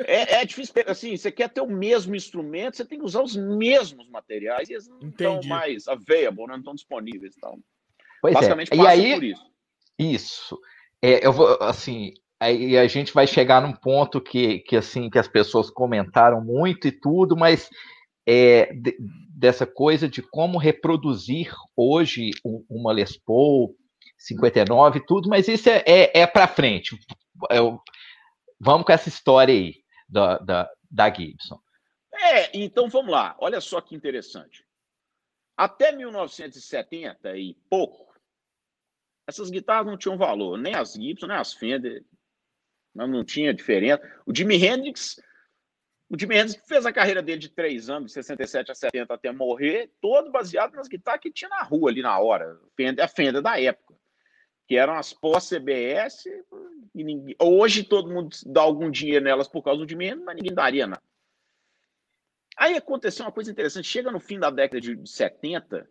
É, 0.00 0.40
é, 0.40 0.44
difícil, 0.44 0.74
assim, 0.86 1.16
você 1.16 1.32
quer 1.32 1.48
ter 1.48 1.60
o 1.60 1.66
mesmo 1.66 2.14
instrumento, 2.14 2.76
você 2.76 2.84
tem 2.84 3.00
que 3.00 3.04
usar 3.04 3.20
os 3.20 3.34
mesmos 3.34 4.08
materiais, 4.08 4.68
e 4.68 4.74
eles 4.74 4.86
não 4.86 4.98
Entendi. 4.98 5.10
estão 5.10 5.42
mais 5.48 5.88
available, 5.88 6.46
né? 6.46 6.52
não 6.52 6.58
estão 6.58 6.74
disponíveis. 6.74 7.34
Então, 7.36 7.58
pois 8.22 8.32
é. 8.32 8.38
Basicamente, 8.38 8.72
é. 8.72 8.76
e 8.76 8.86
aí, 8.86 9.14
por 9.14 9.24
isso. 9.24 9.52
Isso. 9.98 10.60
É, 11.02 11.26
eu 11.26 11.32
vou, 11.32 11.58
assim, 11.60 12.14
aí 12.40 12.76
a 12.76 12.86
gente 12.86 13.12
vai 13.12 13.26
chegar 13.26 13.60
num 13.60 13.72
ponto 13.72 14.20
que, 14.20 14.60
que 14.60 14.76
assim 14.76 15.10
que 15.10 15.18
as 15.18 15.28
pessoas 15.28 15.70
comentaram 15.70 16.40
muito 16.42 16.86
e 16.86 16.92
tudo, 16.92 17.36
mas 17.36 17.68
é, 18.26 18.72
de, 18.74 18.96
dessa 19.30 19.66
coisa 19.66 20.08
de 20.08 20.22
como 20.22 20.58
reproduzir 20.58 21.52
hoje 21.76 22.30
uma 22.68 22.92
Les 22.92 23.16
Paul 23.16 23.74
59 24.18 24.98
e 24.98 25.06
tudo, 25.06 25.28
mas 25.28 25.48
isso 25.48 25.68
é, 25.68 25.82
é, 25.86 26.20
é 26.20 26.26
para 26.26 26.46
frente. 26.48 26.98
Eu, 27.50 27.80
vamos 28.60 28.84
com 28.84 28.92
essa 28.92 29.08
história 29.08 29.54
aí 29.54 29.76
da, 30.08 30.38
da, 30.38 30.70
da 30.90 31.12
Gibson. 31.12 31.60
É, 32.12 32.56
então 32.56 32.88
vamos 32.88 33.12
lá. 33.12 33.36
Olha 33.38 33.60
só 33.60 33.80
que 33.80 33.94
interessante. 33.94 34.64
Até 35.56 35.92
1970 35.92 37.36
e 37.36 37.54
pouco, 37.68 38.14
essas 39.26 39.50
guitarras 39.50 39.86
não 39.86 39.96
tinham 39.96 40.16
valor, 40.16 40.56
nem 40.58 40.74
as 40.74 40.92
Gibson, 40.92 41.26
nem 41.26 41.36
as 41.36 41.52
Fender, 41.52 42.04
não 43.06 43.24
tinha 43.24 43.54
diferença. 43.54 44.02
O 44.26 44.34
Jimi 44.34 44.56
Hendrix, 44.56 45.20
o 46.08 46.18
Jimi 46.18 46.36
Hendrix 46.36 46.60
fez 46.66 46.86
a 46.86 46.92
carreira 46.92 47.22
dele 47.22 47.38
de 47.38 47.48
três 47.48 47.88
anos, 47.90 48.08
de 48.08 48.14
67 48.14 48.70
a 48.70 48.74
70 48.74 49.14
até 49.14 49.30
morrer, 49.30 49.90
todo 50.00 50.30
baseado 50.30 50.74
nas 50.74 50.88
guitarras 50.88 51.20
que 51.20 51.30
tinha 51.30 51.48
na 51.48 51.62
rua 51.62 51.90
ali 51.90 52.02
na 52.02 52.18
hora, 52.18 52.58
a 53.00 53.08
Fender 53.08 53.42
da 53.42 53.60
época, 53.60 53.94
que 54.66 54.76
eram 54.76 54.94
as 54.94 55.12
pós-CBS, 55.12 56.24
ninguém, 56.94 57.36
hoje 57.40 57.84
todo 57.84 58.10
mundo 58.10 58.36
dá 58.46 58.62
algum 58.62 58.90
dinheiro 58.90 59.24
nelas 59.24 59.48
por 59.48 59.62
causa 59.62 59.84
do 59.84 59.88
Jimi 59.88 60.06
Hendrix, 60.06 60.24
mas 60.24 60.36
ninguém 60.36 60.54
daria 60.54 60.86
nada. 60.86 61.02
Aí 62.56 62.76
aconteceu 62.76 63.24
uma 63.24 63.32
coisa 63.32 63.50
interessante, 63.50 63.86
chega 63.86 64.10
no 64.10 64.18
fim 64.18 64.38
da 64.38 64.50
década 64.50 64.80
de 64.80 65.08
70, 65.08 65.88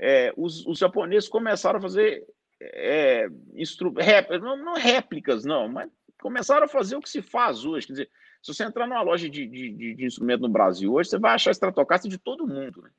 é, 0.00 0.32
os, 0.36 0.64
os 0.64 0.78
japoneses 0.78 1.28
começaram 1.28 1.78
a 1.78 1.82
fazer 1.82 2.24
é, 2.60 3.28
instru... 3.54 3.92
Não, 4.40 4.56
não 4.56 4.74
réplicas, 4.74 5.44
não, 5.44 5.68
mas 5.68 5.90
começaram 6.20 6.64
a 6.64 6.68
fazer 6.68 6.96
o 6.96 7.00
que 7.00 7.10
se 7.10 7.22
faz 7.22 7.64
hoje. 7.64 7.86
Quer 7.86 7.92
dizer, 7.92 8.10
se 8.42 8.54
você 8.54 8.64
entrar 8.64 8.86
numa 8.86 9.02
loja 9.02 9.28
de, 9.28 9.46
de, 9.46 9.94
de 9.94 10.04
instrumento 10.04 10.42
no 10.42 10.48
Brasil 10.48 10.92
hoje, 10.92 11.10
você 11.10 11.18
vai 11.18 11.34
achar 11.34 11.50
Stratocaster 11.50 12.10
de 12.10 12.18
todo 12.18 12.46
mundo. 12.46 12.82
Né? 12.82 12.90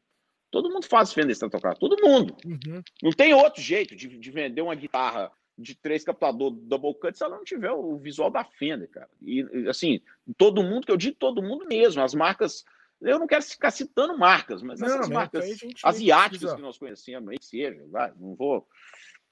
Todo 0.52 0.70
mundo 0.70 0.86
faz 0.86 1.14
Fender 1.14 1.32
Stratocaster, 1.32 1.80
todo 1.80 2.02
mundo. 2.02 2.36
Uhum. 2.46 2.82
Não 3.04 3.12
tem 3.12 3.34
outro 3.34 3.62
jeito 3.62 3.96
de, 3.96 4.08
de, 4.08 4.32
vender 4.32 4.62
uma 4.62 4.76
guitarra 4.76 5.32
de 5.58 5.76
três 5.76 6.04
captadores 6.04 6.58
double 6.62 6.94
cut 6.96 7.18
se 7.18 7.24
ela 7.24 7.38
não 7.38 7.44
tiver 7.44 7.72
o 7.72 7.98
visual 7.98 8.32
da 8.32 8.44
Fender, 8.44 8.90
cara. 8.90 9.10
E, 9.22 9.46
assim, 9.68 10.02
todo 10.38 10.64
mundo, 10.64 10.86
que 10.86 10.92
eu 10.92 10.98
digo 10.98 11.16
todo 11.18 11.44
mundo 11.44 11.66
mesmo, 11.66 12.02
as 12.02 12.14
marcas... 12.14 12.66
Eu 13.02 13.18
não 13.18 13.28
quero 13.28 13.42
ficar 13.44 13.72
citando 13.72 14.18
marcas, 14.18 14.62
mas 14.62 14.82
essas 14.82 15.08
não, 15.08 15.16
marcas 15.16 15.46
asiáticas 15.86 16.54
que 16.54 16.62
nós 16.62 16.78
conhecemos, 16.78 17.30
aí 17.30 17.38
seja, 17.40 17.82
vai, 17.88 18.12
não 18.20 18.36
vou 18.36 18.68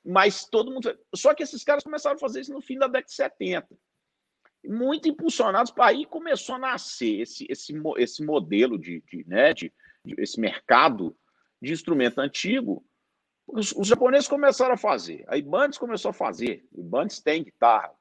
mas 0.07 0.45
todo 0.45 0.71
mundo. 0.71 0.97
Só 1.13 1.33
que 1.33 1.43
esses 1.43 1.63
caras 1.63 1.83
começaram 1.83 2.15
a 2.15 2.19
fazer 2.19 2.39
isso 2.39 2.53
no 2.53 2.61
fim 2.61 2.77
da 2.77 2.87
década 2.87 3.07
de 3.07 3.13
70. 3.13 3.67
Muito 4.65 5.09
impulsionados 5.09 5.73
aí 5.77 6.05
começou 6.05 6.55
a 6.55 6.59
nascer 6.59 7.21
esse, 7.21 7.45
esse, 7.49 7.73
esse 7.97 8.25
modelo 8.25 8.79
de, 8.79 9.01
de, 9.01 9.25
né, 9.27 9.53
de, 9.53 9.71
de 10.05 10.15
esse 10.17 10.39
mercado 10.39 11.15
de 11.61 11.73
instrumento 11.73 12.19
antigo. 12.19 12.85
Os, 13.45 13.73
os, 13.73 13.87
japoneses 13.87 14.27
começaram 14.27 14.73
a 14.73 14.77
fazer, 14.77 15.23
a 15.27 15.37
Ibanez 15.37 15.77
começou 15.77 16.09
a 16.09 16.13
fazer, 16.13 16.65
Ibanez 16.73 17.21
tem 17.21 17.43
guitarra, 17.43 17.93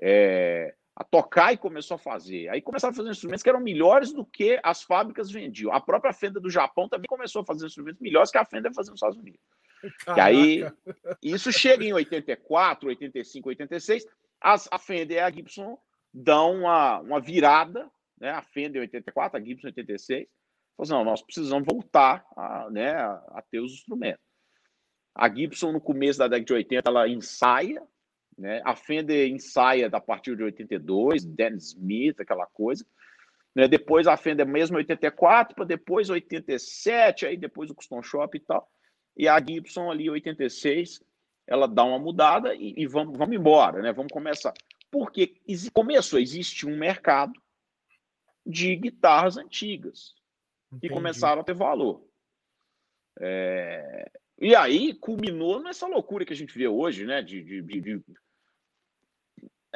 é, 0.00 0.74
a 0.96 1.04
Tokai 1.04 1.58
começou 1.58 1.96
a 1.96 1.98
fazer, 1.98 2.48
aí 2.48 2.62
começaram 2.62 2.92
a 2.92 2.96
fazer 2.96 3.10
instrumentos 3.10 3.42
que 3.42 3.48
eram 3.50 3.60
melhores 3.60 4.14
do 4.14 4.24
que 4.24 4.58
as 4.62 4.82
fábricas 4.82 5.30
vendiam. 5.30 5.70
A 5.70 5.78
própria 5.78 6.10
Fender 6.10 6.40
do 6.40 6.48
Japão 6.48 6.88
também 6.88 7.04
começou 7.06 7.42
a 7.42 7.44
fazer 7.44 7.66
instrumentos 7.66 8.00
melhores 8.00 8.30
que 8.30 8.38
a 8.38 8.46
Fender 8.46 8.72
fazia 8.72 8.92
nos 8.92 8.98
Estados 8.98 9.18
Unidos. 9.18 9.40
Que 10.14 10.20
aí, 10.20 10.64
isso 11.22 11.52
chega 11.52 11.84
em 11.84 11.92
84, 11.92 12.88
85, 12.88 13.48
86, 13.50 14.06
as, 14.40 14.68
a 14.72 14.78
Fender 14.78 15.18
e 15.18 15.20
a 15.20 15.30
Gibson 15.30 15.78
dão 16.14 16.60
uma, 16.60 17.00
uma 17.00 17.20
virada, 17.20 17.90
né? 18.18 18.30
a 18.30 18.40
Fender 18.40 18.80
84, 18.80 19.38
a 19.38 19.44
Gibson 19.44 19.66
86, 19.66 20.26
assim, 20.78 20.92
não, 20.92 21.04
nós 21.04 21.20
precisamos 21.20 21.66
voltar 21.70 22.24
a, 22.34 22.70
né, 22.70 22.94
a 22.94 23.42
ter 23.50 23.60
os 23.60 23.72
instrumentos. 23.72 24.24
A 25.14 25.28
Gibson, 25.28 25.72
no 25.72 25.80
começo 25.80 26.18
da 26.18 26.26
década 26.26 26.46
de 26.46 26.52
80, 26.54 26.88
ela 26.88 27.08
ensaia, 27.08 27.82
né? 28.36 28.60
a 28.64 28.76
Fender 28.76 29.28
ensaia 29.28 29.88
a 29.90 30.00
partir 30.00 30.36
de 30.36 30.42
82, 30.42 31.24
Dennis 31.24 31.68
Smith, 31.68 32.20
aquela 32.20 32.46
coisa. 32.46 32.84
Né? 33.54 33.66
Depois 33.66 34.06
a 34.06 34.16
Fender 34.16 34.46
mesmo 34.46 34.76
84, 34.76 35.54
para 35.54 35.64
depois 35.64 36.10
87, 36.10 37.26
aí 37.26 37.36
depois 37.36 37.70
o 37.70 37.74
Custom 37.74 38.02
Shop 38.02 38.36
e 38.36 38.40
tal. 38.40 38.70
E 39.16 39.26
a 39.26 39.40
Gibson 39.40 39.90
ali, 39.90 40.10
86, 40.10 41.00
ela 41.46 41.66
dá 41.66 41.82
uma 41.84 41.98
mudada 41.98 42.54
e, 42.54 42.74
e 42.76 42.86
vamos, 42.86 43.16
vamos 43.16 43.34
embora, 43.34 43.80
né? 43.80 43.92
Vamos 43.92 44.12
começar. 44.12 44.52
Porque 44.90 45.40
começou, 45.72 46.18
existe 46.18 46.66
um 46.66 46.76
mercado 46.76 47.32
de 48.44 48.76
guitarras 48.76 49.36
antigas 49.36 50.14
Entendi. 50.68 50.88
que 50.88 50.94
começaram 50.94 51.40
a 51.40 51.44
ter 51.44 51.54
valor. 51.54 52.06
É... 53.18 54.10
E 54.38 54.54
aí 54.54 54.92
culminou 54.94 55.62
nessa 55.62 55.86
loucura 55.86 56.24
que 56.24 56.32
a 56.32 56.36
gente 56.36 56.56
vê 56.56 56.68
hoje, 56.68 57.06
né? 57.06 57.22
De, 57.22 57.42
de, 57.42 57.62
de... 57.62 58.02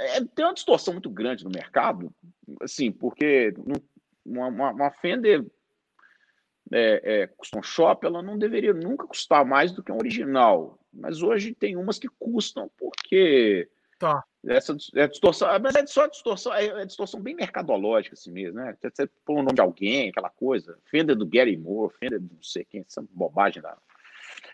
É, 0.00 0.24
tem 0.24 0.44
uma 0.44 0.54
distorção 0.54 0.94
muito 0.94 1.10
grande 1.10 1.44
no 1.44 1.50
mercado, 1.50 2.12
assim, 2.60 2.90
porque 2.90 3.54
uma, 4.24 4.46
uma, 4.48 4.70
uma 4.70 4.90
Fender 4.90 5.44
é, 6.72 7.22
é, 7.22 7.26
custom 7.26 7.62
shop, 7.62 8.06
ela 8.06 8.22
não 8.22 8.38
deveria 8.38 8.72
nunca 8.72 9.06
custar 9.06 9.44
mais 9.44 9.72
do 9.72 9.82
que 9.82 9.92
um 9.92 9.98
original. 9.98 10.78
Mas 10.92 11.22
hoje 11.22 11.54
tem 11.54 11.76
umas 11.76 11.98
que 11.98 12.08
custam 12.08 12.70
porque 12.78 13.68
tá. 13.98 14.24
essa 14.46 14.76
é 14.94 15.06
distorção, 15.06 15.48
mas 15.60 15.74
é 15.74 15.86
só 15.86 16.06
distorção, 16.06 16.54
é, 16.54 16.66
é 16.66 16.86
distorção 16.86 17.20
bem 17.20 17.34
mercadológica 17.34 18.14
assim 18.14 18.30
mesmo, 18.30 18.58
né? 18.58 18.76
Você 18.82 19.08
põe 19.24 19.36
o 19.36 19.42
nome 19.42 19.54
de 19.54 19.60
alguém, 19.60 20.10
aquela 20.10 20.30
coisa, 20.30 20.78
Fender 20.84 21.16
do 21.16 21.26
Gary 21.26 21.56
Moore, 21.56 21.94
Fender 21.94 22.20
do 22.20 22.34
não 22.34 22.42
sei 22.42 22.64
quem, 22.64 22.84
essa 22.88 23.04
bobagem 23.10 23.62
da. 23.62 23.76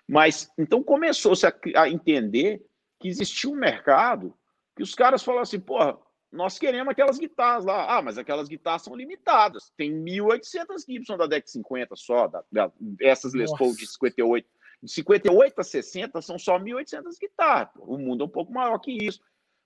Mas 0.09 0.51
então 0.59 0.83
começou-se 0.83 1.47
a, 1.47 1.55
a 1.77 1.89
entender 1.89 2.65
que 2.99 3.09
existia 3.09 3.51
um 3.51 3.57
mercado 3.57 4.35
que 4.77 4.83
os 4.83 4.95
caras 4.95 5.25
falaram 5.25 5.43
assim, 5.43 5.59
porra, 5.59 5.99
nós 6.31 6.59
queremos 6.59 6.91
aquelas 6.91 7.19
guitarras 7.19 7.65
lá. 7.65 7.97
Ah, 7.97 8.03
mas 8.03 8.19
aquelas 8.19 8.49
guitarras 8.49 8.83
são 8.83 8.95
limitadas. 8.95 9.73
Tem 9.77 9.91
1.800 9.91 10.85
Gibson 10.87 11.17
da 11.17 11.27
Deck 11.27 11.51
50 11.51 11.97
só, 11.97 12.29
da, 12.29 12.45
da, 12.53 12.71
essas 13.01 13.33
Les 13.33 13.51
Paul 13.57 13.75
de 13.75 13.87
58. 13.87 14.47
De 14.83 14.93
58 14.93 15.61
a 15.61 15.65
60 15.65 16.21
são 16.21 16.39
só 16.39 16.59
1.800 16.59 17.03
guitarras. 17.19 17.71
O 17.77 17.97
mundo 17.97 18.23
é 18.23 18.27
um 18.27 18.31
pouco 18.31 18.53
maior 18.53 18.79
que 18.79 18.93
isso. 18.93 19.21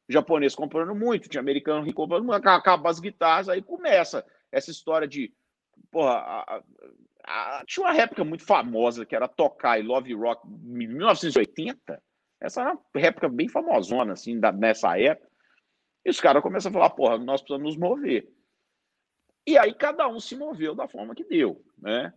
O 0.09 0.13
japonês 0.13 0.55
comprando 0.55 0.95
muito, 0.95 1.29
tinha 1.29 1.41
americano 1.41 1.85
rico 1.85 2.03
comprando 2.03 2.25
muito, 2.25 2.47
acaba 2.49 2.89
as 2.89 3.01
guitarras, 3.01 3.49
aí 3.49 3.61
começa 3.61 4.25
essa 4.53 4.71
história 4.71 5.09
de. 5.09 5.33
Porra, 5.91 6.13
a, 6.13 6.63
a, 7.25 7.59
a, 7.59 7.65
tinha 7.65 7.87
uma 7.87 7.93
réplica 7.93 8.23
muito 8.23 8.45
famosa 8.45 9.05
que 9.05 9.17
era 9.17 9.27
Tokai 9.27 9.83
Love 9.83 10.15
Rock 10.15 10.47
1980. 10.47 12.01
Essa 12.41 12.63
era 12.63 12.73
uma 12.73 12.83
réplica 12.95 13.29
bem 13.29 13.49
famosona, 13.49 14.15
assim, 14.15 14.39
da, 14.39 14.51
nessa 14.51 14.99
época. 14.99 15.29
E 16.05 16.11
os 16.11 16.21
caras 16.21 16.43
começam 16.43 16.71
a 16.71 16.73
falar, 16.73 16.91
porra, 16.91 17.19
nós 17.19 17.43
precisamos 17.43 17.75
nos 17.75 17.77
mover. 17.77 18.29
E 19.47 19.59
aí 19.59 19.75
cada 19.75 20.09
um 20.09 20.21
se 20.21 20.37
moveu 20.37 20.75
da 20.75 20.89
forma 20.89 21.15
que 21.15 21.25
deu, 21.25 21.63
né? 21.79 22.13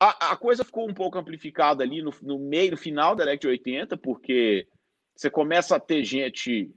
A, 0.00 0.32
a 0.32 0.36
coisa 0.36 0.64
ficou 0.64 0.88
um 0.88 0.94
pouco 0.94 1.16
amplificada 1.16 1.84
ali 1.84 2.02
no, 2.02 2.12
no 2.22 2.38
meio, 2.38 2.72
no 2.72 2.76
final 2.76 3.14
da 3.14 3.24
década 3.24 3.40
de 3.40 3.46
80, 3.46 3.96
porque 3.96 4.66
você 5.14 5.30
começa 5.30 5.76
a 5.76 5.80
ter 5.80 6.02
gente 6.02 6.74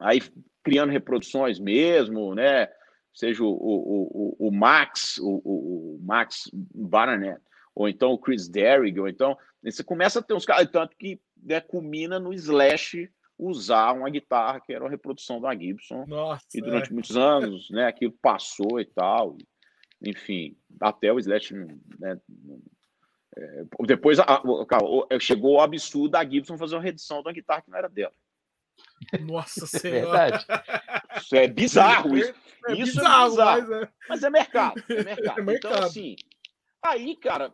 aí 0.00 0.20
criando 0.62 0.90
reproduções 0.90 1.60
mesmo, 1.60 2.34
né? 2.34 2.68
Seja 3.12 3.44
o, 3.44 3.48
o, 3.48 4.36
o, 4.40 4.48
o 4.48 4.50
Max, 4.50 5.18
o, 5.18 5.40
o, 5.44 6.00
Max 6.02 6.50
Barnett, 6.52 7.40
ou 7.72 7.88
então 7.88 8.10
o 8.10 8.18
Chris 8.18 8.48
Derrick, 8.48 8.98
ou 8.98 9.08
então 9.08 9.38
você 9.62 9.84
começa 9.84 10.18
a 10.18 10.22
ter 10.22 10.34
uns 10.34 10.44
caras, 10.44 10.68
tanto 10.70 10.96
que 10.96 11.20
né, 11.44 11.60
culmina 11.60 12.18
no 12.18 12.32
Slash 12.32 13.10
usar 13.38 13.92
uma 13.92 14.08
guitarra 14.08 14.60
que 14.60 14.72
era 14.72 14.84
uma 14.84 14.90
reprodução 14.90 15.40
da 15.40 15.54
Gibson. 15.54 16.04
Nossa, 16.06 16.46
e 16.54 16.60
durante 16.60 16.90
é. 16.90 16.92
muitos 16.92 17.16
anos, 17.16 17.70
né, 17.70 17.86
aquilo 17.86 18.12
passou 18.22 18.80
e 18.80 18.84
tal. 18.84 19.36
Enfim, 20.02 20.56
até 20.80 21.12
o 21.12 21.18
Slash, 21.18 21.54
né, 21.98 22.18
é, 23.36 23.64
depois 23.86 24.18
a, 24.18 24.24
a, 24.24 25.18
chegou 25.18 25.56
o 25.56 25.60
absurdo 25.60 26.10
da 26.10 26.24
Gibson 26.24 26.56
fazer 26.56 26.76
uma 26.76 26.82
reedição 26.82 27.20
de 27.20 27.28
uma 27.28 27.34
guitarra 27.34 27.62
que 27.62 27.70
não 27.70 27.78
era 27.78 27.88
dela. 27.88 28.14
Nossa 29.20 29.64
é 29.76 29.78
Senhora! 29.78 30.44
Isso 31.16 31.36
é 31.36 31.48
bizarro. 31.48 32.16
Isso 32.16 32.34
é, 32.66 32.72
é 32.72 32.76
isso 32.76 32.96
bizarro, 32.96 33.26
é 33.26 33.30
bizarro. 33.30 33.68
Mas 33.68 33.82
é... 33.82 33.88
mas 34.08 34.22
é 34.22 34.30
mercado. 34.30 34.84
É 34.88 35.04
mercado. 35.04 35.38
É 35.38 35.42
mercado. 35.42 35.74
Então, 35.74 35.84
assim, 35.84 36.16
aí, 36.82 37.16
cara, 37.16 37.52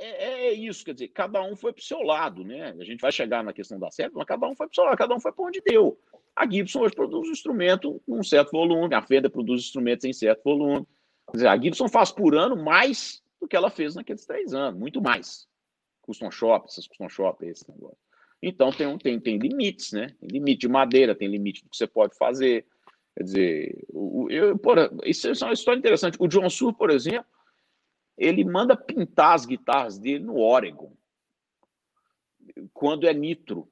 é, 0.00 0.48
é, 0.48 0.52
isso, 0.52 0.84
quer 0.84 0.94
dizer, 0.94 1.08
cada 1.08 1.42
um 1.42 1.54
foi 1.54 1.72
para 1.72 1.80
o 1.80 1.84
seu 1.84 2.00
lado, 2.00 2.42
né? 2.42 2.74
A 2.78 2.84
gente 2.84 3.00
vai 3.00 3.12
chegar 3.12 3.44
na 3.44 3.52
questão 3.52 3.78
da 3.78 3.90
série, 3.90 4.12
mas 4.14 4.26
cada 4.26 4.46
um 4.46 4.54
foi 4.54 4.66
para 4.66 4.72
o 4.72 4.74
seu 4.74 4.84
lado, 4.84 4.96
cada 4.96 5.14
um 5.14 5.20
foi 5.20 5.32
para 5.32 5.44
onde 5.44 5.60
deu. 5.60 5.98
A 6.34 6.48
Gibson 6.48 6.80
hoje 6.80 6.94
produz 6.94 7.28
um 7.28 7.32
instrumento 7.32 8.00
com 8.06 8.18
um 8.18 8.22
certo 8.22 8.52
volume, 8.52 8.94
a 8.94 9.02
Fender 9.02 9.30
produz 9.30 9.62
instrumentos 9.62 10.04
em 10.04 10.12
certo 10.12 10.42
volume. 10.42 10.86
Quer 11.30 11.36
dizer, 11.36 11.48
a 11.48 11.58
Gibson 11.58 11.88
faz 11.88 12.10
por 12.10 12.34
ano 12.34 12.56
mais 12.56 13.22
do 13.40 13.46
que 13.46 13.56
ela 13.56 13.70
fez 13.70 13.94
naqueles 13.94 14.24
três 14.24 14.54
anos, 14.54 14.78
muito 14.78 15.00
mais. 15.02 15.46
Custom 16.02 16.30
shop, 16.30 16.66
essas 16.66 16.86
custom 16.86 17.08
shop, 17.08 17.44
esse 17.46 17.68
negócio. 17.70 17.98
Então 18.42 18.72
tem, 18.72 18.96
tem, 18.98 19.20
tem 19.20 19.38
limites, 19.38 19.92
né? 19.92 20.14
Tem 20.18 20.28
limite 20.30 20.60
de 20.60 20.68
madeira, 20.68 21.14
tem 21.14 21.28
limite 21.28 21.62
do 21.62 21.68
que 21.68 21.76
você 21.76 21.86
pode 21.86 22.16
fazer. 22.16 22.64
Quer 23.16 23.24
dizer, 23.24 23.84
o, 23.92 24.30
eu, 24.30 24.56
porra, 24.56 24.90
isso 25.04 25.28
é 25.28 25.32
uma 25.42 25.52
história 25.52 25.78
interessante. 25.78 26.16
O 26.18 26.26
John 26.26 26.48
Sur, 26.48 26.72
por 26.72 26.90
exemplo, 26.90 27.26
ele 28.20 28.44
manda 28.44 28.76
pintar 28.76 29.34
as 29.34 29.46
guitarras 29.46 29.98
dele 29.98 30.22
no 30.22 30.38
Oregon, 30.38 30.92
quando 32.74 33.08
é 33.08 33.14
nitro. 33.14 33.66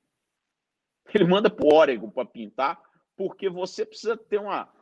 Ele 1.15 1.25
manda 1.25 1.51
para 1.51 1.67
o 1.67 1.75
Oregon 1.75 2.11
para 2.11 2.25
pintar, 2.25 2.81
porque 3.15 3.51
você 3.51 3.85
precisa 3.85 4.17
ter 4.17 4.41
uma, 4.41 4.73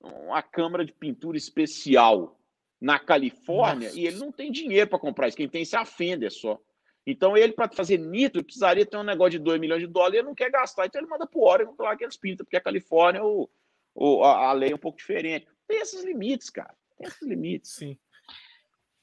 uma 0.00 0.42
câmara 0.42 0.84
de 0.84 0.92
pintura 0.92 1.38
especial 1.38 2.38
na 2.78 2.98
Califórnia 2.98 3.88
Nossa. 3.88 3.98
e 3.98 4.06
ele 4.06 4.18
não 4.18 4.30
tem 4.30 4.52
dinheiro 4.52 4.90
para 4.90 4.98
comprar 4.98 5.28
isso. 5.28 5.36
Quem 5.38 5.48
tem 5.48 5.62
isso 5.62 5.76
é 5.76 5.78
a 5.78 5.86
Fender 5.86 6.30
só. 6.30 6.60
Então, 7.06 7.36
ele, 7.36 7.54
para 7.54 7.70
fazer 7.70 7.96
nitro, 7.96 8.44
precisaria 8.44 8.84
ter 8.84 8.98
um 8.98 9.02
negócio 9.02 9.32
de 9.32 9.38
2 9.38 9.58
milhões 9.58 9.80
de 9.80 9.86
dólares 9.86 10.14
e 10.14 10.18
ele 10.18 10.26
não 10.26 10.34
quer 10.34 10.50
gastar. 10.50 10.84
Então, 10.84 11.00
ele 11.00 11.08
manda 11.08 11.26
para 11.26 11.38
o 11.38 11.44
Oregon 11.44 11.74
lá 11.78 11.96
que 11.96 12.04
eles 12.04 12.18
pintam, 12.18 12.44
porque 12.44 12.56
a 12.56 12.60
Califórnia, 12.60 13.24
o, 13.24 13.48
o, 13.94 14.24
a, 14.24 14.48
a 14.48 14.52
lei 14.52 14.72
é 14.72 14.74
um 14.74 14.78
pouco 14.78 14.98
diferente. 14.98 15.46
Tem 15.66 15.78
esses 15.78 16.04
limites, 16.04 16.50
cara. 16.50 16.74
Tem 16.98 17.06
esses 17.06 17.22
limites. 17.22 17.70
Sim. 17.70 17.96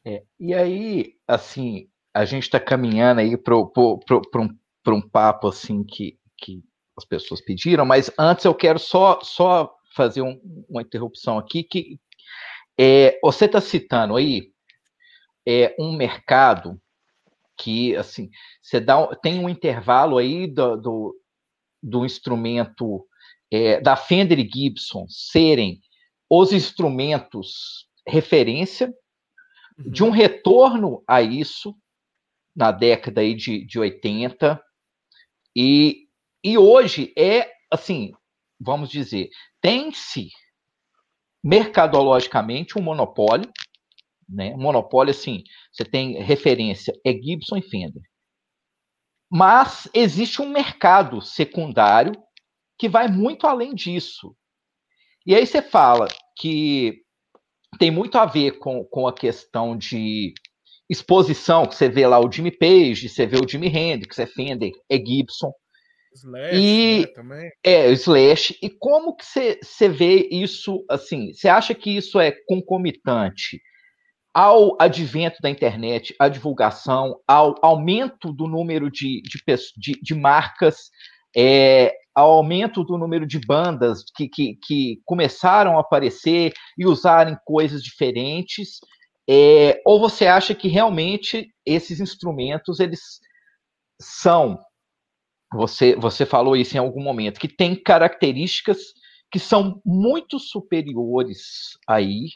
É, 0.05 0.23
e 0.39 0.53
aí, 0.53 1.15
assim, 1.27 1.87
a 2.13 2.25
gente 2.25 2.43
está 2.43 2.59
caminhando 2.59 3.21
aí 3.21 3.37
para 3.37 3.57
um, 3.57 4.57
um 4.87 5.01
papo 5.01 5.47
assim 5.47 5.83
que, 5.83 6.19
que 6.37 6.63
as 6.97 7.05
pessoas 7.05 7.41
pediram, 7.41 7.85
mas 7.85 8.11
antes 8.19 8.45
eu 8.45 8.53
quero 8.53 8.77
só, 8.77 9.19
só 9.21 9.73
fazer 9.95 10.21
um, 10.21 10.39
uma 10.69 10.81
interrupção 10.81 11.37
aqui 11.37 11.63
que 11.63 11.99
é, 12.77 13.19
você 13.23 13.45
está 13.45 13.61
citando 13.61 14.15
aí 14.15 14.51
é, 15.47 15.75
um 15.79 15.95
mercado 15.95 16.79
que 17.57 17.95
assim 17.95 18.29
você 18.61 18.79
dá 18.79 19.15
tem 19.17 19.39
um 19.39 19.47
intervalo 19.47 20.17
aí 20.17 20.47
do, 20.47 20.75
do, 20.75 21.15
do 21.81 22.05
instrumento 22.05 23.05
é, 23.51 23.79
da 23.79 23.95
Fender 23.95 24.39
e 24.39 24.49
Gibson 24.49 25.05
serem 25.07 25.79
os 26.29 26.51
instrumentos 26.51 27.87
referência 28.07 28.93
de 29.77 30.03
um 30.03 30.09
retorno 30.09 31.03
a 31.07 31.21
isso 31.21 31.75
na 32.55 32.71
década 32.71 33.21
aí 33.21 33.33
de, 33.33 33.65
de 33.65 33.79
80 33.79 34.61
e, 35.55 36.07
e 36.43 36.57
hoje 36.57 37.13
é 37.17 37.51
assim 37.71 38.11
vamos 38.59 38.89
dizer 38.89 39.29
tem-se 39.59 40.29
mercadologicamente 41.43 42.77
um 42.77 42.81
monopólio 42.81 43.51
né? 44.33 44.55
Monopólio, 44.55 45.11
assim, 45.11 45.43
você 45.71 45.83
tem 45.83 46.21
referência, 46.21 46.93
é 47.05 47.13
Gibson 47.13 47.57
e 47.57 47.61
Fender. 47.61 48.01
Mas 49.29 49.87
existe 49.93 50.41
um 50.41 50.49
mercado 50.49 51.21
secundário 51.21 52.13
que 52.77 52.89
vai 52.89 53.07
muito 53.07 53.47
além 53.47 53.73
disso. 53.73 54.35
E 55.25 55.35
aí 55.35 55.45
você 55.45 55.61
fala 55.61 56.07
que 56.37 57.02
tem 57.79 57.91
muito 57.91 58.17
a 58.17 58.25
ver 58.25 58.59
com, 58.59 58.83
com 58.85 59.07
a 59.07 59.13
questão 59.13 59.77
de 59.77 60.33
exposição, 60.89 61.65
que 61.65 61.75
você 61.75 61.89
vê 61.89 62.05
lá 62.05 62.19
o 62.19 62.31
Jimmy 62.31 62.51
Page, 62.51 63.09
você 63.09 63.25
vê 63.25 63.37
o 63.37 63.47
Jimmy 63.47 63.67
Hendrix, 63.67 64.19
é 64.19 64.25
Fender, 64.25 64.71
é 64.89 64.97
Gibson. 64.97 65.51
Slash, 66.15 66.55
e, 66.55 66.99
né, 66.99 67.07
também. 67.07 67.49
É, 67.63 67.91
Slash. 67.91 68.57
E 68.61 68.69
como 68.69 69.15
que 69.15 69.25
você, 69.25 69.59
você 69.61 69.89
vê 69.89 70.27
isso, 70.31 70.85
assim, 70.89 71.33
você 71.33 71.47
acha 71.47 71.73
que 71.73 71.89
isso 71.89 72.19
é 72.19 72.31
concomitante 72.47 73.59
ao 74.33 74.75
advento 74.79 75.37
da 75.41 75.49
internet, 75.49 76.15
à 76.19 76.27
divulgação, 76.27 77.19
ao 77.27 77.55
aumento 77.61 78.33
do 78.33 78.47
número 78.47 78.89
de, 78.89 79.21
de, 79.21 79.39
de, 79.77 80.01
de 80.01 80.15
marcas, 80.15 80.89
é, 81.35 81.95
ao 82.15 82.31
aumento 82.31 82.83
do 82.83 82.97
número 82.97 83.25
de 83.25 83.39
bandas 83.39 84.03
que, 84.15 84.27
que, 84.27 84.55
que, 84.63 85.01
começaram 85.05 85.77
a 85.77 85.81
aparecer 85.81 86.53
e 86.77 86.85
usarem 86.85 87.37
coisas 87.45 87.83
diferentes, 87.83 88.79
é, 89.27 89.81
ou 89.85 89.99
você 89.99 90.27
acha 90.27 90.53
que 90.53 90.67
realmente 90.67 91.53
esses 91.65 91.99
instrumentos 91.99 92.79
eles 92.79 93.19
são, 93.99 94.59
você, 95.51 95.95
você 95.95 96.25
falou 96.25 96.55
isso 96.55 96.75
em 96.75 96.79
algum 96.79 97.01
momento, 97.01 97.39
que 97.39 97.47
tem 97.47 97.75
características 97.75 98.93
que 99.31 99.39
são 99.39 99.81
muito 99.83 100.37
superiores 100.37 101.77
aí 101.87 102.27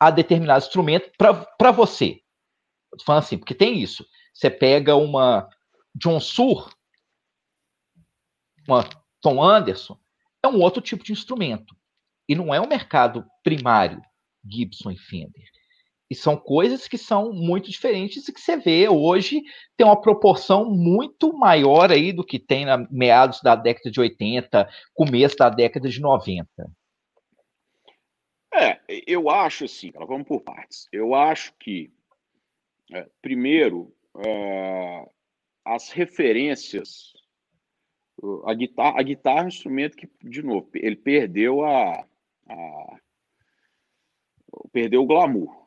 a 0.00 0.10
determinado 0.10 0.64
instrumento 0.64 1.12
para 1.16 1.70
você. 1.70 2.20
Falando 3.04 3.22
assim, 3.22 3.38
porque 3.38 3.54
tem 3.54 3.80
isso. 3.80 4.04
Você 4.34 4.50
pega 4.50 4.96
uma 4.96 5.48
John 5.94 6.18
Sur, 6.18 6.70
Tom 9.20 9.42
Anderson, 9.42 9.98
é 10.42 10.48
um 10.48 10.60
outro 10.60 10.80
tipo 10.80 11.04
de 11.04 11.12
instrumento. 11.12 11.76
E 12.28 12.34
não 12.34 12.54
é 12.54 12.60
um 12.60 12.68
mercado 12.68 13.24
primário 13.42 14.00
Gibson 14.44 14.90
e 14.90 14.98
Fender. 14.98 15.44
E 16.10 16.14
são 16.14 16.36
coisas 16.36 16.88
que 16.88 16.98
são 16.98 17.32
muito 17.32 17.70
diferentes 17.70 18.26
e 18.26 18.32
que 18.32 18.40
você 18.40 18.56
vê 18.56 18.88
hoje 18.88 19.42
tem 19.76 19.86
uma 19.86 20.00
proporção 20.00 20.68
muito 20.68 21.32
maior 21.32 21.92
aí 21.92 22.12
do 22.12 22.24
que 22.24 22.38
tem 22.38 22.64
na 22.64 22.78
meados 22.90 23.40
da 23.42 23.54
década 23.54 23.90
de 23.90 24.00
80, 24.00 24.68
começo 24.92 25.36
da 25.36 25.48
década 25.48 25.88
de 25.88 26.00
90. 26.00 26.48
É, 28.52 28.80
eu 29.06 29.30
acho 29.30 29.64
assim, 29.64 29.92
vamos 29.92 30.26
por 30.26 30.40
partes. 30.40 30.88
Eu 30.92 31.14
acho 31.14 31.54
que, 31.60 31.92
é, 32.92 33.06
primeiro, 33.22 33.94
é, 34.18 35.08
as 35.64 35.90
referências. 35.90 37.12
A 38.44 38.54
guitarra, 38.54 39.00
a 39.00 39.02
guitarra 39.02 39.40
é 39.40 39.44
um 39.44 39.48
instrumento 39.48 39.96
que, 39.96 40.08
de 40.22 40.42
novo, 40.42 40.68
ele 40.74 40.96
perdeu 40.96 41.64
a, 41.64 42.06
a 42.48 42.96
perdeu 44.72 45.02
o 45.02 45.06
glamour. 45.06 45.60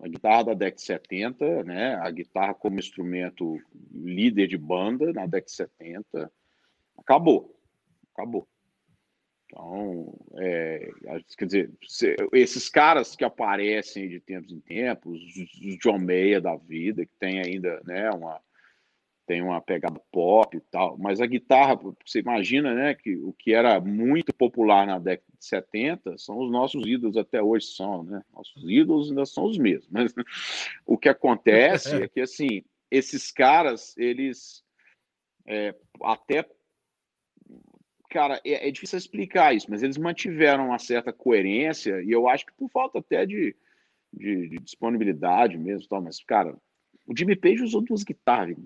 A 0.00 0.06
guitarra 0.06 0.44
da 0.44 0.54
década 0.54 0.76
de 0.76 0.82
70, 0.82 1.64
né? 1.64 1.96
A 1.96 2.10
guitarra 2.10 2.54
como 2.54 2.78
instrumento 2.78 3.60
líder 3.92 4.46
de 4.46 4.56
banda 4.56 5.12
na 5.12 5.26
década 5.26 5.46
de 5.46 5.52
70, 5.52 6.32
Acabou. 6.98 7.56
Acabou. 8.12 8.46
Então, 9.46 10.14
é, 10.36 10.90
quer 11.38 11.46
dizer, 11.46 11.72
esses 12.34 12.68
caras 12.68 13.16
que 13.16 13.24
aparecem 13.24 14.08
de 14.08 14.20
tempos 14.20 14.52
em 14.52 14.60
tempos, 14.60 15.18
os 15.36 15.78
John 15.78 15.98
Mayer 15.98 16.42
da 16.42 16.54
vida, 16.56 17.06
que 17.06 17.14
tem 17.18 17.40
ainda 17.40 17.80
né, 17.86 18.10
uma, 18.10 18.42
tem 19.28 19.42
uma 19.42 19.60
pegada 19.60 20.00
pop 20.10 20.56
e 20.56 20.60
tal, 20.60 20.96
mas 20.96 21.20
a 21.20 21.26
guitarra, 21.26 21.78
você 22.02 22.20
imagina, 22.20 22.74
né, 22.74 22.94
que 22.94 23.14
o 23.16 23.30
que 23.34 23.52
era 23.52 23.78
muito 23.78 24.34
popular 24.34 24.86
na 24.86 24.98
década 24.98 25.30
de 25.38 25.44
70 25.44 26.16
são 26.16 26.38
os 26.38 26.50
nossos 26.50 26.86
ídolos 26.86 27.18
até 27.18 27.42
hoje 27.42 27.66
são, 27.66 28.02
né? 28.02 28.22
Nossos 28.32 28.64
ídolos 28.66 29.10
ainda 29.10 29.26
são 29.26 29.44
os 29.44 29.58
mesmos, 29.58 29.86
mas 29.90 30.14
o 30.86 30.96
que 30.96 31.10
acontece 31.10 31.94
é 32.02 32.08
que 32.08 32.22
assim, 32.22 32.64
esses 32.90 33.30
caras, 33.30 33.94
eles 33.98 34.64
é, 35.46 35.74
até 36.02 36.48
cara, 38.08 38.40
é, 38.46 38.66
é, 38.66 38.70
difícil 38.70 38.96
explicar 38.96 39.54
isso, 39.54 39.66
mas 39.68 39.82
eles 39.82 39.98
mantiveram 39.98 40.68
uma 40.68 40.78
certa 40.78 41.12
coerência, 41.12 42.02
e 42.02 42.10
eu 42.10 42.26
acho 42.26 42.46
que 42.46 42.54
por 42.54 42.70
falta 42.70 42.98
até 42.98 43.26
de, 43.26 43.54
de, 44.10 44.48
de 44.48 44.56
disponibilidade 44.56 45.58
mesmo, 45.58 45.86
tal, 45.86 46.00
mas, 46.00 46.18
cara, 46.24 46.56
o 47.06 47.14
Jimmy 47.14 47.36
Page 47.36 47.62
usou 47.62 47.82
duas 47.82 48.02
guitarras. 48.02 48.56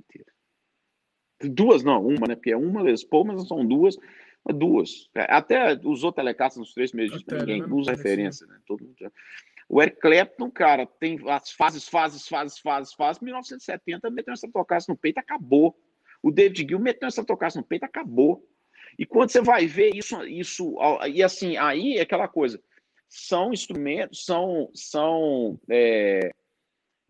Duas, 1.48 1.82
não, 1.82 2.06
uma, 2.06 2.26
né? 2.28 2.34
Porque 2.34 2.52
é 2.52 2.56
uma 2.56 2.82
Les 2.82 3.04
Paul, 3.04 3.24
mas 3.24 3.46
são 3.46 3.66
duas, 3.66 3.96
mas 4.44 4.56
duas. 4.56 5.10
É, 5.14 5.26
até 5.34 5.78
usou 5.84 6.12
Telecaster 6.12 6.60
nos 6.60 6.72
três 6.72 6.92
meses, 6.92 7.22
Até, 7.22 7.38
ninguém 7.38 7.62
né? 7.62 7.68
usa 7.70 7.92
referência, 7.92 8.46
né? 8.46 8.58
Todo 8.66 8.84
mundo 8.84 8.94
já... 8.98 9.10
O 9.68 9.80
Eric 9.80 10.00
Clapton, 10.00 10.50
cara, 10.50 10.84
tem 10.84 11.18
as 11.28 11.50
fases, 11.50 11.88
fases, 11.88 12.28
fases, 12.28 12.58
fases, 12.58 12.92
fases. 12.92 13.22
1970 13.22 14.10
meteu 14.10 14.34
essa 14.34 14.50
tocasse 14.50 14.88
no 14.88 14.96
peito, 14.96 15.18
acabou. 15.18 15.74
O 16.22 16.30
David 16.30 16.68
Gill 16.68 16.78
meteu 16.78 17.08
essa 17.08 17.24
tocasse 17.24 17.56
no 17.56 17.64
peito, 17.64 17.84
acabou. 17.84 18.46
E 18.98 19.06
quando 19.06 19.30
você 19.30 19.40
vai 19.40 19.66
ver 19.66 19.94
isso, 19.94 20.22
isso 20.24 20.76
e 21.08 21.22
assim, 21.22 21.56
aí 21.56 21.96
é 21.96 22.02
aquela 22.02 22.28
coisa, 22.28 22.62
são 23.08 23.52
instrumentos, 23.52 24.24
são, 24.24 24.70
são 24.74 25.58
é, 25.70 26.30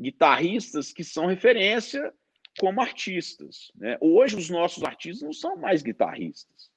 guitarristas 0.00 0.92
que 0.92 1.02
são 1.02 1.26
referência 1.26 2.12
como 2.58 2.80
artistas. 2.80 3.70
Né? 3.74 3.96
Hoje 4.00 4.36
os 4.36 4.50
nossos 4.50 4.82
artistas 4.84 5.22
não 5.22 5.32
são 5.32 5.56
mais 5.56 5.82
guitarristas. 5.82 6.70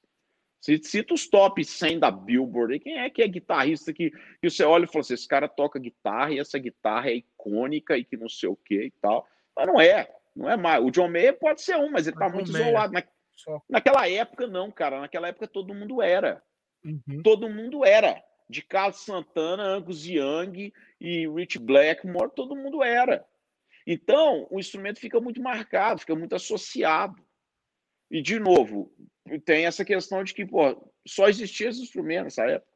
Cita 0.82 1.13
os 1.13 1.28
top 1.28 1.63
100 1.63 1.99
da 1.99 2.09
Billboard. 2.09 2.80
Quem 2.80 2.97
é 2.97 3.07
que 3.07 3.21
é 3.21 3.28
guitarrista 3.28 3.93
que, 3.93 4.09
que 4.41 4.49
você 4.49 4.63
olha 4.63 4.86
e 4.86 4.88
fala 4.88 5.01
assim: 5.01 5.13
esse 5.13 5.28
cara 5.28 5.47
toca 5.47 5.78
guitarra 5.78 6.32
e 6.32 6.39
essa 6.39 6.57
guitarra 6.57 7.09
é 7.09 7.17
icônica 7.17 7.95
e 7.95 8.03
que 8.03 8.17
não 8.17 8.28
sei 8.28 8.49
o 8.49 8.55
que 8.55 8.86
e 8.86 8.91
tal. 8.99 9.28
Mas 9.55 9.67
não 9.67 9.80
é, 9.80 10.09
não 10.36 10.49
é 10.49 10.57
mais. 10.57 10.84
O 10.84 10.89
John 10.89 11.07
Mayer 11.07 11.38
pode 11.38 11.61
ser 11.61 11.78
um, 11.78 11.91
mas 11.91 12.07
ele 12.07 12.15
está 12.15 12.30
muito 12.30 12.51
Mayer. 12.51 12.67
isolado. 12.67 12.93
Só. 13.36 13.61
Naquela 13.69 14.09
época, 14.09 14.47
não, 14.47 14.71
cara. 14.71 15.01
Naquela 15.01 15.28
época 15.28 15.47
todo 15.47 15.73
mundo 15.73 16.01
era. 16.01 16.41
Uhum. 16.84 17.21
Todo 17.21 17.49
mundo 17.49 17.86
era. 17.86 18.23
De 18.49 18.61
Carlos 18.61 19.03
Santana, 19.03 19.63
Angus 19.63 20.05
Young 20.05 20.71
e 20.99 21.28
Rich 21.28 21.59
Blackmore, 21.59 22.32
todo 22.36 22.55
mundo 22.55 22.84
era. 22.84 23.26
Então, 23.86 24.47
o 24.49 24.59
instrumento 24.59 24.99
fica 24.99 25.19
muito 25.19 25.41
marcado, 25.41 26.01
fica 26.01 26.15
muito 26.15 26.36
associado. 26.36 27.21
E, 28.09 28.21
de 28.21 28.39
novo, 28.39 28.91
tem 29.45 29.65
essa 29.65 29.86
questão 29.86 30.23
de 30.23 30.33
que 30.33 30.45
pô, 30.45 30.91
só 31.07 31.27
existia 31.27 31.69
esse 31.69 31.81
instrumento 31.81 32.25
nessa 32.25 32.45
época. 32.45 32.71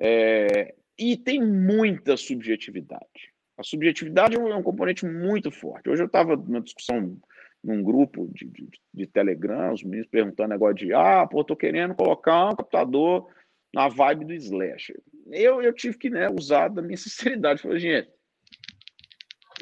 É... 0.00 0.76
e 0.96 1.16
tem 1.16 1.44
muita 1.44 2.16
subjetividade. 2.16 3.32
A 3.56 3.64
subjetividade 3.64 4.36
é 4.36 4.38
um 4.38 4.62
componente 4.62 5.04
muito 5.04 5.50
forte. 5.50 5.90
Hoje 5.90 6.02
eu 6.02 6.06
estava 6.06 6.36
numa 6.36 6.60
discussão 6.60 7.18
num 7.62 7.82
grupo 7.82 8.30
de, 8.32 8.46
de, 8.46 8.68
de 8.94 9.06
Telegram, 9.08 9.72
os 9.72 9.82
meninos 9.82 10.06
perguntando 10.08 10.50
negócio 10.50 10.76
de 10.76 10.94
ah, 10.94 11.26
pô, 11.26 11.42
tô 11.42 11.56
querendo 11.56 11.94
colocar 11.94 12.46
um 12.46 12.54
computador 12.54 13.28
na 13.74 13.88
vibe 13.88 14.26
do 14.26 14.34
Slash. 14.34 14.94
Eu, 15.30 15.60
eu 15.60 15.72
tive 15.72 15.98
que 15.98 16.08
né, 16.08 16.28
usar 16.30 16.68
da 16.68 16.80
minha 16.80 16.96
sinceridade. 16.98 17.62
Falei, 17.62 17.80
gente, 17.80 18.10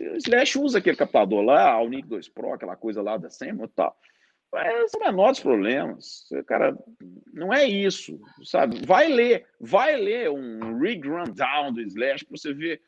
o 0.00 0.16
Slash 0.16 0.58
usa 0.58 0.78
aquele 0.78 0.96
captador 0.96 1.42
lá, 1.42 1.70
a 1.70 1.82
Unique 1.82 2.08
2 2.08 2.28
Pro, 2.28 2.52
aquela 2.52 2.76
coisa 2.76 3.02
lá 3.02 3.16
da 3.16 3.30
Seymour 3.30 3.66
e 3.66 3.68
tal. 3.74 3.96
É 4.54 4.84
o 4.84 5.00
menor 5.00 5.32
dos 5.32 5.40
problemas. 5.40 6.28
Cara, 6.46 6.76
não 7.32 7.52
é 7.52 7.66
isso, 7.66 8.18
sabe? 8.42 8.84
Vai 8.86 9.08
ler, 9.08 9.46
vai 9.60 9.96
ler 9.96 10.30
um 10.30 10.78
rig 10.78 11.06
rundown 11.06 11.72
do 11.72 11.82
Slash 11.82 12.24
para 12.24 12.36
você 12.36 12.54
ver 12.54 12.80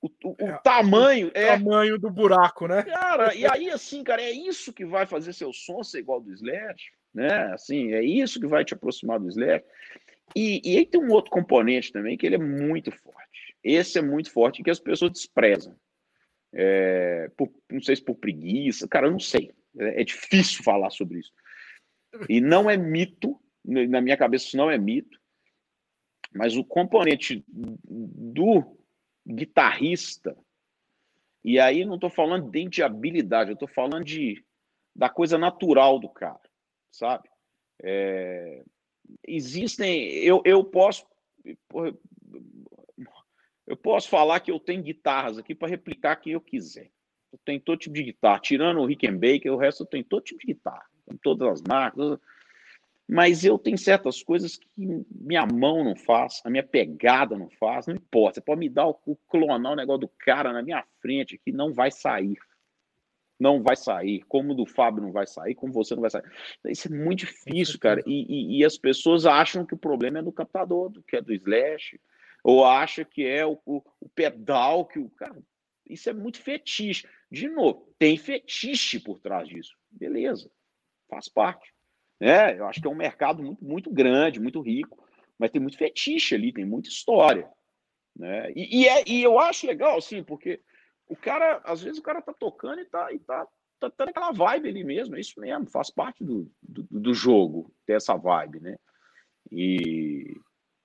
o, 0.00 0.08
o, 0.24 0.36
é, 0.38 0.52
tamanho. 0.64 1.28
O 1.28 1.32
é... 1.34 1.46
tamanho 1.48 1.98
do 1.98 2.10
buraco, 2.10 2.66
né? 2.66 2.82
Cara, 2.82 3.34
e 3.34 3.46
aí, 3.46 3.70
assim, 3.70 4.02
cara, 4.02 4.22
é 4.22 4.30
isso 4.30 4.72
que 4.72 4.84
vai 4.84 5.06
fazer 5.06 5.32
seu 5.32 5.52
som 5.52 5.82
ser 5.82 5.98
igual 5.98 6.20
do 6.20 6.32
Slash, 6.32 6.90
né? 7.14 7.52
Assim, 7.52 7.92
é 7.92 8.02
isso 8.02 8.40
que 8.40 8.46
vai 8.46 8.64
te 8.64 8.74
aproximar 8.74 9.20
do 9.20 9.28
Slash. 9.28 9.64
E, 10.34 10.62
e 10.64 10.78
aí 10.78 10.86
tem 10.86 11.00
um 11.00 11.12
outro 11.12 11.30
componente 11.30 11.92
também 11.92 12.16
que 12.16 12.26
ele 12.26 12.36
é 12.36 12.38
muito 12.38 12.90
forte. 12.90 13.54
Esse 13.62 13.98
é 13.98 14.02
muito 14.02 14.30
forte 14.30 14.60
e 14.60 14.64
que 14.64 14.70
as 14.70 14.80
pessoas 14.80 15.12
desprezam. 15.12 15.76
É, 16.52 17.30
por, 17.36 17.50
não 17.70 17.80
sei 17.80 17.96
se 17.96 18.02
por 18.02 18.16
preguiça, 18.16 18.86
cara, 18.86 19.06
eu 19.06 19.10
não 19.10 19.20
sei. 19.20 19.52
É, 19.78 20.02
é 20.02 20.04
difícil 20.04 20.62
falar 20.62 20.90
sobre 20.90 21.20
isso. 21.20 21.32
E 22.28 22.40
não 22.40 22.68
é 22.68 22.76
mito, 22.76 23.40
na 23.64 24.00
minha 24.00 24.16
cabeça 24.16 24.46
isso 24.46 24.56
não 24.56 24.70
é 24.70 24.76
mito, 24.76 25.18
mas 26.34 26.56
o 26.56 26.64
componente 26.64 27.44
do 27.48 28.76
guitarrista. 29.26 30.36
E 31.44 31.58
aí 31.58 31.84
não 31.84 31.96
estou 31.96 32.10
falando 32.10 32.50
de 32.50 32.82
habilidade, 32.82 33.50
eu 33.50 33.54
estou 33.54 33.68
falando 33.68 34.04
de, 34.04 34.44
da 34.94 35.08
coisa 35.08 35.36
natural 35.38 35.98
do 35.98 36.08
cara, 36.08 36.40
sabe? 36.90 37.28
É, 37.82 38.62
existem, 39.26 40.12
eu, 40.22 40.40
eu 40.44 40.62
posso 40.62 41.06
eu 43.72 43.76
posso 43.76 44.10
falar 44.10 44.38
que 44.40 44.50
eu 44.50 44.60
tenho 44.60 44.82
guitarras 44.82 45.38
aqui 45.38 45.54
para 45.54 45.66
replicar 45.66 46.16
quem 46.16 46.34
eu 46.34 46.40
quiser. 46.42 46.90
Eu 47.32 47.38
tenho 47.42 47.58
todo 47.58 47.78
tipo 47.78 47.94
de 47.94 48.02
guitarra, 48.02 48.38
tirando 48.38 48.80
o 48.80 48.84
Rickenbacker, 48.84 49.50
o 49.50 49.56
resto 49.56 49.82
eu 49.82 49.86
tenho 49.86 50.04
todo 50.04 50.22
tipo 50.22 50.40
de 50.40 50.48
guitarra, 50.48 50.84
todas 51.22 51.48
as 51.48 51.62
marcas, 51.62 52.18
mas 53.08 53.46
eu 53.46 53.58
tenho 53.58 53.78
certas 53.78 54.22
coisas 54.22 54.58
que 54.58 54.68
minha 55.10 55.46
mão 55.46 55.82
não 55.82 55.96
faz, 55.96 56.42
a 56.44 56.50
minha 56.50 56.62
pegada 56.62 57.38
não 57.38 57.48
faz, 57.48 57.86
não 57.86 57.94
importa. 57.94 58.34
Você 58.34 58.40
pode 58.42 58.60
me 58.60 58.68
dar 58.68 58.88
o, 58.88 58.98
o 59.06 59.16
clonar 59.16 59.72
o 59.72 59.76
negócio 59.76 60.02
do 60.02 60.08
cara 60.18 60.52
na 60.52 60.62
minha 60.62 60.84
frente 61.00 61.38
que 61.38 61.50
não 61.50 61.72
vai 61.72 61.90
sair. 61.90 62.36
Não 63.40 63.62
vai 63.62 63.74
sair. 63.74 64.22
Como 64.28 64.52
o 64.52 64.54
do 64.54 64.66
Fábio 64.66 65.02
não 65.02 65.12
vai 65.12 65.26
sair, 65.26 65.54
como 65.54 65.72
você 65.72 65.94
não 65.94 66.02
vai 66.02 66.10
sair. 66.10 66.24
Isso 66.66 66.88
é 66.88 66.90
muito 66.90 67.20
difícil, 67.20 67.78
cara. 67.78 68.02
E, 68.06 68.26
e, 68.28 68.58
e 68.58 68.64
as 68.66 68.76
pessoas 68.76 69.24
acham 69.24 69.64
que 69.64 69.72
o 69.72 69.78
problema 69.78 70.18
é 70.18 70.22
do 70.22 70.30
captador, 70.30 70.90
do 70.90 71.02
que 71.02 71.16
é 71.16 71.22
do 71.22 71.32
Slash, 71.32 71.98
ou 72.42 72.64
acham 72.64 73.04
que 73.04 73.24
é 73.24 73.46
o, 73.46 73.58
o, 73.64 73.82
o 74.00 74.08
pedal 74.08 74.84
que 74.86 74.98
o 74.98 75.08
cara. 75.10 75.40
Isso 75.88 76.08
é 76.08 76.12
muito 76.12 76.40
fetiche. 76.40 77.06
De 77.30 77.48
novo, 77.48 77.94
tem 77.98 78.16
fetiche 78.16 78.98
por 78.98 79.18
trás 79.20 79.48
disso. 79.48 79.76
Beleza, 79.90 80.50
faz 81.08 81.28
parte. 81.28 81.72
Né? 82.20 82.58
Eu 82.58 82.66
acho 82.66 82.80
que 82.80 82.86
é 82.86 82.90
um 82.90 82.94
mercado 82.94 83.42
muito, 83.42 83.64
muito 83.64 83.90
grande, 83.90 84.40
muito 84.40 84.60
rico, 84.60 85.04
mas 85.38 85.50
tem 85.50 85.60
muito 85.60 85.76
fetiche 85.76 86.34
ali, 86.34 86.52
tem 86.52 86.64
muita 86.64 86.88
história. 86.88 87.48
Né? 88.16 88.52
E, 88.54 88.82
e, 88.82 88.88
é, 88.88 89.04
e 89.06 89.22
eu 89.22 89.38
acho 89.38 89.66
legal, 89.66 89.98
assim, 89.98 90.22
porque 90.22 90.60
o 91.08 91.16
cara, 91.16 91.60
às 91.64 91.82
vezes 91.82 91.98
o 91.98 92.02
cara 92.02 92.22
tá 92.22 92.32
tocando 92.32 92.80
e 92.80 92.84
tá, 92.84 93.12
e 93.12 93.18
tá, 93.18 93.46
tá, 93.80 93.90
tá 93.90 94.06
naquela 94.06 94.32
vibe 94.32 94.68
ali 94.68 94.84
mesmo, 94.84 95.16
é 95.16 95.20
isso 95.20 95.40
mesmo, 95.40 95.66
faz 95.66 95.90
parte 95.90 96.24
do, 96.24 96.50
do, 96.62 96.86
do 96.90 97.14
jogo 97.14 97.74
ter 97.84 97.94
essa 97.94 98.16
vibe, 98.16 98.60
né? 98.60 98.76
E, 99.50 100.36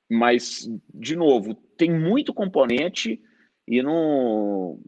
mas, 0.10 0.70
de 0.94 1.16
novo, 1.16 1.54
tem 1.78 1.92
muito 1.92 2.34
componente 2.34 3.22
e 3.68 3.82
não. 3.82 4.80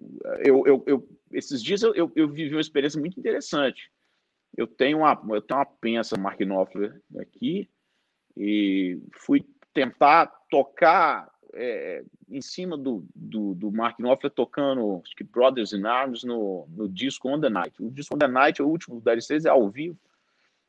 Eu, 0.45 0.65
eu, 0.65 0.83
eu 0.87 1.09
esses 1.31 1.61
dias 1.61 1.83
eu, 1.83 1.93
eu, 1.93 2.11
eu, 2.15 2.27
vivi 2.27 2.55
uma 2.55 2.61
experiência 2.61 2.99
muito 2.99 3.19
interessante 3.19 3.91
eu 4.55 4.67
tenho 4.67 4.99
uma, 4.99 5.19
eu 5.29 5.41
tenho 5.41 5.59
uma 5.59 5.65
pensa 5.65 6.17
Mark 6.17 6.39
Knopfler 6.39 7.01
aqui 7.19 7.69
e 8.35 8.99
fui 9.13 9.45
tentar 9.73 10.27
tocar 10.49 11.29
é, 11.53 12.03
em 12.27 12.41
cima 12.41 12.77
do, 12.77 13.05
do, 13.15 13.53
do 13.55 13.71
Mark 13.71 13.99
Knopfler 13.99 14.31
tocando 14.31 15.01
acho 15.03 15.15
que 15.15 15.23
Brothers 15.23 15.73
in 15.73 15.85
Arms 15.85 16.23
no, 16.23 16.67
no 16.69 16.87
disco 16.87 17.29
On 17.29 17.39
The 17.39 17.49
Night. 17.49 17.81
O 17.81 17.91
disco 17.91 18.15
On 18.15 18.17
The 18.17 18.27
Night, 18.27 18.61
o 18.61 18.67
último 18.67 18.99
do 18.99 19.09
Dire 19.09 19.45
é 19.45 19.49
ao 19.49 19.69
vivo 19.69 19.97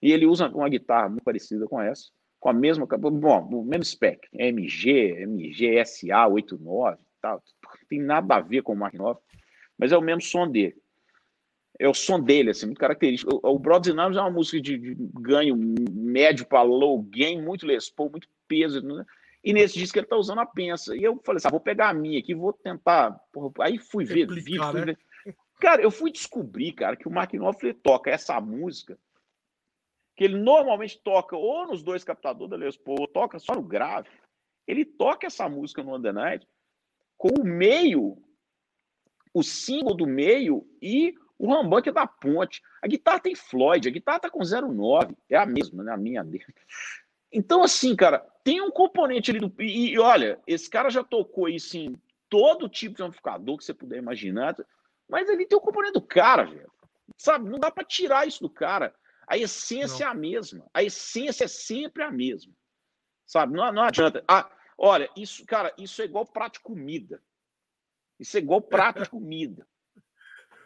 e 0.02 0.12
ele 0.12 0.26
usa 0.26 0.48
uma 0.48 0.68
guitarra 0.68 1.08
muito 1.08 1.24
parecida 1.24 1.66
com 1.66 1.80
essa, 1.80 2.10
com 2.40 2.48
a 2.48 2.52
mesma, 2.52 2.86
bom, 2.86 3.48
o 3.52 3.64
mesmo 3.64 3.84
spec, 3.84 4.26
MG, 4.32 5.22
MG 5.22 5.84
SA 5.84 6.26
89 6.26 6.98
tal, 7.20 7.42
não 7.62 7.88
tem 7.88 8.00
nada 8.00 8.36
a 8.36 8.40
ver 8.40 8.62
com 8.62 8.72
o 8.72 8.76
Mark 8.76 8.94
Knopfler, 8.94 9.22
mas 9.78 9.92
é 9.92 9.96
o 9.96 10.00
mesmo 10.00 10.22
som 10.22 10.50
dele 10.50 10.74
é 11.80 11.88
o 11.88 11.94
som 11.94 12.20
dele, 12.20 12.50
assim, 12.50 12.66
muito 12.66 12.78
característico. 12.78 13.40
O, 13.42 13.56
o 13.56 13.90
in 13.90 13.98
Arms 13.98 14.18
é 14.18 14.20
uma 14.20 14.30
música 14.30 14.60
de, 14.60 14.76
de 14.76 14.94
ganho 15.14 15.56
médio 15.90 16.44
para 16.44 16.60
low 16.60 17.02
gain, 17.02 17.40
muito 17.40 17.66
Les 17.66 17.88
Paul, 17.88 18.10
muito 18.10 18.28
peso. 18.46 18.82
Né? 18.82 19.02
E 19.42 19.54
nesse 19.54 19.78
disco 19.78 19.98
ele 19.98 20.06
tá 20.06 20.14
usando 20.14 20.40
a 20.40 20.46
pensa. 20.46 20.94
E 20.94 21.02
eu 21.02 21.18
falei 21.24 21.38
assim, 21.38 21.48
ah, 21.48 21.50
vou 21.50 21.58
pegar 21.58 21.88
a 21.88 21.94
minha 21.94 22.18
aqui, 22.18 22.34
vou 22.34 22.52
tentar. 22.52 23.18
Porra, 23.32 23.50
aí 23.60 23.78
fui 23.78 24.04
ver 24.04 24.26
vídeo, 24.26 24.62
fui 24.62 24.80
né? 24.84 24.94
ver. 25.24 25.34
Cara, 25.58 25.80
eu 25.80 25.90
fui 25.90 26.12
descobrir, 26.12 26.72
cara, 26.72 26.96
que 26.96 27.08
o 27.08 27.10
Mark 27.10 27.32
Knopfler 27.32 27.74
toca 27.82 28.10
essa 28.10 28.38
música 28.42 28.98
que 30.20 30.24
ele 30.24 30.36
normalmente 30.36 31.00
toca 31.02 31.34
ou 31.34 31.66
nos 31.66 31.82
dois 31.82 32.04
captadores 32.04 32.50
da 32.50 32.56
Les 32.58 32.76
Paul, 32.76 33.00
ou 33.00 33.08
toca 33.08 33.38
só 33.38 33.54
no 33.54 33.62
grave, 33.62 34.10
ele 34.66 34.84
toca 34.84 35.26
essa 35.26 35.48
música 35.48 35.82
no 35.82 35.96
Under 35.96 36.12
Night 36.12 36.46
com 37.16 37.30
o 37.40 37.42
meio, 37.42 38.22
o 39.32 39.42
símbolo 39.42 39.94
do 39.94 40.06
meio 40.06 40.68
e 40.82 41.14
o 41.38 41.50
rambuck 41.50 41.90
da 41.90 42.06
ponte. 42.06 42.60
A 42.82 42.86
guitarra 42.86 43.18
tem 43.18 43.34
Floyd, 43.34 43.88
a 43.88 43.90
guitarra 43.90 44.20
tá 44.20 44.30
com 44.30 44.40
09, 44.40 45.16
é 45.26 45.38
a 45.38 45.46
mesma, 45.46 45.82
né? 45.82 45.90
A 45.90 45.96
minha 45.96 46.22
dele. 46.22 46.44
Então, 47.32 47.62
assim, 47.62 47.96
cara, 47.96 48.18
tem 48.44 48.60
um 48.60 48.70
componente 48.70 49.30
ali 49.30 49.40
do. 49.40 49.50
E, 49.58 49.92
e, 49.94 49.98
olha, 49.98 50.38
esse 50.46 50.68
cara 50.68 50.90
já 50.90 51.02
tocou 51.02 51.48
isso 51.48 51.78
em 51.78 51.96
todo 52.28 52.68
tipo 52.68 52.94
de 52.94 53.02
amplificador 53.02 53.56
que 53.56 53.64
você 53.64 53.72
puder 53.72 53.96
imaginar, 53.96 54.54
mas 55.08 55.30
ali 55.30 55.46
tem 55.46 55.56
o 55.56 55.62
componente 55.62 55.94
do 55.94 56.02
cara, 56.02 56.44
velho. 56.44 56.70
Sabe? 57.16 57.48
Não 57.48 57.58
dá 57.58 57.70
para 57.70 57.84
tirar 57.84 58.28
isso 58.28 58.42
do 58.42 58.50
cara. 58.50 58.94
A 59.30 59.38
essência 59.38 60.04
não. 60.04 60.06
é 60.06 60.10
a 60.10 60.14
mesma. 60.14 60.70
A 60.74 60.82
essência 60.82 61.44
é 61.44 61.48
sempre 61.48 62.02
a 62.02 62.10
mesma. 62.10 62.52
Sabe? 63.26 63.54
Não, 63.54 63.72
não 63.72 63.82
adianta. 63.82 64.24
Ah, 64.28 64.50
Olha, 64.82 65.10
isso, 65.14 65.44
cara, 65.44 65.74
isso 65.76 66.00
é 66.00 66.06
igual 66.06 66.24
prato 66.24 66.54
de 66.54 66.60
comida. 66.60 67.22
Isso 68.18 68.38
é 68.38 68.40
igual 68.40 68.62
prato 68.62 69.02
de 69.02 69.10
comida. 69.10 69.68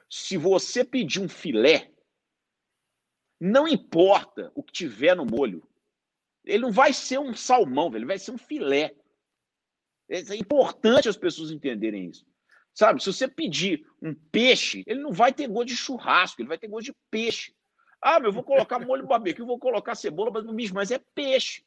Se 0.09 0.37
você 0.37 0.85
pedir 0.85 1.21
um 1.21 1.29
filé, 1.29 1.93
não 3.41 3.67
importa 3.67 4.53
o 4.55 4.63
que 4.63 4.73
tiver 4.73 5.17
no 5.17 5.27
molho, 5.27 5.69
ele 6.45 6.63
não 6.63 6.71
vai 6.71 6.93
ser 6.93 7.19
um 7.19 7.35
salmão, 7.35 7.93
ele 7.93 8.07
vai 8.07 8.17
ser 8.17 8.31
um 8.31 8.39
filé. 8.39 8.95
É 10.09 10.37
importante 10.37 11.09
as 11.09 11.17
pessoas 11.17 11.51
entenderem 11.51 12.09
isso. 12.11 12.25
Sabe, 12.73 13.03
se 13.03 13.13
você 13.13 13.27
pedir 13.27 13.85
um 14.01 14.15
peixe, 14.15 14.85
ele 14.87 15.01
não 15.01 15.11
vai 15.11 15.33
ter 15.33 15.49
gosto 15.49 15.69
de 15.69 15.77
churrasco, 15.77 16.41
ele 16.41 16.49
vai 16.49 16.59
ter 16.59 16.69
gosto 16.69 16.87
de 16.87 16.97
peixe. 17.11 17.53
Ah, 18.05 18.21
mas 18.21 18.25
eu 18.25 18.33
vou 18.33 18.43
colocar 18.43 18.79
molho 18.79 19.07
barbecue, 19.07 19.41
eu 19.41 19.47
vou 19.47 19.59
colocar 19.59 19.95
cebola, 19.95 20.31
mas, 20.53 20.71
mas 20.71 20.91
é 20.91 21.01
peixe. 21.15 21.65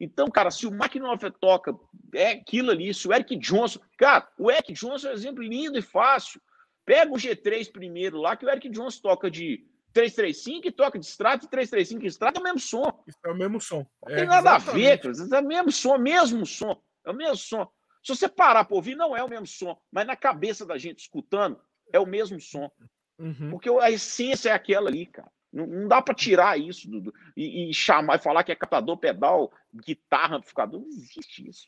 Então, 0.00 0.26
cara, 0.26 0.50
se 0.50 0.66
o 0.66 0.74
McNoff 0.74 1.30
toca 1.40 1.72
é 2.12 2.32
aquilo 2.32 2.72
ali, 2.72 2.92
se 2.92 3.06
o 3.06 3.14
Eric 3.14 3.36
Johnson. 3.36 3.78
Cara, 3.96 4.28
o 4.36 4.50
Eric 4.50 4.72
Johnson 4.72 5.06
é 5.06 5.10
um 5.12 5.14
exemplo 5.14 5.44
lindo 5.44 5.78
e 5.78 5.82
fácil. 5.82 6.40
Pega 6.84 7.12
o 7.12 7.16
G3 7.16 7.70
primeiro 7.70 8.18
lá, 8.18 8.36
que 8.36 8.44
o 8.44 8.50
Eric 8.50 8.68
Johnson 8.68 9.00
toca 9.00 9.30
de 9.30 9.64
335 9.92 10.66
e 10.66 10.72
toca 10.72 10.98
de 10.98 11.06
extrato, 11.06 11.46
e 11.46 11.48
335 11.48 12.04
e 12.04 12.08
extrato 12.08 12.38
é 12.38 12.40
o 12.40 12.44
mesmo 12.44 12.58
som. 12.58 13.04
É 13.24 13.30
o 13.30 13.36
mesmo 13.36 13.60
som. 13.60 13.86
Não 14.02 14.14
tem 14.14 14.24
é, 14.24 14.26
nada 14.26 14.56
exatamente. 14.56 14.68
a 14.68 14.90
ver, 14.90 14.98
cara. 14.98 15.38
É 15.38 15.40
o 15.40 15.46
mesmo 15.46 15.72
som, 15.72 15.98
mesmo 15.98 16.46
som. 16.46 16.82
É 17.04 17.10
o 17.12 17.14
mesmo 17.14 17.36
som. 17.36 17.68
Se 18.02 18.14
você 18.14 18.28
parar 18.28 18.64
para 18.64 18.74
ouvir, 18.74 18.96
não 18.96 19.16
é 19.16 19.22
o 19.22 19.28
mesmo 19.28 19.46
som, 19.46 19.80
mas 19.90 20.04
na 20.04 20.16
cabeça 20.16 20.66
da 20.66 20.76
gente 20.76 20.98
escutando, 20.98 21.60
é 21.92 22.00
o 22.00 22.06
mesmo 22.06 22.40
som. 22.40 22.68
Uhum. 23.18 23.50
Porque 23.50 23.70
a 23.70 23.90
essência 23.90 24.50
é 24.50 24.52
aquela 24.52 24.90
ali, 24.90 25.06
cara. 25.06 25.30
Não, 25.52 25.66
não 25.66 25.88
dá 25.88 26.02
para 26.02 26.14
tirar 26.14 26.58
isso 26.58 26.90
do, 26.90 27.00
do, 27.00 27.14
e, 27.36 27.70
e, 27.70 27.74
chamar 27.74 28.16
e 28.16 28.22
falar 28.22 28.44
que 28.44 28.52
é 28.52 28.56
captador, 28.56 28.96
pedal, 28.98 29.50
guitarra, 29.74 30.36
amplificador. 30.36 30.80
Não 30.80 30.88
existe 30.88 31.48
isso. 31.48 31.66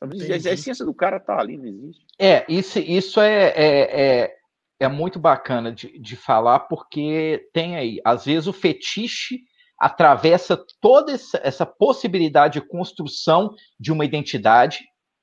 A 0.00 0.52
essência 0.52 0.84
do 0.84 0.92
cara 0.92 1.20
tá 1.20 1.38
ali, 1.38 1.56
não 1.56 1.66
existe. 1.66 2.04
É, 2.18 2.44
isso, 2.48 2.78
isso 2.78 3.20
é, 3.20 3.52
é, 3.56 4.22
é, 4.22 4.34
é 4.80 4.88
muito 4.88 5.18
bacana 5.18 5.72
de, 5.72 5.98
de 5.98 6.16
falar, 6.16 6.60
porque 6.60 7.48
tem 7.52 7.76
aí, 7.76 8.00
às 8.04 8.24
vezes, 8.24 8.46
o 8.46 8.52
fetiche 8.52 9.40
atravessa 9.78 10.58
toda 10.80 11.12
essa, 11.12 11.40
essa 11.42 11.66
possibilidade 11.66 12.60
de 12.60 12.66
construção 12.66 13.54
de 13.78 13.92
uma 13.92 14.04
identidade. 14.04 14.80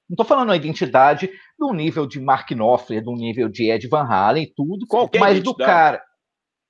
Não 0.10 0.16
estou 0.16 0.26
falando 0.26 0.52
a 0.52 0.58
identidade 0.58 1.30
do 1.58 1.74
nível 1.74 2.06
de 2.06 2.20
Mark 2.20 2.50
Knopfler, 2.52 3.04
do 3.04 3.14
nível 3.14 3.50
de 3.50 3.70
Ed 3.70 3.88
Van 3.88 4.04
Halen 4.04 4.52
tudo, 4.56 4.86
Qualquer 4.88 5.20
mas 5.20 5.38
identidade. 5.38 5.58
do 5.58 5.66
cara 5.66 6.04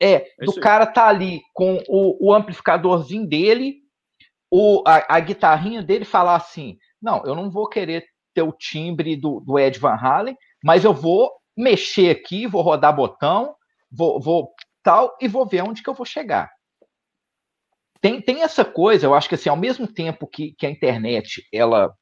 é, 0.01 0.13
é 0.13 0.45
do 0.45 0.53
cara 0.55 0.87
tá 0.87 1.07
ali 1.07 1.41
com 1.53 1.81
o, 1.87 2.29
o 2.29 2.33
amplificadorzinho 2.33 3.27
dele, 3.27 3.75
o, 4.49 4.83
a, 4.85 5.15
a, 5.15 5.19
guitarrinha 5.19 5.83
dele 5.83 6.03
falar 6.03 6.35
assim: 6.35 6.77
não, 6.99 7.23
eu 7.23 7.35
não 7.35 7.51
vou 7.51 7.69
querer 7.69 8.05
ter 8.33 8.41
o 8.41 8.51
timbre 8.51 9.15
do, 9.15 9.39
do 9.39 9.59
Ed 9.59 9.77
Van 9.79 9.95
Halen, 9.95 10.35
mas 10.63 10.83
eu 10.83 10.93
vou 10.93 11.31
mexer 11.55 12.09
aqui, 12.09 12.47
vou 12.47 12.61
rodar 12.61 12.95
botão, 12.95 13.55
vou, 13.91 14.19
vou 14.19 14.51
tal, 14.81 15.15
e 15.21 15.27
vou 15.27 15.45
ver 15.45 15.61
onde 15.63 15.83
que 15.83 15.89
eu 15.89 15.93
vou 15.93 16.05
chegar. 16.05 16.49
Tem, 18.01 18.19
tem 18.19 18.41
essa 18.41 18.65
coisa, 18.65 19.05
eu 19.05 19.13
acho 19.13 19.29
que 19.29 19.35
assim, 19.35 19.49
ao 19.49 19.55
mesmo 19.55 19.85
tempo 19.85 20.25
que, 20.25 20.53
que 20.53 20.65
a 20.65 20.71
internet 20.71 21.47
ela 21.53 21.93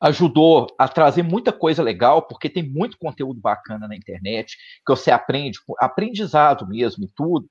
ajudou 0.00 0.66
a 0.78 0.88
trazer 0.88 1.22
muita 1.22 1.52
coisa 1.52 1.82
legal, 1.82 2.22
porque 2.22 2.50
tem 2.50 2.62
muito 2.62 2.98
conteúdo 2.98 3.40
bacana 3.40 3.88
na 3.88 3.96
internet, 3.96 4.56
que 4.84 4.94
você 4.94 5.10
aprende, 5.10 5.58
aprendizado 5.78 6.66
mesmo 6.68 7.04
e 7.04 7.12
tudo. 7.14 7.46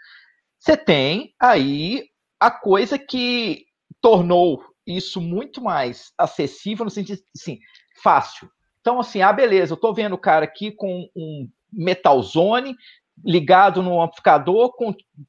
Você 0.59 0.77
tem 0.77 1.33
aí 1.39 2.05
a 2.39 2.51
coisa 2.51 2.97
que 2.97 3.65
tornou 4.01 4.63
isso 4.85 5.19
muito 5.19 5.61
mais 5.61 6.11
acessível, 6.17 6.85
no 6.85 6.91
sentido 6.91 7.21
assim, 7.35 7.59
fácil. 8.03 8.49
Então, 8.81 8.99
assim, 8.99 9.21
ah, 9.21 9.33
beleza, 9.33 9.73
eu 9.73 9.75
estou 9.75 9.93
vendo 9.93 10.13
o 10.13 10.19
cara 10.19 10.45
aqui 10.45 10.71
com 10.71 11.09
um 11.15 11.49
metalzone 11.73 12.75
ligado 13.23 13.81
no 13.81 14.01
amplificador 14.01 14.73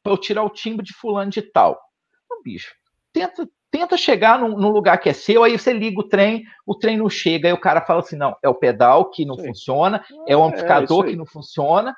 para 0.02 0.12
eu 0.12 0.18
tirar 0.18 0.44
o 0.44 0.50
timbre 0.50 0.84
de 0.84 0.92
fulano 0.92 1.30
de 1.30 1.40
tal. 1.40 1.80
Então, 2.24 2.42
bicho, 2.42 2.74
tenta 3.12 3.48
tenta 3.70 3.96
chegar 3.96 4.38
num, 4.38 4.56
num, 4.56 4.70
lugar 4.70 4.98
que 4.98 5.08
é 5.08 5.12
seu, 5.12 5.42
aí 5.42 5.58
você 5.58 5.72
liga 5.72 6.00
o 6.00 6.08
trem, 6.08 6.44
o 6.66 6.74
trem 6.74 6.96
não 6.96 7.10
chega, 7.10 7.48
aí 7.48 7.52
o 7.52 7.60
cara 7.60 7.80
fala 7.80 8.00
assim: 8.00 8.16
não, 8.16 8.36
é 8.42 8.48
o 8.48 8.54
pedal 8.54 9.10
que 9.10 9.24
não 9.24 9.36
Sim. 9.36 9.48
funciona, 9.48 10.04
é 10.26 10.36
o 10.36 10.42
é, 10.42 10.48
amplificador 10.48 11.06
é, 11.06 11.10
que 11.10 11.16
não 11.16 11.26
funciona, 11.26 11.94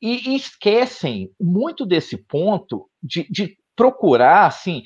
e, 0.00 0.30
e, 0.30 0.36
esquecem 0.36 1.30
muito 1.40 1.84
desse 1.86 2.16
ponto 2.16 2.88
de, 3.02 3.26
de, 3.30 3.56
procurar 3.74 4.46
assim. 4.46 4.82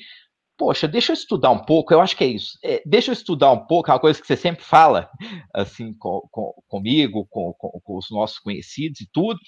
Poxa, 0.57 0.87
deixa 0.87 1.11
eu 1.11 1.15
estudar 1.15 1.49
um 1.49 1.63
pouco, 1.63 1.91
eu 1.91 1.99
acho 1.99 2.15
que 2.15 2.23
é 2.23 2.27
isso. 2.27 2.59
É, 2.63 2.83
deixa 2.85 3.09
eu 3.09 3.13
estudar 3.13 3.51
um 3.51 3.65
pouco, 3.65 3.89
é 3.89 3.93
uma 3.93 3.99
coisa 3.99 4.21
que 4.21 4.27
você 4.27 4.35
sempre 4.35 4.63
fala, 4.63 5.09
assim, 5.55 5.93
com, 5.93 6.21
com, 6.29 6.53
comigo, 6.67 7.25
com, 7.29 7.53
com, 7.53 7.97
os 7.97 8.11
nossos 8.11 8.37
conhecidos 8.37 9.01
e 9.01 9.09
tudo. 9.11 9.39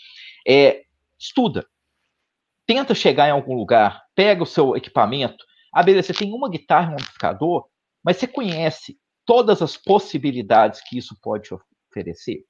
É, 0.48 0.82
estuda. 1.20 1.66
Tenta 2.66 2.96
chegar 2.96 3.28
em 3.28 3.32
algum 3.32 3.54
lugar, 3.54 4.02
pega 4.16 4.42
o 4.42 4.48
seu 4.48 4.76
equipamento, 4.76 5.44
ah, 5.74 5.84
beleza, 5.84 6.08
você 6.08 6.20
tem 6.20 6.34
uma 6.34 6.50
guitarra 6.50 6.92
e 6.92 6.92
um 6.92 6.94
amplificador, 6.94 7.68
mas 8.04 8.18
você 8.18 8.28
conhece 8.28 9.00
todas 9.26 9.62
as 9.62 9.76
possibilidades 9.76 10.82
que 10.88 10.98
isso 10.98 11.18
pode 11.22 11.50
oferecer? 11.90 12.46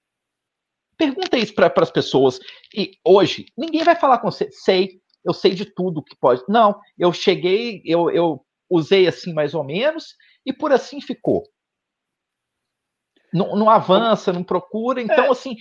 Pergunta 0.98 1.38
isso 1.38 1.54
para 1.56 1.72
as 1.78 1.92
pessoas. 1.92 2.40
E 2.76 2.92
hoje, 3.06 3.46
ninguém 3.58 3.84
vai 3.84 3.96
falar 3.96 4.20
com 4.20 4.30
você, 4.30 4.50
sei, 4.52 5.02
eu 5.24 5.34
sei 5.34 5.54
de 5.54 5.66
tudo 5.66 6.04
que 6.04 6.16
pode. 6.18 6.44
Não, 6.50 6.80
eu 6.98 7.14
cheguei, 7.14 7.82
eu, 7.86 8.10
eu 8.10 8.46
usei 8.70 9.08
assim 9.08 9.34
mais 9.34 9.54
ou 9.54 9.64
menos, 9.64 10.16
e 10.46 10.52
por 10.52 10.72
assim 10.72 11.00
ficou. 11.00 11.44
Não, 13.34 13.56
não 13.56 13.70
avança, 13.70 14.32
não 14.32 14.44
procura. 14.44 15.02
Então, 15.02 15.26
é. 15.26 15.30
assim, 15.30 15.56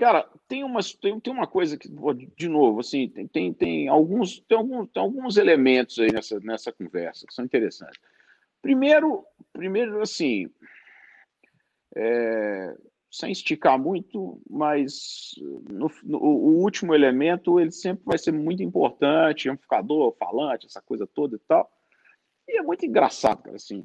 Cara, 0.00 0.26
tem 0.48 0.64
uma, 0.64 0.80
tem, 0.98 1.20
tem 1.20 1.30
uma 1.30 1.46
coisa 1.46 1.76
que, 1.76 1.86
de 2.34 2.48
novo, 2.48 2.80
assim, 2.80 3.06
tem, 3.06 3.28
tem, 3.28 3.52
tem, 3.52 3.86
alguns, 3.86 4.40
tem, 4.40 4.56
alguns, 4.56 4.88
tem 4.88 5.02
alguns 5.02 5.36
elementos 5.36 5.98
aí 5.98 6.10
nessa, 6.10 6.40
nessa 6.40 6.72
conversa 6.72 7.26
que 7.26 7.34
são 7.34 7.44
interessantes. 7.44 8.00
Primeiro, 8.62 9.26
primeiro 9.52 10.00
assim, 10.00 10.48
é, 11.94 12.74
sem 13.10 13.30
esticar 13.30 13.78
muito, 13.78 14.40
mas 14.48 15.34
no, 15.68 15.90
no, 16.02 16.18
o 16.18 16.62
último 16.62 16.94
elemento 16.94 17.60
ele 17.60 17.70
sempre 17.70 18.02
vai 18.06 18.16
ser 18.16 18.32
muito 18.32 18.62
importante, 18.62 19.50
amplificador, 19.50 20.16
falante, 20.18 20.64
essa 20.64 20.80
coisa 20.80 21.06
toda 21.06 21.36
e 21.36 21.40
tal. 21.40 21.70
E 22.48 22.58
é 22.58 22.62
muito 22.62 22.86
engraçado, 22.86 23.42
cara, 23.42 23.56
assim 23.56 23.84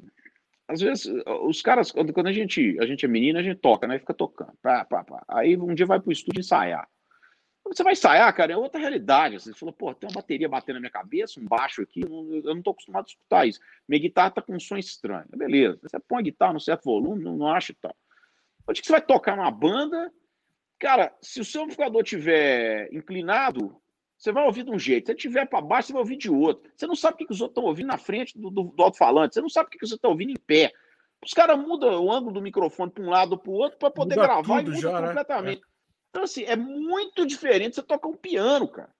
às 0.68 0.80
vezes, 0.80 1.06
os 1.42 1.62
caras, 1.62 1.92
quando 1.92 2.26
a 2.26 2.32
gente, 2.32 2.76
a 2.80 2.86
gente 2.86 3.04
é 3.04 3.08
menina, 3.08 3.38
a 3.38 3.42
gente 3.42 3.58
toca, 3.60 3.86
né? 3.86 3.98
Fica 3.98 4.12
tocando. 4.12 4.52
Pá, 4.60 4.84
pá, 4.84 5.04
pá. 5.04 5.24
Aí 5.28 5.56
um 5.56 5.74
dia 5.74 5.86
vai 5.86 6.00
pro 6.00 6.10
estúdio 6.10 6.40
ensaiar. 6.40 6.88
Você 7.64 7.82
vai 7.82 7.92
ensaiar, 7.92 8.34
cara, 8.34 8.52
é 8.52 8.56
outra 8.56 8.80
realidade. 8.80 9.36
Assim. 9.36 9.52
Você 9.52 9.58
falou, 9.58 9.72
pô, 9.72 9.94
tem 9.94 10.08
uma 10.08 10.20
bateria 10.20 10.48
batendo 10.48 10.74
na 10.74 10.80
minha 10.80 10.90
cabeça, 10.90 11.40
um 11.40 11.46
baixo 11.46 11.82
aqui, 11.82 12.00
eu 12.02 12.54
não, 12.54 12.62
tô 12.62 12.70
acostumado 12.70 13.04
a 13.04 13.08
escutar 13.08 13.46
isso. 13.46 13.60
Minha 13.88 14.00
guitarra 14.00 14.30
tá 14.30 14.42
com 14.42 14.54
um 14.54 14.60
som 14.60 14.76
estranho. 14.76 15.26
Beleza. 15.36 15.78
Você 15.82 15.98
põe 16.00 16.18
a 16.18 16.22
guitarra 16.22 16.54
no 16.54 16.60
certo 16.60 16.84
volume, 16.84 17.22
não, 17.22 17.36
não 17.36 17.48
acha 17.48 17.72
e 17.72 17.76
tal. 17.76 17.94
Onde 18.68 18.80
que 18.80 18.86
você 18.86 18.92
vai 18.92 19.02
tocar 19.02 19.36
numa 19.36 19.50
banda? 19.50 20.12
Cara, 20.78 21.14
se 21.22 21.40
o 21.40 21.44
seu 21.44 21.62
amplificador 21.62 22.02
tiver 22.02 22.92
inclinado, 22.92 23.80
você 24.16 24.32
vai 24.32 24.44
ouvir 24.44 24.64
de 24.64 24.70
um 24.70 24.78
jeito. 24.78 25.06
Se 25.06 25.12
ele 25.12 25.18
estiver 25.18 25.46
para 25.46 25.60
baixo, 25.60 25.88
você 25.88 25.92
vai 25.92 26.02
ouvir 26.02 26.16
de 26.16 26.30
outro. 26.30 26.70
Você 26.74 26.86
não 26.86 26.96
sabe 26.96 27.14
o 27.14 27.18
que, 27.18 27.32
os 27.32 27.40
outros 27.40 27.52
estão 27.52 27.64
ouvindo 27.64 27.88
na 27.88 27.98
frente 27.98 28.38
do, 28.38 28.50
do, 28.50 28.64
do 28.64 28.82
alto-falante. 28.82 29.34
Você 29.34 29.40
não 29.40 29.48
sabe 29.48 29.68
o 29.68 29.70
que, 29.70 29.78
que 29.78 29.86
você 29.86 29.94
está 29.94 30.08
ouvindo 30.08 30.30
em 30.30 30.36
pé. 30.46 30.72
Os 31.24 31.32
caras 31.32 31.58
mudam 31.58 32.04
o 32.04 32.10
ângulo 32.10 32.32
do 32.32 32.42
microfone 32.42 32.90
para 32.90 33.02
um 33.02 33.10
lado 33.10 33.32
ou 33.32 33.38
para 33.38 33.50
o 33.50 33.54
outro 33.54 33.78
para 33.78 33.90
poder 33.90 34.14
muda 34.16 34.26
gravar 34.26 34.60
e 34.60 34.64
muda 34.64 34.76
já, 34.76 35.00
né? 35.00 35.08
completamente. 35.08 35.60
Né? 35.60 35.66
Então, 36.10 36.22
assim, 36.22 36.44
é 36.44 36.56
muito 36.56 37.26
diferente 37.26 37.74
você 37.74 37.82
tocar 37.82 38.08
um 38.08 38.16
piano, 38.16 38.66
cara. 38.68 38.90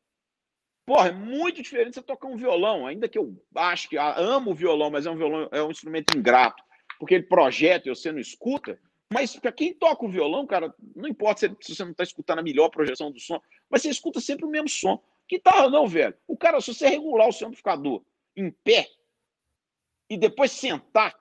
Porra, 0.84 1.08
é 1.08 1.12
muito 1.12 1.62
diferente 1.62 1.94
você 1.94 2.02
tocar 2.02 2.28
um 2.28 2.36
violão. 2.36 2.86
Ainda 2.86 3.08
que 3.08 3.18
eu 3.18 3.34
acho 3.56 3.88
que 3.88 3.96
ah, 3.96 4.14
amo 4.18 4.50
o 4.50 4.54
violão, 4.54 4.90
mas 4.90 5.06
é 5.06 5.10
um 5.10 5.16
violão, 5.16 5.48
é 5.50 5.62
um 5.62 5.70
instrumento 5.70 6.16
ingrato, 6.16 6.62
porque 6.98 7.14
ele 7.14 7.24
projeta 7.24 7.88
e 7.88 7.94
você 7.94 8.12
não 8.12 8.18
escuta. 8.18 8.78
Mas 9.12 9.36
para 9.36 9.52
quem 9.52 9.72
toca 9.72 10.04
o 10.04 10.08
violão, 10.08 10.46
cara, 10.46 10.74
não 10.94 11.08
importa 11.08 11.48
se, 11.60 11.74
você 11.74 11.84
não 11.84 11.92
está 11.92 12.02
escutando 12.02 12.40
a 12.40 12.42
melhor 12.42 12.68
projeção 12.70 13.10
do 13.10 13.20
som, 13.20 13.40
mas 13.70 13.82
você 13.82 13.90
escuta 13.90 14.20
sempre 14.20 14.44
o 14.44 14.50
mesmo 14.50 14.68
som. 14.68 15.00
Guitarra 15.28 15.70
não, 15.70 15.86
velho. 15.86 16.14
O 16.26 16.36
cara, 16.36 16.60
se 16.60 16.74
você 16.74 16.88
regular 16.88 17.28
o 17.28 17.32
seu 17.32 17.46
amplificador 17.46 18.02
em 18.36 18.50
pé 18.50 18.88
e 20.10 20.16
depois 20.16 20.50
sentar, 20.50 21.14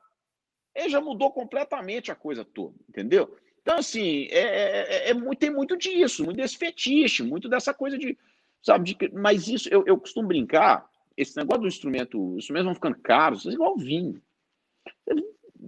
ele 0.73 0.89
já 0.89 0.99
mudou 0.99 1.31
completamente 1.31 2.11
a 2.11 2.15
coisa 2.15 2.43
toda, 2.43 2.75
entendeu? 2.89 3.37
Então, 3.61 3.77
assim, 3.77 4.27
é, 4.29 4.39
é, 4.39 5.09
é, 5.09 5.11
é 5.11 5.35
tem 5.39 5.49
muito 5.49 5.77
disso, 5.77 6.23
muito 6.23 6.37
desse 6.37 6.57
fetiche, 6.57 7.23
muito 7.23 7.49
dessa 7.49 7.73
coisa 7.73 7.97
de, 7.97 8.17
sabe, 8.61 8.93
de, 8.93 9.11
mas 9.13 9.47
isso, 9.47 9.69
eu, 9.71 9.83
eu 9.87 9.97
costumo 9.97 10.27
brincar, 10.27 10.87
esse 11.17 11.37
negócio 11.37 11.61
do 11.61 11.67
instrumento, 11.67 12.33
os 12.33 12.39
instrumentos 12.39 12.65
vão 12.65 12.75
ficando 12.75 12.99
caros, 12.99 13.45
é 13.45 13.51
igual 13.51 13.77
vinho. 13.77 14.21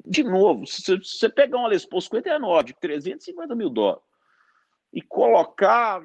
De 0.06 0.24
novo, 0.24 0.66
se 0.66 0.98
você 0.98 1.30
pegar 1.30 1.58
uma 1.58 1.68
Les 1.68 1.86
Paul 1.86 2.02
59 2.02 2.64
de 2.66 2.74
350 2.80 3.56
mil 3.56 3.70
dólares 3.70 4.04
e 4.93 5.02
colocar 5.02 6.02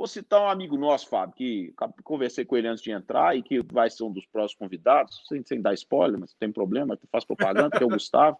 Vou 0.00 0.06
citar 0.06 0.40
um 0.40 0.48
amigo 0.48 0.78
nosso, 0.78 1.08
Fábio, 1.08 1.34
que 1.34 1.74
conversei 2.04 2.44
com 2.44 2.56
ele 2.56 2.68
antes 2.68 2.82
de 2.82 2.90
entrar 2.90 3.36
e 3.36 3.42
que 3.42 3.60
vai 3.70 3.90
ser 3.90 4.04
um 4.04 4.10
dos 4.10 4.24
próximos 4.24 4.58
convidados, 4.58 5.20
sem, 5.28 5.44
sem 5.44 5.60
dar 5.60 5.74
spoiler, 5.74 6.18
mas 6.18 6.30
não 6.30 6.38
tem 6.38 6.50
problema, 6.50 6.98
faz 7.10 7.24
propaganda, 7.24 7.76
que 7.76 7.82
é 7.82 7.86
o 7.86 7.90
Gustavo. 7.90 8.38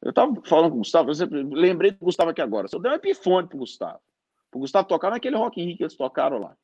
Eu 0.00 0.10
estava 0.10 0.32
falando 0.44 0.70
com 0.70 0.76
o 0.76 0.78
Gustavo, 0.78 1.10
lembrei 1.52 1.90
do 1.90 2.04
Gustavo 2.04 2.30
aqui 2.30 2.40
agora. 2.40 2.68
Eu 2.72 2.78
dei 2.78 2.92
um 2.92 2.94
epifone 2.94 3.48
pro 3.48 3.58
Gustavo. 3.58 4.00
Pro 4.50 4.60
Gustavo 4.60 4.86
tocar 4.86 5.10
naquele 5.10 5.36
Rock 5.36 5.60
in 5.60 5.64
Rio 5.64 5.76
que 5.78 5.82
eles 5.82 5.96
tocaram 5.96 6.38
lá. 6.38 6.56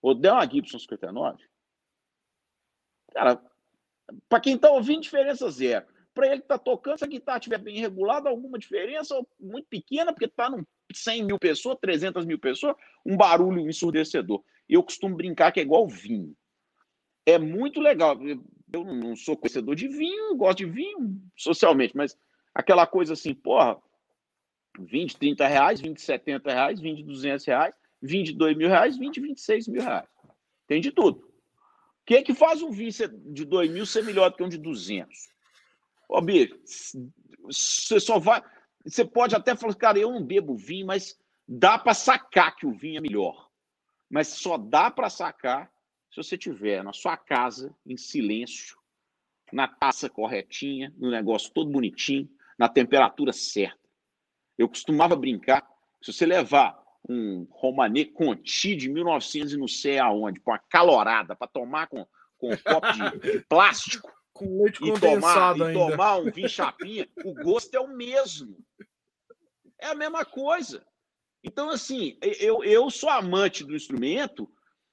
Ou 0.00 0.14
der 0.14 0.32
uma 0.32 0.44
Gibson 0.44 0.80
59. 0.80 1.44
Cara, 3.12 3.40
para 4.28 4.40
quem 4.40 4.54
está 4.54 4.70
ouvindo, 4.70 5.02
diferença 5.02 5.50
zero. 5.50 5.86
Para 6.14 6.26
ele 6.26 6.38
que 6.38 6.44
está 6.44 6.58
tocando, 6.58 6.98
se 6.98 7.04
a 7.04 7.08
guitarra 7.08 7.38
estiver 7.38 7.58
bem 7.58 7.80
regulada, 7.80 8.28
alguma 8.28 8.58
diferença, 8.58 9.18
muito 9.40 9.66
pequena, 9.68 10.12
porque 10.12 10.26
está 10.26 10.50
num 10.50 10.64
100 10.92 11.24
mil 11.24 11.38
pessoas, 11.38 11.78
300 11.80 12.26
mil 12.26 12.38
pessoas, 12.38 12.76
um 13.04 13.16
barulho 13.16 13.60
ensurdecedor. 13.68 14.42
Eu 14.68 14.82
costumo 14.82 15.16
brincar 15.16 15.52
que 15.52 15.60
é 15.60 15.62
igual 15.62 15.88
vinho. 15.88 16.36
É 17.24 17.38
muito 17.38 17.80
legal. 17.80 18.18
Eu 18.72 18.84
não 18.84 19.16
sou 19.16 19.36
conhecedor 19.36 19.74
de 19.74 19.88
vinho, 19.88 20.36
gosto 20.36 20.58
de 20.58 20.66
vinho 20.66 21.22
socialmente, 21.36 21.96
mas 21.96 22.16
aquela 22.54 22.86
coisa 22.86 23.14
assim, 23.14 23.34
porra, 23.34 23.80
20, 24.78 25.16
30 25.16 25.46
reais, 25.46 25.80
20, 25.80 26.00
70 26.00 26.52
reais, 26.52 26.80
20, 26.80 27.04
200 27.04 27.46
reais, 27.46 27.74
22 28.02 28.56
mil 28.56 28.68
reais, 28.68 28.98
20, 28.98 29.20
26 29.20 29.68
mil 29.68 29.82
reais. 29.82 30.08
Tem 30.66 30.80
de 30.80 30.90
tudo. 30.90 31.31
O 32.02 32.04
que 32.04 32.16
é 32.16 32.22
que 32.22 32.34
faz 32.34 32.60
um 32.62 32.70
vinho 32.70 32.90
de 33.32 33.44
2 33.44 33.70
mil 33.70 33.86
ser 33.86 34.04
melhor 34.04 34.30
do 34.30 34.36
que 34.36 34.42
um 34.42 34.48
de 34.48 34.58
200? 34.58 35.28
Ô, 36.08 36.20
bicho, 36.20 36.58
você 37.44 38.00
só 38.00 38.18
vai. 38.18 38.42
Você 38.84 39.04
pode 39.04 39.36
até 39.36 39.54
falar, 39.54 39.74
cara, 39.76 39.98
eu 39.98 40.10
não 40.10 40.24
bebo 40.24 40.56
vinho, 40.56 40.86
mas 40.86 41.16
dá 41.46 41.78
para 41.78 41.94
sacar 41.94 42.56
que 42.56 42.66
o 42.66 42.72
vinho 42.72 42.98
é 42.98 43.00
melhor. 43.00 43.48
Mas 44.10 44.28
só 44.28 44.58
dá 44.58 44.90
para 44.90 45.08
sacar 45.08 45.72
se 46.10 46.16
você 46.16 46.36
tiver 46.36 46.82
na 46.82 46.92
sua 46.92 47.16
casa, 47.16 47.74
em 47.86 47.96
silêncio, 47.96 48.76
na 49.52 49.68
taça 49.68 50.10
corretinha, 50.10 50.92
no 50.98 51.08
negócio 51.08 51.52
todo 51.52 51.70
bonitinho, 51.70 52.28
na 52.58 52.68
temperatura 52.68 53.32
certa. 53.32 53.78
Eu 54.58 54.68
costumava 54.68 55.14
brincar, 55.14 55.66
se 56.02 56.12
você 56.12 56.26
levar 56.26 56.81
um 57.08 57.46
Romanê 57.50 58.04
Conti 58.04 58.76
de 58.76 58.88
1900 58.88 59.52
e 59.52 59.56
não 59.56 59.68
sei 59.68 59.98
aonde, 59.98 60.40
com 60.40 60.50
uma 60.50 60.58
calorada, 60.58 61.34
para 61.34 61.48
tomar 61.48 61.86
com, 61.88 62.06
com 62.38 62.52
um 62.52 62.56
copo 62.56 62.92
de, 62.92 63.32
de 63.32 63.40
plástico, 63.40 64.12
com 64.32 64.62
leite 64.62 64.84
e 64.84 64.92
tomar, 64.98 65.52
ainda. 65.52 65.70
e 65.70 65.74
tomar 65.74 66.18
um 66.18 66.30
vinho 66.30 66.48
chapinha, 66.48 67.08
o 67.24 67.34
gosto 67.34 67.74
é 67.74 67.80
o 67.80 67.88
mesmo. 67.88 68.56
É 69.78 69.86
a 69.86 69.94
mesma 69.94 70.24
coisa. 70.24 70.84
Então, 71.44 71.70
assim, 71.70 72.16
eu, 72.38 72.62
eu 72.62 72.88
sou 72.88 73.10
amante 73.10 73.64
do 73.64 73.74
instrumento, 73.74 74.48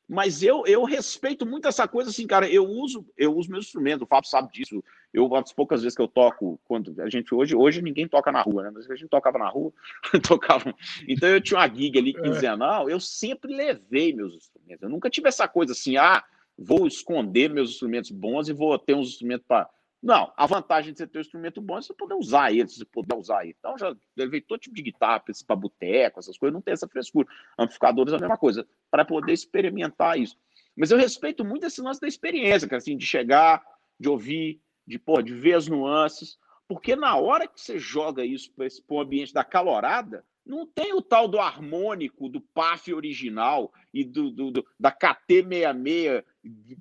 mas 0.10 0.42
eu, 0.42 0.66
eu 0.66 0.84
respeito 0.84 1.46
muito 1.46 1.68
essa 1.68 1.88
coisa, 1.88 2.10
assim, 2.10 2.26
cara. 2.26 2.50
Eu 2.50 2.68
uso 2.68 3.06
eu 3.16 3.36
uso 3.36 3.52
meu 3.52 3.60
instrumento, 3.60 4.02
o 4.02 4.08
Fábio 4.08 4.28
sabe 4.28 4.52
disso. 4.52 4.84
Eu, 5.14 5.34
as 5.36 5.54
poucas 5.54 5.84
vezes 5.84 5.96
que 5.96 6.02
eu 6.02 6.08
toco, 6.08 6.60
quando 6.66 7.00
a 7.00 7.08
gente 7.08 7.34
hoje, 7.34 7.56
hoje 7.56 7.80
ninguém 7.80 8.08
toca 8.08 8.32
na 8.32 8.42
rua, 8.42 8.64
né? 8.64 8.72
Mas 8.74 8.90
a 8.90 8.96
gente 8.96 9.08
tocava 9.08 9.38
na 9.38 9.48
rua, 9.48 9.72
tocava. 10.28 10.74
Então 11.08 11.30
eu 11.30 11.40
tinha 11.40 11.60
uma 11.60 11.68
gig 11.68 11.96
ali 11.96 12.16
é. 12.18 12.22
quinzenal, 12.22 12.90
eu 12.90 13.00
sempre 13.00 13.56
levei 13.56 14.12
meus 14.12 14.34
instrumentos. 14.34 14.82
Eu 14.82 14.90
nunca 14.90 15.12
tive 15.12 15.28
essa 15.28 15.48
coisa 15.48 15.74
assim, 15.74 15.96
ah, 15.96 16.24
vou 16.58 16.88
esconder 16.88 17.48
meus 17.48 17.70
instrumentos 17.70 18.10
bons 18.10 18.50
e 18.50 18.54
vou 18.54 18.78
ter 18.80 18.96
uns 18.96 19.10
instrumentos 19.10 19.46
para. 19.48 19.70
Não, 20.02 20.32
a 20.38 20.46
vantagem 20.46 20.94
de 20.94 21.00
você 21.00 21.08
ter 21.08 21.18
um 21.18 21.22
instrumento 21.22 21.62
bom 21.62 21.78
é 21.78 21.82
você 21.82 21.94
poder 21.94 22.14
usar 22.14 22.52
ele, 22.52 22.68
você 22.68 22.86
poder 22.86 23.16
usar 23.16 23.44
ele. 23.44 23.56
Então, 23.60 23.78
já 23.78 23.94
levei 24.16 24.40
todo 24.40 24.60
tipo 24.60 24.76
de 24.76 24.82
guitarra 24.82 25.22
para 25.46 25.56
boteco, 25.56 26.20
essas 26.20 26.38
coisas, 26.38 26.54
não 26.54 26.62
tem 26.62 26.74
essa 26.74 26.88
frescura. 26.88 27.28
Amplificadores 27.58 28.14
é 28.14 28.16
a 28.16 28.20
mesma 28.20 28.38
coisa, 28.38 28.66
para 28.90 29.04
poder 29.04 29.34
experimentar 29.34 30.18
isso. 30.18 30.38
Mas 30.76 30.92
eu 30.92 30.98
respeito 30.98 31.44
muito 31.44 31.66
esse 31.66 31.82
lance 31.82 32.00
da 32.00 32.08
experiência, 32.08 32.68
cara, 32.68 32.78
assim, 32.78 32.96
de 32.96 33.06
chegar, 33.06 33.62
de 34.00 34.08
ouvir, 34.08 34.62
de, 34.88 34.98
pô, 34.98 35.22
de 35.22 35.34
ver 35.34 35.56
as 35.56 35.68
nuances, 35.68 36.40
porque 36.68 36.96
na 36.96 37.18
hora 37.18 37.48
que 37.48 37.60
você 37.60 37.78
joga 37.78 38.24
isso 38.24 38.54
para 38.54 38.68
o 38.90 39.02
ambiente 39.02 39.34
da 39.34 39.44
calorada, 39.44 40.26
não 40.46 40.66
tem 40.66 40.94
o 40.94 41.02
tal 41.02 41.28
do 41.28 41.40
harmônico, 41.40 42.30
do 42.30 42.42
PAF 42.42 42.94
original 42.94 43.72
e 43.94 44.04
do, 44.04 44.32
do, 44.32 44.52
do 44.52 44.68
da 44.80 44.92
KT66 44.92 46.24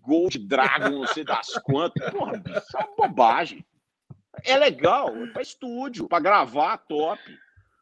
Gold 0.01 0.39
Dragon, 0.39 0.91
não 0.91 1.07
sei 1.07 1.25
das 1.25 1.53
quantas. 1.65 2.11
Porra, 2.11 2.43
isso 2.57 2.77
é 2.77 2.81
uma 2.81 2.97
bobagem. 2.97 3.65
É 4.45 4.57
legal, 4.57 5.15
é 5.17 5.27
para 5.29 5.43
estúdio, 5.43 6.09
para 6.09 6.21
gravar, 6.23 6.79
top. 6.79 7.21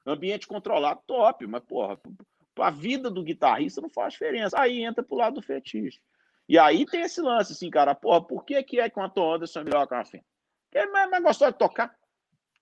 Ambiente 0.05 0.47
controlado, 0.47 1.01
top. 1.07 1.47
Mas, 1.47 1.63
porra, 1.65 1.99
a 2.59 2.71
vida 2.71 3.11
do 3.11 3.23
guitarrista 3.23 3.81
não 3.81 3.91
faz 3.91 4.15
diferença. 4.15 4.59
Aí 4.59 4.83
entra 4.83 5.05
pro 5.05 5.17
lado 5.17 5.35
do 5.35 5.43
fetiche. 5.43 6.01
E 6.49 6.59
aí 6.59 6.87
tem 6.87 7.03
esse 7.03 7.21
lance, 7.21 7.53
assim, 7.53 7.69
cara, 7.71 7.95
porra, 7.95 8.23
por 8.23 8.45
que, 8.45 8.63
que 8.63 8.81
é 8.81 8.89
que 8.89 8.99
uma 8.99 9.11
Tom 9.11 9.35
Anderson 9.35 9.61
é 9.61 9.65
melhor 9.65 9.87
que 9.87 9.95
uma 9.95 10.05
Fender? 10.05 10.25
Porque 10.65 10.79
é 10.79 10.87
mais, 10.91 11.11
mais 11.11 11.23
gostoso 11.23 11.53
de 11.53 11.59
tocar. 11.59 11.96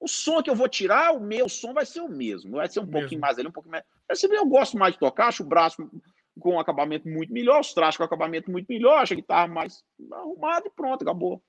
O 0.05 0.09
som 0.09 0.43
que 0.43 0.51
eu 0.51 0.55
vou 0.55 0.69
tirar, 0.69 1.13
o 1.13 1.21
meu 1.21 1.49
som 1.49 1.73
vai 1.73 1.87
ser 1.87 2.03
o 2.03 2.09
mesmo. 2.09 2.57
Vai 2.57 2.69
ser 2.69 2.81
um 2.81 2.83
mesmo. 2.83 3.01
pouquinho 3.01 3.21
mais 3.23 3.39
ali, 3.39 3.49
um 3.49 3.53
pouquinho 3.53 3.73
mais. 3.73 4.23
Eu 4.23 4.47
gosto 4.47 4.77
mais 4.77 4.93
de 4.93 5.01
tocar, 5.01 5.29
acho 5.29 5.43
o 5.43 5.47
braço 5.47 5.91
com 6.39 6.57
um 6.57 6.61
acabamento 6.61 7.09
muito 7.09 7.33
melhor, 7.33 7.61
os 7.61 7.73
trajes 7.73 7.97
com 7.97 8.05
acabamento 8.05 8.51
muito 8.51 8.67
melhor, 8.69 8.99
acho 8.99 9.15
a 9.15 9.17
guitarra 9.17 9.49
mais 9.49 9.83
arrumada 10.13 10.69
e 10.69 10.71
pronto, 10.71 11.01
acabou. 11.01 11.43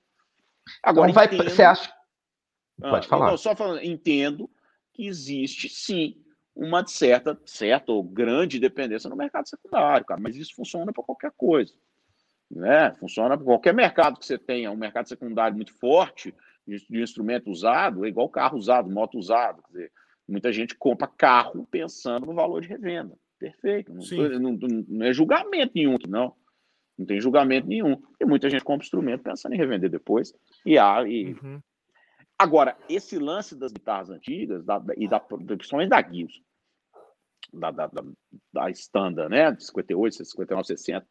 Agora, 0.82 1.10
então 1.10 1.22
vai, 1.22 1.26
entendo... 1.26 1.50
você 1.50 1.62
acha. 1.62 1.92
Ah, 2.82 2.90
Pode 2.90 3.08
falar. 3.08 3.30
Não, 3.30 3.36
só 3.36 3.54
falando, 3.54 3.84
entendo 3.84 4.48
que 4.94 5.06
existe 5.06 5.68
sim 5.68 6.16
uma 6.54 6.86
certa, 6.86 7.38
certa 7.44 7.92
ou 7.92 8.02
grande 8.02 8.58
dependência 8.58 9.10
no 9.10 9.16
mercado 9.16 9.46
secundário, 9.48 10.06
cara, 10.06 10.18
mas 10.18 10.34
isso 10.34 10.54
funciona 10.54 10.94
para 10.94 11.04
qualquer 11.04 11.32
coisa. 11.36 11.74
Né? 12.50 12.94
Funciona 12.94 13.36
para 13.36 13.44
qualquer 13.44 13.74
mercado 13.74 14.18
que 14.18 14.24
você 14.24 14.38
tenha, 14.38 14.70
um 14.70 14.76
mercado 14.76 15.08
secundário 15.08 15.54
muito 15.54 15.74
forte, 15.74 16.34
de, 16.66 17.02
instrumento 17.02 17.50
usado, 17.50 18.04
é 18.04 18.08
igual 18.08 18.28
carro 18.28 18.58
usado, 18.58 18.90
moto 18.90 19.18
usado. 19.18 19.62
Quer 19.62 19.72
dizer, 19.72 19.92
muita 20.28 20.52
gente 20.52 20.74
compra 20.74 21.06
carro 21.06 21.66
pensando 21.70 22.26
no 22.26 22.34
valor 22.34 22.60
de 22.60 22.68
revenda. 22.68 23.16
Perfeito. 23.38 23.92
Não, 23.92 24.40
não, 24.40 24.52
não, 24.52 24.84
não, 24.88 25.06
é 25.06 25.12
julgamento 25.12 25.72
nenhum 25.74 25.94
aqui, 25.94 26.08
não. 26.08 26.34
Não 26.98 27.06
tem 27.06 27.20
julgamento 27.20 27.68
nenhum. 27.68 28.02
E 28.18 28.24
muita 28.24 28.48
gente 28.48 28.64
compra 28.64 28.84
instrumento 28.84 29.22
pensando 29.22 29.54
em 29.54 29.58
revender 29.58 29.90
depois. 29.90 30.34
E, 30.64 30.78
há, 30.78 31.06
e... 31.06 31.34
Uhum. 31.34 31.60
Agora, 32.38 32.76
esse 32.88 33.18
lance 33.18 33.54
das 33.54 33.72
guitarras 33.72 34.10
antigas, 34.10 34.64
da, 34.64 34.82
e 34.96 35.08
da, 35.08 35.18
principalmente 35.20 35.88
da 35.88 36.02
Gibson, 36.02 36.42
da, 37.52 37.70
da, 37.70 37.86
da, 37.86 38.04
da 38.52 38.70
Standard, 38.70 39.30
né? 39.30 39.52
De 39.52 39.64
58, 39.64 40.24
59, 40.24 40.66
60, 40.66 41.06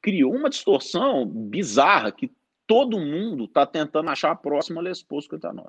criou 0.00 0.34
uma 0.34 0.48
distorção 0.48 1.26
bizarra 1.26 2.10
que 2.10 2.30
todo 2.66 2.98
mundo 2.98 3.44
está 3.44 3.66
tentando 3.66 4.10
achar 4.10 4.30
a 4.30 4.36
próxima 4.36 4.80
Les 4.80 5.02
Paul 5.02 5.22
59. 5.22 5.68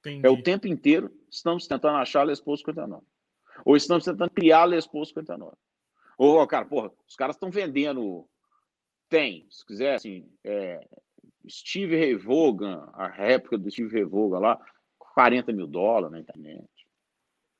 Entendi. 0.00 0.26
É 0.26 0.30
o 0.30 0.42
tempo 0.42 0.66
inteiro 0.66 1.10
estamos 1.30 1.66
tentando 1.66 1.96
achar 1.96 2.20
a 2.20 2.24
Les 2.24 2.40
Paul 2.40 2.56
59. 2.56 3.02
Ou 3.64 3.76
estamos 3.76 4.04
tentando 4.04 4.30
criar 4.30 4.62
a 4.62 4.66
Les 4.66 4.86
Paul 4.86 5.04
59. 5.04 5.56
Ou, 6.18 6.46
cara, 6.46 6.64
porra, 6.64 6.92
os 7.06 7.16
caras 7.16 7.36
estão 7.36 7.50
vendendo. 7.50 8.28
Tem, 9.08 9.46
se 9.50 9.64
quiser, 9.64 9.94
assim, 9.94 10.28
é, 10.42 10.86
Steve 11.48 11.96
Ray 11.96 12.16
Vaughan, 12.16 12.88
a 12.94 13.06
réplica 13.06 13.58
do 13.58 13.70
Steve 13.70 13.92
Ray 13.92 14.04
Vaughan 14.04 14.38
lá, 14.38 14.60
40 14.98 15.52
mil 15.52 15.66
dólares 15.66 16.10
na 16.10 16.20
internet. 16.20 16.68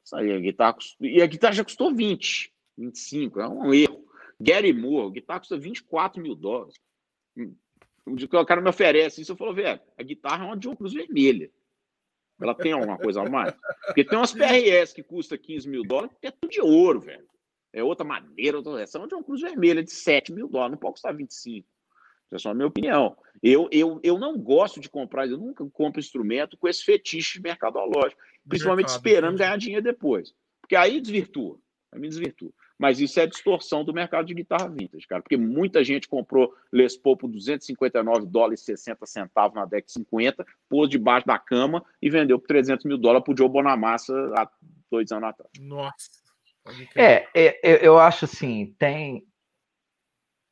Isso 0.05 0.17
aí, 0.17 0.33
a 0.33 0.39
guitarra, 0.39 0.77
e 1.01 1.23
a 1.23 1.27
guitarra 1.27 1.55
já 1.55 1.65
custou 1.65 1.95
20, 1.95 2.53
25, 2.77 3.41
é 3.41 3.49
um 3.49 3.73
erro. 3.73 4.05
Gary 4.41 4.73
Moore, 4.73 5.09
a 5.09 5.11
guitarra 5.11 5.41
custa 5.41 5.57
24 5.57 6.21
mil 6.21 6.35
dólares. 6.35 6.75
O 8.07 8.47
cara 8.47 8.61
me 8.61 8.69
oferece 8.69 9.23
isso, 9.23 9.33
eu 9.33 9.37
falo, 9.37 9.55
velho, 9.55 9.81
a 9.97 10.03
guitarra 10.03 10.45
é 10.45 10.47
uma 10.47 10.57
John 10.57 10.77
Cruz 10.77 10.93
vermelha. 10.93 11.51
Ela 12.41 12.55
tem 12.55 12.73
alguma 12.73 12.99
coisa 12.99 13.23
a 13.23 13.31
mais? 13.31 13.55
Porque 13.87 14.05
tem 14.05 14.19
umas 14.19 14.33
PRS 14.33 14.93
que 14.93 15.03
custa 15.03 15.39
15 15.39 15.69
mil 15.69 15.83
dólares, 15.83 16.17
que 16.21 16.27
é 16.27 16.31
tudo 16.31 16.51
de 16.51 16.61
ouro, 16.61 17.01
velho. 17.01 17.27
É 17.73 17.83
outra 17.83 18.05
madeira, 18.05 18.59
outra 18.59 18.83
essa 18.83 18.99
é 18.99 19.01
uma 19.01 19.09
John 19.09 19.23
Cruz 19.23 19.41
vermelha 19.41 19.83
de 19.83 19.91
7 19.91 20.33
mil 20.33 20.49
dólares, 20.49 20.73
não 20.73 20.79
pode 20.79 20.95
custar 20.95 21.15
25. 21.15 21.67
Essa 22.31 22.37
é 22.37 22.39
só 22.39 22.51
a 22.51 22.55
minha 22.55 22.67
opinião. 22.67 23.17
Eu, 23.43 23.69
eu, 23.71 24.01
eu 24.03 24.19
não 24.19 24.39
gosto 24.39 24.81
de 24.81 24.89
comprar, 24.89 25.29
eu 25.29 25.39
nunca 25.39 25.65
compro 25.71 26.01
instrumento 26.01 26.57
com 26.57 26.69
esse 26.69 26.85
fetiche 26.85 27.41
mercadológico, 27.41 28.21
principalmente 28.49 28.87
Mercado, 28.87 29.07
esperando 29.07 29.39
ganhar 29.39 29.57
dinheiro 29.57 29.83
depois. 29.83 30.35
Porque 30.61 30.77
aí 30.77 31.01
desvirtua, 31.01 31.59
aí 31.93 32.01
me 32.01 32.09
desvirtua. 32.09 32.53
Mas 32.79 33.01
isso 33.01 33.21
é 33.21 33.27
distorção 33.27 33.85
do 33.85 33.95
mercado 33.95 34.27
de 34.27 34.35
guitarra 34.35 34.69
vintage, 34.69 35.07
cara, 35.07 35.23
porque 35.23 35.37
muita 35.37 35.85
gente 35.85 36.09
comprou 36.09 36.53
Les 36.73 36.97
Paul 36.97 37.17
por 37.17 37.29
259 37.29 38.27
dólares 38.27 38.63
e 38.63 38.65
60 38.65 39.07
centavos 39.07 39.55
na 39.55 39.65
DEC 39.65 39.91
50, 39.91 40.45
pôs 40.69 40.91
debaixo 40.91 41.27
da 41.27 41.39
cama 41.39 41.85
e 42.03 42.11
vendeu 42.11 42.39
por 42.39 42.49
300 42.49 42.85
mil 42.85 42.99
dólares 42.99 43.25
pro 43.25 43.37
Joe 43.37 43.49
Bonamassa 43.49 44.13
há 44.37 44.51
dois 44.91 45.13
anos 45.13 45.29
atrás. 45.29 45.51
Nossa. 45.61 46.25
É, 46.97 47.29
é, 47.35 47.87
eu 47.87 47.99
acho 47.99 48.25
assim, 48.25 48.75
tem, 48.79 49.27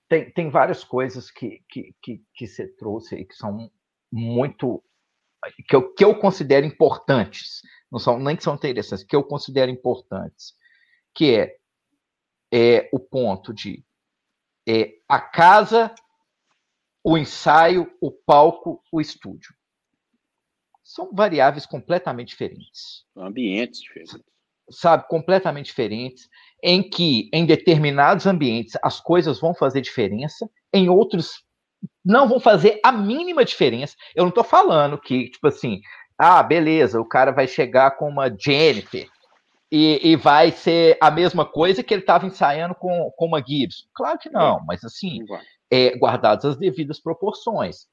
tem, 0.08 0.30
tem 0.30 0.50
várias 0.50 0.84
coisas 0.84 1.30
que, 1.30 1.62
que, 1.68 1.94
que, 2.02 2.22
que 2.34 2.46
você 2.46 2.68
trouxe 2.68 3.14
aí 3.14 3.24
que 3.24 3.34
são 3.34 3.70
muito. 4.12 4.82
Que 5.66 5.74
eu, 5.74 5.92
que 5.92 6.04
eu 6.04 6.14
considero 6.14 6.64
importantes, 6.64 7.62
não 7.90 7.98
são 7.98 8.18
nem 8.18 8.36
que 8.36 8.44
são 8.44 8.54
interessantes, 8.54 9.04
que 9.04 9.16
eu 9.16 9.24
considero 9.24 9.70
importantes, 9.70 10.54
que 11.14 11.34
é, 11.34 11.56
é 12.52 12.88
o 12.92 12.98
ponto 12.98 13.52
de 13.52 13.84
é, 14.68 14.94
a 15.08 15.20
casa, 15.20 15.94
o 17.02 17.16
ensaio, 17.16 17.92
o 18.00 18.10
palco, 18.10 18.82
o 18.92 19.00
estúdio. 19.00 19.54
São 20.84 21.10
variáveis 21.12 21.66
completamente 21.66 22.28
diferentes. 22.28 23.04
Ambientes 23.16 23.80
diferentes 23.80 24.20
sabe, 24.70 25.06
completamente 25.08 25.66
diferentes, 25.66 26.28
em 26.62 26.82
que 26.82 27.28
em 27.32 27.44
determinados 27.44 28.26
ambientes 28.26 28.76
as 28.82 29.00
coisas 29.00 29.40
vão 29.40 29.54
fazer 29.54 29.80
diferença, 29.80 30.48
em 30.72 30.88
outros 30.88 31.44
não 32.04 32.28
vão 32.28 32.38
fazer 32.38 32.80
a 32.84 32.92
mínima 32.92 33.44
diferença. 33.44 33.96
Eu 34.14 34.22
não 34.22 34.28
estou 34.28 34.44
falando 34.44 34.98
que, 34.98 35.30
tipo 35.30 35.48
assim, 35.48 35.80
ah, 36.16 36.42
beleza, 36.42 37.00
o 37.00 37.08
cara 37.08 37.32
vai 37.32 37.48
chegar 37.48 37.92
com 37.92 38.08
uma 38.08 38.28
Jennifer 38.28 39.08
e, 39.72 40.10
e 40.10 40.16
vai 40.16 40.52
ser 40.52 40.98
a 41.00 41.10
mesma 41.10 41.46
coisa 41.46 41.82
que 41.82 41.94
ele 41.94 42.02
estava 42.02 42.26
ensaiando 42.26 42.74
com, 42.74 43.10
com 43.16 43.24
uma 43.24 43.42
Gibson. 43.42 43.86
Claro 43.94 44.18
que 44.18 44.28
não, 44.28 44.62
mas 44.66 44.84
assim, 44.84 45.24
é, 45.70 45.96
guardadas 45.96 46.44
as 46.44 46.56
devidas 46.58 47.00
proporções. 47.00 47.86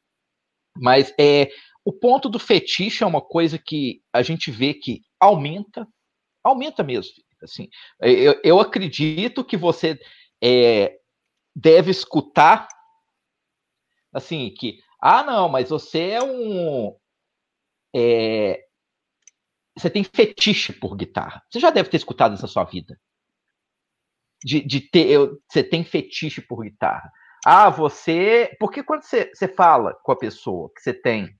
Mas 0.75 1.13
é, 1.17 1.49
o 1.85 1.93
ponto 1.93 2.27
do 2.27 2.37
fetiche 2.37 3.01
é 3.01 3.07
uma 3.07 3.21
coisa 3.21 3.57
que 3.57 4.01
a 4.11 4.21
gente 4.21 4.51
vê 4.51 4.73
que 4.73 5.03
aumenta 5.17 5.87
aumenta 6.43 6.83
mesmo. 6.83 7.13
Assim, 7.41 7.69
eu, 8.01 8.37
eu 8.43 8.59
acredito 8.59 9.45
que 9.45 9.55
você 9.55 9.97
é, 10.43 10.99
deve 11.55 11.91
escutar 11.91 12.67
assim 14.11 14.53
que 14.53 14.79
ah 15.01 15.23
não, 15.23 15.47
mas 15.47 15.69
você 15.69 16.09
é 16.09 16.21
um 16.21 16.93
é, 17.95 18.65
você 19.79 19.89
tem 19.89 20.03
fetiche 20.03 20.73
por 20.73 20.95
guitarra. 20.95 21.41
Você 21.49 21.59
já 21.59 21.69
deve 21.69 21.89
ter 21.89 21.97
escutado 21.97 22.33
isso 22.33 22.43
na 22.43 22.47
sua 22.47 22.63
vida. 22.63 22.99
De, 24.43 24.61
de 24.61 24.81
ter, 24.81 25.09
eu, 25.09 25.41
você 25.49 25.63
tem 25.63 25.83
fetiche 25.83 26.41
por 26.41 26.63
guitarra. 26.63 27.11
Ah, 27.45 27.69
você. 27.69 28.55
Porque 28.59 28.83
quando 28.83 29.03
você, 29.03 29.31
você 29.33 29.47
fala 29.47 29.93
com 30.03 30.11
a 30.11 30.17
pessoa 30.17 30.71
que 30.75 30.81
você 30.81 30.93
tem 30.93 31.35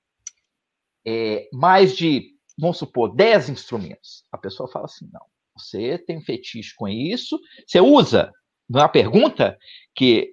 é, 1.06 1.48
mais 1.54 1.96
de 1.96 2.40
vamos 2.60 2.78
supor, 2.78 3.16
10 3.16 3.50
instrumentos. 3.50 4.26
A 4.32 4.38
pessoa 4.38 4.70
fala 4.70 4.86
assim: 4.86 5.10
não, 5.12 5.26
você 5.58 5.98
tem 5.98 6.22
fetiche 6.22 6.76
com 6.76 6.88
isso, 6.88 7.40
você 7.66 7.80
usa. 7.80 8.32
Não 8.70 8.82
é 8.82 8.84
uma 8.84 8.90
pergunta 8.90 9.58
que, 9.96 10.32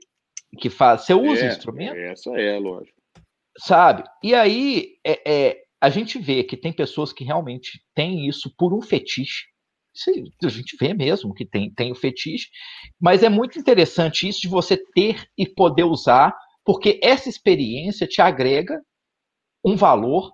que 0.59 0.69
faz, 0.69 1.03
você 1.03 1.15
usa 1.15 1.47
é, 1.47 1.49
instrumento? 1.49 1.97
Essa 1.97 2.31
é, 2.39 2.59
lógico. 2.59 2.97
Sabe? 3.59 4.05
E 4.23 4.35
aí 4.35 4.99
é, 5.03 5.23
é, 5.25 5.66
a 5.87 5.89
gente 5.89 6.19
vê 6.19 6.43
que 6.43 6.57
tem 6.57 6.73
pessoas 6.73 7.13
que 7.13 7.23
realmente 7.23 7.81
têm 7.95 8.27
isso 8.27 8.53
por 8.59 8.75
um 8.75 8.83
fetiche. 8.83 9.45
Isso 9.95 10.11
a 10.43 10.49
gente 10.49 10.77
vê 10.77 10.93
mesmo 10.93 11.33
que 11.33 11.47
tem, 11.47 11.73
tem 11.73 11.93
o 11.93 11.95
fetiche, 11.95 12.49
mas 13.01 13.23
é 13.23 13.29
muito 13.29 13.57
interessante 13.57 14.29
isso 14.29 14.41
de 14.41 14.49
você 14.49 14.77
ter 14.77 15.31
e 15.39 15.47
poder 15.47 15.85
usar, 15.85 16.37
porque 16.65 16.99
essa 17.01 17.29
experiência 17.29 18.05
te 18.05 18.21
agrega 18.21 18.83
um 19.65 19.77
valor 19.77 20.33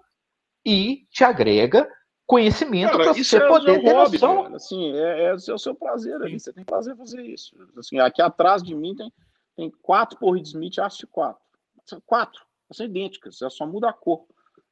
e 0.64 1.06
te 1.10 1.22
agrega 1.22 1.86
conhecimento 2.26 2.96
para 2.96 3.12
você 3.12 3.36
é 3.36 3.46
poder 3.46 3.82
ter 3.82 3.92
hobby, 3.92 4.12
noção. 4.12 4.42
Cara. 4.44 4.56
Assim, 4.56 4.96
é, 4.96 5.24
é, 5.24 5.34
o 5.34 5.58
seu 5.58 5.74
prazer 5.74 6.14
ali, 6.14 6.40
você 6.40 6.50
tem 6.50 6.64
prazer 6.64 6.94
em 6.94 6.96
fazer 6.96 7.20
isso. 7.26 7.54
Assim, 7.76 7.98
aqui 7.98 8.22
atrás 8.22 8.62
de 8.62 8.74
mim 8.74 8.96
tem, 8.96 9.12
tem 9.54 9.70
quatro 9.82 10.18
Porrid 10.18 10.46
Smith 10.46 10.78
Ast 10.78 11.06
4. 11.06 11.38
Quatro, 12.06 12.42
são 12.72 12.86
idênticas, 12.86 13.38
só 13.50 13.66
muda 13.66 13.90
a 13.90 13.92
cor. 13.92 14.24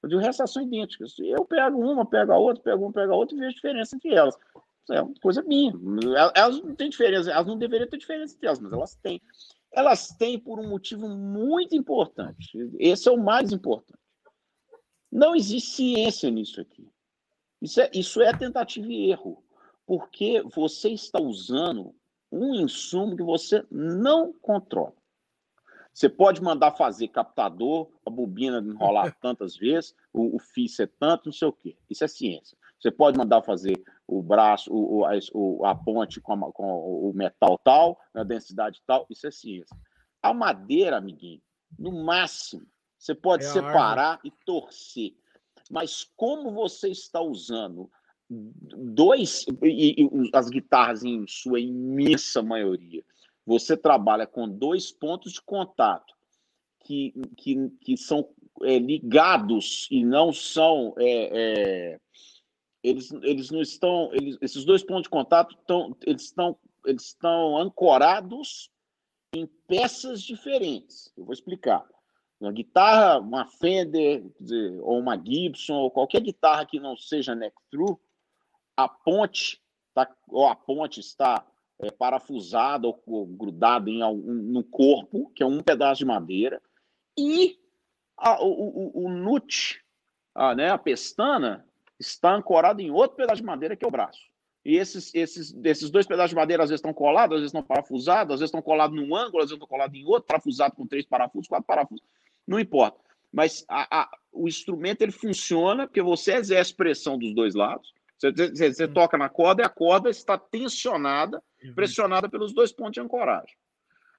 De 0.06 0.16
resto, 0.16 0.46
são 0.46 0.62
idênticas. 0.62 1.14
Eu 1.18 1.44
pego 1.44 1.78
uma, 1.78 2.06
pego 2.06 2.32
a 2.32 2.38
outra, 2.38 2.62
pego 2.62 2.84
uma, 2.84 2.92
pego 2.92 3.12
a 3.12 3.16
outra 3.16 3.36
e 3.36 3.40
vejo 3.40 3.54
diferença 3.54 3.96
entre 3.96 4.14
elas. 4.14 4.36
É 4.90 5.02
uma 5.02 5.14
coisa 5.20 5.42
minha. 5.42 5.72
Elas 6.34 6.60
não 6.62 6.74
têm 6.74 6.88
diferença, 6.88 7.30
elas 7.30 7.46
não 7.46 7.58
deveriam 7.58 7.88
ter 7.88 7.98
diferença 7.98 8.34
entre 8.34 8.46
elas, 8.46 8.58
mas 8.58 8.72
elas 8.72 8.94
têm. 8.96 9.20
Elas 9.72 10.08
têm 10.08 10.38
por 10.38 10.58
um 10.58 10.68
motivo 10.68 11.08
muito 11.08 11.76
importante. 11.76 12.58
Esse 12.78 13.08
é 13.08 13.12
o 13.12 13.22
mais 13.22 13.52
importante. 13.52 14.00
Não 15.12 15.34
existe 15.34 15.70
ciência 15.72 16.30
nisso 16.30 16.60
aqui. 16.60 16.88
Isso 17.60 17.80
é, 17.80 17.90
isso 17.92 18.22
é 18.22 18.36
tentativa 18.36 18.86
e 18.86 19.10
erro, 19.10 19.44
porque 19.86 20.42
você 20.54 20.90
está 20.90 21.20
usando 21.20 21.94
um 22.32 22.54
insumo 22.54 23.16
que 23.16 23.22
você 23.22 23.64
não 23.70 24.32
controla. 24.32 24.94
Você 26.00 26.08
pode 26.08 26.42
mandar 26.42 26.70
fazer 26.70 27.08
captador, 27.08 27.90
a 28.06 28.08
bobina 28.08 28.58
enrolar 28.58 29.14
tantas 29.20 29.54
vezes, 29.54 29.94
o, 30.14 30.34
o 30.34 30.38
fio 30.38 30.66
ser 30.66 30.90
tanto, 30.98 31.26
não 31.26 31.32
sei 31.32 31.46
o 31.46 31.52
quê. 31.52 31.76
Isso 31.90 32.02
é 32.02 32.08
ciência. 32.08 32.56
Você 32.80 32.90
pode 32.90 33.18
mandar 33.18 33.42
fazer 33.42 33.78
o 34.06 34.22
braço, 34.22 34.72
o, 34.72 35.02
o, 35.34 35.66
a, 35.66 35.74
ponte 35.74 36.18
com, 36.18 36.32
a, 36.32 36.52
com, 36.54 37.10
o 37.10 37.12
metal 37.12 37.60
tal, 37.62 38.00
na 38.14 38.24
densidade 38.24 38.82
tal, 38.86 39.06
isso 39.10 39.26
é 39.26 39.30
ciência. 39.30 39.76
A 40.22 40.32
madeira, 40.32 40.96
amiguinho, 40.96 41.42
no 41.78 41.92
máximo, 42.02 42.66
você 42.96 43.14
pode 43.14 43.44
é 43.44 43.48
separar 43.48 44.20
e 44.24 44.30
torcer. 44.46 45.12
Mas 45.70 46.10
como 46.16 46.50
você 46.50 46.88
está 46.88 47.20
usando 47.20 47.90
dois, 48.30 49.44
e, 49.62 50.02
e, 50.02 50.30
as 50.32 50.48
guitarras 50.48 51.04
em 51.04 51.26
sua 51.26 51.60
imensa 51.60 52.42
maioria, 52.42 53.04
você 53.46 53.76
trabalha 53.76 54.26
com 54.26 54.48
dois 54.48 54.92
pontos 54.92 55.32
de 55.32 55.42
contato 55.42 56.14
que, 56.80 57.12
que, 57.36 57.70
que 57.80 57.96
são 57.96 58.28
é, 58.62 58.78
ligados 58.78 59.86
e 59.90 60.04
não 60.04 60.32
são. 60.32 60.94
É, 60.98 61.30
é, 61.32 62.00
eles, 62.82 63.10
eles 63.22 63.50
não 63.50 63.60
estão. 63.60 64.10
Eles, 64.12 64.36
esses 64.40 64.64
dois 64.64 64.82
pontos 64.82 65.04
de 65.04 65.10
contato 65.10 65.54
estão, 65.54 65.96
eles 66.06 66.22
estão, 66.22 66.56
eles 66.84 67.04
estão 67.04 67.56
ancorados 67.58 68.70
em 69.34 69.46
peças 69.66 70.22
diferentes. 70.22 71.12
Eu 71.16 71.24
vou 71.24 71.32
explicar. 71.32 71.86
Uma 72.40 72.52
guitarra, 72.52 73.18
uma 73.18 73.44
Fender, 73.44 74.24
dizer, 74.40 74.80
ou 74.80 74.98
uma 74.98 75.14
Gibson, 75.22 75.74
ou 75.74 75.90
qualquer 75.90 76.22
guitarra 76.22 76.64
que 76.64 76.80
não 76.80 76.96
seja 76.96 77.34
neck 77.34 77.54
through, 77.70 78.00
a 78.74 78.88
ponte 78.88 79.60
tá, 79.92 80.10
ou 80.26 80.46
a 80.48 80.56
ponte 80.56 81.00
está 81.00 81.46
é, 81.82 81.90
parafusada 81.90 82.86
ou, 82.86 83.02
ou 83.06 83.26
grudada 83.26 83.90
em 83.90 84.02
algum, 84.02 84.32
no 84.32 84.64
corpo, 84.64 85.30
que 85.34 85.42
é 85.42 85.46
um 85.46 85.62
pedaço 85.62 85.98
de 85.98 86.04
madeira, 86.04 86.60
e 87.18 87.58
a, 88.16 88.42
o, 88.42 88.48
o, 88.48 89.06
o 89.06 89.10
nut, 89.10 89.82
a, 90.34 90.54
né, 90.54 90.70
a 90.70 90.78
pestana, 90.78 91.66
está 91.98 92.34
ancorada 92.34 92.80
em 92.82 92.90
outro 92.90 93.16
pedaço 93.16 93.40
de 93.40 93.46
madeira, 93.46 93.76
que 93.76 93.84
é 93.84 93.88
o 93.88 93.90
braço. 93.90 94.30
E 94.64 94.76
esses, 94.76 95.14
esses, 95.14 95.54
esses 95.64 95.90
dois 95.90 96.06
pedaços 96.06 96.30
de 96.30 96.36
madeira 96.36 96.62
às 96.62 96.70
vezes 96.70 96.80
estão 96.80 96.92
colados, 96.92 97.36
às 97.36 97.40
vezes 97.40 97.48
estão 97.48 97.62
parafusados, 97.62 98.34
às 98.34 98.40
vezes 98.40 98.48
estão 98.48 98.62
colados 98.62 98.94
num 98.94 99.14
ângulo, 99.14 99.38
às 99.38 99.44
vezes 99.44 99.52
estão 99.52 99.68
colados 99.68 99.98
em 99.98 100.04
outro, 100.04 100.26
parafusado 100.26 100.74
com 100.76 100.86
três 100.86 101.06
parafusos, 101.06 101.48
quatro 101.48 101.66
parafusos 101.66 102.04
não 102.46 102.58
importa. 102.58 102.98
Mas 103.32 103.64
a, 103.68 104.02
a, 104.02 104.10
o 104.32 104.48
instrumento 104.48 105.02
ele 105.02 105.12
funciona 105.12 105.86
porque 105.86 106.02
você 106.02 106.34
exerce 106.34 106.74
pressão 106.74 107.16
dos 107.16 107.32
dois 107.32 107.54
lados. 107.54 107.92
Você, 108.18 108.32
você, 108.32 108.72
você 108.72 108.88
toca 108.88 109.16
na 109.16 109.28
corda 109.28 109.62
e 109.62 109.64
a 109.64 109.68
corda 109.68 110.10
está 110.10 110.36
tensionada. 110.36 111.40
Pressionada 111.74 112.28
pelos 112.28 112.52
dois 112.52 112.72
pontos 112.72 112.92
de 112.92 113.00
ancoragem. 113.00 113.56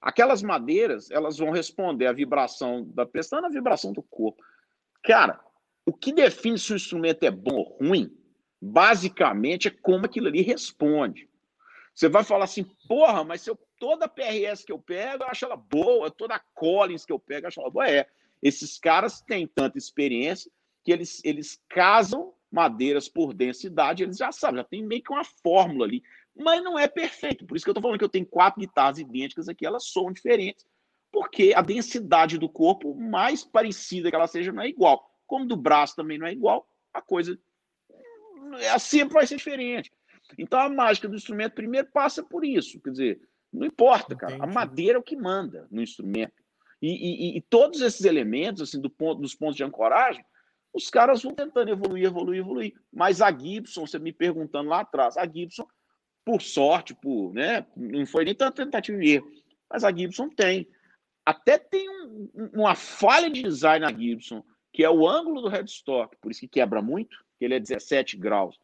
Aquelas 0.01 0.41
madeiras, 0.41 1.11
elas 1.11 1.37
vão 1.37 1.51
responder 1.51 2.07
à 2.07 2.13
vibração 2.13 2.85
da 2.93 3.05
pestana, 3.05 3.47
à 3.47 3.51
vibração 3.51 3.93
do 3.93 4.01
corpo. 4.01 4.43
Cara, 5.03 5.39
o 5.85 5.93
que 5.93 6.11
define 6.11 6.57
se 6.57 6.73
o 6.73 6.75
instrumento 6.75 7.23
é 7.23 7.31
bom 7.31 7.55
ou 7.55 7.77
ruim, 7.79 8.11
basicamente 8.61 9.67
é 9.67 9.71
como 9.71 10.05
aquilo 10.05 10.27
ali 10.27 10.41
responde. 10.41 11.29
Você 11.93 12.07
vai 12.07 12.23
falar 12.23 12.45
assim, 12.45 12.63
porra, 12.87 13.23
mas 13.23 13.41
se 13.41 13.49
eu, 13.49 13.59
toda 13.79 14.07
PRS 14.07 14.63
que 14.63 14.71
eu 14.71 14.79
pego, 14.79 15.23
eu 15.23 15.27
acho 15.27 15.45
ela 15.45 15.55
boa, 15.57 16.09
toda 16.09 16.41
Collins 16.53 17.05
que 17.05 17.11
eu 17.11 17.19
pego, 17.19 17.45
eu 17.45 17.47
acho 17.49 17.59
ela 17.59 17.69
boa. 17.69 17.87
É, 17.87 18.07
esses 18.41 18.79
caras 18.79 19.21
têm 19.21 19.45
tanta 19.45 19.77
experiência 19.77 20.51
que 20.83 20.91
eles, 20.91 21.21
eles 21.23 21.61
casam 21.69 22.33
madeiras 22.51 23.07
por 23.07 23.33
densidade, 23.33 24.03
eles 24.03 24.17
já 24.17 24.31
sabem, 24.31 24.57
já 24.57 24.63
tem 24.63 24.83
meio 24.83 25.01
que 25.01 25.11
uma 25.11 25.23
fórmula 25.23 25.85
ali, 25.85 26.03
mas 26.35 26.63
não 26.63 26.77
é 26.77 26.87
perfeito. 26.87 27.45
Por 27.45 27.55
isso 27.55 27.65
que 27.65 27.69
eu 27.69 27.73
estou 27.73 27.81
falando 27.81 27.99
que 27.99 28.05
eu 28.05 28.09
tenho 28.09 28.25
quatro 28.25 28.59
guitarras 28.59 28.99
idênticas 28.99 29.47
aqui, 29.47 29.65
elas 29.65 29.91
são 29.91 30.11
diferentes, 30.11 30.65
porque 31.11 31.53
a 31.55 31.61
densidade 31.61 32.37
do 32.37 32.49
corpo, 32.49 32.95
mais 32.95 33.43
parecida 33.43 34.09
que 34.09 34.15
ela 34.15 34.27
seja, 34.27 34.51
não 34.51 34.63
é 34.63 34.69
igual. 34.69 35.09
Como 35.27 35.45
do 35.45 35.57
braço 35.57 35.95
também 35.95 36.17
não 36.17 36.27
é 36.27 36.31
igual, 36.31 36.67
a 36.93 37.01
coisa 37.01 37.37
é, 38.59 38.79
sempre 38.79 39.13
vai 39.13 39.27
ser 39.27 39.35
diferente. 39.35 39.91
Então 40.37 40.59
a 40.59 40.69
mágica 40.69 41.07
do 41.07 41.15
instrumento 41.15 41.53
primeiro 41.53 41.87
passa 41.91 42.23
por 42.23 42.45
isso. 42.45 42.79
Quer 42.81 42.91
dizer, 42.91 43.21
não 43.51 43.67
importa, 43.67 44.15
cara. 44.15 44.35
Entendi. 44.35 44.49
A 44.49 44.53
madeira 44.53 44.97
é 44.97 44.99
o 44.99 45.03
que 45.03 45.15
manda 45.15 45.67
no 45.69 45.81
instrumento. 45.81 46.33
E, 46.81 46.89
e, 46.89 47.37
e, 47.37 47.41
todos 47.41 47.79
esses 47.81 48.03
elementos, 48.05 48.61
assim, 48.61 48.81
do 48.81 48.89
ponto, 48.89 49.21
dos 49.21 49.35
pontos 49.35 49.55
de 49.55 49.63
ancoragem, 49.63 50.25
os 50.73 50.89
caras 50.89 51.21
vão 51.21 51.33
tentando 51.33 51.69
evoluir, 51.69 52.05
evoluir, 52.05 52.39
evoluir. 52.39 52.73
Mas 52.91 53.21
a 53.21 53.31
Gibson, 53.31 53.85
você 53.85 53.99
me 53.99 54.11
perguntando 54.11 54.69
lá 54.69 54.79
atrás, 54.79 55.15
a 55.15 55.27
Gibson, 55.27 55.67
por 56.23 56.41
sorte, 56.41 56.93
por, 56.93 57.33
né, 57.33 57.65
não 57.75 58.05
foi 58.05 58.25
nem 58.25 58.35
tanta 58.35 58.63
tentativa 58.63 58.97
de 58.97 59.09
erro, 59.09 59.31
mas 59.69 59.83
a 59.83 59.91
Gibson 59.91 60.29
tem. 60.29 60.67
Até 61.25 61.57
tem 61.57 61.89
um, 61.89 62.29
uma 62.53 62.75
falha 62.75 63.29
de 63.29 63.43
design 63.43 63.85
na 63.85 63.91
Gibson, 63.91 64.43
que 64.73 64.83
é 64.83 64.89
o 64.89 65.07
ângulo 65.07 65.41
do 65.41 65.49
headstock, 65.49 66.15
por 66.21 66.31
isso 66.31 66.41
que 66.41 66.47
quebra 66.47 66.81
muito, 66.81 67.17
que 67.37 67.45
ele 67.45 67.55
é 67.55 67.59
17 67.59 68.17
graus. 68.17 68.57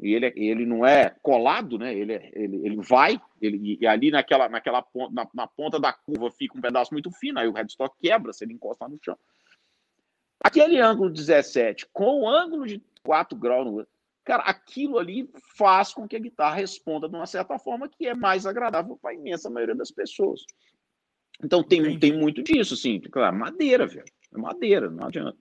E 0.00 0.12
ele, 0.12 0.32
ele 0.36 0.66
não 0.66 0.84
é 0.84 1.14
colado, 1.22 1.78
né? 1.78 1.94
Ele, 1.94 2.14
é, 2.14 2.30
ele, 2.34 2.66
ele 2.66 2.76
vai, 2.76 3.20
ele, 3.40 3.78
e 3.80 3.86
ali 3.86 4.10
naquela, 4.10 4.48
naquela 4.48 4.82
ponta, 4.82 5.14
na, 5.14 5.28
na, 5.32 5.46
ponta 5.46 5.78
da 5.78 5.92
curva 5.92 6.30
fica 6.32 6.58
um 6.58 6.60
pedaço 6.60 6.92
muito 6.92 7.10
fino, 7.12 7.38
aí 7.38 7.46
o 7.46 7.52
headstock 7.52 7.96
quebra 8.00 8.32
se 8.32 8.44
ele 8.44 8.54
encostar 8.54 8.88
no 8.88 8.98
chão. 9.02 9.16
Aquele 10.40 10.80
ângulo 10.80 11.10
17 11.10 11.86
com 11.92 12.22
o 12.22 12.28
ângulo 12.28 12.66
de 12.66 12.82
4 13.04 13.38
graus, 13.38 13.66
no, 13.66 13.86
cara, 14.24 14.42
aquilo 14.44 14.98
ali 14.98 15.28
faz 15.56 15.92
com 15.92 16.08
que 16.08 16.16
a 16.16 16.20
guitarra 16.20 16.56
responda 16.56 17.08
de 17.08 17.14
uma 17.14 17.26
certa 17.26 17.58
forma 17.58 17.88
que 17.88 18.06
é 18.06 18.14
mais 18.14 18.46
agradável 18.46 18.98
para 19.00 19.10
a 19.10 19.14
imensa 19.14 19.50
maioria 19.50 19.74
das 19.74 19.90
pessoas. 19.90 20.44
Então 21.42 21.62
tem, 21.62 21.98
tem 21.98 22.16
muito 22.16 22.42
disso, 22.42 22.74
assim. 22.74 23.00
Claro, 23.00 23.36
madeira, 23.36 23.86
velho. 23.86 24.04
É 24.32 24.38
madeira, 24.38 24.90
não 24.90 25.06
adianta. 25.06 25.36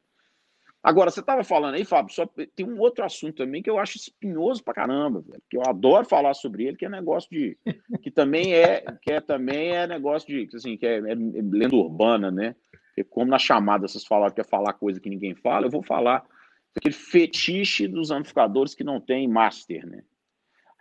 Agora, 0.83 1.09
você 1.09 1.21
estava 1.21 1.45
falando 1.45 1.75
aí, 1.75 1.85
Fábio, 1.85 2.13
só 2.13 2.27
tem 2.53 2.69
um 2.69 2.77
outro 2.77 3.05
assunto 3.05 3.37
também 3.37 3.63
que 3.63 3.69
eu 3.69 3.79
acho 3.79 3.95
espinhoso 3.95 4.61
pra 4.61 4.73
caramba, 4.73 5.21
velho, 5.21 5.41
que 5.49 5.55
eu 5.55 5.61
adoro 5.65 6.05
falar 6.05 6.33
sobre 6.33 6.65
ele, 6.65 6.75
que 6.75 6.85
é 6.85 6.89
negócio 6.89 7.29
de. 7.29 7.57
que 8.03 8.11
também 8.11 8.53
é, 8.53 8.83
que 9.01 9.13
é, 9.13 9.21
também 9.21 9.69
é 9.69 9.87
negócio 9.87 10.27
de. 10.27 10.53
assim, 10.53 10.75
que 10.75 10.85
é, 10.85 10.97
é, 10.97 11.11
é 11.13 11.15
lenda 11.15 11.75
urbana, 11.75 12.29
né? 12.29 12.53
Porque 12.87 13.05
como 13.05 13.31
na 13.31 13.39
chamada 13.39 13.87
vocês 13.87 14.05
falaram 14.05 14.33
que 14.33 14.41
é 14.41 14.43
falar 14.43 14.73
coisa 14.73 14.99
que 14.99 15.09
ninguém 15.09 15.33
fala, 15.33 15.67
eu 15.67 15.71
vou 15.71 15.81
falar 15.81 16.23
aquele 16.75 16.93
fetiche 16.93 17.87
dos 17.87 18.11
amplificadores 18.11 18.73
que 18.73 18.83
não 18.83 18.99
tem 18.99 19.27
master, 19.27 19.85
né? 19.87 20.03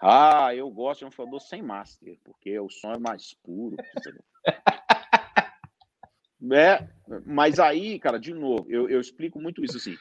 Ah, 0.01 0.55
eu 0.55 0.69
gosto 0.71 1.01
de 1.01 1.05
amplificador 1.05 1.41
sem 1.41 1.63
master, 1.63 2.19
porque 2.25 2.59
o 2.59 2.69
som 2.69 2.93
é 2.93 2.99
mais 2.99 3.35
puro. 3.35 3.77
É, 6.51 6.89
mas 7.25 7.61
aí, 7.61 8.01
cara, 8.01 8.19
de 8.19 8.35
novo, 8.35 8.67
eu, 8.69 8.91
eu 8.91 9.01
explico 9.01 9.41
muito 9.41 9.65
isso 9.65 9.77
assim. 9.77 9.97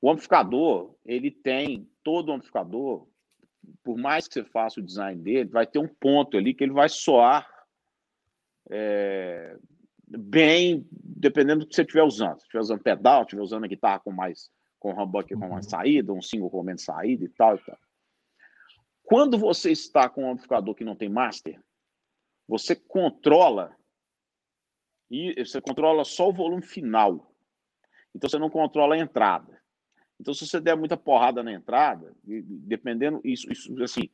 O 0.00 0.08
amplificador, 0.08 0.94
ele 1.04 1.32
tem, 1.32 1.90
todo 2.04 2.30
amplificador, 2.30 3.08
por 3.82 3.96
mais 3.96 4.28
que 4.28 4.34
você 4.34 4.44
faça 4.44 4.78
o 4.78 4.84
design 4.84 5.20
dele, 5.20 5.50
vai 5.50 5.66
ter 5.66 5.80
um 5.80 5.88
ponto 5.88 6.36
ali 6.36 6.54
que 6.54 6.62
ele 6.62 6.72
vai 6.72 6.88
soar 6.88 7.48
é, 8.70 9.56
bem, 10.06 10.86
dependendo 10.92 11.60
do 11.60 11.66
que 11.66 11.74
você 11.74 11.82
estiver 11.82 12.04
usando. 12.04 12.38
Se 12.38 12.44
estiver 12.44 12.60
usando 12.60 12.82
pedal, 12.82 13.22
estiver 13.22 13.42
usando 13.42 13.64
a 13.64 13.68
guitarra 13.68 13.98
com 14.00 14.12
mais 14.12 14.50
com 14.84 15.02
humbucker 15.02 15.38
com 15.38 15.48
mais 15.48 15.64
uhum. 15.64 15.70
saída, 15.70 16.12
um 16.12 16.20
single 16.20 16.50
com 16.50 16.62
menos 16.62 16.84
saída 16.84 17.24
e 17.24 17.28
tal 17.30 17.56
e 17.56 17.64
tal. 17.64 17.78
Quando 19.02 19.38
você 19.38 19.72
está 19.72 20.10
com 20.10 20.24
um 20.24 20.30
amplificador 20.32 20.74
que 20.74 20.84
não 20.84 20.94
tem 20.94 21.08
master, 21.08 21.58
você 22.46 22.76
controla 22.76 23.74
e 25.10 25.42
você 25.42 25.58
controla 25.58 26.04
só 26.04 26.28
o 26.28 26.34
volume 26.34 26.62
final. 26.62 27.34
Então 28.14 28.28
você 28.28 28.38
não 28.38 28.50
controla 28.50 28.94
a 28.94 28.98
entrada. 28.98 29.58
Então, 30.20 30.34
se 30.34 30.46
você 30.46 30.60
der 30.60 30.76
muita 30.76 30.96
porrada 30.96 31.42
na 31.42 31.52
entrada, 31.52 32.14
dependendo, 32.22 33.20
isso, 33.24 33.50
isso 33.50 33.82
assim, 33.82 34.08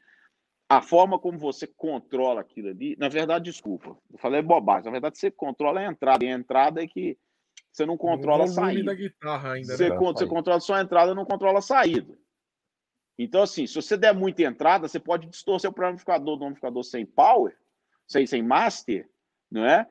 a 0.69 0.81
forma 0.81 1.19
como 1.19 1.37
você 1.37 1.67
controla 1.67 2.41
aquilo 2.41 2.69
ali, 2.69 2.97
na 2.97 3.09
verdade, 3.09 3.51
desculpa, 3.51 3.99
eu 4.11 4.19
falei 4.19 4.41
bobagem, 4.41 4.87
na 4.87 4.93
verdade, 4.93 5.19
você 5.19 5.31
controla 5.31 5.81
a 5.81 5.87
entrada, 5.87 6.25
e 6.25 6.29
a 6.29 6.33
entrada 6.33 6.83
é 6.83 6.87
que 6.87 7.19
você 7.73 7.87
não 7.87 7.97
controla 7.97 8.45
a 8.45 8.49
saída. 8.49 8.93
ainda, 8.93 9.77
você, 9.77 9.89
né? 9.89 9.97
você 9.97 10.27
controla 10.27 10.61
só 10.61 10.75
a 10.75 10.83
entrada, 10.83 11.15
não 11.15 11.25
controla 11.25 11.59
a 11.61 11.63
saída. 11.63 12.17
Então, 13.19 13.43
assim, 13.43 13.67
se 13.67 13.75
você 13.75 13.97
der 13.97 14.15
muita 14.15 14.43
entrada, 14.43 14.89
você 14.89 14.99
pode 14.99 15.27
distorcer 15.29 15.71
o 15.71 15.85
amplificador 15.87 16.37
do 16.37 16.45
amplificador 16.45 16.83
sem 16.83 17.05
power, 17.05 17.57
sem, 18.07 18.27
sem 18.27 18.43
master, 18.43 19.09
não 19.51 19.65
é? 19.65 19.87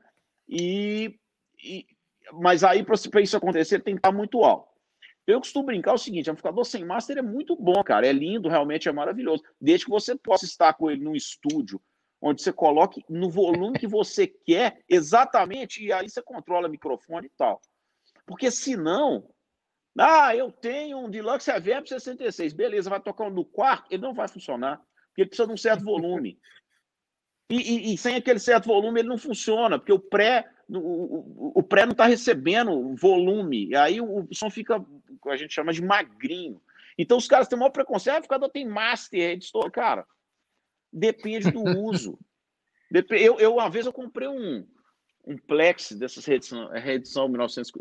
E, 0.48 1.16
e 1.64 1.86
mas 2.34 2.64
aí, 2.64 2.84
para 2.84 3.22
isso 3.22 3.38
acontecer, 3.38 3.84
tem 3.84 3.94
que 3.94 4.00
estar 4.00 4.12
muito 4.12 4.44
alto. 4.44 4.70
Eu 5.28 5.40
costumo 5.40 5.68
brincar 5.68 5.94
o 5.94 5.98
seguinte: 5.98 6.30
amplificador 6.30 6.66
sem 6.66 6.84
master 6.84 7.20
é 7.20 7.22
muito 7.22 7.56
bom, 7.56 7.84
cara. 7.84 8.08
É 8.08 8.12
lindo, 8.12 8.50
realmente 8.50 8.90
é 8.90 8.92
maravilhoso. 8.92 9.44
Desde 9.62 9.86
que 9.86 9.92
você 9.92 10.16
possa 10.16 10.46
estar 10.46 10.74
com 10.74 10.90
ele 10.90 11.04
num 11.04 11.16
estúdio, 11.16 11.80
onde 12.22 12.42
você 12.42 12.52
coloque 12.52 13.04
no 13.08 13.30
volume 13.30 13.78
que 13.78 13.88
você 13.88 14.28
quer, 14.28 14.84
exatamente, 14.90 15.84
e 15.84 15.94
aí 15.94 16.10
você 16.10 16.22
controla 16.22 16.68
microfone 16.68 17.28
e 17.28 17.32
tal. 17.38 17.62
Porque 18.30 18.52
senão, 18.52 19.28
ah, 19.98 20.36
eu 20.36 20.52
tenho 20.52 21.00
um 21.00 21.10
Deluxe 21.10 21.52
Reverb 21.52 21.90
66, 21.90 22.54
beleza, 22.54 22.88
vai 22.88 23.02
tocar 23.02 23.26
um 23.26 23.32
no 23.32 23.44
quarto, 23.44 23.92
ele 23.92 24.04
não 24.04 24.14
vai 24.14 24.28
funcionar, 24.28 24.78
porque 25.08 25.22
ele 25.22 25.30
precisa 25.30 25.48
de 25.48 25.54
um 25.54 25.58
certo 25.58 25.84
volume. 25.84 26.40
E, 27.50 27.56
e, 27.56 27.94
e, 27.94 27.98
sem 27.98 28.14
aquele 28.14 28.38
certo 28.38 28.68
volume 28.68 29.00
ele 29.00 29.10
não 29.10 29.18
funciona, 29.18 29.80
porque 29.80 29.92
o 29.92 29.98
pré, 29.98 30.48
o, 30.70 31.60
o 31.60 31.64
pré 31.64 31.88
não 31.88 31.94
está 31.94 32.06
recebendo 32.06 32.96
volume. 32.96 33.70
E 33.70 33.76
aí 33.76 34.00
o, 34.00 34.20
o, 34.20 34.36
som 34.36 34.52
fica, 34.52 34.86
a 35.26 35.36
gente 35.36 35.52
chama 35.52 35.74
de 35.74 35.82
magrinho. 35.82 36.62
Então 37.00 37.18
os 37.18 37.28
caras 37.28 37.48
têm 37.48 37.58
o 37.58 37.60
maior 37.60 37.72
preconceito, 37.72 38.32
ah, 38.32 38.38
o 38.46 38.50
tem 38.50 38.70
master, 38.70 39.32
editor. 39.32 39.72
Cara, 39.72 40.06
depende 40.94 41.50
do 41.50 41.64
uso. 41.82 42.20
eu, 43.10 43.40
eu, 43.40 43.54
uma 43.56 43.72
vez 43.72 43.88
eu 43.88 43.92
comprei 43.92 44.28
um, 44.28 44.68
um 45.26 45.38
Plex 45.38 45.92
dessas 45.92 46.26
reedição, 46.26 46.70
reedição 46.70 47.28
1900, 47.28 47.72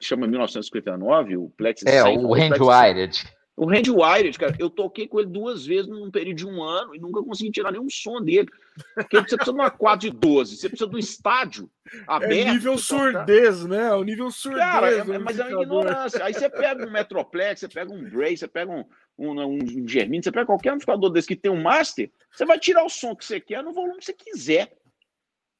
chama 0.00 0.26
1959, 0.26 1.36
o 1.36 1.50
Plex. 1.50 1.84
É, 1.86 2.02
o 2.02 2.32
Handwired. 2.32 3.24
O 3.58 3.66
Randy 3.66 3.90
Wired, 3.90 4.38
cara, 4.38 4.54
eu 4.56 4.70
toquei 4.70 5.08
com 5.08 5.18
ele 5.18 5.30
duas 5.30 5.66
vezes 5.66 5.88
num 5.88 6.12
período 6.12 6.36
de 6.36 6.46
um 6.46 6.62
ano 6.62 6.94
e 6.94 7.00
nunca 7.00 7.20
consegui 7.20 7.50
tirar 7.50 7.72
nenhum 7.72 7.90
som 7.90 8.22
dele. 8.22 8.48
Porque 8.94 9.16
você 9.16 9.36
precisa 9.36 9.52
de 9.52 9.58
uma 9.58 9.68
quadra 9.68 10.08
de 10.08 10.16
12, 10.16 10.56
você 10.56 10.68
precisa 10.68 10.88
do 10.88 10.96
estádio 10.96 11.68
é 11.92 11.98
aberto. 12.06 12.32
É 12.32 12.52
nível 12.52 12.78
surdez, 12.78 13.66
né? 13.66 13.92
O 13.94 14.04
nível 14.04 14.30
surdez. 14.30 14.64
Cara, 14.64 14.94
é, 14.94 15.18
mas 15.18 15.40
é 15.40 15.48
uma 15.48 15.62
ignorância. 15.62 16.24
Aí 16.24 16.32
você 16.32 16.48
pega 16.48 16.86
um 16.86 16.90
Metroplex, 16.92 17.58
você 17.58 17.68
pega 17.68 17.92
um 17.92 18.08
Bray, 18.08 18.36
você 18.36 18.46
pega 18.46 18.70
um, 18.70 18.84
um, 19.18 19.44
um 19.44 19.88
Germino, 19.88 20.22
você 20.22 20.30
pega 20.30 20.46
qualquer 20.46 20.70
amplificador 20.70 21.10
desse 21.10 21.26
que 21.26 21.34
tem 21.34 21.50
um 21.50 21.60
master, 21.60 22.12
você 22.30 22.46
vai 22.46 22.60
tirar 22.60 22.84
o 22.84 22.88
som 22.88 23.16
que 23.16 23.24
você 23.24 23.40
quer 23.40 23.64
no 23.64 23.72
volume 23.72 23.98
que 23.98 24.04
você 24.04 24.12
quiser. 24.12 24.72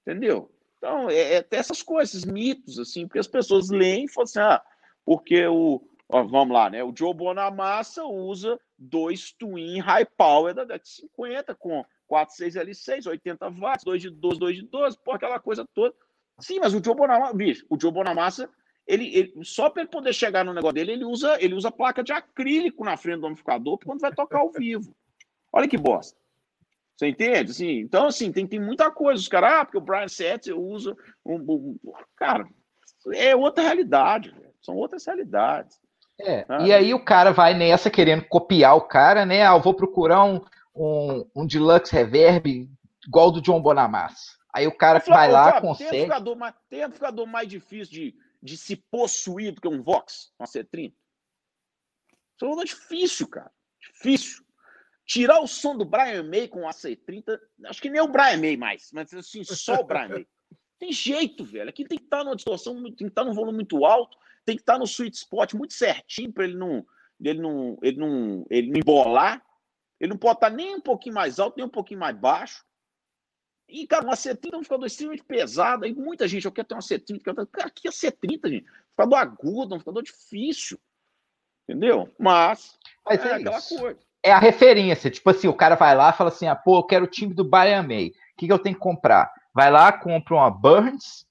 Entendeu? 0.06 0.48
Então, 0.78 1.10
é, 1.10 1.38
é 1.38 1.46
essas 1.50 1.82
coisas, 1.82 2.14
esses 2.14 2.24
mitos, 2.24 2.78
assim, 2.78 3.06
porque 3.06 3.18
as 3.18 3.26
pessoas 3.26 3.68
leem 3.68 4.04
e 4.04 4.08
falam 4.08 4.24
assim, 4.24 4.40
ah, 4.40 4.62
porque 5.04 5.46
o, 5.46 5.82
Ó, 6.10 6.24
vamos 6.24 6.54
lá, 6.54 6.70
né? 6.70 6.82
O 6.82 6.94
Joe 6.96 7.12
Bonamassa 7.12 8.02
usa 8.04 8.58
dois 8.78 9.32
Twin 9.32 9.78
High 9.78 10.06
Power 10.16 10.54
da 10.54 10.62
década 10.62 10.82
de 10.82 10.88
50 10.88 11.54
com 11.54 11.84
46L6, 12.10 13.06
80 13.06 13.50
watts, 13.50 13.84
2 13.84 14.02
de 14.02 14.10
12, 14.10 14.38
2 14.38 14.56
de 14.56 14.62
12, 14.62 14.98
por 15.04 15.14
aquela 15.14 15.38
coisa 15.38 15.66
toda. 15.74 15.94
Sim, 16.40 16.60
mas 16.60 16.72
o 16.72 16.82
Joe 16.82 16.94
Bonamassa, 16.94 17.34
bicho, 17.34 17.66
o 17.68 17.78
Joe 17.78 17.92
Bonamassa, 17.92 18.48
ele, 18.86 19.14
ele 19.14 19.44
só 19.44 19.68
para 19.68 19.82
ele 19.82 19.90
poder 19.90 20.14
chegar 20.14 20.44
no 20.44 20.54
negócio 20.54 20.74
dele, 20.74 20.92
ele 20.92 21.04
usa, 21.04 21.36
ele 21.42 21.54
usa 21.54 21.70
placa 21.70 22.02
de 22.02 22.12
acrílico 22.12 22.84
na 22.84 22.96
frente 22.96 23.20
do 23.20 23.26
amplificador 23.26 23.78
quando 23.84 24.00
vai 24.00 24.14
tocar 24.14 24.38
ao 24.38 24.50
vivo. 24.50 24.96
Olha 25.52 25.68
que 25.68 25.76
bosta. 25.76 26.18
Você 26.98 27.06
entende? 27.06 27.52
Assim, 27.52 27.78
então, 27.78 28.06
assim, 28.08 28.32
tem, 28.32 28.44
tem 28.44 28.58
muita 28.58 28.90
coisa. 28.90 29.20
Os 29.20 29.28
caras, 29.28 29.52
ah, 29.52 29.64
porque 29.64 29.78
o 29.78 29.80
Brian 29.80 30.08
Setzer 30.08 30.58
usa 30.58 30.96
um, 31.24 31.36
um, 31.36 31.78
Cara, 32.16 32.48
é 33.14 33.36
outra 33.36 33.62
realidade, 33.62 34.34
são 34.60 34.74
outras 34.74 35.06
realidades. 35.06 35.78
É, 36.20 36.44
ah. 36.48 36.66
E 36.66 36.72
aí 36.72 36.92
o 36.92 37.04
cara 37.04 37.30
vai 37.30 37.54
nessa 37.54 37.88
querendo 37.88 38.24
copiar 38.24 38.76
o 38.76 38.88
cara, 38.88 39.24
né? 39.24 39.46
Ah, 39.46 39.54
eu 39.54 39.62
vou 39.62 39.74
procurar 39.74 40.24
um, 40.24 40.44
um, 40.74 41.24
um 41.36 41.46
deluxe 41.46 41.92
reverb 41.92 42.68
igual 43.06 43.30
do 43.30 43.40
John 43.40 43.62
Bonamassa. 43.62 44.36
Aí 44.52 44.66
o 44.66 44.76
cara 44.76 44.98
vai 44.98 45.30
lá, 45.30 45.52
Fábio, 45.52 45.68
consegue. 45.68 45.90
Tem 45.90 46.00
amplificador, 46.00 46.36
mais, 46.36 46.54
tem 46.68 46.82
amplificador 46.82 47.26
mais 47.28 47.48
difícil 47.48 47.94
de, 47.94 48.14
de 48.42 48.56
se 48.56 48.74
possuir 48.74 49.52
do 49.52 49.60
que 49.60 49.68
um 49.68 49.84
Vox, 49.84 50.32
uma 50.36 50.48
C30? 50.48 50.92
Isso 52.34 52.60
é 52.60 52.64
difícil, 52.64 53.28
cara. 53.28 53.52
Difícil. 53.80 54.47
Tirar 55.08 55.40
o 55.40 55.48
som 55.48 55.76
do 55.76 55.84
Brian 55.84 56.22
May 56.22 56.46
com 56.46 56.68
a 56.68 56.70
C30, 56.70 57.40
acho 57.64 57.82
que 57.82 57.90
nem 57.90 58.00
o 58.00 58.08
Brian 58.08 58.38
May 58.38 58.56
mais, 58.56 58.90
mas 58.92 59.12
assim, 59.12 59.42
só 59.42 59.80
o 59.80 59.84
Brian 59.84 60.08
May. 60.08 60.26
Tem 60.78 60.92
jeito, 60.92 61.44
velho. 61.44 61.68
Aqui 61.68 61.84
tem 61.84 61.98
que 61.98 62.04
estar 62.04 62.22
numa 62.22 62.36
distorção, 62.36 62.80
tem 62.80 62.94
que 62.94 63.04
estar 63.06 63.24
num 63.24 63.32
volume 63.32 63.56
muito 63.56 63.84
alto 63.84 64.16
tem 64.48 64.56
que 64.56 64.62
estar 64.62 64.78
no 64.78 64.86
sweet 64.86 65.14
spot 65.14 65.52
muito 65.52 65.74
certinho 65.74 66.32
para 66.32 66.44
ele 66.44 66.56
não, 66.56 66.86
ele 67.20 67.38
não, 67.38 67.78
ele 67.82 67.98
não, 67.98 68.46
ele 68.48 68.70
não 68.70 68.78
embolar. 68.78 69.44
Ele 70.00 70.10
não 70.10 70.16
pode 70.16 70.38
estar 70.38 70.48
nem 70.48 70.76
um 70.76 70.80
pouquinho 70.80 71.14
mais 71.14 71.38
alto, 71.38 71.58
nem 71.58 71.66
um 71.66 71.70
pouquinho 71.70 72.00
mais 72.00 72.16
baixo. 72.16 72.64
E, 73.68 73.86
cara, 73.86 74.06
uma 74.06 74.14
C30 74.14 74.54
é 74.54 74.56
um 74.56 74.62
ficador 74.62 74.86
extremamente 74.86 75.24
pesado. 75.24 75.84
Aí 75.84 75.94
muita 75.94 76.26
gente, 76.26 76.46
eu 76.46 76.52
quero 76.52 76.66
ter 76.66 76.74
uma 76.74 76.80
C30. 76.80 77.46
Cara, 77.50 77.68
aqui 77.68 77.88
é 77.88 77.90
C30, 77.90 78.48
gente. 78.48 78.66
Ficador 78.92 79.18
agudo, 79.18 79.74
um 79.74 79.78
ficador 79.78 80.02
difícil. 80.02 80.80
Entendeu? 81.68 82.10
Mas, 82.18 82.78
Mas 83.04 83.22
é, 83.22 83.28
é 83.28 83.32
aquela 83.34 83.60
coisa. 83.60 83.98
É 84.22 84.32
a 84.32 84.38
referência. 84.38 85.10
Tipo 85.10 85.30
assim, 85.30 85.48
o 85.48 85.54
cara 85.54 85.74
vai 85.74 85.94
lá 85.94 86.10
e 86.10 86.12
fala 86.12 86.30
assim: 86.30 86.46
ah, 86.46 86.56
pô, 86.56 86.78
eu 86.78 86.84
quero 86.84 87.04
o 87.04 87.08
time 87.08 87.34
do 87.34 87.44
Brian 87.44 87.82
May. 87.82 88.08
O 88.08 88.12
que, 88.36 88.46
que 88.46 88.52
eu 88.52 88.58
tenho 88.58 88.74
que 88.74 88.80
comprar? 88.80 89.32
Vai 89.54 89.70
lá, 89.70 89.92
compra 89.92 90.34
uma 90.34 90.50
Burns, 90.50 91.26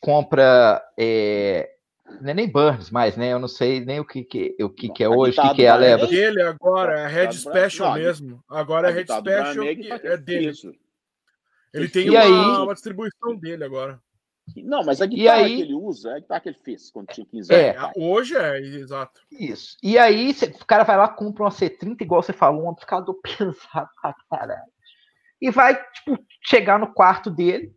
compra. 0.00 0.82
É, 0.98 1.70
não 2.20 2.30
é 2.30 2.34
nem 2.34 2.48
Burns 2.48 2.90
mais, 2.90 3.16
né? 3.16 3.32
Eu 3.32 3.38
não 3.38 3.48
sei 3.48 3.84
nem 3.84 4.00
o 4.00 4.04
que, 4.04 4.24
que, 4.24 4.56
o 4.60 4.68
que, 4.68 4.88
que 4.88 5.04
é 5.04 5.08
hoje, 5.08 5.38
o 5.38 5.42
que, 5.42 5.54
que 5.56 5.64
é 5.64 5.68
a 5.68 5.76
leva. 5.76 6.12
Ele 6.12 6.42
agora 6.42 7.00
é 7.00 7.06
Red 7.06 7.32
Special 7.32 7.94
mesmo. 7.94 8.42
Agora 8.48 8.90
é 8.90 8.92
Red 8.92 9.04
Special 9.04 9.64
é 9.64 10.16
dele. 10.16 10.52
Ele 11.72 11.88
tem 11.88 12.10
uma, 12.10 12.20
aí... 12.20 12.30
uma 12.30 12.74
distribuição 12.74 13.34
dele 13.36 13.64
agora. 13.64 13.98
Não, 14.56 14.82
mas 14.84 15.00
a 15.00 15.06
guitarra 15.06 15.44
aí, 15.44 15.56
que 15.56 15.62
ele 15.62 15.74
usa 15.74 16.10
é 16.10 16.16
a 16.16 16.18
guitarra 16.18 16.40
que 16.40 16.48
ele 16.48 16.58
fez 16.58 16.90
quando 16.90 17.08
tinha 17.08 17.26
15 17.26 17.52
é, 17.52 17.76
anos. 17.76 17.96
É, 17.96 18.00
hoje 18.00 18.36
é, 18.36 18.58
exato. 18.58 19.20
Isso. 19.30 19.76
E 19.82 19.96
aí 19.96 20.34
cê, 20.34 20.46
o 20.46 20.66
cara 20.66 20.84
vai 20.84 20.96
lá, 20.96 21.08
compra 21.08 21.44
uma 21.44 21.50
C30, 21.50 22.00
igual 22.00 22.22
você 22.22 22.32
falou, 22.32 22.64
um 22.64 22.70
amplificador 22.70 23.14
pesado 23.22 23.88
pra 24.00 24.14
caralho. 24.30 24.62
E 25.40 25.50
vai, 25.50 25.74
tipo, 25.74 26.18
chegar 26.42 26.78
no 26.78 26.92
quarto 26.92 27.30
dele, 27.30 27.74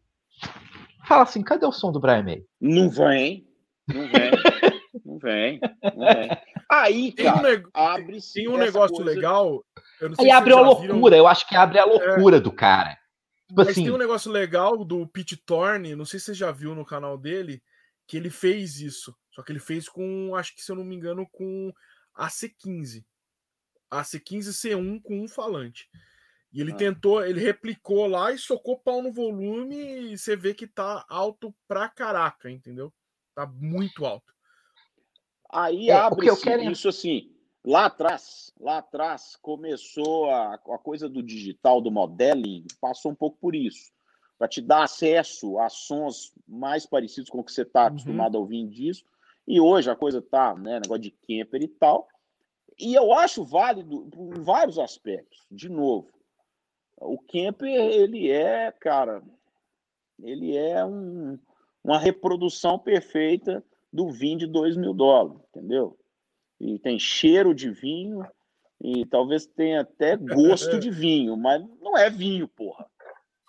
fala 1.08 1.24
assim: 1.24 1.42
cadê 1.42 1.66
o 1.66 1.72
som 1.72 1.92
do 1.92 2.00
Brian 2.00 2.24
May? 2.24 2.44
Não 2.60 2.90
vem, 2.90 3.48
não 3.88 4.08
vem, 4.08 4.32
não 5.06 5.18
vem, 5.20 5.60
não 5.84 6.06
vem. 6.06 6.30
Aí, 6.70 7.12
cara, 7.12 7.42
tem 7.42 7.66
um, 7.66 7.70
abre 7.74 8.18
tem 8.34 8.48
um 8.48 8.58
negócio 8.58 8.96
coisa... 8.96 9.12
legal. 9.12 9.64
aí 10.20 10.32
abre 10.32 10.54
a 10.54 10.62
loucura, 10.62 10.94
viram... 10.94 11.18
eu 11.18 11.28
acho 11.28 11.48
que 11.48 11.56
abre 11.56 11.80
a 11.80 11.86
loucura 11.86 12.38
é... 12.38 12.40
do 12.40 12.52
cara. 12.52 12.98
Tipo 13.56 13.61
Mas 13.64 13.69
assim, 13.69 13.84
tem 13.86 13.94
um 13.94 13.98
negócio 13.98 14.30
legal 14.30 14.84
do 14.84 15.07
Pete 15.07 15.38
Thorne, 15.38 15.95
não 15.95 16.03
sei 16.03 16.19
se 16.19 16.26
você 16.26 16.34
já 16.34 16.52
viu 16.52 16.76
no 16.76 16.86
canal 16.86 17.18
dele, 17.18 17.64
que 18.06 18.18
ele 18.18 18.30
fez 18.30 18.82
isso. 18.82 19.15
Só 19.32 19.41
que 19.41 19.52
ele 19.53 19.60
fez 19.60 19.88
com, 19.88 20.36
acho 20.36 20.53
que 20.53 20.61
se 20.61 20.69
eu 20.69 20.76
não 20.76 20.84
me 20.84 20.94
engano, 20.94 21.26
com 21.32 21.73
a 22.14 22.27
C15. 22.27 23.06
A 23.90 24.02
C15 24.02 24.49
C1 24.49 25.02
com 25.02 25.22
um 25.22 25.27
falante. 25.30 25.90
E 26.52 26.60
ele 26.60 26.73
ah. 26.73 26.76
tentou, 26.76 27.26
ele 27.26 27.40
replicou 27.40 28.07
lá 28.07 28.34
e 28.34 28.38
socou 28.38 28.77
pau 28.77 29.02
no 29.02 29.14
volume 29.14 30.11
e 30.11 30.18
você 30.18 30.36
vê 30.36 30.53
que 30.53 30.68
tá 30.68 31.06
alto 31.07 31.56
pra 31.65 31.88
caraca, 31.88 32.52
entendeu? 32.52 32.94
Tá 33.34 33.48
muito 33.48 34.06
alto. 34.06 34.34
Aí 35.49 35.90
é, 35.90 35.94
abre 35.94 36.27
quero... 36.44 36.69
isso 36.69 36.90
assim, 36.90 37.34
Lá 37.66 37.86
atrás, 37.86 38.54
lá 38.60 38.78
atrás, 38.78 39.36
começou 39.42 40.30
a, 40.30 40.54
a 40.54 40.78
coisa 40.78 41.10
do 41.10 41.24
digital, 41.24 41.82
do 41.82 41.90
modeling, 41.90 42.64
passou 42.80 43.12
um 43.12 43.16
pouco 43.16 43.40
por 43.40 43.56
isso. 43.56 43.92
Para 44.38 44.48
te 44.48 44.62
dar 44.62 44.84
acesso 44.84 45.58
a 45.58 45.68
sons 45.68 46.32
mais 46.48 46.86
parecidos 46.86 47.28
com 47.28 47.40
o 47.40 47.44
que 47.44 47.52
você 47.52 47.64
está 47.64 47.82
uhum. 47.82 47.88
acostumado 47.88 48.38
a 48.38 48.40
ouvir 48.40 48.68
disso. 48.68 49.04
E 49.48 49.60
hoje 49.60 49.90
a 49.90 49.96
coisa 49.96 50.22
tá, 50.22 50.54
né, 50.54 50.80
negócio 50.80 51.02
de 51.02 51.12
camper 51.12 51.64
e 51.64 51.68
tal. 51.68 52.08
E 52.78 52.94
eu 52.94 53.12
acho 53.14 53.44
válido 53.44 54.10
em 54.16 54.42
vários 54.42 54.78
aspectos. 54.78 55.44
De 55.50 55.68
novo, 55.68 56.10
o 56.98 57.18
camper, 57.18 57.68
ele 57.68 58.30
é, 58.30 58.72
cara, 58.72 59.24
ele 60.22 60.56
é 60.56 60.86
um, 60.86 61.40
uma 61.84 61.98
reprodução 61.98 62.78
perfeita 62.78 63.64
do 63.92 64.12
vinho 64.12 64.38
de 64.38 64.46
2 64.46 64.78
mil 64.78 64.94
dólares, 64.94 65.42
entendeu? 65.50 65.98
E 66.60 66.80
tem 66.80 66.98
cheiro 66.98 67.53
de 67.53 67.69
vinho 67.69 68.26
e 68.82 69.06
talvez 69.06 69.45
tenha 69.45 69.82
até 69.82 70.15
gosto 70.15 70.77
de 70.80 70.90
vinho, 70.90 71.36
mas 71.38 71.64
não 71.82 71.98
é 71.98 72.10
vinho, 72.10 72.48
porra. 72.48 72.86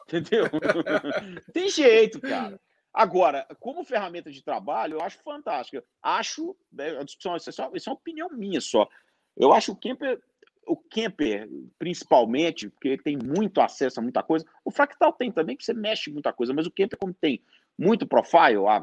Entendeu? 0.06 0.44
tem 1.52 1.68
jeito, 1.68 2.20
cara. 2.20 2.60
Agora, 2.92 3.46
como 3.60 3.84
ferramenta 3.84 4.30
de 4.30 4.42
trabalho, 4.42 4.94
eu 4.94 5.02
acho 5.02 5.22
fantástica. 5.22 5.84
Acho, 6.02 6.56
né, 6.72 6.98
a 6.98 7.02
discussão, 7.02 7.36
isso 7.36 7.50
é, 7.50 7.52
só, 7.52 7.70
isso 7.74 7.88
é 7.88 7.92
uma 7.92 7.98
opinião 7.98 8.28
minha 8.30 8.60
só. 8.60 8.88
Eu 9.36 9.52
acho 9.52 9.72
o 9.72 9.76
Kemper, 9.76 10.18
o 10.66 10.76
Kemper, 10.76 11.48
principalmente, 11.78 12.70
porque 12.70 12.96
tem 12.96 13.18
muito 13.18 13.60
acesso 13.60 14.00
a 14.00 14.02
muita 14.02 14.22
coisa. 14.22 14.46
O 14.64 14.70
Fractal 14.70 15.12
tem 15.12 15.30
também, 15.30 15.56
que 15.56 15.64
você 15.64 15.74
mexe 15.74 16.10
muita 16.10 16.32
coisa, 16.32 16.54
mas 16.54 16.66
o 16.66 16.70
Kemper, 16.70 16.98
como 16.98 17.12
tem 17.12 17.42
muito 17.78 18.06
profile, 18.06 18.66
ah, 18.66 18.82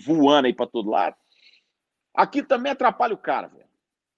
voando 0.00 0.46
aí 0.46 0.54
para 0.54 0.66
todo 0.66 0.90
lado, 0.90 1.14
Aqui 2.16 2.42
também 2.42 2.72
atrapalha 2.72 3.12
o 3.12 3.18
cara, 3.18 3.48
velho. 3.48 3.66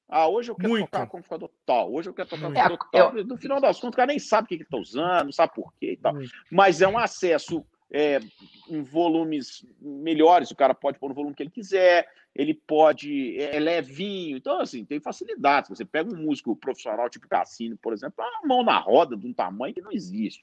Ah, 0.08 0.26
hoje 0.26 0.50
eu 0.50 0.56
quero 0.56 0.70
Muito. 0.70 0.86
tocar 0.86 1.06
com 1.06 1.18
computador 1.18 1.50
tal, 1.66 1.92
hoje 1.92 2.08
eu 2.08 2.14
quero 2.14 2.28
tocar 2.28 2.46
com 2.46 2.54
computador 2.54 2.88
tal. 2.90 3.16
Eu... 3.18 3.24
No 3.26 3.36
final 3.36 3.60
das 3.60 3.78
contas, 3.78 3.94
o 3.94 3.96
cara 3.96 4.06
nem 4.06 4.18
sabe 4.18 4.46
o 4.46 4.48
que 4.48 4.62
está 4.62 4.78
usando, 4.78 5.24
não 5.24 5.32
sabe 5.32 5.52
por 5.54 5.74
quê 5.74 5.92
e 5.92 5.96
tal. 5.96 6.14
Muito. 6.14 6.30
Mas 6.50 6.80
é 6.80 6.88
um 6.88 6.96
acesso 6.96 7.62
é, 7.90 8.20
em 8.70 8.82
volumes 8.82 9.66
melhores, 9.80 10.50
o 10.50 10.56
cara 10.56 10.72
pode 10.72 10.98
pôr 10.98 11.08
no 11.08 11.14
volume 11.14 11.34
que 11.34 11.42
ele 11.42 11.50
quiser, 11.50 12.08
ele 12.34 12.54
pode, 12.54 13.38
é, 13.38 13.56
é 13.56 13.60
levinho, 13.60 14.38
então 14.38 14.60
assim, 14.60 14.84
tem 14.84 15.00
facilidades. 15.00 15.68
Você 15.68 15.84
pega 15.84 16.10
um 16.10 16.16
músico 16.16 16.56
profissional 16.56 17.10
tipo 17.10 17.28
Cassino, 17.28 17.76
por 17.76 17.92
exemplo, 17.92 18.24
a 18.24 18.46
mão 18.46 18.62
na 18.62 18.78
roda 18.78 19.14
de 19.14 19.26
um 19.26 19.32
tamanho 19.34 19.74
que 19.74 19.82
não 19.82 19.92
existe. 19.92 20.42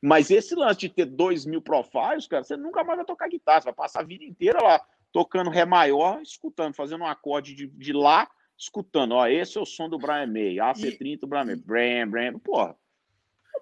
Mas 0.00 0.30
esse 0.30 0.54
lance 0.54 0.80
de 0.80 0.88
ter 0.88 1.04
dois 1.04 1.44
mil 1.44 1.60
profiles, 1.60 2.28
cara, 2.28 2.44
você 2.44 2.56
nunca 2.56 2.84
mais 2.84 2.98
vai 2.98 3.06
tocar 3.06 3.28
guitarra, 3.28 3.60
você 3.60 3.64
vai 3.66 3.74
passar 3.74 4.00
a 4.00 4.04
vida 4.04 4.24
inteira 4.24 4.62
lá 4.62 4.80
tocando 5.12 5.50
Ré 5.50 5.64
maior, 5.64 6.20
escutando, 6.22 6.74
fazendo 6.74 7.02
um 7.02 7.06
acorde 7.06 7.54
de, 7.54 7.66
de 7.66 7.92
Lá, 7.92 8.28
escutando. 8.56 9.12
Ó, 9.12 9.26
esse 9.26 9.58
é 9.58 9.60
o 9.60 9.66
som 9.66 9.88
do 9.88 9.98
Brian 9.98 10.26
May, 10.26 10.56
AC30 10.56 11.20
do 11.20 11.26
Brian 11.26 11.44
May. 11.44 11.56
Bram, 11.56 12.10
Bram, 12.10 12.38
porra. 12.38 12.76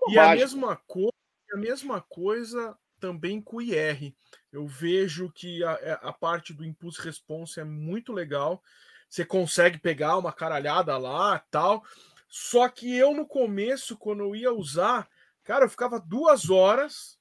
É 0.09 0.13
e 0.13 0.19
a 0.19 0.35
mesma, 0.35 0.77
coisa, 0.77 1.13
a 1.53 1.57
mesma 1.57 2.01
coisa 2.01 2.77
também 3.01 3.41
com 3.41 3.57
o 3.57 3.63
IR. 3.63 4.15
Eu 4.53 4.67
vejo 4.67 5.31
que 5.33 5.63
a, 5.65 5.73
é, 5.83 5.99
a 6.03 6.13
parte 6.13 6.53
do 6.53 6.65
impulso 6.65 7.03
response 7.03 7.61
é 7.61 7.65
muito 7.65 8.13
legal. 8.13 8.63
Você 9.09 9.25
consegue 9.25 9.79
pegar 9.79 10.19
uma 10.19 10.33
caralhada 10.33 10.97
lá 10.99 11.39
tal. 11.51 11.85
Só 12.29 12.69
que 12.69 12.95
eu, 12.95 13.15
no 13.15 13.27
começo, 13.27 13.97
quando 13.97 14.21
eu 14.21 14.37
ia 14.37 14.53
usar, 14.53 15.09
cara, 15.45 15.65
eu 15.65 15.71
ficava 15.71 15.99
duas 15.99 16.51
horas 16.51 17.18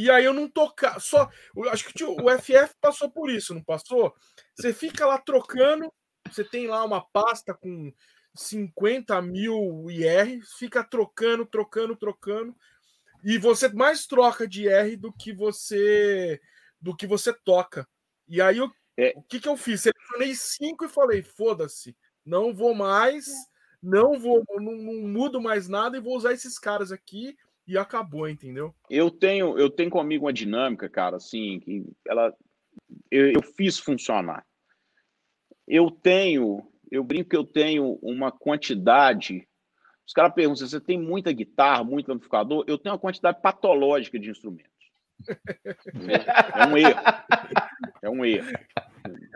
e 0.00 0.08
aí 0.08 0.24
eu 0.24 0.32
não 0.32 0.48
tocar. 0.48 1.00
Só. 1.00 1.28
Acho 1.72 1.92
que 1.92 2.04
o 2.04 2.30
FF 2.38 2.72
passou 2.80 3.10
por 3.10 3.28
isso, 3.28 3.52
não 3.52 3.64
passou? 3.64 4.14
Você 4.54 4.72
fica 4.72 5.04
lá 5.04 5.18
trocando, 5.18 5.92
você 6.30 6.44
tem 6.44 6.68
lá 6.68 6.84
uma 6.84 7.04
pasta 7.04 7.52
com 7.52 7.92
50 8.32 9.20
mil 9.22 9.90
IR, 9.90 10.40
fica 10.56 10.84
trocando, 10.84 11.44
trocando, 11.44 11.96
trocando. 11.96 12.54
E 13.24 13.38
você 13.38 13.68
mais 13.70 14.06
troca 14.06 14.46
de 14.46 14.68
IR 14.68 14.96
do 14.96 15.12
que 15.12 15.32
você 15.32 16.40
do 16.80 16.94
que 16.94 17.04
você 17.04 17.32
toca. 17.32 17.84
E 18.28 18.40
aí 18.40 18.58
eu, 18.58 18.70
é. 18.96 19.12
o 19.16 19.22
que, 19.22 19.40
que 19.40 19.48
eu 19.48 19.56
fiz? 19.56 19.80
Selecionei 19.80 20.32
cinco 20.36 20.84
e 20.84 20.88
falei: 20.88 21.24
foda-se, 21.24 21.96
não 22.24 22.54
vou 22.54 22.72
mais, 22.72 23.26
não 23.82 24.16
vou, 24.16 24.44
não, 24.60 24.76
não 24.76 25.08
mudo 25.08 25.40
mais 25.40 25.68
nada 25.68 25.96
e 25.96 26.00
vou 26.00 26.16
usar 26.16 26.34
esses 26.34 26.56
caras 26.56 26.92
aqui 26.92 27.36
e 27.68 27.76
acabou, 27.76 28.26
entendeu? 28.26 28.74
Eu 28.88 29.10
tenho, 29.10 29.58
eu 29.58 29.68
tenho 29.68 29.90
comigo 29.90 30.24
uma 30.24 30.32
dinâmica, 30.32 30.88
cara, 30.88 31.16
assim, 31.16 31.60
que 31.60 31.84
ela 32.06 32.34
eu, 33.10 33.30
eu 33.32 33.42
fiz 33.42 33.78
funcionar. 33.78 34.44
Eu 35.66 35.90
tenho, 35.90 36.66
eu 36.90 37.04
brinco 37.04 37.30
que 37.30 37.36
eu 37.36 37.44
tenho 37.44 37.98
uma 38.02 38.32
quantidade. 38.32 39.46
Os 40.06 40.12
caras 40.12 40.32
perguntam: 40.32 40.66
você 40.66 40.80
tem 40.80 40.98
muita 40.98 41.32
guitarra, 41.32 41.84
muito 41.84 42.10
amplificador? 42.10 42.64
Eu 42.66 42.78
tenho 42.78 42.94
uma 42.94 43.00
quantidade 43.00 43.40
patológica 43.42 44.18
de 44.18 44.30
instrumentos. 44.30 44.72
é 46.54 46.66
um 46.66 46.76
erro. 46.76 47.00
É 48.02 48.10
um 48.10 48.24
erro. 48.24 48.48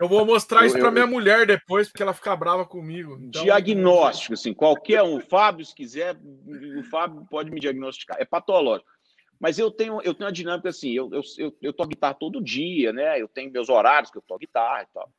Eu 0.03 0.09
vou 0.09 0.25
mostrar 0.25 0.65
isso 0.65 0.77
para 0.77 0.91
minha 0.91 1.07
mulher 1.07 1.47
depois, 1.47 1.87
porque 1.87 2.03
ela 2.03 2.13
fica 2.13 2.35
brava 2.35 2.65
comigo. 2.65 3.17
Então... 3.21 3.41
Diagnóstico, 3.41 4.33
assim, 4.33 4.53
qualquer 4.53 5.01
um. 5.01 5.15
O 5.15 5.21
Fábio, 5.21 5.65
se 5.65 5.73
quiser, 5.73 6.17
o 6.77 6.83
Fábio 6.83 7.25
pode 7.29 7.49
me 7.49 7.57
diagnosticar. 7.57 8.17
É 8.19 8.25
patológico. 8.25 8.89
Mas 9.39 9.57
eu 9.57 9.71
tenho, 9.71 10.01
eu 10.01 10.13
tenho 10.13 10.27
uma 10.27 10.31
dinâmica 10.31 10.67
assim, 10.67 10.91
eu, 10.91 11.09
eu, 11.13 11.21
eu, 11.37 11.57
eu 11.61 11.73
toco 11.73 11.89
guitarra 11.89 12.15
todo 12.15 12.43
dia, 12.43 12.91
né? 12.91 13.21
Eu 13.21 13.29
tenho 13.29 13.49
meus 13.49 13.69
horários 13.69 14.11
que 14.11 14.17
eu 14.17 14.21
toco 14.21 14.41
guitarra 14.41 14.83
e 14.83 14.87
tal. 14.93 15.09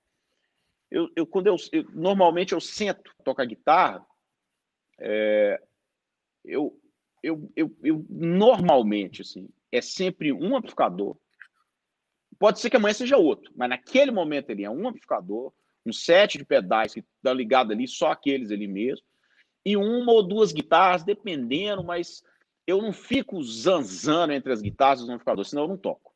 Eu, 0.91 1.09
eu, 1.17 1.27
quando 1.27 1.47
eu, 1.47 1.57
eu 1.73 1.85
normalmente 1.95 2.53
eu 2.53 2.61
sento, 2.61 3.11
toco 3.25 3.41
a 3.41 3.45
guitarra, 3.47 4.05
é, 5.01 5.61
eu, 6.45 6.79
eu, 7.23 7.51
eu, 7.57 7.75
eu 7.83 8.05
normalmente, 8.11 9.23
assim, 9.23 9.49
é 9.73 9.81
sempre 9.81 10.31
um 10.31 10.55
amplificador, 10.55 11.17
Pode 12.39 12.61
ser 12.61 12.71
que 12.71 12.77
amanhã 12.77 12.95
seja 12.95 13.17
outro, 13.17 13.53
mas 13.57 13.69
naquele 13.69 14.11
momento 14.11 14.51
ele 14.51 14.65
é 14.65 14.71
um 14.71 14.89
amplificador, 14.89 15.53
um 15.87 15.93
set 15.93 16.39
de 16.39 16.45
pedais 16.45 16.95
que 16.95 17.01
está 17.01 17.33
ligado 17.33 17.73
ali, 17.73 17.87
só 17.87 18.11
aqueles 18.11 18.51
ali 18.51 18.67
mesmo, 18.67 19.05
e 19.65 19.77
uma 19.77 20.13
ou 20.13 20.23
duas 20.23 20.53
guitarras, 20.53 21.05
dependendo, 21.05 21.83
mas 21.83 22.23
eu 22.67 22.81
não 22.81 22.93
fico 22.93 23.43
zanzando 23.43 24.33
entre 24.33 24.53
as 24.53 24.61
guitarras 24.61 25.01
e 25.01 25.03
os 25.05 25.09
amplificadores, 25.09 25.51
senão 25.51 25.65
eu 25.65 25.69
não 25.69 25.77
toco. 25.77 26.15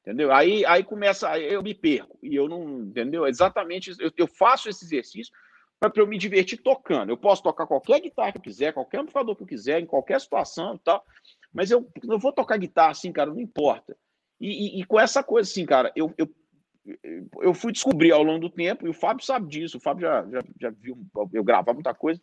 Entendeu? 0.00 0.32
Aí, 0.32 0.64
aí 0.66 0.82
começa, 0.82 1.28
aí 1.28 1.52
eu 1.52 1.62
me 1.62 1.74
perco, 1.74 2.18
e 2.22 2.34
eu 2.34 2.48
não, 2.48 2.80
entendeu? 2.80 3.26
Exatamente, 3.26 3.94
eu, 4.00 4.10
eu 4.16 4.26
faço 4.26 4.68
esse 4.68 4.84
exercício 4.84 5.32
para 5.78 5.92
eu 5.96 6.06
me 6.06 6.18
divertir 6.18 6.60
tocando. 6.60 7.10
Eu 7.10 7.16
posso 7.16 7.42
tocar 7.42 7.66
qualquer 7.66 8.00
guitarra 8.00 8.32
que 8.32 8.38
eu 8.38 8.42
quiser, 8.42 8.72
qualquer 8.72 8.98
amplificador 8.98 9.36
que 9.36 9.42
eu 9.42 9.46
quiser, 9.46 9.80
em 9.80 9.86
qualquer 9.86 10.20
situação 10.20 10.74
e 10.74 10.78
tal, 10.78 11.04
mas 11.52 11.70
eu 11.70 11.88
não 12.04 12.18
vou 12.18 12.32
tocar 12.32 12.56
guitarra 12.56 12.90
assim, 12.90 13.12
cara, 13.12 13.30
não 13.30 13.40
importa. 13.40 13.96
E, 14.42 14.48
e, 14.48 14.80
e, 14.80 14.84
com 14.84 14.98
essa 14.98 15.22
coisa, 15.22 15.48
assim, 15.48 15.64
cara, 15.64 15.92
eu, 15.94 16.12
eu, 16.18 16.28
eu 17.40 17.54
fui 17.54 17.70
descobrir 17.70 18.10
ao 18.10 18.24
longo 18.24 18.40
do 18.40 18.50
tempo, 18.50 18.84
e 18.84 18.90
o 18.90 18.94
Fábio 18.94 19.24
sabe 19.24 19.48
disso, 19.48 19.76
o 19.76 19.80
Fábio 19.80 20.02
já, 20.02 20.28
já, 20.28 20.40
já 20.60 20.70
viu 20.70 20.98
eu 21.32 21.44
gravar 21.44 21.72
muita 21.72 21.94
coisa. 21.94 22.20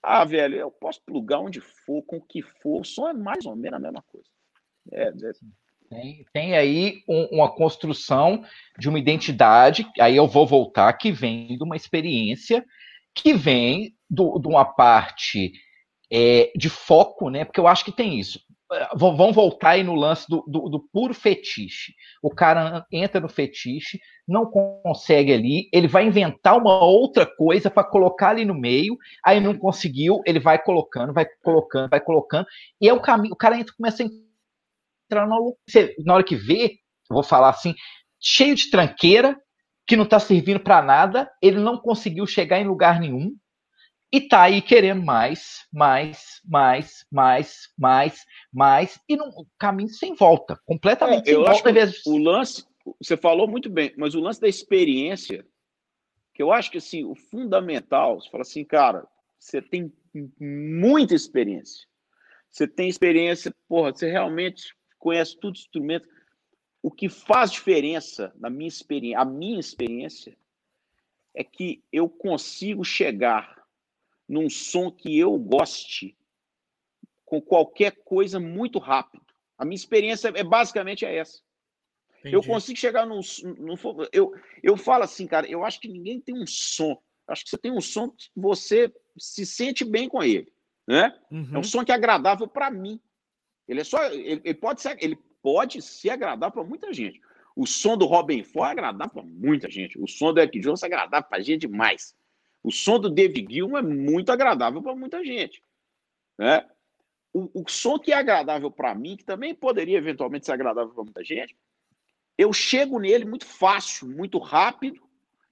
Ah, 0.00 0.24
velho, 0.24 0.54
eu 0.54 0.70
posso 0.70 1.02
plugar 1.04 1.40
onde 1.40 1.60
for, 1.60 2.04
com 2.04 2.18
o 2.18 2.24
que 2.24 2.40
for, 2.40 2.82
o 2.82 2.84
som 2.84 3.08
é 3.08 3.12
mais 3.12 3.44
ou 3.44 3.56
menos 3.56 3.78
a 3.78 3.82
mesma 3.82 4.00
coisa. 4.06 4.28
É, 4.92 5.08
é... 5.08 5.32
Tem, 5.90 6.26
tem, 6.32 6.56
aí 6.56 7.02
um, 7.08 7.24
uma 7.32 7.52
construção 7.52 8.44
de 8.78 8.88
uma 8.88 9.00
identidade, 9.00 9.84
aí 9.98 10.14
eu 10.14 10.28
vou 10.28 10.46
voltar, 10.46 10.92
que 10.92 11.10
vem 11.10 11.58
de 11.58 11.64
uma 11.64 11.74
experiência, 11.74 12.64
que 13.12 13.34
vem 13.34 13.92
do, 14.08 14.38
de 14.38 14.46
uma 14.46 14.64
parte 14.64 15.52
é, 16.12 16.52
de 16.56 16.68
foco, 16.68 17.28
né? 17.28 17.44
Porque 17.44 17.58
eu 17.58 17.66
acho 17.66 17.84
que 17.84 17.92
tem 17.92 18.20
isso. 18.20 18.40
É, 18.72 18.88
vão 18.96 19.32
voltar 19.32 19.70
aí 19.70 19.84
no 19.84 19.94
lance 19.94 20.26
do, 20.28 20.42
do, 20.46 20.68
do, 20.68 20.88
puro 20.92 21.14
fetiche. 21.14 21.94
O 22.20 22.30
cara 22.34 22.84
entra 22.90 23.20
no 23.20 23.28
fetiche, 23.28 24.00
não 24.26 24.50
consegue 24.50 25.32
ali, 25.32 25.68
ele 25.72 25.86
vai 25.86 26.04
inventar 26.04 26.58
uma 26.58 26.84
outra 26.84 27.24
coisa 27.24 27.70
para 27.70 27.84
colocar 27.84 28.30
ali 28.30 28.44
no 28.44 28.54
meio, 28.54 28.96
aí 29.24 29.40
não 29.40 29.56
conseguiu, 29.56 30.20
ele 30.26 30.40
vai 30.40 30.60
colocando, 30.60 31.12
vai 31.12 31.26
colocando, 31.44 31.88
vai 31.88 32.00
colocando, 32.00 32.46
e 32.80 32.88
é 32.88 32.92
o 32.92 33.00
caminho, 33.00 33.34
o 33.34 33.36
cara 33.36 33.56
entra, 33.56 33.72
começa 33.76 34.02
a 34.02 34.06
entrar 34.06 35.28
na 35.28 35.36
loucura. 35.36 35.94
Na 36.04 36.14
hora 36.14 36.24
que 36.24 36.34
vê, 36.34 36.78
vou 37.08 37.22
falar 37.22 37.50
assim, 37.50 37.72
cheio 38.20 38.56
de 38.56 38.68
tranqueira, 38.68 39.36
que 39.86 39.94
não 39.94 40.02
está 40.02 40.18
servindo 40.18 40.58
para 40.58 40.82
nada, 40.82 41.30
ele 41.40 41.60
não 41.60 41.78
conseguiu 41.78 42.26
chegar 42.26 42.58
em 42.58 42.66
lugar 42.66 42.98
nenhum, 42.98 43.32
e 44.16 44.20
tá 44.22 44.44
aí 44.44 44.62
querendo 44.62 45.02
mais, 45.02 45.66
mais, 45.70 46.40
mais, 46.42 47.04
mais, 47.12 47.68
mais, 47.76 48.24
mais, 48.50 48.98
e 49.06 49.14
num 49.14 49.30
caminho 49.58 49.90
sem 49.90 50.14
volta, 50.14 50.58
completamente 50.64 51.28
é, 51.28 51.34
sem 51.34 51.34
volta. 51.34 51.52
O 52.06 52.16
lance, 52.16 52.64
você 52.98 53.14
falou 53.14 53.46
muito 53.46 53.68
bem, 53.68 53.92
mas 53.98 54.14
o 54.14 54.20
lance 54.20 54.40
da 54.40 54.48
experiência, 54.48 55.46
que 56.32 56.42
eu 56.42 56.50
acho 56.50 56.70
que 56.70 56.78
assim, 56.78 57.04
o 57.04 57.14
fundamental, 57.14 58.18
você 58.18 58.30
fala 58.30 58.40
assim, 58.40 58.64
cara, 58.64 59.06
você 59.38 59.60
tem 59.60 59.92
muita 60.40 61.14
experiência. 61.14 61.86
Você 62.50 62.66
tem 62.66 62.88
experiência, 62.88 63.54
porra, 63.68 63.92
você 63.92 64.10
realmente 64.10 64.74
conhece 64.98 65.38
tudo 65.38 65.58
instrumento. 65.58 66.08
O 66.82 66.90
que 66.90 67.10
faz 67.10 67.52
diferença 67.52 68.32
na 68.36 68.48
minha 68.48 68.68
experiência, 68.68 69.20
a 69.20 69.26
minha 69.26 69.60
experiência, 69.60 70.34
é 71.34 71.44
que 71.44 71.84
eu 71.92 72.08
consigo 72.08 72.82
chegar 72.82 73.65
num 74.28 74.50
som 74.50 74.90
que 74.90 75.16
eu 75.18 75.36
goste 75.38 76.16
com 77.24 77.40
qualquer 77.40 77.92
coisa 78.04 78.38
muito 78.38 78.78
rápido. 78.78 79.24
A 79.58 79.64
minha 79.64 79.76
experiência 79.76 80.32
é 80.34 80.44
basicamente 80.44 81.04
é 81.04 81.16
essa. 81.16 81.40
Entendi. 82.20 82.34
Eu 82.34 82.42
consigo 82.42 82.78
chegar 82.78 83.06
num, 83.06 83.20
num, 83.58 83.76
eu, 84.12 84.32
eu 84.62 84.76
falo 84.76 85.04
assim, 85.04 85.26
cara, 85.26 85.48
eu 85.48 85.64
acho 85.64 85.80
que 85.80 85.88
ninguém 85.88 86.20
tem 86.20 86.34
um 86.34 86.46
som. 86.46 87.00
Acho 87.28 87.44
que 87.44 87.50
você 87.50 87.58
tem 87.58 87.72
um 87.72 87.80
som 87.80 88.10
que 88.10 88.30
você 88.34 88.92
se 89.18 89.44
sente 89.44 89.84
bem 89.84 90.08
com 90.08 90.22
ele, 90.22 90.52
né? 90.86 91.16
Uhum. 91.30 91.50
É 91.54 91.58
um 91.58 91.64
som 91.64 91.84
que 91.84 91.92
é 91.92 91.94
agradável 91.94 92.46
para 92.46 92.70
mim. 92.70 93.00
Ele 93.66 93.80
é 93.80 93.84
só, 93.84 94.04
ele, 94.04 94.40
ele, 94.44 94.54
pode 94.54 94.80
ser, 94.80 94.96
ele 95.02 95.16
pode 95.42 95.82
ser 95.82 96.10
agradável 96.10 96.52
para 96.52 96.64
muita 96.64 96.92
gente. 96.92 97.20
O 97.56 97.66
som 97.66 97.96
do 97.96 98.04
Robin 98.06 98.44
Ford 98.44 98.68
é 98.68 98.72
agradável 98.72 99.14
para 99.14 99.22
muita 99.24 99.70
gente. 99.70 99.98
O 99.98 100.06
som 100.06 100.32
do 100.32 100.40
Eric 100.40 100.60
Jones 100.60 100.82
é 100.82 100.86
agradável 100.86 101.28
para 101.28 101.42
gente 101.42 101.62
demais. 101.62 102.14
O 102.66 102.72
som 102.72 102.98
do 102.98 103.08
David 103.08 103.46
Gilmour 103.48 103.78
é 103.78 103.82
muito 103.82 104.32
agradável 104.32 104.82
para 104.82 104.92
muita 104.92 105.24
gente. 105.24 105.62
Né? 106.36 106.68
O, 107.32 107.62
o 107.62 107.70
som 107.70 107.96
que 107.96 108.10
é 108.10 108.16
agradável 108.16 108.72
para 108.72 108.92
mim, 108.92 109.16
que 109.16 109.24
também 109.24 109.54
poderia 109.54 109.96
eventualmente 109.98 110.46
ser 110.46 110.52
agradável 110.52 110.92
para 110.92 111.04
muita 111.04 111.22
gente, 111.22 111.56
eu 112.36 112.52
chego 112.52 112.98
nele 112.98 113.24
muito 113.24 113.46
fácil, 113.46 114.08
muito 114.08 114.40
rápido 114.40 115.00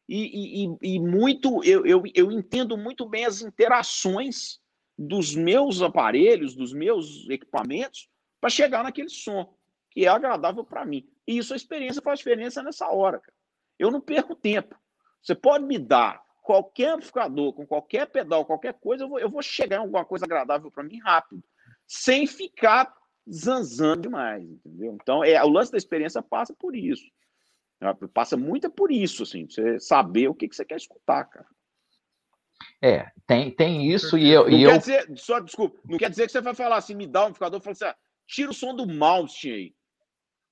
e, 0.09 0.65
e, 0.65 0.77
e 0.83 0.99
muito. 0.99 1.63
Eu, 1.63 1.87
eu, 1.87 2.03
eu 2.17 2.33
entendo 2.33 2.77
muito 2.77 3.09
bem 3.09 3.25
as 3.25 3.43
interações 3.43 4.59
dos 4.99 5.37
meus 5.37 5.83
aparelhos, 5.83 6.57
dos 6.57 6.73
meus 6.73 7.29
equipamentos, 7.31 8.09
para 8.41 8.51
chegar 8.51 8.83
naquele 8.83 9.09
som 9.09 9.55
que 9.89 10.05
é 10.05 10.09
agradável 10.09 10.65
para 10.65 10.85
mim. 10.85 11.09
E 11.29 11.39
isso 11.39 11.53
a 11.53 11.57
experiência 11.57 12.03
faz 12.03 12.19
diferença 12.19 12.61
nessa 12.61 12.89
hora. 12.89 13.21
Cara. 13.21 13.35
Eu 13.79 13.93
não 13.93 14.01
perco 14.01 14.35
tempo. 14.35 14.75
Você 15.23 15.37
pode 15.37 15.65
me 15.65 15.79
dar 15.79 16.24
qualquer 16.45 16.91
amplificador, 16.91 17.55
com 17.55 17.67
qualquer 17.67 18.07
pedal, 18.07 18.45
qualquer 18.45 18.75
coisa, 18.75 19.05
eu 19.05 19.09
vou, 19.09 19.19
eu 19.19 19.31
vou 19.31 19.43
chegar 19.43 19.77
em 19.77 19.81
alguma 19.81 20.05
coisa 20.05 20.27
agradável 20.27 20.71
para 20.71 20.85
mim 20.85 21.01
rápido, 21.01 21.43
sem 21.87 22.27
ficar 22.27 22.95
zanzando 23.29 24.03
demais, 24.03 24.45
entendeu? 24.45 24.97
Então, 25.01 25.25
é, 25.25 25.43
o 25.43 25.49
lance 25.49 25.73
da 25.73 25.79
experiência 25.79 26.23
passa 26.23 26.55
por 26.55 26.77
isso. 26.77 27.05
Né? 27.81 27.93
Passa 28.13 28.37
muito 28.37 28.71
por 28.71 28.93
isso, 28.93 29.23
assim, 29.23 29.49
você 29.49 29.81
saber 29.81 30.29
o 30.29 30.35
que, 30.35 30.47
que 30.47 30.55
você 30.55 30.67
quer 30.67 30.77
escutar, 30.77 31.25
cara. 31.25 31.47
É, 32.81 33.11
tem, 33.27 33.51
tem 33.51 33.91
isso 33.91 34.19
e 34.19 34.31
eu. 34.31 34.43
Não 34.43 34.51
e 34.51 34.67
quer 34.67 34.75
eu... 34.75 34.79
dizer, 34.79 35.19
só 35.19 35.41
desculpa, 35.41 35.81
não 35.89 35.97
quer 35.97 36.11
dizer 36.11 36.27
que 36.27 36.33
você 36.33 36.43
vai 36.43 36.55
falar 36.55 36.77
assim, 36.77 36.95
me 36.95 37.07
dá 37.07 37.23
um 37.23 37.25
amplificador 37.29 37.59
e 37.59 37.63
fala 37.63 37.73
assim, 37.73 37.85
ah, 37.87 37.97
tira 38.27 38.51
o 38.51 38.55
som 38.55 38.75
do 38.75 38.87
mouse 38.87 39.51
aí. 39.51 39.75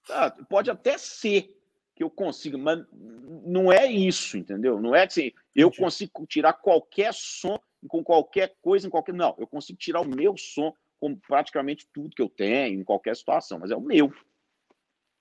Ah, 0.08 0.30
pode 0.48 0.70
até 0.70 0.96
ser, 0.96 1.54
que 1.94 2.02
eu 2.02 2.10
consiga, 2.10 2.56
mas 2.56 2.84
não 3.44 3.70
é 3.70 3.86
isso, 3.86 4.36
entendeu? 4.36 4.80
Não 4.80 4.94
é 4.94 5.04
assim, 5.04 5.32
eu 5.54 5.70
consigo 5.70 6.26
tirar 6.26 6.54
qualquer 6.54 7.12
som 7.12 7.58
com 7.88 8.02
qualquer 8.02 8.54
coisa, 8.62 8.86
em 8.86 8.90
qualquer. 8.90 9.14
Não, 9.14 9.34
eu 9.38 9.46
consigo 9.46 9.78
tirar 9.78 10.00
o 10.00 10.08
meu 10.08 10.36
som 10.36 10.72
com 11.00 11.16
praticamente 11.16 11.88
tudo 11.92 12.14
que 12.14 12.22
eu 12.22 12.28
tenho, 12.28 12.80
em 12.80 12.84
qualquer 12.84 13.16
situação, 13.16 13.58
mas 13.58 13.70
é 13.70 13.76
o 13.76 13.80
meu. 13.80 14.12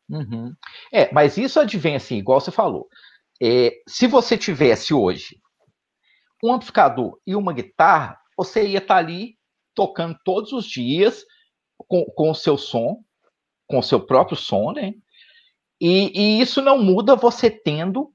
Uhum. 0.10 0.54
É, 0.92 1.12
mas 1.14 1.38
isso 1.38 1.60
advém 1.60 1.96
assim, 1.96 2.18
igual 2.18 2.40
você 2.40 2.52
falou. 2.52 2.88
É, 3.42 3.82
se 3.88 4.06
você 4.08 4.38
tivesse 4.38 4.94
hoje 4.94 5.42
um 6.44 6.54
amplificador 6.54 7.20
e 7.26 7.36
uma 7.36 7.54
guitarra, 7.54 8.20
você 8.38 8.68
ia 8.68 8.78
estar 8.78 8.96
tá 8.96 9.00
ali 9.00 9.38
tocando 9.74 10.18
todos 10.24 10.52
os 10.52 10.66
dias 10.66 11.26
com, 11.88 12.06
com 12.06 12.30
o 12.30 12.36
seu 12.36 12.58
som, 12.58 13.04
com 13.68 13.80
o 13.80 13.84
seu 13.84 14.06
próprio 14.06 14.38
som, 14.38 14.72
né? 14.74 14.94
E, 15.82 16.12
e, 16.14 16.42
isso 16.42 16.62
não 16.62 16.78
muda 16.78 17.16
você 17.16 17.50
tendo, 17.50 18.14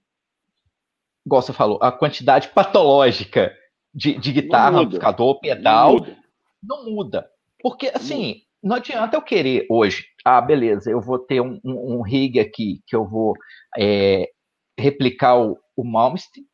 igual 1.26 1.42
você 1.42 1.52
falou, 1.52 1.80
a 1.82 1.90
quantidade 1.90 2.46
patológica 2.50 3.52
de, 3.92 4.16
de 4.16 4.32
guitarra, 4.32 4.78
amplificador, 4.78 5.40
pedal. 5.40 5.94
Não 5.94 5.98
muda. 5.98 6.18
não 6.62 6.84
muda. 6.84 7.30
Porque, 7.60 7.90
assim, 7.92 8.42
não. 8.62 8.76
adianta 8.76 9.16
eu 9.16 9.22
querer 9.22 9.66
hoje, 9.68 10.06
ah, 10.24 10.40
beleza, 10.40 10.88
eu 10.88 11.00
vou 11.00 11.18
ter 11.18 11.40
um, 11.40 11.60
um, 11.64 11.96
um 11.96 12.02
rig 12.02 12.38
aqui 12.38 12.80
que 12.86 12.94
eu 12.94 13.04
vou 13.04 13.34
é, 13.76 14.30
replicar 14.78 15.36
o, 15.36 15.58
o 15.76 15.82
Malmsteen. 15.82 16.46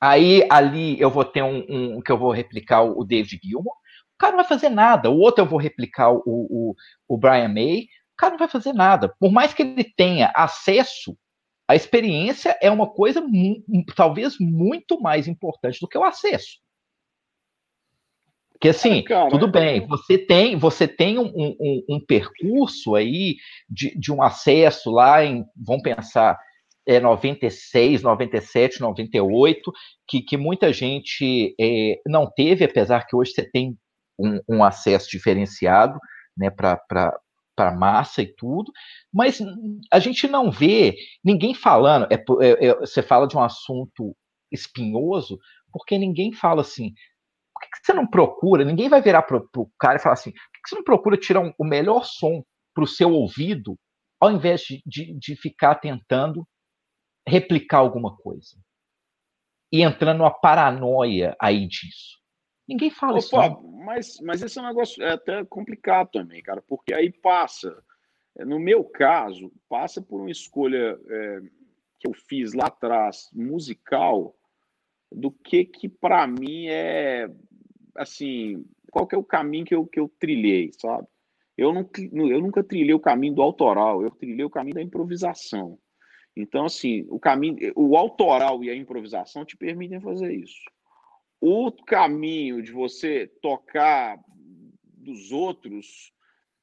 Aí 0.00 0.46
ali 0.50 0.98
eu 0.98 1.10
vou 1.10 1.26
ter 1.26 1.42
um, 1.42 1.66
um, 1.68 2.00
que 2.00 2.10
eu 2.10 2.16
vou 2.16 2.32
replicar 2.32 2.82
o 2.82 3.04
David 3.04 3.38
Gilmour. 3.44 3.74
O 4.14 4.18
cara 4.18 4.32
não 4.32 4.38
vai 4.38 4.48
fazer 4.48 4.70
nada. 4.70 5.10
O 5.10 5.18
outro 5.18 5.44
eu 5.44 5.48
vou 5.48 5.58
replicar 5.58 6.10
o, 6.10 6.22
o, 6.24 6.74
o 7.06 7.18
Brian 7.18 7.48
May 7.48 7.86
cara 8.20 8.32
não 8.32 8.38
vai 8.38 8.48
fazer 8.48 8.72
nada. 8.72 9.14
Por 9.18 9.32
mais 9.32 9.54
que 9.54 9.62
ele 9.62 9.84
tenha 9.84 10.30
acesso, 10.34 11.16
a 11.66 11.74
experiência 11.74 12.56
é 12.60 12.70
uma 12.70 12.88
coisa 12.88 13.24
talvez 13.96 14.36
muito 14.38 15.00
mais 15.00 15.26
importante 15.26 15.78
do 15.80 15.88
que 15.88 15.96
o 15.96 16.04
acesso. 16.04 16.58
Porque 18.52 18.68
assim, 18.68 19.02
é, 19.08 19.28
tudo 19.30 19.46
é... 19.46 19.50
bem, 19.50 19.86
você 19.86 20.18
tem, 20.18 20.54
você 20.54 20.86
tem 20.86 21.18
um, 21.18 21.32
um, 21.34 21.84
um 21.88 22.04
percurso 22.04 22.94
aí 22.94 23.36
de, 23.66 23.98
de, 23.98 24.12
um 24.12 24.22
acesso 24.22 24.90
lá 24.90 25.24
em, 25.24 25.46
vamos 25.56 25.82
pensar, 25.82 26.38
é 26.86 27.00
96, 27.00 28.02
97, 28.02 28.80
98, 28.82 29.72
que, 30.06 30.20
que 30.20 30.36
muita 30.36 30.72
gente 30.74 31.54
é, 31.58 32.00
não 32.06 32.30
teve, 32.30 32.64
apesar 32.64 33.06
que 33.06 33.16
hoje 33.16 33.32
você 33.32 33.50
tem 33.50 33.78
um, 34.18 34.40
um 34.46 34.64
acesso 34.64 35.08
diferenciado 35.08 35.98
né, 36.36 36.50
para 36.50 37.16
para 37.60 37.76
massa 37.76 38.22
e 38.22 38.34
tudo, 38.34 38.72
mas 39.12 39.38
a 39.92 39.98
gente 39.98 40.26
não 40.26 40.50
vê 40.50 40.96
ninguém 41.22 41.52
falando. 41.52 42.06
É, 42.10 42.14
é, 42.14 42.66
é, 42.68 42.74
você 42.76 43.02
fala 43.02 43.28
de 43.28 43.36
um 43.36 43.42
assunto 43.42 44.16
espinhoso, 44.50 45.38
porque 45.70 45.98
ninguém 45.98 46.32
fala 46.32 46.62
assim. 46.62 46.94
Por 47.52 47.60
que, 47.62 47.68
que 47.68 47.86
você 47.86 47.92
não 47.92 48.06
procura? 48.06 48.64
Ninguém 48.64 48.88
vai 48.88 49.02
virar 49.02 49.22
para 49.22 49.36
o 49.36 49.70
cara 49.78 49.96
e 49.98 50.02
falar 50.02 50.14
assim: 50.14 50.30
por 50.30 50.52
que, 50.54 50.62
que 50.62 50.68
você 50.70 50.76
não 50.76 50.84
procura 50.84 51.18
tirar 51.18 51.40
um, 51.40 51.52
o 51.58 51.64
melhor 51.64 52.06
som 52.06 52.42
para 52.74 52.84
o 52.84 52.88
seu 52.88 53.12
ouvido, 53.12 53.76
ao 54.18 54.32
invés 54.32 54.62
de, 54.62 54.82
de, 54.86 55.12
de 55.18 55.36
ficar 55.36 55.74
tentando 55.74 56.48
replicar 57.28 57.78
alguma 57.78 58.16
coisa? 58.16 58.56
E 59.70 59.82
entrando 59.82 60.18
numa 60.18 60.32
paranoia 60.32 61.36
aí 61.38 61.68
disso. 61.68 62.19
Ninguém 62.70 62.88
fala 62.88 63.18
isso. 63.18 63.34
Não. 63.34 63.62
Mas, 63.84 64.20
mas 64.20 64.42
esse 64.42 64.56
é 64.56 64.62
um 64.62 64.66
negócio 64.66 65.02
é 65.02 65.14
até 65.14 65.44
complicado 65.44 66.10
também, 66.12 66.40
cara, 66.40 66.62
porque 66.62 66.94
aí 66.94 67.10
passa, 67.10 67.76
é, 68.38 68.44
no 68.44 68.60
meu 68.60 68.84
caso, 68.84 69.52
passa 69.68 70.00
por 70.00 70.20
uma 70.20 70.30
escolha 70.30 70.96
é, 71.08 71.40
que 71.98 72.06
eu 72.06 72.12
fiz 72.12 72.52
lá 72.54 72.66
atrás, 72.66 73.28
musical, 73.32 74.36
do 75.10 75.32
que 75.32 75.64
que 75.64 75.88
para 75.88 76.24
mim 76.28 76.68
é, 76.68 77.28
assim, 77.96 78.64
qual 78.92 79.04
que 79.04 79.16
é 79.16 79.18
o 79.18 79.24
caminho 79.24 79.64
que 79.64 79.74
eu, 79.74 79.84
que 79.84 79.98
eu 79.98 80.08
trilhei, 80.20 80.70
sabe? 80.78 81.08
Eu, 81.58 81.72
não, 81.72 81.90
eu 82.30 82.40
nunca 82.40 82.62
trilhei 82.62 82.94
o 82.94 83.00
caminho 83.00 83.34
do 83.34 83.42
autoral, 83.42 84.00
eu 84.00 84.12
trilhei 84.12 84.44
o 84.44 84.50
caminho 84.50 84.76
da 84.76 84.82
improvisação. 84.82 85.76
Então, 86.36 86.66
assim, 86.66 87.04
o 87.10 87.18
caminho, 87.18 87.72
o 87.74 87.96
autoral 87.96 88.62
e 88.62 88.70
a 88.70 88.76
improvisação 88.76 89.44
te 89.44 89.56
permitem 89.56 90.00
fazer 90.00 90.32
isso 90.32 90.62
o 91.40 91.72
caminho 91.72 92.62
de 92.62 92.70
você 92.70 93.26
tocar 93.40 94.18
dos 94.84 95.32
outros, 95.32 96.12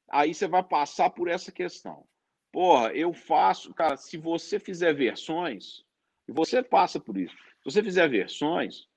aí 0.09 0.33
você 0.33 0.47
vai 0.47 0.63
passar 0.63 1.09
por 1.09 1.27
essa 1.27 1.51
questão. 1.51 2.05
Porra, 2.51 2.93
eu 2.93 3.13
faço, 3.13 3.73
cara, 3.73 3.97
se 3.97 4.17
você 4.17 4.59
fizer 4.59 4.93
versões, 4.93 5.85
e 6.27 6.31
você 6.31 6.61
passa 6.61 6.99
por 6.99 7.17
isso. 7.17 7.35
Se 7.35 7.71
você 7.71 7.83
fizer 7.83 8.07
versões, 8.07 8.87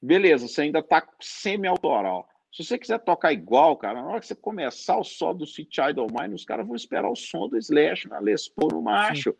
beleza, 0.00 0.46
você 0.46 0.62
ainda 0.62 0.82
tá 0.82 1.06
semi-autoral. 1.20 2.28
Se 2.52 2.62
você 2.62 2.78
quiser 2.78 2.98
tocar 2.98 3.32
igual, 3.32 3.76
cara, 3.76 4.02
na 4.02 4.08
hora 4.08 4.20
que 4.20 4.26
você 4.26 4.34
começar 4.34 4.98
o 4.98 5.04
solo 5.04 5.38
do 5.38 5.44
Sweet 5.44 5.80
Idol 5.90 6.06
Mine, 6.12 6.34
os 6.34 6.44
caras 6.44 6.66
vão 6.66 6.76
esperar 6.76 7.10
o 7.10 7.16
som 7.16 7.48
do 7.48 7.56
Slash 7.56 8.08
na 8.08 8.18
Les 8.18 8.46
Paul 8.48 8.70
no 8.72 8.82
macho. 8.82 9.30
Sim. 9.30 9.38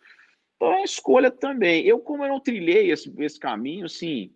Então 0.56 0.72
é 0.74 0.82
escolha 0.82 1.30
também. 1.30 1.84
Eu, 1.84 2.00
como 2.00 2.24
eu 2.24 2.28
não 2.28 2.40
trilhei 2.40 2.90
esse, 2.90 3.12
esse 3.18 3.38
caminho, 3.38 3.84
assim, 3.84 4.32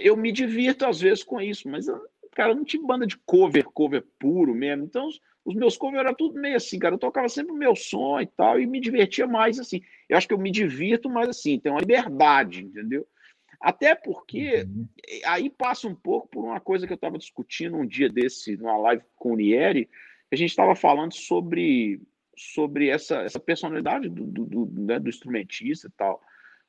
eu 0.00 0.16
me 0.16 0.32
divirto 0.32 0.86
às 0.86 1.00
vezes 1.00 1.22
com 1.22 1.40
isso, 1.40 1.68
mas, 1.68 1.86
cara, 2.32 2.52
eu 2.52 2.56
não 2.56 2.64
tive 2.64 2.86
banda 2.86 3.06
de 3.06 3.16
cover, 3.18 3.64
cover 3.64 4.04
puro 4.18 4.54
mesmo. 4.54 4.84
Então, 4.84 5.06
os, 5.06 5.20
os 5.44 5.54
meus 5.54 5.76
covers 5.76 6.00
eram 6.00 6.14
tudo 6.14 6.40
meio 6.40 6.56
assim, 6.56 6.78
cara. 6.78 6.94
Eu 6.94 6.98
tocava 6.98 7.28
sempre 7.28 7.52
o 7.52 7.56
meu 7.56 7.76
som 7.76 8.20
e 8.20 8.26
tal, 8.26 8.58
e 8.58 8.66
me 8.66 8.80
divertia 8.80 9.26
mais 9.26 9.58
assim. 9.58 9.82
Eu 10.08 10.16
acho 10.16 10.26
que 10.26 10.34
eu 10.34 10.38
me 10.38 10.50
divirto 10.50 11.10
mais 11.10 11.28
assim, 11.28 11.58
tem 11.58 11.70
uma 11.70 11.80
liberdade, 11.80 12.64
entendeu? 12.64 13.06
Até 13.60 13.94
porque 13.94 14.62
uhum. 14.62 14.88
aí 15.24 15.48
passa 15.50 15.86
um 15.86 15.94
pouco 15.94 16.28
por 16.28 16.44
uma 16.44 16.60
coisa 16.60 16.86
que 16.86 16.92
eu 16.92 16.96
estava 16.96 17.18
discutindo 17.18 17.76
um 17.76 17.86
dia 17.86 18.08
desse, 18.08 18.56
numa 18.56 18.76
live 18.76 19.02
com 19.16 19.32
o 19.32 19.36
Nieri, 19.36 19.88
a 20.32 20.36
gente 20.36 20.50
estava 20.50 20.74
falando 20.74 21.14
sobre, 21.14 22.00
sobre 22.36 22.88
essa, 22.88 23.22
essa 23.22 23.38
personalidade 23.38 24.08
do, 24.08 24.24
do, 24.24 24.44
do, 24.44 24.80
né, 24.82 24.98
do 24.98 25.08
instrumentista 25.08 25.88
e 25.88 25.90
tal. 25.96 26.20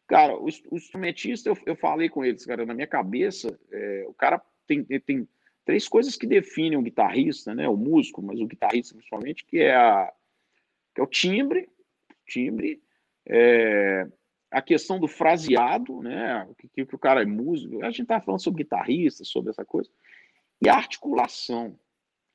Cara, 0.08 0.36
o, 0.36 0.46
o 0.46 0.76
instrumentista, 0.78 1.50
eu, 1.50 1.58
eu 1.66 1.76
falei 1.76 2.10
com 2.10 2.24
eles, 2.24 2.46
cara, 2.46 2.66
na 2.66 2.74
minha 2.74 2.88
cabeça, 2.88 3.60
é, 3.72 4.06
o 4.08 4.14
cara 4.14 4.42
tem, 4.68 4.84
tem 4.84 5.28
três 5.66 5.88
coisas 5.88 6.16
que 6.16 6.28
definem 6.28 6.78
o 6.78 6.82
guitarrista, 6.82 7.56
né? 7.56 7.68
O 7.68 7.76
músico, 7.76 8.22
mas 8.22 8.40
o 8.40 8.48
guitarrista 8.48 8.94
principalmente, 8.94 9.44
que 9.46 9.60
é, 9.60 9.76
a, 9.76 10.14
que 10.94 11.02
é 11.02 11.04
o 11.04 11.08
timbre, 11.08 11.68
timbre, 12.26 12.82
é, 13.26 14.08
a 14.52 14.62
questão 14.62 15.00
do 15.00 15.08
fraseado, 15.08 16.02
né? 16.02 16.48
Que, 16.58 16.86
que, 16.86 16.96
o 16.96 17.00
cara 17.00 17.24
é 17.24 17.26
músico. 17.26 17.84
A 17.84 17.90
gente 17.90 18.06
tá 18.06 18.22
falando 18.22 18.42
sobre 18.42 18.64
guitarrista, 18.64 19.24
sobre 19.26 19.50
essa 19.50 19.66
coisa. 19.66 19.90
E 20.62 20.70
a 20.70 20.76
articulação. 20.76 21.78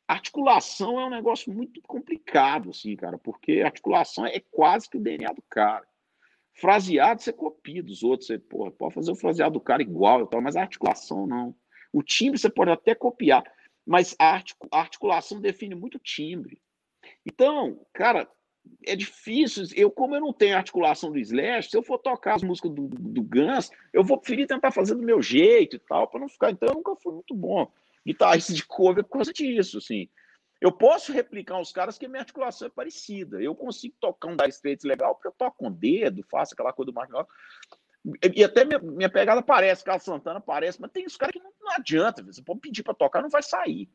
Articulação 0.08 1.00
é 1.00 1.06
um 1.06 1.10
negócio 1.10 1.52
muito 1.52 1.80
complicado, 1.82 2.70
assim, 2.70 2.96
cara, 2.96 3.16
porque 3.16 3.62
articulação 3.62 4.26
é 4.26 4.40
quase 4.50 4.90
que 4.90 4.96
o 4.96 5.00
DNA 5.00 5.32
do 5.32 5.42
cara. 5.42 5.86
Fraseado 6.60 7.22
você 7.22 7.32
copia 7.32 7.82
dos 7.82 8.02
outros, 8.02 8.26
você 8.26 8.38
porra, 8.38 8.70
pode 8.70 8.94
fazer 8.94 9.10
o 9.10 9.16
fraseado 9.16 9.54
do 9.54 9.60
cara 9.60 9.80
igual, 9.80 10.28
mas 10.42 10.56
a 10.56 10.60
articulação 10.60 11.26
não. 11.26 11.54
O 11.92 12.02
timbre 12.02 12.38
você 12.38 12.50
pode 12.50 12.70
até 12.70 12.94
copiar, 12.94 13.42
mas 13.86 14.14
a 14.18 14.42
articulação 14.70 15.40
define 15.40 15.74
muito 15.74 15.96
o 15.96 16.00
timbre. 16.00 16.60
Então, 17.24 17.80
cara, 17.94 18.28
é 18.86 18.94
difícil. 18.94 19.64
Eu, 19.74 19.90
como 19.90 20.14
eu 20.14 20.20
não 20.20 20.34
tenho 20.34 20.56
articulação 20.56 21.10
do 21.10 21.18
Slash, 21.18 21.70
se 21.70 21.76
eu 21.76 21.82
for 21.82 21.98
tocar 21.98 22.34
as 22.34 22.42
músicas 22.42 22.70
do, 22.72 22.88
do 22.88 23.22
Guns, 23.22 23.70
eu 23.92 24.04
vou 24.04 24.18
preferir 24.18 24.46
tentar 24.46 24.70
fazer 24.70 24.94
do 24.94 25.02
meu 25.02 25.22
jeito 25.22 25.76
e 25.76 25.78
tal, 25.78 26.08
para 26.08 26.20
não 26.20 26.28
ficar. 26.28 26.50
Então, 26.50 26.68
eu 26.68 26.74
nunca 26.74 26.94
fui 26.96 27.14
muito 27.14 27.34
bom 27.34 27.70
guitarrista 28.06 28.52
de 28.52 28.64
cover 28.64 29.04
por 29.04 29.12
causa 29.12 29.32
disso, 29.32 29.78
assim. 29.78 30.08
Eu 30.60 30.70
posso 30.70 31.12
replicar 31.12 31.58
os 31.58 31.72
caras 31.72 31.96
que 31.96 32.06
minha 32.06 32.20
articulação 32.20 32.66
é 32.66 32.70
parecida. 32.70 33.40
Eu 33.42 33.54
consigo 33.54 33.94
tocar 33.98 34.28
um 34.28 34.36
Dire 34.36 34.50
Straits 34.50 34.84
legal 34.84 35.14
porque 35.14 35.28
eu 35.28 35.32
toco 35.32 35.56
com 35.56 35.68
o 35.68 35.70
dedo, 35.70 36.22
faço 36.30 36.52
aquela 36.52 36.72
coisa 36.72 36.92
do 36.92 36.94
Mark 36.94 37.10
E 38.36 38.44
até 38.44 38.64
minha, 38.64 38.78
minha 38.78 39.08
pegada 39.08 39.42
parece, 39.42 39.82
Carlos 39.82 40.04
Santana 40.04 40.40
parece, 40.40 40.80
mas 40.80 40.90
tem 40.90 41.06
os 41.06 41.16
caras 41.16 41.32
que 41.32 41.40
não, 41.40 41.50
não 41.60 41.72
adianta. 41.72 42.22
Você 42.22 42.42
pode 42.42 42.60
pedir 42.60 42.82
para 42.82 42.92
tocar, 42.92 43.22
não 43.22 43.30
vai 43.30 43.42
sair. 43.42 43.88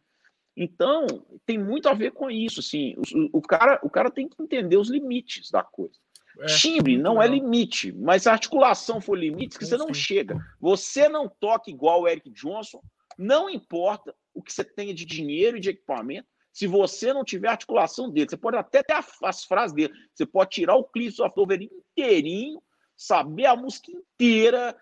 Então, 0.57 1.05
tem 1.45 1.57
muito 1.57 1.87
a 1.87 1.93
ver 1.93 2.11
com 2.11 2.31
isso. 2.31 2.61
Assim, 2.61 2.95
o, 2.97 3.37
o, 3.37 3.41
cara, 3.41 3.79
o 3.83 3.89
cara 3.89 4.09
tem 4.09 4.27
que 4.27 4.41
entender 4.41 4.77
os 4.77 4.89
limites 4.89 5.51
da 5.51 5.61
coisa. 5.61 5.99
É, 6.39 6.45
Timbre 6.47 6.97
não, 6.97 7.21
é 7.21 7.27
limite, 7.27 7.93
mas 7.93 8.23
se 8.23 8.29
a 8.29 8.33
articulação 8.33 8.99
for 8.99 9.17
limite, 9.17 9.57
que 9.57 9.65
você 9.65 9.77
não 9.77 9.93
chega. 9.93 10.37
Você 10.59 11.07
não 11.07 11.29
toca 11.29 11.69
igual 11.69 12.01
o 12.01 12.07
Eric 12.07 12.29
Johnson, 12.31 12.81
não 13.17 13.49
importa 13.49 14.13
o 14.33 14.41
que 14.41 14.51
você 14.51 14.63
tenha 14.63 14.93
de 14.93 15.05
dinheiro 15.05 15.57
e 15.57 15.61
de 15.61 15.69
equipamento, 15.69 16.27
se 16.55 16.67
você 16.67 17.11
não 17.11 17.25
tiver 17.25 17.49
articulação 17.49 18.09
dele, 18.09 18.29
você 18.29 18.37
pode 18.37 18.55
até 18.55 18.81
ter 18.81 18.95
as 19.23 19.43
frases 19.43 19.75
dele, 19.75 19.93
você 20.13 20.25
pode 20.25 20.51
tirar 20.51 20.75
o 20.75 20.85
Cliff 20.85 21.21
of 21.21 21.35
Dover 21.35 21.61
inteirinho, 21.61 22.63
saber 22.95 23.47
a 23.47 23.57
música 23.57 23.91
inteira, 23.91 24.73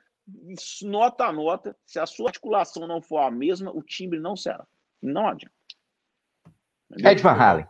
nota 0.83 1.25
a 1.25 1.33
nota. 1.33 1.75
Se 1.83 1.99
a 1.99 2.05
sua 2.05 2.29
articulação 2.29 2.85
não 2.85 3.01
for 3.01 3.17
a 3.17 3.31
mesma, 3.31 3.71
o 3.75 3.81
timbre 3.81 4.19
não 4.19 4.35
será. 4.35 4.67
Não 5.01 5.27
adianta. 5.27 5.55
Ed 6.91 7.19
Van 7.23 7.31
Halen. 7.31 7.67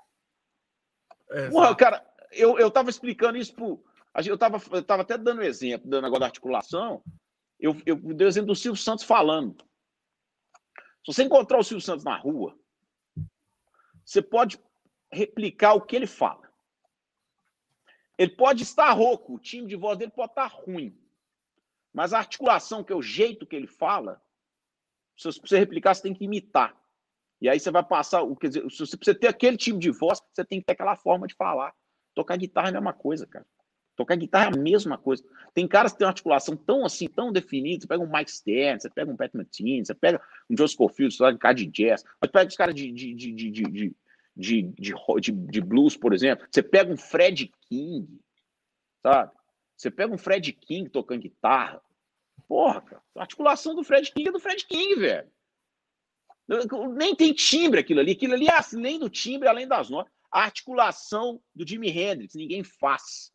É, 1.31 1.49
Porra, 1.49 1.73
cara, 1.73 2.05
eu, 2.33 2.59
eu 2.59 2.69
tava 2.69 2.89
explicando 2.89 3.37
isso 3.37 3.53
pro. 3.53 3.81
Eu 4.25 4.37
tava, 4.37 4.61
eu 4.73 4.83
tava 4.83 5.03
até 5.03 5.17
dando 5.17 5.41
exemplo, 5.43 5.89
dando 5.89 6.07
agora 6.07 6.19
da 6.19 6.25
articulação. 6.25 7.01
Eu, 7.57 7.81
eu 7.85 7.95
dei 7.95 8.27
o 8.27 8.29
exemplo 8.29 8.47
do 8.47 8.55
Silvio 8.55 8.81
Santos 8.81 9.05
falando. 9.05 9.63
Se 11.05 11.13
você 11.13 11.23
encontrar 11.23 11.57
o 11.57 11.63
Silvio 11.63 11.85
Santos 11.85 12.03
na 12.03 12.17
rua, 12.17 12.53
você 14.05 14.21
pode 14.21 14.59
replicar 15.11 15.73
o 15.73 15.81
que 15.81 15.95
ele 15.95 16.07
fala. 16.07 16.51
Ele 18.17 18.31
pode 18.31 18.63
estar 18.63 18.91
rouco, 18.91 19.35
o 19.35 19.39
time 19.39 19.67
de 19.67 19.75
voz 19.75 19.97
dele 19.97 20.11
pode 20.11 20.31
estar 20.31 20.47
ruim. 20.47 20.97
Mas 21.93 22.13
a 22.13 22.19
articulação, 22.19 22.83
que 22.83 22.91
é 22.91 22.95
o 22.95 23.01
jeito 23.01 23.45
que 23.45 23.55
ele 23.55 23.67
fala, 23.67 24.21
se 25.15 25.29
você 25.39 25.57
replicar, 25.57 25.93
você 25.93 26.01
tem 26.01 26.13
que 26.13 26.25
imitar. 26.25 26.75
E 27.41 27.49
aí 27.49 27.59
você 27.59 27.69
vai 27.69 27.83
passar, 27.83 28.23
quer 28.39 28.47
dizer, 28.47 28.69
se 28.71 28.85
você 28.85 29.13
ter 29.13 29.27
aquele 29.27 29.57
tipo 29.57 29.77
de 29.77 29.91
voz, 29.91 30.21
você 30.33 30.45
tem 30.45 30.59
que 30.59 30.65
ter 30.65 30.73
aquela 30.73 30.95
forma 30.95 31.27
de 31.27 31.35
falar. 31.35 31.75
Tocar 32.15 32.37
guitarra 32.37 32.67
é 32.67 32.71
a 32.71 32.73
mesma 32.73 32.93
coisa, 32.93 33.27
cara. 33.27 33.45
Tocar 33.95 34.15
guitarra 34.15 34.51
é 34.51 34.53
a 34.53 34.61
mesma 34.61 34.97
coisa. 34.97 35.23
Tem 35.53 35.67
caras 35.67 35.91
que 35.91 35.99
têm 35.99 36.05
uma 36.05 36.11
articulação 36.11 36.55
tão 36.55 36.85
assim, 36.85 37.07
tão 37.07 37.31
definida. 37.31 37.81
Você 37.81 37.87
pega 37.87 38.03
um 38.03 38.11
Mike 38.11 38.31
Stern, 38.31 38.79
você 38.79 38.89
pega 38.89 39.11
um 39.11 39.15
Pat 39.15 39.33
Martins, 39.33 39.87
você 39.87 39.93
pega 39.93 40.21
um 40.49 40.57
Joe 40.57 40.67
Scofield, 40.67 41.13
você 41.13 41.23
pega 41.23 41.35
um 41.35 41.39
cara 41.39 41.53
de 41.53 41.65
jazz, 41.67 42.03
mas 42.19 42.31
pega 42.31 42.49
os 42.49 42.55
caras 42.55 42.73
de, 42.73 42.91
de, 42.91 43.13
de, 43.13 43.31
de, 43.31 43.51
de, 43.51 43.95
de, 44.35 45.31
de, 45.31 45.61
blues, 45.61 45.95
por 45.95 46.13
exemplo. 46.13 46.47
Você 46.49 46.63
pega 46.63 46.91
um 46.91 46.97
Fred 46.97 47.51
King, 47.69 48.19
sabe? 49.01 49.31
Você 49.77 49.91
pega 49.91 50.13
um 50.13 50.17
Fred 50.17 50.51
King 50.53 50.89
tocando 50.89 51.21
guitarra. 51.21 51.81
Porra, 52.47 52.81
cara, 52.81 53.01
a 53.15 53.21
articulação 53.21 53.75
do 53.75 53.83
Fred 53.83 54.11
King 54.11 54.29
é 54.29 54.31
do 54.31 54.39
Fred 54.39 54.65
King, 54.65 54.95
velho. 54.95 55.29
Nem 56.95 57.15
tem 57.15 57.33
timbre 57.33 57.79
aquilo 57.79 57.99
ali. 57.99 58.11
Aquilo 58.11 58.33
ali, 58.33 58.47
é 58.47 58.51
além 58.51 58.99
do 58.99 59.09
timbre, 59.09 59.47
além 59.47 59.67
das 59.67 59.89
notas. 59.89 60.11
A 60.31 60.43
articulação 60.43 61.41
do 61.53 61.67
Jimi 61.67 61.89
Hendrix, 61.89 62.33
ninguém 62.33 62.63
faz. 62.63 63.32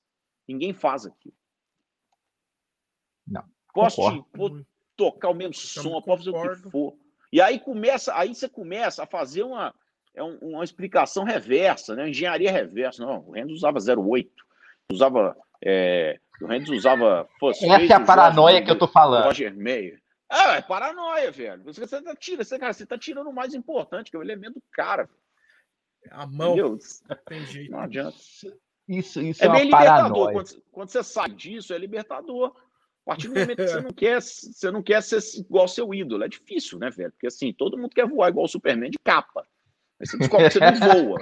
Ninguém 0.49 0.73
faz 0.73 1.07
aquilo. 1.07 1.35
Não. 3.27 3.45
Posso 3.73 4.11
te, 4.11 4.67
tocar 4.97 5.29
o 5.29 5.35
mesmo 5.35 5.55
som, 5.55 6.01
posso 6.01 6.33
fazer 6.33 6.51
o 6.51 6.57
que 6.57 6.71
for. 6.71 6.97
E 7.31 7.41
aí 7.41 7.61
começa, 7.61 8.17
aí 8.17 8.35
você 8.35 8.49
começa 8.49 9.05
a 9.05 9.07
fazer 9.07 9.43
uma, 9.43 9.75
é 10.15 10.23
um, 10.23 10.37
uma 10.39 10.65
explicação 10.65 11.25
reversa, 11.25 11.95
né? 11.95 12.09
Engenharia 12.09 12.51
reversa. 12.51 13.05
Não, 13.05 13.29
o 13.29 13.37
Hendrix 13.37 13.59
usava 13.59 13.79
08, 13.79 14.31
usava. 14.91 15.37
É, 15.63 16.19
o 16.41 16.53
Hendrix 16.53 16.71
usava. 16.71 17.29
Essa 17.53 17.93
é 17.93 17.93
a 17.93 18.05
paranoia 18.05 18.65
que 18.65 18.71
eu 18.71 18.79
tô 18.79 18.89
falando. 18.89 19.25
Roger 19.25 19.55
Mayer. 19.55 20.03
É, 20.31 20.57
é 20.57 20.63
paranoia, 20.63 21.31
velho. 21.31 21.63
Você, 21.65 21.81
você, 21.81 22.03
tá, 22.03 22.15
tira, 22.15 22.45
você, 22.45 22.59
cara, 22.59 22.73
você 22.73 22.85
tá 22.85 22.99
tirando 22.99 23.29
o 23.29 23.33
mais 23.33 23.55
importante, 23.55 24.11
que 24.11 24.17
é 24.17 24.21
o 24.21 24.23
elemento 24.23 24.55
do 24.55 24.63
cara. 24.73 25.09
A 26.11 26.27
mão. 26.27 26.53
Entendeu? 26.53 26.79
Tem 27.27 27.45
jeito. 27.47 27.71
Não 27.71 27.81
adianta. 27.81 28.17
Isso, 28.89 29.21
isso 29.21 29.45
é, 29.45 29.47
é 29.47 29.51
bem 29.51 29.65
libertador. 29.65 30.33
Quando, 30.33 30.63
quando, 30.73 30.89
você 30.89 31.03
sai 31.05 31.29
disso, 31.31 31.75
é 31.75 31.79
libertador. 31.79 32.57
A 33.05 33.11
partir 33.11 33.29
do 33.29 33.35
momento 33.35 33.57
que 33.57 33.69
você 33.69 33.81
não 33.81 33.93
quer, 33.93 34.21
você 34.23 34.71
não 34.71 34.83
quer 34.83 35.03
ser 35.03 35.21
igual 35.39 35.69
seu 35.69 35.93
ídolo. 35.95 36.25
É 36.25 36.29
difícil, 36.29 36.79
né, 36.79 36.91
velho? 36.91 37.11
Porque 37.13 37.27
assim, 37.27 37.53
todo 37.53 37.77
mundo 37.77 37.91
quer 37.91 38.07
voar 38.07 38.31
igual 38.31 38.47
o 38.47 38.49
Superman 38.49 38.91
de 38.91 38.99
capa. 39.05 39.47
Aí 40.01 40.07
você 40.07 40.17
descobre 40.17 40.47
que 40.47 40.53
você 40.53 40.61
não 40.61 41.05
voa. 41.05 41.19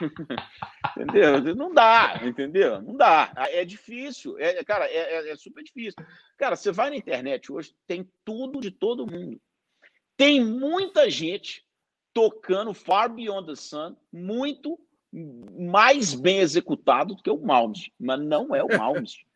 entendeu? 0.98 1.54
Não 1.54 1.72
dá, 1.72 2.20
entendeu? 2.22 2.82
Não 2.82 2.96
dá. 2.96 3.32
É 3.36 3.64
difícil. 3.64 4.38
É, 4.38 4.62
cara, 4.64 4.86
é, 4.86 5.28
é, 5.28 5.30
é 5.30 5.36
super 5.36 5.62
difícil. 5.62 6.02
Cara, 6.36 6.56
você 6.56 6.72
vai 6.72 6.90
na 6.90 6.96
internet 6.96 7.52
hoje, 7.52 7.74
tem 7.86 8.10
tudo 8.24 8.60
de 8.60 8.70
todo 8.70 9.10
mundo. 9.10 9.40
Tem 10.16 10.44
muita 10.44 11.10
gente 11.10 11.64
tocando 12.12 12.72
Far 12.72 13.12
Beyond 13.12 13.48
the 13.48 13.56
Sun, 13.56 13.96
muito 14.12 14.78
mais 15.14 16.12
bem 16.12 16.38
executado 16.38 17.14
do 17.14 17.22
que 17.22 17.30
o 17.30 17.40
Malmsteen, 17.40 17.92
mas 17.98 18.20
não 18.20 18.54
é 18.54 18.62
o 18.64 18.68
Malmsteen. 18.68 19.26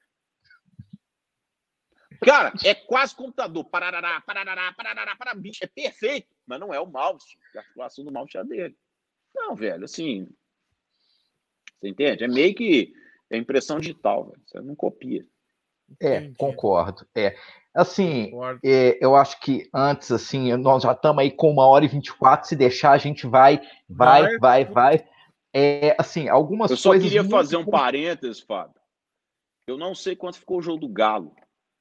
Cara, 2.21 2.53
é 2.65 2.75
quase 2.75 3.15
computador. 3.15 3.65
Parará, 3.65 4.21
parará, 4.23 4.73
parará, 4.73 5.17
parará, 5.17 5.35
bicho, 5.35 5.63
é 5.63 5.69
perfeito, 5.69 6.27
mas 6.45 6.59
não 6.59 6.75
é 6.75 6.81
o 6.81 6.87
Malmsteen. 6.87 7.39
A 7.55 7.59
articulação 7.59 8.05
do 8.05 8.13
Malmsteen 8.13 8.45
é 8.45 8.49
dele. 8.49 8.77
Não, 9.35 9.55
velho, 9.55 9.85
assim. 9.85 10.29
Você 11.77 11.89
entende? 11.89 12.25
É 12.25 12.29
meio 12.29 12.53
que 12.57 12.93
é 13.31 13.37
impressão 13.37 13.79
digital, 13.79 14.31
velho. 14.31 14.43
Você 14.47 14.61
não 14.61 14.75
copia. 14.75 15.25
É, 16.01 16.33
concordo. 16.37 17.07
É. 17.15 17.37
Assim, 17.73 18.33
é, 18.65 18.99
eu 19.01 19.15
acho 19.15 19.39
que 19.41 19.71
antes, 19.73 20.11
assim, 20.11 20.55
nós 20.57 20.83
já 20.83 20.91
estamos 20.91 21.23
aí 21.23 21.31
com 21.31 21.53
uma 21.53 21.67
hora 21.67 21.85
e 21.85 21.89
24, 21.89 22.49
se 22.49 22.57
deixar, 22.57 22.91
a 22.91 22.99
gente 22.99 23.29
vai, 23.29 23.61
vai, 23.89 24.23
vai, 24.39 24.65
vai. 24.65 24.65
vai. 24.65 25.09
É, 25.55 25.97
assim, 25.99 26.29
algumas 26.29 26.69
coisas. 26.69 26.85
Eu 26.85 26.93
só 26.93 26.99
queria 26.99 27.25
fazer 27.25 27.57
um 27.57 27.65
parênteses, 27.65 28.41
Fábio. 28.41 28.81
Eu 29.67 29.77
não 29.79 29.95
sei 29.95 30.17
quanto 30.17 30.39
ficou 30.39 30.59
o 30.59 30.63
jogo 30.63 30.81
do 30.81 30.89
Galo. 30.89 31.35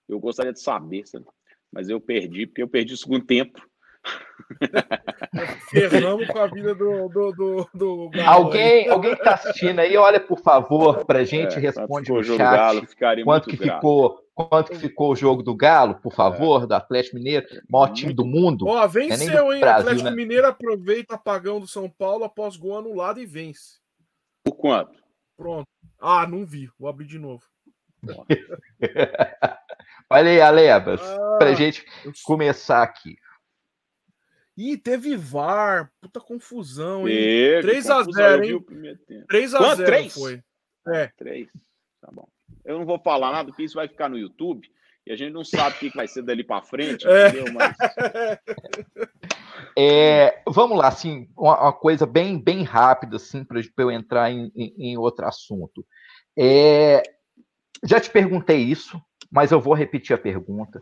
Eu 0.08 0.20
gostaria 0.20 0.54
de 0.54 0.62
saber, 0.62 1.06
sabe? 1.08 1.26
mas 1.72 1.90
eu 1.90 2.00
perdi, 2.00 2.48
porque 2.48 2.62
eu 2.62 2.68
perdi 2.68 2.94
o 2.94 2.98
segundo 2.98 3.26
tempo. 3.26 3.67
Ferramos 5.70 6.28
com 6.28 6.40
a 6.40 6.48
vida 6.48 6.74
do, 6.74 7.10
do, 7.10 7.32
do, 7.32 7.70
do 7.74 8.10
Galo. 8.10 8.46
Alguém, 8.46 8.90
alguém 8.90 9.14
que 9.14 9.22
está 9.22 9.34
assistindo 9.34 9.80
aí, 9.80 9.98
olha, 9.98 10.20
por 10.20 10.40
favor, 10.40 11.06
para 11.06 11.20
a 11.20 11.24
gente, 11.24 11.56
é, 11.56 11.60
responde 11.60 12.12
no 12.12 12.24
chat. 12.24 12.38
Galo, 12.38 12.88
quanto 13.26 13.50
que 13.50 13.58
ficou 13.58 14.28
Quanto 14.38 14.72
que 14.72 14.78
ficou 14.78 15.12
o 15.12 15.16
jogo 15.16 15.42
do 15.42 15.56
Galo, 15.56 15.96
por 15.96 16.14
favor, 16.14 16.64
é. 16.64 16.68
do 16.68 16.76
Atlético 16.76 17.16
Mineiro, 17.16 17.48
maior 17.68 17.88
time 17.88 18.14
do 18.14 18.24
mundo. 18.24 18.68
Ó, 18.68 18.88
venceu, 18.88 19.52
é 19.52 19.56
hein? 19.56 19.62
Brasil, 19.62 19.80
Atlético 19.80 20.10
né? 20.12 20.16
Mineiro 20.16 20.46
aproveita 20.46 21.16
apagão 21.16 21.60
do 21.60 21.68
São 21.68 21.90
Paulo 21.90 22.24
após 22.24 22.56
gol 22.56 22.78
anulado 22.78 23.20
e 23.20 23.26
vence. 23.26 23.80
Por 24.44 24.56
quanto? 24.56 25.02
Pronto. 25.36 25.66
Ah, 26.00 26.28
não 26.28 26.46
vi. 26.46 26.70
Vou 26.78 26.88
abrir 26.88 27.08
de 27.08 27.18
novo. 27.18 27.44
Olha 30.08 30.30
aí, 30.30 30.40
Alebas, 30.40 31.02
ah, 31.02 31.38
pra 31.40 31.56
gente 31.56 31.84
começar 32.24 32.84
aqui. 32.84 33.18
Ih, 34.58 34.76
teve 34.76 35.16
VAR, 35.16 35.92
puta 36.02 36.20
confusão, 36.20 37.08
hein? 37.08 37.16
3x0, 37.62 38.44
hein? 38.44 38.98
3x0 39.32 40.10
foi. 40.10 40.44
É. 40.88 41.08
3. 41.16 41.48
Tá 42.02 42.10
bom. 42.12 42.28
Eu 42.66 42.80
não 42.80 42.86
vou 42.86 43.00
falar 43.00 43.32
nada, 43.32 43.50
porque 43.50 43.64
isso 43.64 43.76
vai 43.76 43.88
ficar 43.88 44.10
no 44.10 44.18
YouTube 44.18 44.68
e 45.06 45.12
a 45.12 45.16
gente 45.16 45.32
não 45.32 45.44
sabe 45.44 45.76
o 45.76 45.80
que 45.80 45.96
vai 45.96 46.08
ser 46.08 46.22
dali 46.24 46.44
para 46.44 46.62
frente, 46.62 47.08
é. 47.08 47.30
entendeu? 47.30 47.54
Mas... 47.54 47.76
É, 49.80 50.42
vamos 50.48 50.76
lá, 50.76 50.88
assim, 50.88 51.30
uma, 51.38 51.62
uma, 51.62 51.74
coisa 51.74 52.04
bem, 52.04 52.40
bem 52.40 52.64
rápida, 52.64 53.18
assim, 53.18 53.44
para 53.44 53.62
eu 53.78 53.92
entrar 53.92 54.32
em, 54.32 54.52
em, 54.56 54.74
em 54.76 54.98
outro 54.98 55.24
assunto. 55.24 55.86
É, 56.36 57.04
já 57.84 58.00
te 58.00 58.10
perguntei 58.10 58.58
isso, 58.58 59.00
mas 59.32 59.52
eu 59.52 59.62
vou 59.62 59.76
repetir 59.76 60.16
a 60.16 60.18
pergunta. 60.18 60.82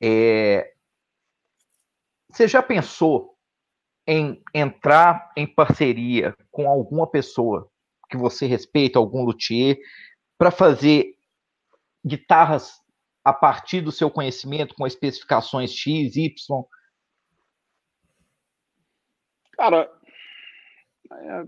É, 0.00 0.72
você 2.30 2.48
já 2.48 2.62
pensou 2.62 3.36
em 4.06 4.42
entrar 4.54 5.32
em 5.36 5.46
parceria 5.46 6.36
com 6.50 6.68
alguma 6.68 7.06
pessoa 7.06 7.70
que 8.08 8.16
você 8.16 8.46
respeita, 8.46 8.98
algum 8.98 9.24
luthier, 9.24 9.78
para 10.38 10.50
fazer 10.50 11.16
guitarras 12.04 12.80
a 13.24 13.32
partir 13.32 13.80
do 13.80 13.90
seu 13.90 14.08
conhecimento, 14.08 14.74
com 14.76 14.86
especificações 14.86 15.72
X, 15.72 16.14
Y? 16.14 16.64
Cara. 19.52 19.90
É... 21.10 21.42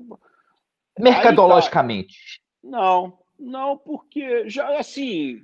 Mercadologicamente. 0.98 2.40
Tá... 2.40 2.68
Não, 2.68 3.18
não, 3.38 3.78
porque 3.78 4.48
já 4.48 4.78
assim 4.80 5.40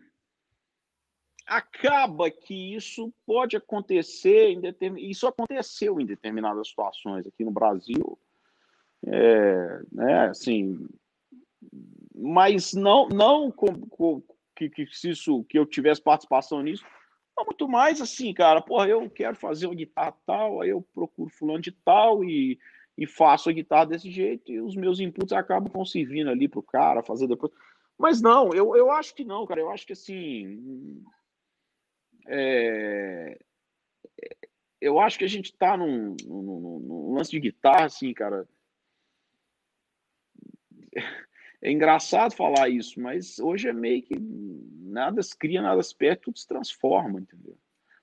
acaba 1.46 2.30
que 2.30 2.74
isso 2.74 3.12
pode 3.26 3.56
acontecer 3.56 4.50
em 4.50 4.60
determin... 4.60 5.08
isso 5.08 5.26
aconteceu 5.26 6.00
em 6.00 6.06
determinadas 6.06 6.68
situações 6.68 7.26
aqui 7.26 7.44
no 7.44 7.50
Brasil 7.50 8.18
é, 9.06 9.80
né, 9.92 10.28
assim 10.28 10.88
mas 12.14 12.72
não, 12.72 13.08
não 13.08 13.50
com, 13.50 13.74
com, 13.88 14.22
que, 14.54 14.70
que, 14.70 14.86
isso, 15.04 15.44
que 15.44 15.58
eu 15.58 15.66
tivesse 15.66 16.00
participação 16.00 16.62
nisso. 16.62 16.84
Não, 17.36 17.44
muito 17.44 17.68
mais 17.68 18.00
assim, 18.00 18.32
cara, 18.32 18.60
porra, 18.60 18.88
eu 18.88 19.10
quero 19.10 19.34
fazer 19.34 19.66
uma 19.66 19.74
guitarra 19.74 20.14
tal, 20.24 20.60
aí 20.60 20.70
eu 20.70 20.86
procuro 20.94 21.28
fulano 21.28 21.60
de 21.60 21.72
tal 21.72 22.22
e, 22.22 22.58
e 22.96 23.06
faço 23.06 23.50
a 23.50 23.52
guitarra 23.52 23.86
desse 23.86 24.10
jeito, 24.10 24.52
e 24.52 24.60
os 24.60 24.76
meus 24.76 25.00
inputs 25.00 25.32
acabam 25.32 25.84
servindo 25.84 26.30
ali 26.30 26.46
pro 26.46 26.62
cara 26.62 27.02
fazer 27.02 27.26
depois. 27.26 27.52
Mas 27.98 28.20
não, 28.20 28.54
eu, 28.54 28.76
eu 28.76 28.90
acho 28.90 29.14
que 29.14 29.24
não, 29.24 29.46
cara. 29.46 29.60
Eu 29.60 29.70
acho 29.70 29.86
que 29.86 29.92
assim. 29.92 31.02
É, 32.26 33.38
eu 34.80 34.98
acho 34.98 35.18
que 35.18 35.24
a 35.24 35.28
gente 35.28 35.52
tá 35.54 35.76
num, 35.76 36.16
num, 36.26 36.80
num 36.80 37.14
lance 37.14 37.30
de 37.30 37.40
guitarra, 37.40 37.86
assim, 37.86 38.12
cara 38.12 38.46
é 41.62 41.72
engraçado 41.72 42.34
falar 42.34 42.68
isso, 42.68 43.00
mas 43.00 43.38
hoje 43.38 43.68
é 43.68 43.72
meio 43.72 44.02
que 44.02 44.14
nada 44.18 45.22
se 45.22 45.36
cria, 45.36 45.62
nada 45.62 45.82
se 45.82 45.94
perde, 45.96 46.22
tudo 46.22 46.38
se 46.38 46.46
transforma, 46.46 47.20
entendeu? 47.20 47.56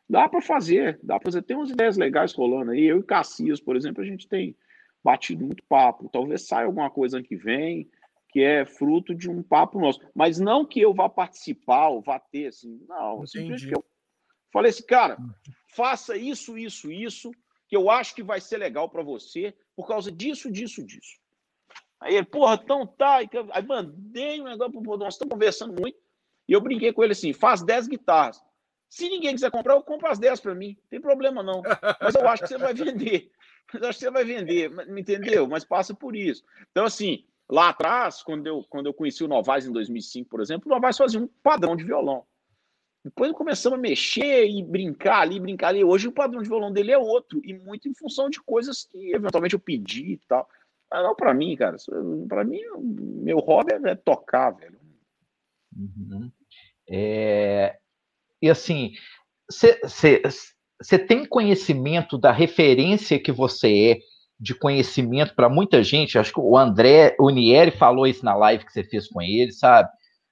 Dá 0.09 0.27
para 0.27 0.41
fazer, 0.41 0.99
dá 1.01 1.19
para 1.19 1.31
fazer. 1.31 1.43
Tem 1.43 1.55
umas 1.55 1.69
ideias 1.69 1.95
legais 1.95 2.33
rolando 2.33 2.71
aí. 2.71 2.83
Eu 2.83 2.99
e 2.99 3.03
Cassias, 3.03 3.61
por 3.61 3.77
exemplo, 3.77 4.01
a 4.01 4.05
gente 4.05 4.27
tem 4.27 4.57
batido 5.03 5.45
muito 5.45 5.63
papo. 5.69 6.09
Talvez 6.11 6.45
saia 6.47 6.65
alguma 6.65 6.89
coisa 6.89 7.17
ano 7.17 7.25
que 7.25 7.35
vem 7.35 7.89
que 8.27 8.41
é 8.41 8.65
fruto 8.65 9.13
de 9.13 9.29
um 9.29 9.43
papo 9.43 9.79
nosso. 9.79 10.01
Mas 10.15 10.39
não 10.39 10.65
que 10.65 10.79
eu 10.79 10.93
vá 10.93 11.07
participar 11.07 11.89
ou 11.89 12.01
vá 12.01 12.17
ter, 12.17 12.47
assim, 12.47 12.79
não. 12.87 13.25
Simplesmente 13.27 13.67
que 13.67 13.75
eu 13.75 13.83
falei 14.51 14.69
assim, 14.69 14.85
cara, 14.85 15.17
faça 15.75 16.15
isso, 16.17 16.57
isso, 16.57 16.91
isso, 16.91 17.31
que 17.67 17.75
eu 17.75 17.89
acho 17.89 18.13
que 18.13 18.23
vai 18.23 18.41
ser 18.41 18.57
legal 18.57 18.89
para 18.89 19.03
você 19.03 19.55
por 19.75 19.87
causa 19.87 20.11
disso, 20.11 20.51
disso, 20.51 20.83
disso. 20.85 21.19
Aí 22.01 22.15
ele, 22.15 22.25
porra, 22.25 22.59
então 22.61 22.85
tá. 22.85 23.17
Aí 23.17 23.65
mandei 23.65 24.41
um 24.41 24.45
negócio 24.45 24.81
pro 24.81 24.97
nós 24.97 25.13
estamos 25.13 25.31
conversando 25.33 25.79
muito. 25.79 25.97
E 26.47 26.53
eu 26.53 26.59
brinquei 26.59 26.91
com 26.91 27.03
ele 27.03 27.13
assim: 27.13 27.31
faz 27.31 27.61
10 27.61 27.87
guitarras. 27.87 28.41
Se 28.89 29.07
ninguém 29.07 29.33
quiser 29.33 29.51
comprar, 29.51 29.75
eu 29.75 29.83
compro 29.83 30.09
as 30.09 30.19
10 30.19 30.41
para 30.41 30.53
mim. 30.53 30.75
Não 30.81 30.89
tem 30.89 30.99
problema, 30.99 31.41
não. 31.41 31.61
Mas 32.01 32.15
eu 32.15 32.27
acho 32.27 32.43
que 32.43 32.49
você 32.49 32.57
vai 32.57 32.73
vender. 32.73 33.31
Mas 33.71 33.81
eu 33.81 33.89
acho 33.89 33.99
que 33.99 34.05
você 34.05 34.11
vai 34.11 34.25
vender, 34.25 34.69
me 34.87 34.99
entendeu? 34.99 35.47
Mas 35.47 35.63
passa 35.63 35.93
por 35.93 36.13
isso. 36.13 36.43
Então, 36.71 36.83
assim, 36.83 37.23
lá 37.49 37.69
atrás, 37.69 38.21
quando 38.21 38.47
eu, 38.47 38.65
quando 38.69 38.87
eu 38.87 38.93
conheci 38.93 39.23
o 39.23 39.29
Novaes 39.29 39.65
em 39.65 39.71
2005, 39.71 40.29
por 40.29 40.41
exemplo, 40.41 40.69
o 40.69 40.75
Novaes 40.75 40.97
fazia 40.97 41.21
um 41.21 41.27
padrão 41.41 41.75
de 41.75 41.85
violão. 41.85 42.25
Depois 43.03 43.31
começamos 43.31 43.79
a 43.79 43.81
mexer 43.81 44.47
e 44.47 44.63
brincar 44.63 45.21
ali, 45.21 45.39
brincar 45.39 45.69
ali. 45.69 45.83
Hoje 45.83 46.07
o 46.07 46.11
padrão 46.11 46.41
de 46.41 46.47
violão 46.47 46.71
dele 46.71 46.91
é 46.91 46.97
outro, 46.97 47.41
e 47.43 47.53
muito 47.53 47.89
em 47.89 47.95
função 47.95 48.29
de 48.29 48.39
coisas 48.41 48.83
que 48.83 49.13
eventualmente 49.13 49.55
eu 49.55 49.59
pedi 49.59 50.13
e 50.13 50.17
tal. 50.27 50.47
Mas 50.89 51.03
não 51.03 51.15
para 51.15 51.33
mim, 51.33 51.55
cara. 51.55 51.77
Para 52.27 52.43
mim, 52.43 52.59
meu 52.79 53.39
hobby 53.39 53.73
é 53.73 53.95
tocar, 53.95 54.51
velho. 54.51 54.79
Uhum. 55.75 56.31
É... 56.87 57.77
E 58.41 58.49
assim, 58.49 58.93
você 59.49 60.99
tem 60.99 61.25
conhecimento 61.25 62.17
da 62.17 62.31
referência 62.31 63.19
que 63.19 63.31
você 63.31 63.91
é, 63.91 63.99
de 64.39 64.53
conhecimento 64.53 65.35
para 65.35 65.49
muita 65.49 65.83
gente? 65.83 66.17
Acho 66.17 66.33
que 66.33 66.39
o 66.39 66.57
André, 66.57 67.15
o 67.19 67.29
Nieri 67.29 67.71
falou 67.71 68.05
isso 68.05 68.25
na 68.25 68.35
live 68.35 68.65
que 68.65 68.73
você 68.73 68.83
fez 68.83 69.07
com 69.07 69.21
ele, 69.21 69.51
sabe? 69.51 69.89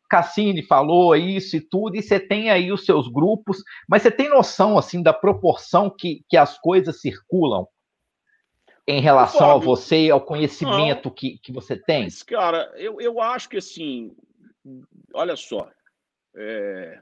Cassini 0.10 0.64
falou 0.64 1.16
isso 1.16 1.56
e 1.56 1.62
tudo, 1.62 1.96
e 1.96 2.02
você 2.02 2.20
tem 2.20 2.50
aí 2.50 2.72
os 2.72 2.86
seus 2.86 3.08
grupos, 3.08 3.64
mas 3.88 4.02
você 4.02 4.10
tem 4.10 4.30
noção 4.30 4.78
assim 4.78 5.04
da 5.04 5.14
proporção 5.14 5.90
que, 5.90 6.26
que 6.28 6.36
as 6.36 6.58
coisas 6.58 7.00
circulam 7.00 7.68
em 8.88 9.02
relação 9.02 9.52
a 9.52 9.58
você 9.58 10.06
e 10.06 10.12
ao 10.12 10.20
conhecimento 10.20 11.12
que, 11.12 11.38
que 11.38 11.52
você 11.52 11.78
tem? 11.78 12.06
Mas, 12.06 12.24
cara, 12.24 12.74
eu, 12.76 13.00
eu 13.00 13.22
acho 13.22 13.48
que 13.48 13.58
assim, 13.58 14.16
olha 15.14 15.36
só, 15.36 15.70
é, 16.36 17.00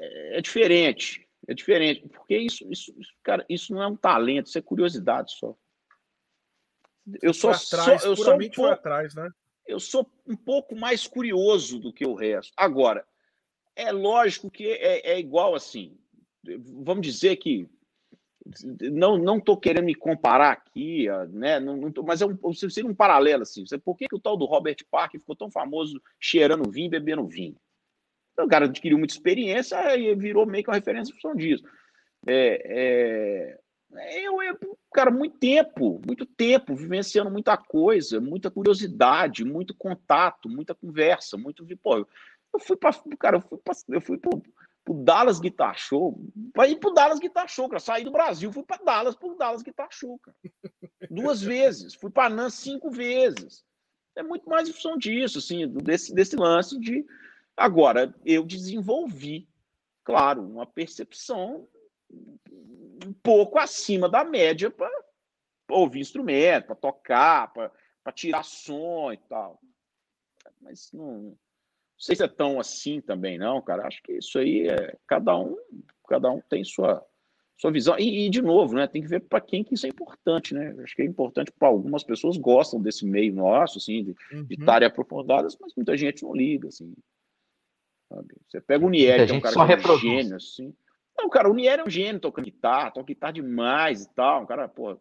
é, 0.00 0.38
é 0.38 0.40
diferente, 0.40 1.28
é 1.46 1.52
diferente, 1.52 2.08
porque 2.08 2.38
isso, 2.38 2.66
isso, 2.70 2.94
cara, 3.22 3.44
isso 3.46 3.74
não 3.74 3.82
é 3.82 3.86
um 3.86 3.96
talento, 3.96 4.46
isso 4.46 4.58
é 4.58 4.62
curiosidade 4.62 5.32
só. 5.32 5.54
Eu 7.20 7.34
sou, 7.34 7.50
atrás, 7.50 8.00
sou 8.00 8.10
eu 8.10 8.16
sou 8.16 8.34
um 8.34 8.38
pouco, 8.38 8.64
atrás, 8.64 9.14
né? 9.14 9.30
Eu 9.66 9.80
sou 9.80 10.10
um 10.26 10.36
pouco 10.36 10.76
mais 10.76 11.06
curioso 11.06 11.78
do 11.78 11.92
que 11.92 12.06
o 12.06 12.14
resto. 12.14 12.52
Agora, 12.56 13.06
é 13.74 13.90
lógico 13.90 14.50
que 14.50 14.66
é, 14.66 15.12
é 15.12 15.18
igual 15.18 15.54
assim. 15.54 15.96
Vamos 16.84 17.06
dizer 17.06 17.36
que 17.36 17.68
não 18.92 19.16
não 19.16 19.38
estou 19.38 19.56
querendo 19.56 19.86
me 19.86 19.94
comparar 19.94 20.52
aqui, 20.52 21.06
né? 21.30 21.58
Não, 21.58 21.76
não 21.76 21.90
tô, 21.90 22.02
mas 22.02 22.20
é 22.20 22.26
um, 22.26 22.52
seria 22.52 22.88
um 22.88 22.94
paralelo 22.94 23.42
assim. 23.42 23.64
Por 23.82 23.96
que, 23.96 24.06
que 24.06 24.16
o 24.16 24.20
tal 24.20 24.36
do 24.36 24.44
Robert 24.44 24.76
Parker 24.90 25.18
ficou 25.18 25.34
tão 25.34 25.50
famoso 25.50 26.00
cheirando 26.20 26.70
vinho, 26.70 26.90
bebendo 26.90 27.26
vinho? 27.26 27.56
O 28.38 28.48
cara 28.48 28.66
adquiriu 28.66 28.98
muita 28.98 29.14
experiência 29.14 29.96
e 29.96 30.14
virou 30.14 30.44
meio 30.44 30.62
que 30.62 30.70
uma 30.70 30.76
referência 30.76 31.12
em 31.12 31.14
função 31.14 31.34
disso. 31.34 31.64
É, 32.26 32.62
é, 32.66 33.60
eu, 34.10 34.42
eu, 34.42 34.78
cara, 34.92 35.10
muito 35.10 35.38
tempo, 35.38 36.00
muito 36.06 36.26
tempo, 36.26 36.74
vivenciando 36.74 37.30
muita 37.30 37.56
coisa, 37.56 38.20
muita 38.20 38.50
curiosidade, 38.50 39.44
muito 39.44 39.74
contato, 39.74 40.48
muita 40.48 40.74
conversa, 40.74 41.36
muito. 41.36 41.64
Pô, 41.82 41.98
eu 41.98 42.60
fui 42.60 42.76
para, 42.76 42.92
cara, 43.18 43.36
eu 43.36 43.40
fui, 43.40 43.58
pra, 43.58 43.74
eu 43.88 44.00
fui 44.00 44.18
pro, 44.18 44.42
pro 44.84 44.94
Dallas 44.94 45.40
Guitar 45.40 45.76
Show, 45.76 46.18
para 46.52 46.68
ir 46.68 46.76
pro 46.76 46.94
Dallas 46.94 47.18
Guitar 47.18 47.48
Show, 47.48 47.68
cara. 47.68 47.80
Saí 47.80 48.04
do 48.04 48.12
Brasil, 48.12 48.52
fui 48.52 48.62
para 48.62 48.82
Dallas 48.82 49.14
pro 49.14 49.36
Dallas 49.36 49.62
Guitar 49.62 49.88
Show, 49.90 50.18
cara. 50.18 50.36
Duas 51.10 51.40
vezes. 51.42 51.94
Fui 51.94 52.10
para 52.10 52.28
Nan 52.32 52.50
cinco 52.50 52.90
vezes. 52.90 53.64
É 54.16 54.22
muito 54.22 54.48
mais 54.48 54.68
em 54.68 54.72
função 54.72 54.96
disso, 54.96 55.38
assim, 55.38 55.66
desse, 55.68 56.14
desse 56.14 56.36
lance 56.36 56.78
de, 56.78 57.04
Agora, 57.56 58.12
eu 58.24 58.44
desenvolvi, 58.44 59.48
claro, 60.02 60.42
uma 60.42 60.66
percepção 60.66 61.68
um 63.06 63.12
pouco 63.12 63.58
acima 63.58 64.08
da 64.08 64.24
média 64.24 64.70
para 64.70 64.90
ouvir 65.68 66.00
instrumento, 66.00 66.66
para 66.66 66.76
tocar, 66.76 67.52
para 67.52 68.12
tirar 68.12 68.42
som 68.42 69.12
e 69.12 69.16
tal. 69.16 69.60
Mas 70.60 70.90
não, 70.92 71.20
não 71.22 71.38
sei 71.98 72.16
se 72.16 72.24
é 72.24 72.28
tão 72.28 72.58
assim 72.58 73.00
também, 73.00 73.38
não, 73.38 73.60
cara. 73.62 73.86
Acho 73.86 74.02
que 74.02 74.12
isso 74.12 74.38
aí 74.38 74.68
é 74.68 74.96
cada 75.06 75.36
um, 75.38 75.56
cada 76.08 76.30
um 76.30 76.40
tem 76.40 76.64
sua 76.64 77.04
sua 77.56 77.70
visão. 77.70 77.96
E, 77.98 78.26
e 78.26 78.30
de 78.30 78.42
novo, 78.42 78.74
né, 78.74 78.86
tem 78.86 79.00
que 79.00 79.08
ver 79.08 79.20
para 79.20 79.40
quem 79.40 79.62
que 79.62 79.74
isso 79.74 79.86
é 79.86 79.88
importante, 79.88 80.54
né? 80.54 80.74
Acho 80.82 80.94
que 80.94 81.02
é 81.02 81.04
importante 81.04 81.52
para 81.52 81.68
algumas 81.68 82.02
pessoas 82.02 82.36
gostam 82.36 82.80
desse 82.80 83.06
meio 83.06 83.32
nosso, 83.32 83.78
assim, 83.78 84.04
de, 84.04 84.16
uhum. 84.32 84.44
de 84.44 84.84
aprofundadas, 84.84 85.56
mas 85.60 85.72
muita 85.76 85.96
gente 85.96 86.24
não 86.24 86.34
liga, 86.34 86.68
assim. 86.68 86.92
Sabe? 88.08 88.34
Você 88.48 88.60
pega 88.60 88.84
o 88.84 88.90
Nieri, 88.90 89.26
que 89.26 89.32
é 89.32 89.34
um 89.36 89.40
cara 89.40 89.76
que 89.76 89.88
é 89.88 89.92
um 89.92 89.98
gênio, 89.98 90.36
assim. 90.36 90.74
Não, 91.16 91.28
cara, 91.28 91.50
o 91.50 91.54
Nieri 91.54 91.82
é 91.82 91.84
um 91.84 91.90
gênio 91.90 92.20
tocando 92.20 92.44
guitarra, 92.44 92.90
toca 92.90 93.06
guitarra 93.06 93.32
demais 93.32 94.02
e 94.02 94.14
tal, 94.14 94.42
um 94.42 94.46
cara, 94.46 94.68
pô. 94.68 94.98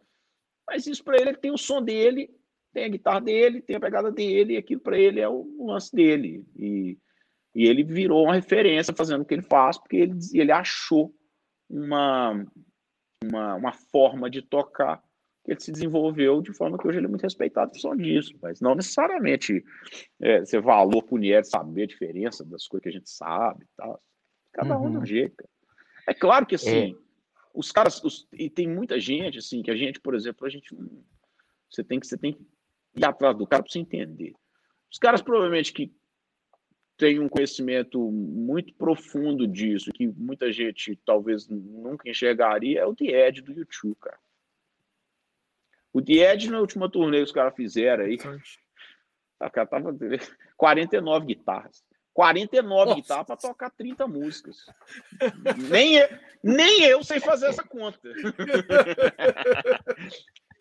Mas 0.67 0.87
isso 0.87 1.03
para 1.03 1.17
ele, 1.17 1.29
ele 1.31 1.37
tem 1.37 1.51
o 1.51 1.57
som 1.57 1.81
dele, 1.81 2.29
tem 2.73 2.85
a 2.85 2.89
guitarra 2.89 3.21
dele, 3.21 3.61
tem 3.61 3.75
a 3.75 3.79
pegada 3.79 4.11
dele, 4.11 4.53
e 4.53 4.57
aquilo 4.57 4.81
para 4.81 4.97
ele 4.97 5.19
é 5.19 5.27
o 5.27 5.65
lance 5.65 5.93
dele. 5.93 6.45
E, 6.55 6.97
e 7.55 7.67
ele 7.67 7.83
virou 7.83 8.23
uma 8.25 8.35
referência 8.35 8.93
fazendo 8.95 9.21
o 9.21 9.25
que 9.25 9.33
ele 9.33 9.41
faz, 9.41 9.77
porque 9.77 9.97
ele, 9.97 10.17
ele 10.33 10.51
achou 10.51 11.13
uma, 11.69 12.45
uma, 13.23 13.55
uma 13.55 13.73
forma 13.73 14.29
de 14.29 14.41
tocar 14.41 15.03
que 15.43 15.51
ele 15.51 15.59
se 15.59 15.71
desenvolveu 15.71 16.41
de 16.41 16.53
forma 16.53 16.77
que 16.77 16.87
hoje 16.87 16.99
ele 16.99 17.07
é 17.07 17.09
muito 17.09 17.23
respeitado 17.23 17.71
por 17.71 17.81
causa 17.81 17.97
disso, 17.97 18.33
mas 18.41 18.61
não 18.61 18.75
necessariamente 18.75 19.63
é, 20.21 20.39
você 20.39 20.59
valor 20.59 21.03
para 21.03 21.15
o 21.15 21.43
saber 21.43 21.83
a 21.83 21.87
diferença 21.87 22.45
das 22.45 22.65
coisas 22.65 22.83
que 22.83 22.89
a 22.89 22.91
gente 22.93 23.09
sabe 23.09 23.65
e 23.65 23.67
tal. 23.75 24.01
Cada 24.53 24.79
um 24.79 24.83
uhum. 24.83 24.91
de 24.91 24.97
um 24.99 25.05
jeito. 25.05 25.35
Cara. 25.35 25.52
É 26.07 26.13
claro 26.13 26.45
que 26.45 26.55
assim, 26.55 26.93
é. 26.93 26.95
os 27.53 27.71
caras, 27.71 28.03
os, 28.03 28.27
e 28.33 28.49
tem 28.49 28.67
muita 28.67 28.99
gente 28.99 29.37
assim, 29.37 29.61
que 29.61 29.71
a 29.71 29.75
gente, 29.75 29.99
por 29.99 30.15
exemplo, 30.15 30.45
a 30.45 30.49
gente 30.49 30.75
você 31.69 31.83
tem 31.83 31.99
que 31.99 32.07
você 32.07 32.17
tem 32.17 32.33
que 32.33 32.45
ir 32.95 33.05
atrás 33.05 33.35
do 33.35 33.47
cara 33.47 33.63
para 33.63 33.71
você 33.71 33.79
entender. 33.79 34.33
Os 34.91 34.99
caras 34.99 35.21
provavelmente 35.21 35.73
que 35.73 35.91
tem 36.95 37.19
um 37.19 37.27
conhecimento 37.27 37.99
muito 38.11 38.73
profundo 38.75 39.47
disso, 39.47 39.91
que 39.91 40.07
muita 40.07 40.51
gente 40.51 40.95
talvez 41.05 41.47
nunca 41.49 42.09
enxergaria, 42.09 42.81
é 42.81 42.85
o 42.85 42.95
The 42.95 43.27
Edge 43.27 43.41
do 43.41 43.51
YouTube, 43.51 43.95
cara. 43.99 44.19
O 45.91 46.01
The 46.01 46.33
Edge, 46.33 46.49
na 46.49 46.59
última 46.59 46.89
turnê 46.89 47.17
que 47.17 47.23
os 47.23 47.31
caras 47.31 47.55
fizeram 47.55 48.05
aí, 48.05 48.15
o 48.15 49.49
cara 49.49 49.67
tava 49.67 49.93
49 50.55 51.25
guitarras. 51.25 51.83
49 52.13 52.85
Nossa. 52.85 52.95
guitarras 53.01 53.25
para 53.25 53.37
tocar 53.37 53.69
30 53.71 54.07
músicas. 54.07 54.65
nem, 55.69 55.95
eu, 55.95 56.09
nem 56.43 56.83
eu 56.83 57.03
sei 57.03 57.19
fazer 57.19 57.47
essa 57.47 57.63
conta. 57.63 57.99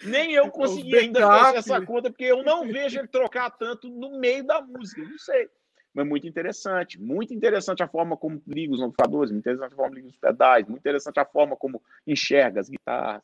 nem 0.04 0.32
eu 0.32 0.50
consegui 0.50 0.96
ainda 0.96 1.20
fazer 1.20 1.58
essa 1.58 1.80
conta, 1.84 2.10
porque 2.10 2.24
eu 2.24 2.42
não 2.42 2.66
vejo 2.66 2.98
ele 2.98 3.08
trocar 3.08 3.50
tanto 3.50 3.88
no 3.88 4.18
meio 4.18 4.44
da 4.44 4.60
música. 4.60 5.02
Não 5.02 5.18
sei 5.18 5.48
mas 5.94 6.06
muito 6.06 6.26
interessante. 6.26 7.00
Muito 7.00 7.34
interessante 7.34 7.82
a 7.82 7.88
forma 7.88 8.16
como 8.16 8.42
liga 8.46 8.72
os 8.72 8.80
amplificadores, 8.80 9.30
muito 9.30 9.42
interessante 9.42 9.72
a 9.72 9.76
forma 9.76 9.90
como 9.90 9.96
liga 9.96 10.08
os 10.08 10.16
pedais, 10.16 10.66
muito 10.66 10.80
interessante 10.80 11.20
a 11.20 11.24
forma 11.24 11.56
como 11.56 11.82
enxerga 12.06 12.60
as 12.60 12.68
guitarras. 12.68 13.22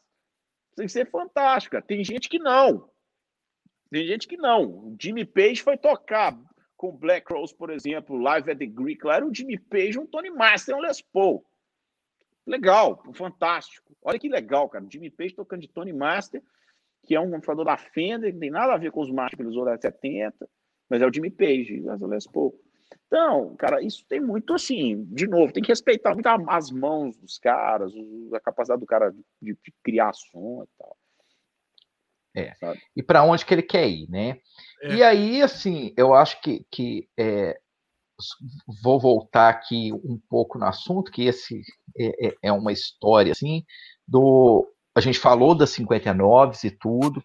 Tem 0.76 0.86
que 0.86 0.92
ser 0.92 1.10
fantástica. 1.10 1.82
Tem 1.82 2.04
gente 2.04 2.28
que 2.28 2.38
não. 2.38 2.90
Tem 3.90 4.06
gente 4.06 4.28
que 4.28 4.36
não. 4.36 4.64
O 4.64 4.96
Jimmy 5.00 5.24
Page 5.24 5.62
foi 5.62 5.76
tocar 5.76 6.38
com 6.78 6.96
Black 6.96 7.30
Rose, 7.30 7.54
por 7.54 7.68
exemplo, 7.68 8.16
Live 8.16 8.50
at 8.50 8.58
the 8.58 8.66
Greek. 8.66 9.04
Lá 9.04 9.16
era 9.16 9.26
o 9.26 9.34
Jimmy 9.34 9.58
Page, 9.58 9.98
um 9.98 10.06
Tony 10.06 10.30
Master, 10.30 10.76
um 10.76 10.80
Les 10.80 11.02
Paul. 11.02 11.44
Legal, 12.46 13.02
fantástico. 13.12 13.94
Olha 14.00 14.18
que 14.18 14.28
legal, 14.28 14.68
cara. 14.70 14.84
O 14.84 14.90
Jimmy 14.90 15.10
Page 15.10 15.34
tocando 15.34 15.60
de 15.60 15.68
Tony 15.68 15.92
Master, 15.92 16.42
que 17.04 17.14
é 17.14 17.20
um 17.20 17.26
amplificador 17.26 17.66
da 17.66 17.76
Fender, 17.76 18.30
que 18.30 18.34
não 18.34 18.40
tem 18.40 18.50
nada 18.50 18.72
a 18.72 18.78
ver 18.78 18.90
com 18.90 19.00
os 19.00 19.10
Masters 19.10 19.36
que 19.36 19.42
ele 19.42 19.50
usou 19.50 19.66
da 19.66 19.76
70 19.76 20.48
mas 20.88 21.02
é 21.02 21.06
o 21.06 21.12
Jimmy 21.12 21.30
Page, 21.30 21.86
as 21.88 22.00
Les 22.00 22.26
Paul. 22.26 22.58
Então, 23.06 23.54
cara, 23.56 23.82
isso 23.82 24.04
tem 24.06 24.20
muito 24.20 24.54
assim, 24.54 25.04
de 25.04 25.26
novo, 25.26 25.52
tem 25.52 25.62
que 25.62 25.70
respeitar 25.70 26.14
muito 26.14 26.26
as 26.26 26.70
mãos 26.70 27.16
dos 27.16 27.38
caras, 27.38 27.92
a 28.32 28.40
capacidade 28.40 28.80
do 28.80 28.86
cara 28.86 29.10
de, 29.10 29.52
de 29.54 29.74
criar 29.82 30.12
som 30.14 30.64
e 30.64 30.68
tal. 30.78 30.96
É. 32.38 32.54
Sabe? 32.54 32.80
E 32.96 33.02
para 33.02 33.22
onde 33.22 33.44
que 33.44 33.54
ele 33.54 33.62
quer 33.62 33.88
ir, 33.88 34.08
né? 34.08 34.38
É. 34.82 34.94
E 34.94 35.02
aí, 35.02 35.42
assim, 35.42 35.92
eu 35.96 36.14
acho 36.14 36.40
que, 36.40 36.64
que 36.70 37.08
é, 37.18 37.58
vou 38.82 39.00
voltar 39.00 39.48
aqui 39.48 39.92
um 39.92 40.20
pouco 40.28 40.58
no 40.58 40.66
assunto, 40.66 41.10
que 41.10 41.24
esse 41.24 41.62
é, 41.98 42.28
é, 42.28 42.34
é 42.44 42.52
uma 42.52 42.72
história, 42.72 43.32
assim, 43.32 43.64
do. 44.06 44.66
A 44.94 45.00
gente 45.00 45.18
falou 45.18 45.54
das 45.54 45.70
59 45.70 46.66
e 46.66 46.70
tudo, 46.70 47.22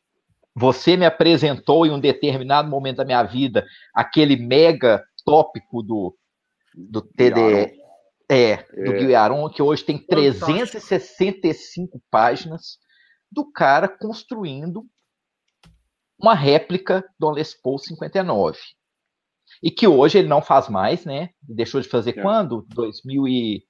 você 0.56 0.96
me 0.96 1.06
apresentou 1.06 1.86
em 1.86 1.92
um 1.92 2.00
determinado 2.00 2.70
momento 2.70 2.98
da 2.98 3.06
minha 3.06 3.24
vida 3.24 3.66
aquele 3.96 4.36
mega 4.36 5.04
tópico 5.26 5.82
do, 5.82 6.16
do 6.76 7.02
TDE, 7.02 7.74
é, 8.30 8.58
do 8.58 8.94
é. 8.94 9.00
Guilherme, 9.00 9.52
que 9.52 9.62
hoje 9.62 9.84
tem 9.84 9.98
365 9.98 12.00
páginas 12.12 12.78
do 13.32 13.52
cara 13.52 13.88
construindo 13.88 14.86
uma 16.24 16.34
réplica 16.34 17.04
do 17.20 17.30
Les 17.30 17.54
Paul 17.54 17.78
59. 17.78 18.58
E 19.62 19.70
que 19.70 19.86
hoje 19.86 20.20
ele 20.20 20.30
não 20.30 20.42
faz 20.42 20.70
mais, 20.70 21.04
né? 21.04 21.32
Deixou 21.42 21.82
de 21.82 21.90
fazer 21.90 22.18
é. 22.18 22.22
quando? 22.22 22.66
2000 22.70 23.28
e... 23.28 23.68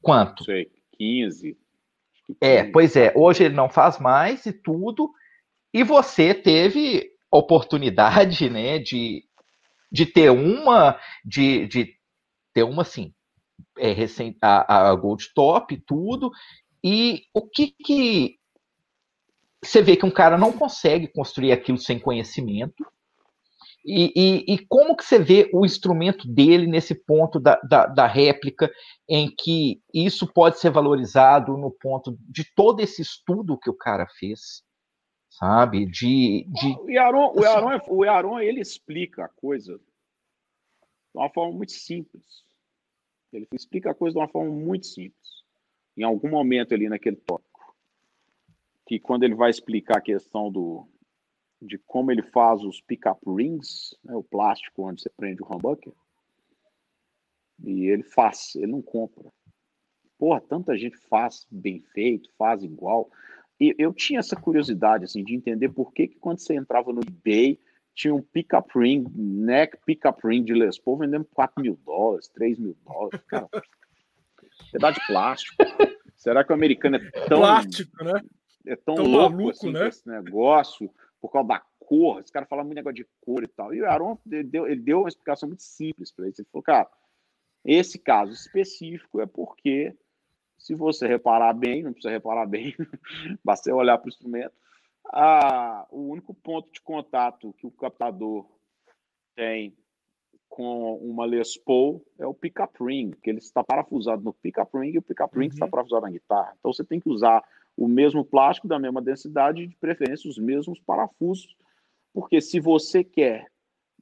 Quanto? 0.00 0.40
Não 0.40 0.44
sei, 0.44 0.70
15. 0.96 1.58
É, 2.40 2.62
pois 2.70 2.94
é. 2.94 3.12
Hoje 3.16 3.44
ele 3.44 3.54
não 3.54 3.68
faz 3.68 3.98
mais 3.98 4.46
e 4.46 4.52
tudo. 4.52 5.10
E 5.74 5.82
você 5.82 6.32
teve 6.32 7.10
oportunidade, 7.30 8.48
né, 8.48 8.78
de, 8.78 9.24
de 9.90 10.06
ter 10.06 10.30
uma, 10.30 11.00
de, 11.24 11.66
de 11.66 11.96
ter 12.52 12.62
uma, 12.62 12.82
assim, 12.82 13.12
é, 13.78 13.90
recém, 13.92 14.36
a, 14.40 14.90
a 14.90 14.94
Gold 14.94 15.32
Top, 15.34 15.74
tudo, 15.86 16.30
e 16.84 17.22
o 17.32 17.48
que 17.48 17.74
que 17.82 18.38
você 19.62 19.82
vê 19.82 19.96
que 19.96 20.06
um 20.06 20.10
cara 20.10 20.36
não 20.36 20.52
consegue 20.52 21.06
construir 21.08 21.52
aquilo 21.52 21.78
sem 21.78 21.98
conhecimento, 21.98 22.84
e, 23.84 24.12
e, 24.14 24.54
e, 24.54 24.66
como 24.68 24.96
que 24.96 25.04
você 25.04 25.18
vê 25.18 25.50
o 25.52 25.66
instrumento 25.66 26.28
dele 26.28 26.68
nesse 26.68 26.94
ponto 26.94 27.40
da, 27.40 27.60
da, 27.68 27.86
da, 27.86 28.06
réplica, 28.06 28.70
em 29.08 29.28
que 29.28 29.82
isso 29.92 30.24
pode 30.32 30.60
ser 30.60 30.70
valorizado 30.70 31.56
no 31.56 31.68
ponto 31.68 32.16
de 32.20 32.44
todo 32.54 32.78
esse 32.78 33.02
estudo 33.02 33.58
que 33.58 33.68
o 33.68 33.74
cara 33.74 34.06
fez? 34.20 34.62
sabe? 35.32 35.86
De, 35.86 36.46
de... 36.48 36.76
O 36.80 36.90
Yaron, 36.90 37.32
o, 37.34 37.42
Yaron, 37.42 37.72
é, 37.72 37.82
o 37.88 38.04
Yaron, 38.04 38.40
ele 38.40 38.60
explica 38.60 39.24
a 39.24 39.28
coisa 39.28 39.78
de 39.78 39.82
uma 41.14 41.30
forma 41.30 41.56
muito 41.56 41.72
simples. 41.72 42.44
Ele 43.32 43.46
explica 43.52 43.90
a 43.90 43.94
coisa 43.94 44.14
de 44.14 44.20
uma 44.20 44.28
forma 44.28 44.50
muito 44.50 44.86
simples. 44.86 45.42
Em 45.96 46.02
algum 46.02 46.28
momento 46.28 46.74
ali 46.74 46.88
naquele 46.88 47.16
tópico, 47.16 47.51
que 48.92 49.00
quando 49.00 49.22
ele 49.22 49.34
vai 49.34 49.48
explicar 49.48 49.96
a 49.96 50.02
questão 50.02 50.52
do 50.52 50.86
de 51.62 51.78
como 51.78 52.12
ele 52.12 52.22
faz 52.22 52.62
os 52.62 52.78
pick-up 52.82 53.18
rings, 53.26 53.96
né, 54.04 54.14
o 54.14 54.22
plástico 54.22 54.86
onde 54.86 55.00
você 55.00 55.08
prende 55.08 55.42
o 55.42 55.46
humbucker, 55.46 55.94
e 57.64 57.86
ele 57.86 58.02
faz, 58.02 58.54
ele 58.56 58.72
não 58.72 58.82
compra. 58.82 59.32
Porra, 60.18 60.42
tanta 60.42 60.76
gente 60.76 60.98
faz 61.08 61.46
bem 61.50 61.80
feito, 61.94 62.28
faz 62.36 62.62
igual 62.62 63.10
eu 63.78 63.94
tinha 63.94 64.18
essa 64.18 64.36
curiosidade 64.36 65.04
assim 65.04 65.24
de 65.24 65.34
entender 65.34 65.70
por 65.70 65.92
que, 65.92 66.08
que 66.08 66.18
quando 66.18 66.40
você 66.40 66.54
entrava 66.54 66.92
no 66.92 67.00
eBay 67.00 67.58
tinha 67.94 68.14
um 68.14 68.20
pick-up 68.20 68.76
ring, 68.76 69.06
neck 69.14 69.78
pick-up 69.86 70.20
ring 70.26 70.42
de 70.42 70.52
Les 70.52 70.78
Paul 70.78 70.98
vendendo 70.98 71.24
4 71.32 71.62
mil 71.62 71.78
dólares, 71.82 72.28
3 72.28 72.58
mil 72.58 72.76
dólares. 72.84 73.22
Cara, 73.28 73.48
pedaço 74.70 75.00
de 75.00 75.06
plástico. 75.06 75.56
Será 76.16 76.44
que 76.44 76.52
o 76.52 76.54
americano 76.54 76.96
é 76.96 77.10
tão. 77.28 77.38
Plástico, 77.38 78.04
né? 78.04 78.20
É 78.66 78.76
tão, 78.76 78.94
tão 78.94 79.06
louco 79.06 79.36
maluco, 79.36 79.50
assim, 79.50 79.72
né? 79.72 79.88
esse 79.88 80.06
negócio, 80.06 80.90
por 81.20 81.30
causa 81.30 81.48
da 81.48 81.62
cor. 81.78 82.20
Esse 82.20 82.32
cara 82.32 82.46
fala 82.46 82.62
muito 82.62 82.76
negócio 82.76 82.96
de 82.96 83.06
cor 83.20 83.42
e 83.42 83.48
tal. 83.48 83.74
E 83.74 83.82
o 83.82 83.86
Aaron 83.86 84.18
ele 84.30 84.44
deu, 84.44 84.66
ele 84.66 84.80
deu 84.80 85.00
uma 85.00 85.08
explicação 85.08 85.48
muito 85.48 85.62
simples 85.62 86.12
para 86.12 86.28
isso. 86.28 86.40
Ele 86.40 86.48
falou, 86.50 86.62
cara, 86.62 86.88
esse 87.64 87.98
caso 87.98 88.32
específico 88.32 89.20
é 89.20 89.26
porque 89.26 89.94
se 90.58 90.74
você 90.74 91.06
reparar 91.06 91.52
bem, 91.52 91.82
não 91.82 91.92
precisa 91.92 92.12
reparar 92.12 92.46
bem, 92.46 92.74
basta 93.44 93.74
olhar 93.74 93.98
para 93.98 94.06
o 94.06 94.08
instrumento, 94.08 94.54
ah, 95.06 95.86
o 95.90 96.08
único 96.08 96.32
ponto 96.32 96.70
de 96.72 96.80
contato 96.80 97.52
que 97.58 97.66
o 97.66 97.70
captador 97.70 98.46
tem 99.34 99.76
com 100.48 100.96
uma 100.96 101.24
Les 101.24 101.56
Paul 101.56 102.04
é 102.18 102.26
o 102.26 102.34
pickup 102.34 102.72
ring, 102.84 103.10
que 103.22 103.30
ele 103.30 103.38
está 103.38 103.64
parafusado 103.64 104.22
no 104.22 104.32
pickup 104.34 104.78
ring 104.78 104.92
e 104.92 104.98
o 104.98 105.02
pickup 105.02 105.36
ring 105.36 105.48
está 105.48 105.64
uhum. 105.64 105.70
parafusado 105.70 106.02
na 106.02 106.12
guitarra. 106.12 106.54
Então 106.58 106.72
você 106.72 106.84
tem 106.84 107.00
que 107.00 107.08
usar 107.08 107.42
o 107.76 107.88
mesmo 107.88 108.24
plástico 108.24 108.68
da 108.68 108.78
mesma 108.78 109.00
densidade, 109.00 109.66
de 109.66 109.76
preferência 109.76 110.28
os 110.28 110.38
mesmos 110.38 110.78
parafusos, 110.80 111.56
porque 112.12 112.40
se 112.40 112.60
você 112.60 113.02
quer 113.02 113.50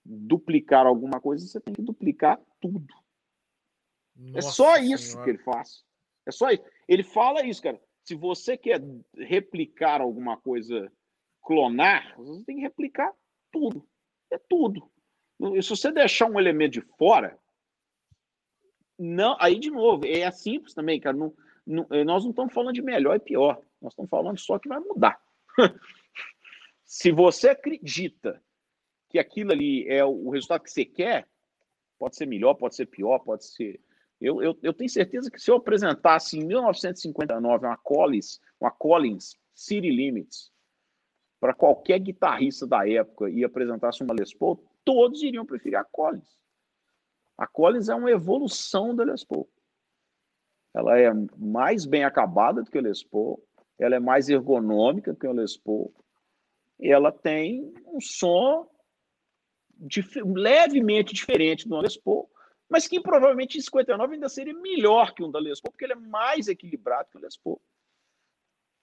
duplicar 0.05 0.87
alguma 0.87 1.21
coisa, 1.21 1.47
você 1.47 1.61
tem 1.61 1.75
que 1.75 1.83
duplicar 1.83 2.41
tudo. 2.61 2.93
É 4.19 4.33
Nossa 4.33 4.49
é 4.49 4.53
só 4.53 4.77
isso 4.77 5.05
senhora. 5.05 5.25
que 5.25 5.31
ele 5.31 5.39
faz. 5.39 5.85
É 6.27 6.31
só 6.31 6.51
isso. 6.51 6.63
Ele 6.89 7.03
fala 7.03 7.45
isso, 7.47 7.63
cara. 7.63 7.81
Se 8.05 8.15
você 8.15 8.57
quer 8.57 8.83
replicar 9.17 10.01
alguma 10.01 10.37
coisa, 10.37 10.91
clonar, 11.43 12.15
você 12.17 12.45
tem 12.45 12.57
que 12.57 12.63
replicar 12.63 13.13
tudo. 13.53 13.87
É 14.31 14.39
tudo. 14.39 14.91
E 15.55 15.63
se 15.63 15.71
você 15.71 15.91
deixar 15.91 16.27
um 16.27 16.39
elemento 16.39 16.73
de 16.73 16.83
fora, 16.99 17.39
não, 18.99 19.37
aí 19.41 19.59
de 19.59 19.71
novo, 19.71 20.05
é 20.07 20.31
simples 20.31 20.75
também, 20.75 21.01
cara. 21.01 21.17
Não, 21.17 21.29
não, 21.29 21.35
nós 21.71 22.25
não 22.25 22.31
estamos 22.31 22.53
falando 22.53 22.75
de 22.75 22.83
melhor 22.83 23.17
e 23.17 23.21
pior. 23.21 23.61
Nós 23.81 23.93
estamos 23.93 24.11
falando 24.11 24.39
só 24.39 24.59
que 24.59 24.69
vai 24.69 24.81
mudar. 24.81 25.21
se 26.85 27.13
você 27.13 27.51
acredita 27.51 28.43
que 29.09 29.19
aquilo 29.19 29.53
ali 29.53 29.89
é 29.89 30.05
o 30.05 30.31
resultado 30.31 30.63
que 30.63 30.71
você 30.71 30.85
quer, 30.85 31.29
pode 31.99 32.17
ser 32.17 32.27
melhor, 32.27 32.55
pode 32.55 32.75
ser 32.75 32.87
pior, 32.87 33.19
pode 33.21 33.45
ser. 33.45 33.81
Eu, 34.21 34.43
eu, 34.43 34.59
eu 34.63 34.73
tenho 34.73 34.91
certeza 34.91 35.31
que 35.31 35.41
se 35.41 35.51
eu 35.51 35.57
apresentasse 35.57 36.37
em 36.37 36.45
1959 36.45 37.67
uma 37.67 37.77
Collins, 37.77 38.41
uma 38.61 38.71
Collins 38.71 39.37
City 39.55 39.91
Limits 39.91 40.53
para 41.39 41.55
qualquer 41.55 41.99
guitarrista 41.99 42.67
da 42.67 42.87
época 42.89 43.31
e 43.31 43.43
apresentasse 43.43 44.03
uma 44.03 44.15
Les 44.15 44.35
Paul, 44.35 44.63
todos 44.85 45.23
iriam 45.23 45.47
preferir 45.47 45.79
a 45.79 45.85
Collins. 45.85 46.39
A 47.39 47.47
Collins 47.47 47.89
é 47.89 47.95
uma 47.95 48.11
evolução 48.11 48.95
da 48.95 49.05
Les 49.05 49.25
Paul. 49.25 49.49
Ela 50.75 50.99
é 50.99 51.11
mais 51.37 51.85
bem 51.85 52.05
acabada 52.05 52.63
do 52.63 52.71
que 52.71 52.79
a 52.79 52.83
Les 52.83 53.03
Paul, 53.03 53.43
ela 53.79 53.97
é 53.97 54.01
mais 54.01 54.29
ergonômica 54.29 55.15
que 55.15 55.27
a 55.27 55.33
Les 55.33 55.57
Paul, 55.57 55.93
ela 56.79 57.11
tem 57.11 57.73
um 57.87 58.01
som 58.01 58.69
dif 59.81 60.21
levemente 60.23 61.15
diferente 61.15 61.69
do 61.69 61.81
Les 61.81 61.97
Paul, 61.97 62.31
mas 62.69 62.87
que 62.87 63.01
provavelmente 63.01 63.59
em 63.59 63.61
59 63.61 64.15
ainda 64.15 64.29
seria 64.29 64.55
melhor 64.55 65.13
que 65.15 65.25
um 65.25 65.31
da 65.31 65.41
Les 65.41 65.61
Paul, 65.61 65.73
porque 65.73 65.85
ele 65.85 65.95
é 65.95 65.97
mais 65.97 66.47
equilibrado 66.47 67.09
que 67.11 67.19
o 67.19 67.21
Les 67.21 67.37
Paul. 67.37 67.61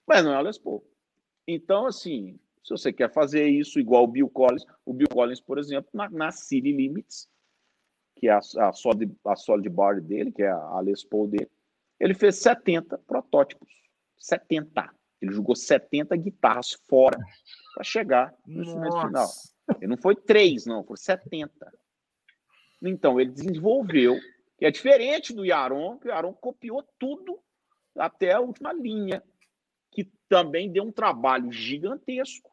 Mas 0.06 0.24
não 0.24 0.34
é 0.34 0.40
o 0.40 0.42
Les 0.42 0.58
Paul. 0.58 0.84
Então, 1.48 1.86
assim, 1.86 2.38
se 2.64 2.72
você 2.72 2.92
quer 2.92 3.12
fazer 3.14 3.48
isso 3.48 3.80
igual 3.80 4.04
o 4.04 4.08
Bill 4.08 4.30
Collins, 4.30 4.66
o 4.86 4.94
Bill 4.94 5.08
Collins, 5.08 5.40
por 5.40 5.58
exemplo, 5.58 5.90
na, 5.94 6.10
na 6.10 6.32
City 6.32 6.74
Limits, 6.74 7.30
que 8.18 8.28
é 8.28 8.32
a, 8.32 8.40
a, 8.40 8.74
solid, 8.74 9.16
a 9.26 9.36
solid 9.36 9.70
bar 9.70 10.02
dele, 10.02 10.32
que 10.32 10.44
é 10.44 10.50
a 10.50 10.80
Les 10.82 11.04
Paul 11.06 11.28
dele, 11.28 11.50
ele 12.00 12.14
fez 12.14 12.38
70 12.38 12.98
protótipos. 13.00 13.70
70. 14.18 14.90
Ele 15.22 15.32
jogou 15.32 15.56
70 15.56 16.16
guitarras 16.16 16.78
fora 16.88 17.18
para 17.74 17.84
chegar 17.84 18.34
no 18.46 18.62
instrumento 18.62 19.02
final. 19.02 19.28
Ele 19.78 19.88
não 19.88 19.98
foi 19.98 20.16
três, 20.16 20.66
não, 20.66 20.84
foi 20.84 20.98
70. 20.98 21.52
Então, 22.82 23.20
ele 23.20 23.32
desenvolveu, 23.32 24.18
que 24.58 24.66
é 24.66 24.72
diferente 24.72 25.34
do 25.34 25.46
Yaron, 25.46 25.98
que 25.98 26.08
o 26.08 26.12
Yaron 26.12 26.34
copiou 26.34 26.84
tudo 27.00 27.40
até 27.96 28.34
a 28.34 28.40
última 28.40 28.72
linha, 28.72 29.24
que 29.92 30.12
também 30.30 30.72
deu 30.72 30.84
um 30.84 30.92
trabalho 30.92 31.52
gigantesco. 31.52 32.52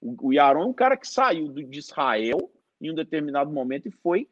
O, 0.00 0.32
Yaron 0.32 0.62
é 0.62 0.66
um 0.66 0.72
cara 0.72 0.96
que 0.96 1.06
saiu 1.06 1.52
de 1.52 1.78
Israel 1.78 2.50
em 2.80 2.90
um 2.90 2.94
determinado 2.94 3.50
momento 3.50 3.88
e 3.88 3.90
foi 3.90 4.28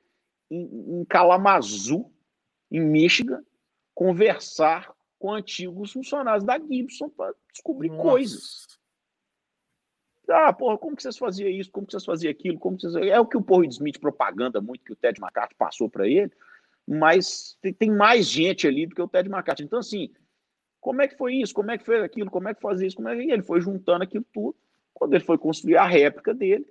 em, 0.51 1.01
em 1.01 1.05
Kalamazoo, 1.05 2.11
em 2.70 2.81
Michigan, 2.81 3.45
conversar 3.97 4.94
com 5.18 5.32
antigos 5.32 5.93
funcionários 5.93 6.44
da 6.44 6.59
Gibson 6.59 7.09
para 7.09 7.35
descobrir 7.51 7.89
Nossa. 7.89 8.02
coisas. 8.02 8.66
Ah, 10.28 10.52
porra, 10.52 10.77
como 10.77 10.94
que 10.94 11.02
vocês 11.02 11.16
faziam 11.16 11.48
isso? 11.48 11.70
Como 11.70 11.86
que 11.86 11.93
vocês 11.93 12.05
faziam 12.05 12.31
aquilo? 12.31 12.59
Como 12.59 12.78
vocês... 12.78 12.94
É 12.94 13.18
o 13.18 13.27
que 13.27 13.39
o 13.39 13.43
Paul 13.43 13.64
Smith 13.64 13.98
propaganda 13.98 14.60
muito, 14.60 14.85
que 14.85 14.93
o 14.93 14.97
Ted 14.97 15.18
McCarthy 15.18 15.55
passou 15.55 15.89
para 15.89 16.06
ele, 16.06 16.31
mas 16.86 17.56
tem, 17.78 17.90
mais 17.90 18.27
gente 18.27 18.66
ali 18.66 18.86
do 18.86 18.94
que 18.94 19.01
o 19.01 19.09
Ted 19.09 19.31
McCarthy. 19.31 19.64
Então, 19.64 19.78
assim, 19.78 20.12
como 20.78 21.01
é 21.01 21.09
que 21.09 21.16
foi 21.16 21.36
isso? 21.36 21.55
Como 21.55 21.70
é 21.70 21.78
que 21.78 21.85
foi 21.85 22.05
aquilo? 22.05 22.31
Como 22.31 22.48
é 22.48 22.55
que 22.55 22.60
fazia 22.60 22.86
isso? 22.86 22.97
Como 22.97 23.09
é 23.09 23.16
que... 23.16 23.31
ele 23.31 23.43
foi 23.43 23.62
juntando 23.62 24.05
aquilo 24.05 24.27
tudo. 24.31 24.55
Quando 24.93 25.14
ele 25.14 25.24
foi 25.24 25.39
construir 25.39 25.78
a 25.78 25.86
réplica 25.86 26.35
dele, 26.35 26.66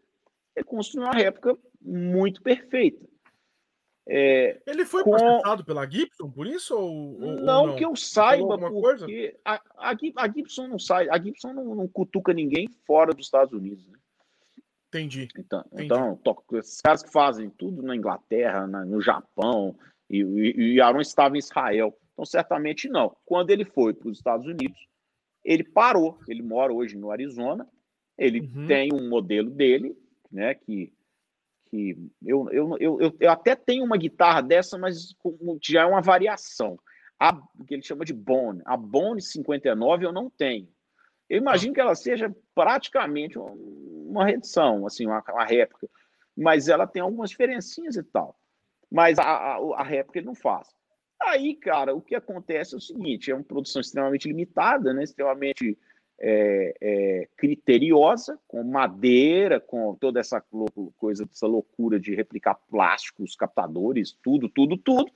ele 0.55 0.65
construiu 0.65 1.07
uma 1.07 1.13
réplica 1.13 1.57
muito 1.81 2.43
perfeita. 2.43 3.03
É, 4.07 4.61
ele 4.67 4.85
foi 4.85 5.03
com... 5.03 5.11
processado 5.11 5.65
pela 5.65 5.89
Gibson 5.89 6.29
por 6.29 6.45
isso? 6.45 6.75
Ou, 6.75 7.21
ou 7.21 7.35
não, 7.41 7.67
não, 7.67 7.75
que 7.75 7.83
eu 7.83 7.95
saiba, 7.95 8.57
porque 8.57 9.35
a, 9.43 9.59
a, 9.77 10.27
Gibson 10.31 10.67
não 10.67 10.77
sai, 10.77 11.09
a 11.09 11.17
Gibson 11.17 11.53
não, 11.53 11.73
não, 11.73 11.87
cutuca 11.87 12.31
ninguém 12.31 12.67
fora 12.85 13.13
dos 13.13 13.25
Estados 13.25 13.53
Unidos. 13.53 13.87
Né? 13.87 13.97
Entendi. 14.89 15.27
Então, 15.37 15.63
Entendi. 15.71 15.85
então 15.85 16.17
esses 16.53 16.81
caras 16.81 17.01
que 17.01 17.11
fazem 17.11 17.49
tudo 17.49 17.81
na 17.81 17.95
Inglaterra, 17.95 18.67
na, 18.67 18.85
no 18.85 19.01
Japão, 19.01 19.75
e, 20.09 20.21
e, 20.21 20.73
e 20.75 20.81
Aaron 20.81 21.01
estava 21.01 21.35
em 21.35 21.39
Israel. 21.39 21.97
Então, 22.13 22.25
certamente 22.25 22.87
não. 22.87 23.15
Quando 23.25 23.49
ele 23.49 23.65
foi 23.65 23.93
para 23.93 24.07
os 24.07 24.17
Estados 24.17 24.45
Unidos, 24.45 24.87
ele 25.43 25.63
parou. 25.63 26.19
Ele 26.27 26.41
mora 26.41 26.71
hoje 26.71 26.95
no 26.95 27.11
Arizona. 27.11 27.67
Ele 28.17 28.39
uhum. 28.39 28.67
tem 28.67 28.93
um 28.93 29.09
modelo 29.09 29.49
dele, 29.49 29.97
né, 30.31 30.53
que 30.53 30.93
que 31.69 31.97
eu, 32.23 32.49
eu, 32.51 32.77
eu, 32.79 33.17
eu, 33.19 33.31
até 33.31 33.55
tenho 33.55 33.83
uma 33.83 33.97
guitarra 33.97 34.41
dessa, 34.41 34.77
mas 34.77 35.15
já 35.61 35.81
é 35.81 35.85
uma 35.85 36.01
variação. 36.01 36.79
A, 37.19 37.33
que 37.65 37.73
ele 37.73 37.81
chama 37.81 38.03
de 38.03 38.13
Bone. 38.13 38.61
A 38.65 38.75
Bone 38.75 39.21
59 39.21 40.05
eu 40.05 40.11
não 40.11 40.29
tenho. 40.29 40.67
Eu 41.29 41.37
imagino 41.37 41.73
que 41.73 41.81
ela 41.81 41.95
seja 41.95 42.33
praticamente 42.53 43.37
uma 43.39 44.25
reedição, 44.25 44.85
assim, 44.85 45.05
uma, 45.05 45.23
uma 45.29 45.45
réplica. 45.45 45.89
Mas 46.37 46.67
ela 46.67 46.85
tem 46.85 47.01
algumas 47.01 47.29
diferencinhas 47.29 47.95
e 47.95 48.03
tal. 48.03 48.37
Mas 48.91 49.17
a, 49.17 49.23
a, 49.23 49.57
a 49.77 49.83
réplica 49.83 50.19
ele 50.19 50.27
não 50.27 50.35
faz. 50.35 50.67
Aí, 51.21 51.55
cara, 51.55 51.95
o 51.95 52.01
que 52.01 52.15
acontece 52.15 52.75
é 52.75 52.77
o 52.77 52.81
seguinte: 52.81 53.31
é 53.31 53.35
uma 53.35 53.43
produção 53.43 53.81
extremamente 53.81 54.27
limitada, 54.27 54.93
né? 54.93 55.03
extremamente 55.03 55.77
é, 56.19 56.75
é, 56.81 57.29
criteriosa, 57.35 58.39
com 58.47 58.63
madeira, 58.63 59.59
com 59.59 59.95
toda 59.95 60.19
essa 60.19 60.43
coisa, 60.97 61.27
essa 61.31 61.47
loucura 61.47 61.99
de 61.99 62.15
replicar 62.15 62.55
plásticos, 62.69 63.35
captadores, 63.35 64.17
tudo, 64.23 64.47
tudo, 64.49 64.77
tudo, 64.77 65.11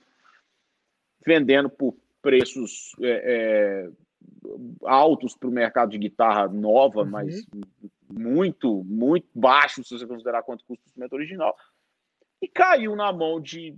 vendendo 1.24 1.70
por 1.70 1.96
preços 2.22 2.92
é, 3.00 3.88
é 3.88 3.90
altos 4.84 5.36
para 5.36 5.48
o 5.48 5.52
mercado 5.52 5.90
de 5.90 5.98
guitarra 5.98 6.48
nova, 6.48 7.00
uhum. 7.00 7.10
mas 7.10 7.46
muito, 8.08 8.84
muito 8.84 9.28
baixo 9.34 9.82
se 9.84 9.98
você 9.98 10.06
considerar 10.06 10.42
quanto 10.42 10.64
custa 10.64 10.82
o 10.84 10.86
instrumento 10.86 11.12
original, 11.12 11.56
e 12.42 12.48
caiu 12.48 12.96
na 12.96 13.12
mão 13.12 13.40
de 13.40 13.76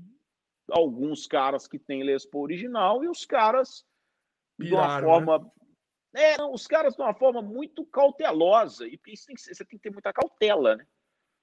alguns 0.70 1.26
caras 1.26 1.66
que 1.66 1.78
têm 1.78 2.02
Les 2.02 2.24
Paul 2.24 2.44
original 2.44 3.04
e 3.04 3.08
os 3.08 3.24
caras 3.24 3.84
Piraram, 4.56 4.66
de 4.66 4.74
uma 4.74 4.96
né? 4.96 5.02
forma 5.02 5.38
né? 5.38 5.50
É, 6.14 6.36
não, 6.36 6.52
os 6.52 6.66
caras 6.66 6.94
de 6.94 7.02
uma 7.02 7.14
forma 7.14 7.40
muito 7.40 7.84
cautelosa, 7.86 8.86
e 8.86 8.98
isso 9.08 9.26
tem 9.26 9.36
ser, 9.36 9.54
você 9.54 9.64
tem 9.64 9.78
que 9.78 9.82
ter 9.82 9.92
muita 9.92 10.12
cautela, 10.12 10.76
né? 10.76 10.86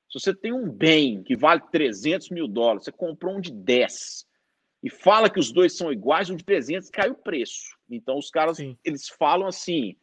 Se 0.10 0.20
você 0.20 0.34
tem 0.34 0.52
um 0.52 0.70
bem 0.70 1.24
que 1.24 1.36
vale 1.36 1.62
300 1.72 2.30
mil 2.30 2.48
dólares, 2.48 2.84
você 2.84 2.92
comprou 2.92 3.36
um 3.36 3.42
de 3.42 3.52
10 3.52 4.28
e 4.82 4.90
fala 4.90 5.30
que 5.30 5.40
os 5.40 5.52
dois 5.52 5.76
são 5.76 5.92
iguais, 5.92 6.30
o 6.30 6.36
de 6.36 6.44
300 6.44 6.90
cai 6.90 7.10
o 7.10 7.16
preço. 7.16 7.78
Então 7.90 8.18
os 8.18 8.30
caras, 8.30 8.58
Sim. 8.58 8.78
eles 8.84 9.08
falam 9.08 9.48
assim, 9.48 9.96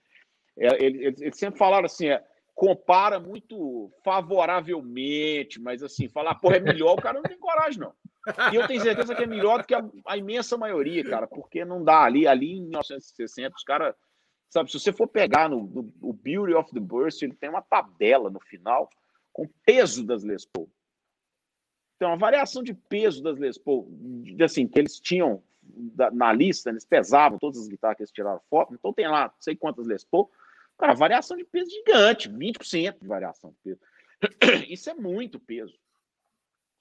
é, 0.57 0.85
eles, 0.85 1.21
eles, 1.21 1.39
sempre 1.39 1.59
falaram 1.59 1.87
assim, 1.87 2.09
é, 2.09 2.23
compara 2.55 3.19
muito 3.19 3.91
favoravelmente, 4.05 5.61
mas 5.61 5.83
assim, 5.83 6.09
falar, 6.09 6.37
porra, 6.37 6.57
é 6.57 6.61
melhor, 6.61 6.95
o 6.95 7.03
cara 7.03 7.15
não 7.15 7.23
tem 7.23 7.39
coragem, 7.39 7.81
não. 7.81 7.93
E 8.53 8.57
eu 8.57 8.67
tenho 8.67 8.81
certeza 8.81 9.15
que 9.15 9.23
é 9.23 9.27
melhor 9.27 9.61
do 9.61 9.67
que 9.67 9.75
a, 9.75 9.85
a 10.07 10.17
imensa 10.17 10.57
maioria, 10.57 11.05
cara, 11.05 11.27
porque 11.27 11.65
não 11.65 11.83
dá 11.83 12.03
ali, 12.03 12.27
ali 12.27 12.53
em 12.57 12.63
1960, 12.63 13.55
os 13.57 13.63
caras 13.63 13.95
Sabe, 14.51 14.71
se 14.71 14.79
você 14.79 14.93
for 14.93 15.09
pegar 15.09 15.49
no, 15.49 15.65
no, 15.65 15.93
o 16.01 16.13
Beauty 16.13 16.55
of 16.55 16.73
the 16.73 16.81
Burst, 16.81 17.23
ele 17.23 17.35
tem 17.35 17.51
uma 17.51 17.63
tabela 17.63 18.31
no 18.31 18.41
final 18.41 18.89
com 19.33 19.49
peso 19.65 20.05
das 20.05 20.23
Les 20.23 20.45
Paul. 20.45 20.71
Então, 21.97 22.13
a 22.13 22.17
variação 22.17 22.63
de 22.63 22.75
peso 22.75 23.23
das 23.23 23.39
Les 23.39 23.59
Paul, 23.59 23.89
assim, 24.43 24.67
que 24.67 24.79
eles 24.79 25.01
tinham 25.01 25.43
na 26.13 26.33
lista, 26.33 26.71
eles 26.71 26.85
pesavam 26.85 27.39
todas 27.39 27.61
as 27.61 27.69
guitarras 27.69 27.97
que 27.97 28.03
eles 28.03 28.13
tiraram 28.13 28.41
foto, 28.49 28.73
então 28.73 28.93
tem 28.93 29.09
lá, 29.09 29.25
não 29.25 29.41
sei 29.41 29.57
quantas 29.57 29.87
Les 29.87 30.05
Paul, 30.05 30.31
cara, 30.79 30.95
variação 30.95 31.37
de 31.37 31.45
peso 31.45 31.71
gigante, 31.71 32.31
20% 32.31 33.01
de 33.01 33.07
variação 33.07 33.51
de 33.51 33.57
peso. 33.63 33.81
Isso 34.71 34.89
é 34.89 34.95
muito 34.95 35.41
peso. 35.41 35.77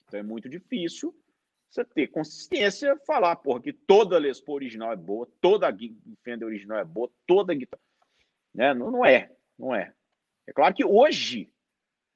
Então 0.08 0.20
é 0.20 0.24
muito 0.24 0.48
difícil 0.48 1.16
você 1.70 1.84
ter 1.84 2.08
consistência, 2.08 2.98
falar, 3.06 3.36
porra, 3.38 3.62
que 3.62 3.74
toda 3.74 4.18
Les 4.18 4.40
Paul 4.40 4.56
original 4.56 4.92
é 4.92 4.96
boa, 4.96 5.28
toda 5.42 5.76
Fender 6.24 6.48
original 6.48 6.80
é 6.80 6.86
boa, 6.86 7.10
toda 7.28 7.54
guitarra. 7.54 7.82
Né? 8.54 8.74
Não, 8.74 8.92
não 8.92 9.06
é, 9.06 9.32
não 9.58 9.76
é. 9.76 9.94
É 10.48 10.54
claro 10.54 10.74
que 10.74 10.86
hoje 10.86 11.52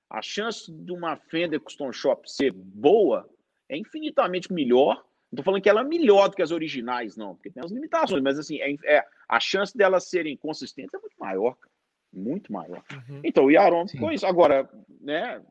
a 0.09 0.21
chance 0.21 0.71
de 0.71 0.91
uma 0.91 1.15
Fender 1.15 1.59
Custom 1.59 1.91
Shop 1.91 2.29
ser 2.31 2.51
boa 2.51 3.29
é 3.67 3.77
infinitamente 3.77 4.51
melhor. 4.51 4.95
Não 5.31 5.35
estou 5.37 5.43
falando 5.43 5.61
que 5.61 5.69
ela 5.69 5.81
é 5.81 5.83
melhor 5.83 6.29
do 6.29 6.35
que 6.35 6.41
as 6.41 6.51
originais, 6.51 7.15
não, 7.15 7.35
porque 7.35 7.51
tem 7.51 7.63
as 7.63 7.71
limitações, 7.71 8.23
mas 8.23 8.39
assim, 8.39 8.59
é, 8.59 8.75
é 8.85 9.05
a 9.27 9.39
chance 9.39 9.77
delas 9.77 10.09
serem 10.09 10.35
consistentes 10.35 10.93
é 10.93 10.97
muito 10.97 11.15
maior, 11.19 11.55
cara. 11.55 11.73
muito 12.11 12.51
maior. 12.51 12.83
Uhum. 12.91 13.21
Então, 13.23 13.45
o 13.45 13.51
Yaron 13.51 13.87
ficou 13.87 14.11
isso. 14.11 14.25
Agora, 14.25 14.67
né, 14.99 15.43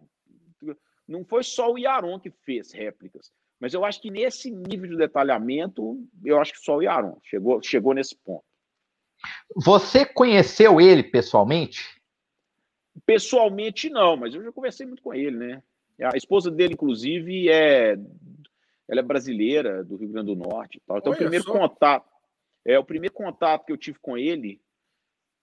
não 1.07 1.25
foi 1.25 1.45
só 1.45 1.73
o 1.73 1.79
Yaron 1.79 2.19
que 2.19 2.31
fez 2.31 2.73
réplicas, 2.73 3.33
mas 3.61 3.75
eu 3.75 3.85
acho 3.85 4.01
que 4.01 4.11
nesse 4.11 4.51
nível 4.51 4.91
de 4.91 4.97
detalhamento, 4.97 5.99
eu 6.25 6.41
acho 6.41 6.53
que 6.53 6.61
só 6.61 6.77
o 6.77 6.83
Yaron 6.83 7.19
chegou, 7.23 7.63
chegou 7.63 7.95
nesse 7.95 8.17
ponto. 8.17 8.45
Você 9.57 10.07
conheceu 10.07 10.81
ele 10.81 11.03
pessoalmente? 11.03 12.01
Pessoalmente 13.05 13.91
não, 13.91 14.17
mas 14.17 14.35
eu 14.35 14.43
já 14.43 14.53
conversei 14.53 14.87
muito 14.87 15.03
com 15.03 15.13
ele, 15.13 15.37
né? 15.37 15.63
A 16.01 16.17
esposa 16.17 16.51
dele, 16.51 16.75
inclusive, 16.75 17.49
é 17.49 17.97
ela 18.89 19.01
é 19.01 19.03
brasileira 19.03 19.85
do 19.85 19.97
Rio 19.97 20.09
Grande 20.09 20.35
do 20.35 20.37
Norte. 20.37 20.81
Tal. 20.87 20.99
Então, 20.99 21.13
Olha 21.13 21.17
o 21.17 21.21
primeiro 21.21 21.45
só. 21.45 21.53
contato, 21.53 22.11
é 22.65 22.79
o 22.79 22.85
primeiro 22.85 23.15
contato 23.15 23.67
que 23.67 23.73
eu 23.73 23.77
tive 23.77 23.99
com 23.99 24.17
ele, 24.17 24.61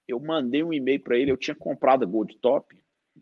eu 0.07 0.19
mandei 0.19 0.63
um 0.63 0.73
e-mail 0.73 0.99
para 0.99 1.17
ele. 1.17 1.31
Eu 1.31 1.37
tinha 1.37 1.55
comprado 1.55 2.03
a 2.03 2.07
Gold 2.07 2.37
Top, 2.39 2.75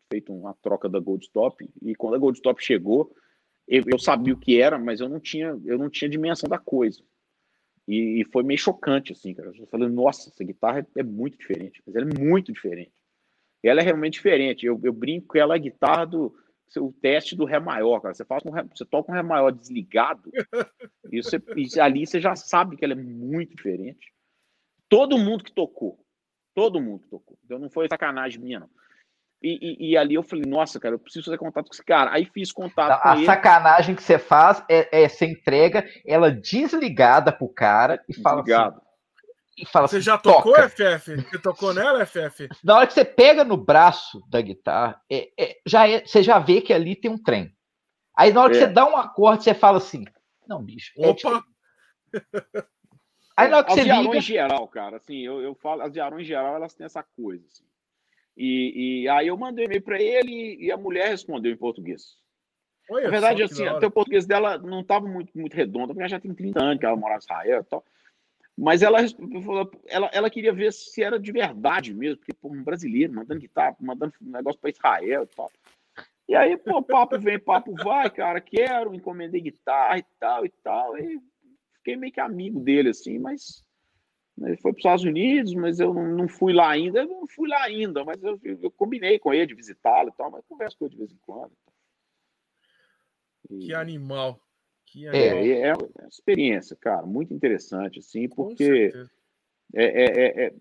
feito 0.10 0.34
uma 0.34 0.54
troca 0.62 0.88
da 0.88 1.00
Gold 1.00 1.30
Top, 1.32 1.68
e 1.82 1.96
quando 1.96 2.16
a 2.16 2.18
Gold 2.18 2.42
Top 2.42 2.64
chegou, 2.64 3.14
eu, 3.68 3.84
eu 3.88 4.00
sabia 4.00 4.34
o 4.34 4.40
que 4.40 4.60
era, 4.60 4.78
mas 4.78 5.00
eu 5.00 5.10
não 5.10 5.20
tinha, 5.20 5.60
eu 5.66 5.78
não 5.78 5.90
tinha 5.90 6.10
dimensão 6.10 6.50
da 6.50 6.58
coisa. 6.58 7.02
E, 7.88 8.22
e 8.22 8.26
foi 8.26 8.44
meio 8.44 8.60
chocante, 8.60 9.12
assim, 9.12 9.34
cara. 9.34 9.52
Eu 9.58 9.68
falei, 9.68 9.90
nossa, 9.90 10.30
essa 10.30 10.44
guitarra 10.44 10.80
é, 10.80 11.00
é 11.00 11.04
muito 11.04 11.38
diferente, 11.38 11.82
mas 11.86 11.96
ela 11.96 12.10
é 12.10 12.20
muito 12.20 12.52
diferente. 12.52 12.94
Ela 13.62 13.82
é 13.82 13.84
realmente 13.84 14.14
diferente. 14.14 14.66
Eu, 14.66 14.80
eu 14.84 14.94
brinco 14.94 15.34
que 15.34 15.40
ela 15.40 15.54
é 15.54 15.58
a 15.58 15.62
guitarra 15.62 16.06
do, 16.06 16.36
o 16.78 16.92
teste 16.92 17.36
do 17.36 17.46
Ré 17.46 17.60
maior, 17.60 18.00
cara. 18.00 18.14
Você, 18.14 18.26
faz 18.26 18.44
um 18.46 18.52
ré, 18.52 18.64
você 18.64 18.86
toca 18.86 19.12
um 19.12 19.16
Ré 19.16 19.22
maior 19.22 19.52
desligado, 19.52 20.32
e, 21.12 21.22
você, 21.22 21.42
e 21.56 21.80
ali 21.80 22.06
você 22.06 22.20
já 22.20 22.36
sabe 22.36 22.76
que 22.76 22.84
ela 22.84 22.94
é 22.94 22.98
muito 22.98 23.56
diferente. 23.56 24.14
Todo 24.90 25.18
mundo 25.18 25.44
que 25.44 25.52
tocou, 25.52 26.00
todo 26.54 26.82
mundo 26.82 27.04
que 27.04 27.10
tocou. 27.10 27.38
Então 27.44 27.60
não 27.60 27.70
foi 27.70 27.88
sacanagem 27.88 28.42
minha, 28.42 28.60
não. 28.60 28.70
E, 29.44 29.60
e, 29.62 29.92
e, 29.92 29.98
ali 29.98 30.16
eu 30.16 30.24
falei, 30.24 30.46
nossa, 30.48 30.80
cara, 30.80 30.96
eu 30.96 31.00
preciso 31.00 31.26
fazer 31.26 31.38
contato 31.38 31.68
com 31.68 31.74
esse 31.74 31.84
cara. 31.84 32.14
Aí 32.14 32.24
fiz 32.24 32.50
contato 32.50 32.92
a, 32.92 32.98
com 32.98 33.10
a 33.10 33.16
ele. 33.16 33.24
A 33.24 33.26
sacanagem 33.26 33.94
que 33.94 34.02
você 34.02 34.18
faz 34.18 34.64
é, 34.70 35.04
é 35.04 35.10
você 35.10 35.26
entrega 35.26 35.86
ela 36.08 36.32
desligada 36.32 37.30
pro 37.30 37.50
cara 37.50 38.02
e 38.08 38.14
Desligado. 38.14 38.44
fala 38.44 38.78
assim, 38.78 38.84
e 39.58 39.66
fala 39.66 39.88
Você 39.88 39.98
assim, 39.98 40.06
já 40.06 40.18
tocou, 40.18 40.54
toca. 40.54 40.70
FF? 40.70 41.16
Você 41.30 41.40
tocou 41.40 41.74
nela, 41.74 42.06
FF? 42.06 42.48
Na 42.64 42.78
hora 42.78 42.88
que 42.88 42.94
você 42.94 43.04
pega 43.04 43.44
no 43.44 43.58
braço 43.58 44.24
da 44.30 44.40
guitarra, 44.40 45.02
é, 45.12 45.30
é, 45.38 45.58
já 45.66 45.90
é, 45.90 46.06
você 46.06 46.24
já 46.24 46.40
vê 46.40 46.62
que 46.62 46.74
ali 46.74 46.96
tem 46.96 47.12
um 47.12 47.22
trem. 47.22 47.54
Aí 48.18 48.32
na 48.32 48.42
hora 48.42 48.52
que 48.52 48.58
é. 48.58 48.62
você 48.62 48.68
dá 48.68 48.86
um 48.86 48.96
acorde, 48.96 49.44
você 49.44 49.54
fala 49.54 49.78
assim: 49.78 50.06
Não, 50.48 50.64
bicho. 50.64 50.94
É 50.98 51.08
Opa! 51.08 51.44
Aí 53.36 53.50
na 53.50 53.58
hora 53.58 53.66
que 53.66 53.72
as 53.74 53.80
você 53.80 53.84
liga... 53.84 54.18
em 54.18 54.22
geral, 54.22 54.68
cara, 54.68 54.98
assim, 54.98 55.18
eu, 55.18 55.42
eu 55.42 55.56
falo, 55.56 55.82
as 55.82 55.92
de 55.92 56.00
em 56.00 56.24
geral, 56.24 56.56
elas 56.56 56.74
têm 56.74 56.86
essa 56.86 57.04
coisa, 57.04 57.46
assim. 57.48 57.66
E, 58.36 59.04
e 59.04 59.10
aí 59.10 59.28
eu 59.28 59.38
mandei 59.38 59.66
e-mail 59.66 59.82
para 59.82 60.02
ele 60.02 60.58
e 60.60 60.72
a 60.72 60.78
mulher 60.78 61.10
respondeu 61.10 61.52
em 61.52 61.58
português. 61.58 62.18
Olha 62.90 63.06
Na 63.06 63.12
verdade, 63.12 63.44
assim, 63.44 63.66
até 63.66 63.88
o 63.88 63.92
português 63.92 64.26
dela 64.26 64.58
não 64.58 64.82
estava 64.82 65.08
muito, 65.08 65.32
muito 65.38 65.54
redondo, 65.54 65.88
porque 65.88 66.02
ela 66.02 66.10
já 66.10 66.20
tem 66.20 66.34
30 66.34 66.62
anos 66.62 66.80
que 66.80 66.86
ela 66.86 66.98
mora 66.98 67.16
em 67.16 67.20
Israel 67.20 67.62
e 67.62 67.64
tal. 67.64 67.84
Mas 68.58 68.84
ela, 68.84 69.00
ela, 69.88 70.10
ela 70.14 70.30
queria 70.30 70.54
ver 70.54 70.72
se 70.72 71.02
era 71.02 71.20
de 71.20 71.32
verdade 71.32 71.94
mesmo, 71.94 72.18
porque 72.18 72.34
pô, 72.34 72.50
um 72.50 72.64
brasileiro 72.64 73.14
mandando 73.14 73.40
guitarra, 73.40 73.76
mandando 73.80 74.14
um 74.22 74.32
negócio 74.32 74.60
para 74.60 74.70
Israel 74.70 75.24
e 75.24 75.36
tal. 75.36 75.52
E 76.28 76.36
aí, 76.36 76.56
pô, 76.58 76.82
papo 76.82 77.20
vem, 77.20 77.40
papo 77.40 77.74
vai, 77.84 78.10
cara, 78.10 78.40
quero, 78.40 78.94
encomendei 78.94 79.42
guitarra 79.42 79.98
e 79.98 80.06
tal 80.20 80.46
e 80.46 80.50
tal. 80.64 80.98
E 80.98 81.20
fiquei 81.78 81.96
meio 81.96 82.14
que 82.14 82.20
amigo 82.20 82.60
dele, 82.60 82.90
assim, 82.90 83.18
mas 83.18 83.63
ele 84.42 84.58
foi 84.58 84.72
para 84.72 84.78
os 84.78 84.78
Estados 84.78 85.06
Unidos, 85.06 85.54
mas 85.54 85.80
eu 85.80 85.94
não, 85.94 86.28
fui 86.28 86.54
lá 86.54 86.72
ainda. 86.72 87.00
Eu 87.00 87.08
não 87.08 87.28
fui 87.28 87.48
lá 87.48 87.64
ainda, 87.64 88.04
mas 88.04 88.22
eu, 88.24 88.40
eu 88.44 88.72
combinei 88.72 89.20
com 89.20 89.34
ele 89.34 89.48
de 89.48 89.56
visitá-lo 89.56 90.10
e 90.10 90.14
tal, 90.14 90.32
mas 90.32 90.46
converso 90.46 90.78
com 90.78 90.86
ele 90.86 90.94
de 90.94 90.98
vez 90.98 91.12
em 91.12 91.20
quando. 91.22 91.52
E... 93.50 93.68
Que 93.68 93.74
animal. 93.74 94.40
Que 94.86 95.08
é, 95.08 95.18
é, 95.18 95.60
é, 95.68 95.74
uma 95.74 96.08
experiência, 96.08 96.76
cara, 96.76 97.06
muito 97.06 97.34
interessante, 97.34 98.00
assim, 98.00 98.28
porque 98.30 98.92
é, 99.74 99.86
é, 99.86 100.04
é, 100.06 100.46
é 100.46 100.54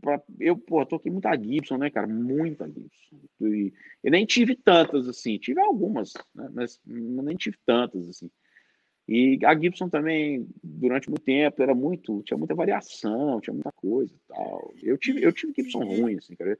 pra, 0.00 0.22
eu, 0.38 0.56
pô, 0.56 0.84
toquei 0.86 1.10
muita 1.10 1.36
Gibson, 1.36 1.76
né, 1.76 1.90
cara, 1.90 2.06
muita 2.06 2.68
Gibson. 2.68 3.20
E, 3.40 3.72
eu 4.02 4.10
nem 4.10 4.24
tive 4.24 4.54
tantas, 4.54 5.08
assim, 5.08 5.38
tive 5.38 5.60
algumas, 5.60 6.12
né, 6.34 6.48
mas 6.52 6.80
nem 6.86 7.36
tive 7.36 7.56
tantas, 7.66 8.08
assim. 8.08 8.30
E 9.12 9.44
a 9.44 9.58
Gibson 9.58 9.88
também, 9.88 10.48
durante 10.62 11.10
muito 11.10 11.24
tempo, 11.24 11.60
era 11.60 11.74
muito, 11.74 12.22
tinha 12.22 12.38
muita 12.38 12.54
variação, 12.54 13.40
tinha 13.40 13.52
muita 13.52 13.72
coisa 13.72 14.14
e 14.14 14.20
tal. 14.28 14.72
Eu 14.80 14.96
tive, 14.96 15.20
eu 15.20 15.32
tive 15.32 15.52
Gibson 15.52 15.80
ruim, 15.80 16.16
assim, 16.16 16.36
cara. 16.36 16.56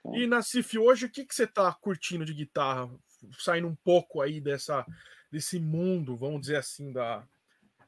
Então... 0.00 0.16
E 0.16 0.42
Cif, 0.42 0.76
hoje, 0.76 1.06
o 1.06 1.08
que, 1.08 1.24
que 1.24 1.32
você 1.32 1.46
tá 1.46 1.72
curtindo 1.72 2.24
de 2.24 2.34
guitarra? 2.34 2.90
Saindo 3.38 3.68
um 3.68 3.76
pouco 3.84 4.20
aí 4.20 4.40
dessa 4.40 4.84
desse 5.30 5.60
mundo, 5.60 6.16
vamos 6.16 6.40
dizer 6.40 6.56
assim, 6.56 6.92
da 6.92 7.24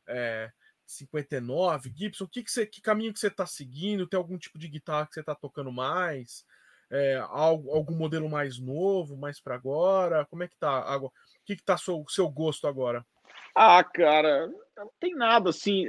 é, 0.07 0.53
59, 0.87 1.93
Gibson, 1.93 2.25
o 2.25 2.29
que, 2.29 2.45
que, 2.45 2.51
você, 2.53 2.65
que 2.65 2.81
caminho 2.81 3.13
que 3.13 3.19
você 3.19 3.27
está 3.27 3.47
seguindo? 3.47 4.07
Tem 4.07 4.17
algum 4.17 4.39
tipo 4.39 4.61
de 4.61 4.69
guitarra 4.69 5.09
que 5.09 5.15
você 5.15 5.21
está 5.21 5.35
tocando 5.35 5.73
mais? 5.73 6.45
É, 6.89 7.17
algo, 7.31 7.73
algum 7.73 7.97
modelo 7.97 8.29
mais 8.29 8.61
novo, 8.61 9.17
mais 9.17 9.41
para 9.41 9.57
agora? 9.57 10.25
Como 10.27 10.45
é 10.45 10.49
que 10.49 10.57
tá 10.57 10.71
agora? 10.71 11.13
O 11.13 11.45
que, 11.45 11.57
que 11.57 11.65
tá 11.65 11.77
seu, 11.77 12.05
seu 12.09 12.29
gosto 12.31 12.69
agora? 12.69 13.05
Ah, 13.55 13.83
cara, 13.83 14.49
não 14.77 14.91
tem 15.01 15.15
nada 15.15 15.51
assim. 15.51 15.87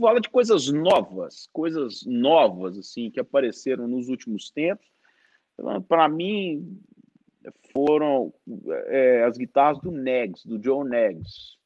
Fala 0.00 0.20
de 0.20 0.28
coisas 0.28 0.68
novas, 0.68 1.48
coisas 1.52 2.04
novas 2.04 2.76
assim 2.78 3.10
que 3.10 3.20
apareceram 3.20 3.86
nos 3.86 4.08
últimos 4.08 4.50
tempos. 4.50 4.86
Para 5.88 6.08
mim, 6.08 6.80
foram 7.72 8.34
é, 8.88 9.22
as 9.24 9.38
guitarras 9.38 9.80
do 9.80 9.90
Negs, 9.90 10.44
do 10.44 10.62
Joe 10.62 10.86
Negs. 10.88 11.56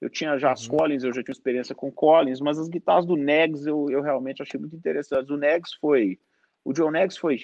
Eu 0.00 0.10
tinha 0.10 0.38
já 0.38 0.52
as 0.52 0.66
uhum. 0.68 0.76
Collins, 0.76 1.02
eu 1.02 1.12
já 1.12 1.22
tinha 1.22 1.32
experiência 1.32 1.74
com 1.74 1.90
Collins, 1.90 2.40
mas 2.40 2.58
as 2.58 2.68
guitarras 2.68 3.06
do 3.06 3.16
Negs 3.16 3.66
eu, 3.66 3.86
eu 3.90 4.02
realmente 4.02 4.42
achei 4.42 4.60
muito 4.60 4.76
interessantes. 4.76 5.30
O 5.30 5.36
Negs 5.36 5.74
foi. 5.80 6.18
O 6.64 6.74
Joe 6.74 6.92
Negs 6.92 7.16
foi, 7.16 7.40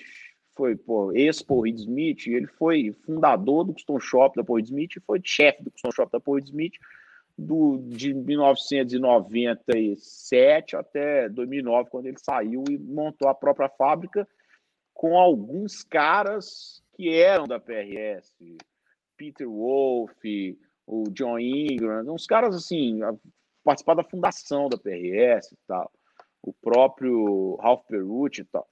foi 0.55 0.77
ex-Paul 1.15 1.63
Reed 1.63 1.79
Smith, 1.79 2.27
ele 2.27 2.47
foi 2.47 2.93
fundador 3.07 3.65
do 3.65 3.73
Custom 3.73 3.99
Shop 4.01 4.37
da 4.37 4.45
Paul 4.45 4.57
Reed 4.57 4.67
Smith 4.67 4.97
e 4.97 5.01
foi 5.01 5.21
chefe 5.25 5.63
do 5.63 5.71
Custom 5.71 5.93
Shop 5.93 6.13
da 6.13 6.21
Paul 6.21 6.37
Reed 6.37 6.47
Smith 6.47 6.75
do, 7.37 7.79
de 7.79 8.15
1997 8.15 10.77
até 10.77 11.29
2009, 11.29 11.91
quando 11.91 12.07
ele 12.07 12.19
saiu 12.19 12.63
e 12.69 12.79
montou 12.79 13.29
a 13.29 13.35
própria 13.35 13.69
fábrica 13.69 14.29
com 14.95 15.19
alguns 15.19 15.83
caras 15.83 16.81
que 16.95 17.09
eram 17.09 17.47
da 17.47 17.59
PRS, 17.59 18.33
Peter 19.17 19.49
Wolf, 19.49 20.13
o 20.87 21.05
John 21.11 21.39
Ingram, 21.39 22.13
uns 22.13 22.27
caras 22.27 22.55
assim, 22.55 23.01
participar 23.65 23.95
da 23.95 24.05
fundação 24.05 24.69
da 24.69 24.77
PRS 24.77 25.53
e 25.53 25.59
tal, 25.67 25.91
o 26.43 26.53
próprio 26.53 27.57
Ralph 27.57 27.87
Perucci 27.87 28.43
e 28.43 28.45
tal. 28.45 28.69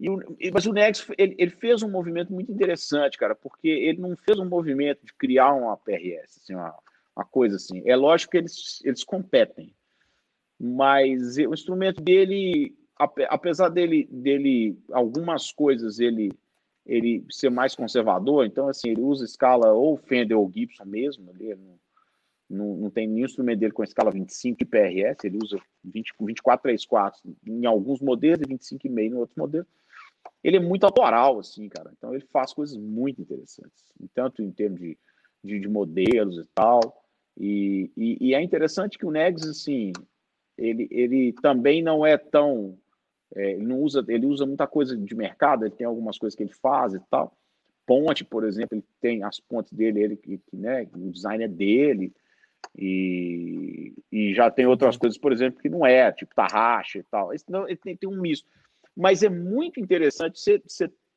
E 0.00 0.08
o, 0.08 0.20
mas 0.52 0.66
o 0.66 0.72
Nex 0.72 1.08
ele, 1.18 1.34
ele, 1.38 1.50
fez 1.50 1.82
um 1.82 1.90
movimento 1.90 2.32
muito 2.32 2.52
interessante, 2.52 3.18
cara, 3.18 3.34
porque 3.34 3.68
ele 3.68 4.00
não 4.00 4.16
fez 4.16 4.38
um 4.38 4.48
movimento 4.48 5.04
de 5.04 5.12
criar 5.14 5.52
uma 5.52 5.76
PRS, 5.76 6.38
assim, 6.38 6.54
uma, 6.54 6.74
uma 7.18 7.24
coisa 7.24 7.56
assim. 7.56 7.82
É 7.84 7.96
lógico 7.96 8.30
que 8.30 8.38
eles, 8.38 8.80
eles 8.84 9.02
competem, 9.02 9.74
mas 10.58 11.36
o 11.36 11.52
instrumento 11.52 12.00
dele, 12.00 12.76
apesar 13.28 13.68
dele, 13.68 14.08
dele 14.10 14.78
algumas 14.92 15.50
coisas 15.52 15.98
ele 15.98 16.30
ele 16.86 17.22
ser 17.28 17.50
mais 17.50 17.74
conservador, 17.74 18.46
então 18.46 18.66
assim, 18.66 18.88
ele 18.88 19.02
usa 19.02 19.22
escala 19.22 19.74
ou 19.74 19.98
Fender 19.98 20.38
ou 20.38 20.50
Gibson 20.50 20.86
mesmo, 20.86 21.30
ali, 21.30 21.54
não, 21.54 21.78
não, 22.48 22.76
não 22.78 22.90
tem 22.90 23.06
nenhum 23.06 23.26
instrumento 23.26 23.58
dele 23.58 23.74
com 23.74 23.84
escala 23.84 24.10
25 24.10 24.58
de 24.58 24.64
PRS, 24.64 25.22
ele 25.22 25.36
usa 25.36 25.60
20, 25.84 26.14
24, 26.18 26.62
3 26.62 26.86
quartos 26.86 27.20
em 27.46 27.66
alguns 27.66 28.00
modelos 28.00 28.40
e 28.40 28.54
25,5 28.54 28.98
em 28.98 29.12
outros 29.12 29.36
modelos. 29.36 29.68
Ele 30.42 30.56
é 30.56 30.60
muito 30.60 30.84
autoral, 30.84 31.38
assim, 31.38 31.68
cara, 31.68 31.92
então 31.94 32.14
ele 32.14 32.24
faz 32.32 32.54
coisas 32.54 32.74
muito 32.78 33.20
interessantes, 33.20 33.84
tanto 34.14 34.42
em 34.42 34.50
termos 34.50 34.80
de, 34.80 34.96
de, 35.44 35.60
de 35.60 35.68
modelos 35.68 36.38
e 36.38 36.48
tal, 36.54 36.80
e, 37.38 37.90
e, 37.96 38.28
e, 38.28 38.34
é 38.34 38.42
interessante 38.42 38.98
que 38.98 39.06
o 39.06 39.10
Negs, 39.10 39.48
assim, 39.48 39.92
ele, 40.56 40.88
ele 40.90 41.32
também 41.34 41.82
não 41.82 42.04
é 42.04 42.16
tão 42.16 42.76
é, 43.34 43.52
ele 43.52 43.64
não 43.64 43.80
usa, 43.80 44.04
ele 44.08 44.26
usa 44.26 44.46
muita 44.46 44.66
coisa 44.66 44.96
de 44.96 45.14
mercado, 45.14 45.64
ele 45.64 45.74
tem 45.74 45.86
algumas 45.86 46.18
coisas 46.18 46.34
que 46.34 46.42
ele 46.42 46.52
faz 46.52 46.94
e 46.94 47.00
tal. 47.10 47.36
Ponte, 47.86 48.24
por 48.24 48.44
exemplo, 48.44 48.76
ele 48.76 48.84
tem 49.00 49.22
as 49.22 49.40
pontes 49.40 49.72
dele, 49.72 50.02
ele 50.02 50.16
que, 50.16 50.40
né, 50.52 50.86
o 50.94 51.10
design 51.10 51.44
é 51.44 51.48
dele. 51.48 52.12
E, 52.76 53.94
e 54.10 54.34
já 54.34 54.50
tem 54.50 54.66
outras 54.66 54.96
coisas, 54.96 55.18
por 55.18 55.32
exemplo, 55.32 55.60
que 55.60 55.68
não 55.68 55.86
é, 55.86 56.10
tipo 56.12 56.34
tarraxa 56.34 56.98
e 56.98 57.02
tal. 57.04 57.32
Esse, 57.32 57.50
não, 57.50 57.66
ele 57.66 57.76
tem, 57.76 57.96
tem 57.96 58.08
um 58.08 58.20
misto. 58.20 58.46
Mas 58.96 59.22
é 59.22 59.28
muito 59.28 59.80
interessante 59.80 60.40
você, 60.40 60.60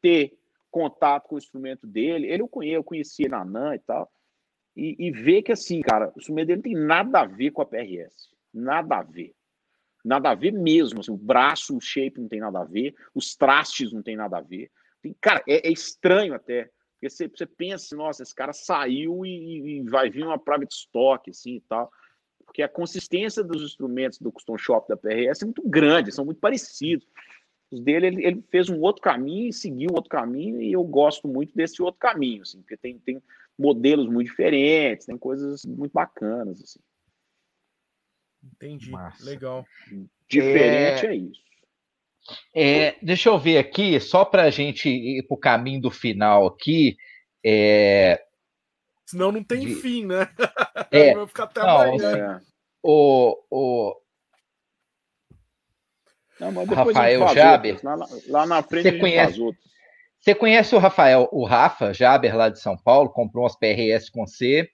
ter 0.02 0.38
contato 0.70 1.28
com 1.28 1.36
o 1.36 1.38
instrumento 1.38 1.86
dele. 1.86 2.28
Ele 2.28 2.42
eu 2.42 2.48
conheço, 2.48 2.76
eu 2.76 2.84
conhecia 2.84 3.30
na 3.30 3.44
NAN 3.44 3.76
e 3.76 3.80
tal. 3.80 4.12
E, 4.76 5.08
e 5.08 5.12
ver 5.12 5.42
que, 5.42 5.52
assim, 5.52 5.82
cara, 5.82 6.12
o 6.16 6.20
instrumento 6.20 6.48
dele 6.48 6.62
tem 6.62 6.76
nada 6.76 7.22
a 7.22 7.26
ver 7.26 7.52
com 7.52 7.62
a 7.62 7.66
PRS. 7.66 8.30
Nada 8.54 8.98
a 8.98 9.04
ver 9.04 9.34
nada 10.04 10.32
a 10.32 10.36
ver 10.36 10.52
mesmo. 10.52 11.00
Assim, 11.00 11.12
o 11.12 11.18
braço, 11.18 11.76
o 11.76 11.82
shape 11.82 12.20
não 12.20 12.28
tem 12.28 12.40
nada 12.40 12.60
a 12.60 12.66
ver, 12.66 12.96
os 13.14 13.36
trastes 13.36 13.94
não 13.94 14.02
tem 14.02 14.16
nada 14.16 14.38
a 14.38 14.42
ver. 14.42 14.70
Cara, 15.20 15.44
é, 15.48 15.68
é, 15.68 15.72
estranho 15.72 16.34
até, 16.34 16.70
Porque 16.94 17.10
você, 17.10 17.28
você 17.28 17.46
pensa, 17.46 17.96
nossa, 17.96 18.22
esse 18.22 18.36
cara 18.36 18.54
saiu 18.54 19.26
e, 19.26 19.80
e 19.80 19.82
vai 19.84 20.10
vir 20.10 20.24
uma 20.24 20.38
private 20.38 20.74
stock, 20.74 21.30
assim 21.30 21.56
e 21.56 21.62
tal. 21.62 21.92
Porque 22.46 22.62
a 22.62 22.70
consistência 22.70 23.44
dos 23.44 23.64
instrumentos 23.64 24.20
do 24.20 24.32
Custom 24.32 24.58
Shop 24.58 24.88
da 24.88 24.98
PRS 24.98 25.42
é 25.42 25.46
muito 25.46 25.64
grande, 25.66 26.12
são 26.12 26.26
muito 26.26 26.40
parecidos. 26.40 27.08
Os 27.72 27.80
dele, 27.80 28.08
ele, 28.08 28.26
ele, 28.26 28.44
fez 28.52 28.70
um 28.70 28.82
outro 28.82 29.02
caminho 29.02 29.48
e 29.48 29.54
seguiu 29.54 29.92
outro 29.94 30.10
caminho, 30.10 30.62
e 30.62 30.74
eu 30.74 30.84
gosto 30.84 31.26
muito 31.26 31.56
desse 31.56 31.82
outro 31.82 32.00
caminho, 32.00 32.42
assim, 32.42 32.60
porque 32.60 32.76
tem, 32.76 33.00
tem 33.00 33.24
modelos 33.58 34.08
muito 34.08 34.30
diferentes, 34.30 35.06
tem 35.06 35.18
coisas 35.18 35.64
muito 35.66 35.92
bacanas, 35.92 36.62
assim. 36.62 36.80
Entendi, 38.44 38.92
Massa. 38.92 39.24
legal. 39.24 39.66
Diferente 40.28 41.06
é, 41.06 41.10
é 41.10 41.16
isso. 41.16 41.42
É, 42.56 42.96
deixa 43.02 43.30
eu 43.30 43.38
ver 43.40 43.58
aqui, 43.58 44.00
só 44.00 44.24
para 44.24 44.44
a 44.44 44.50
gente 44.50 44.90
ir 44.90 45.24
para 45.28 45.36
o 45.36 45.40
caminho 45.40 45.82
do 45.82 45.92
final 45.92 46.48
aqui. 46.48 46.96
É... 47.44 48.24
Senão 49.06 49.32
não 49.32 49.44
tem 49.44 49.62
de... 49.62 49.76
fim, 49.76 50.06
né? 50.06 50.28
É, 50.94 51.14
Vai 51.14 51.28
ficar 51.28 51.44
até 51.46 51.62
não, 51.62 51.82
amanhã. 51.82 52.42
O, 52.84 53.38
o... 53.50 54.02
Não, 56.38 56.66
Rafael 56.66 57.28
Jaber. 57.34 57.80
Lá, 57.82 57.96
lá, 58.28 58.46
na 58.46 58.64
frente 58.64 58.90
você 58.90 59.00
conhece, 59.00 59.40
Você 60.22 60.36
conhece 60.36 60.76
o 60.76 60.78
Rafael, 60.78 61.28
o 61.32 61.44
Rafa 61.44 61.94
Jaber, 61.94 62.38
lá 62.38 62.48
de 62.48 62.60
São 62.60 62.78
Paulo, 62.78 63.10
comprou 63.10 63.44
umas 63.44 63.58
PRS 63.58 64.08
com 64.08 64.28
C, 64.28 64.70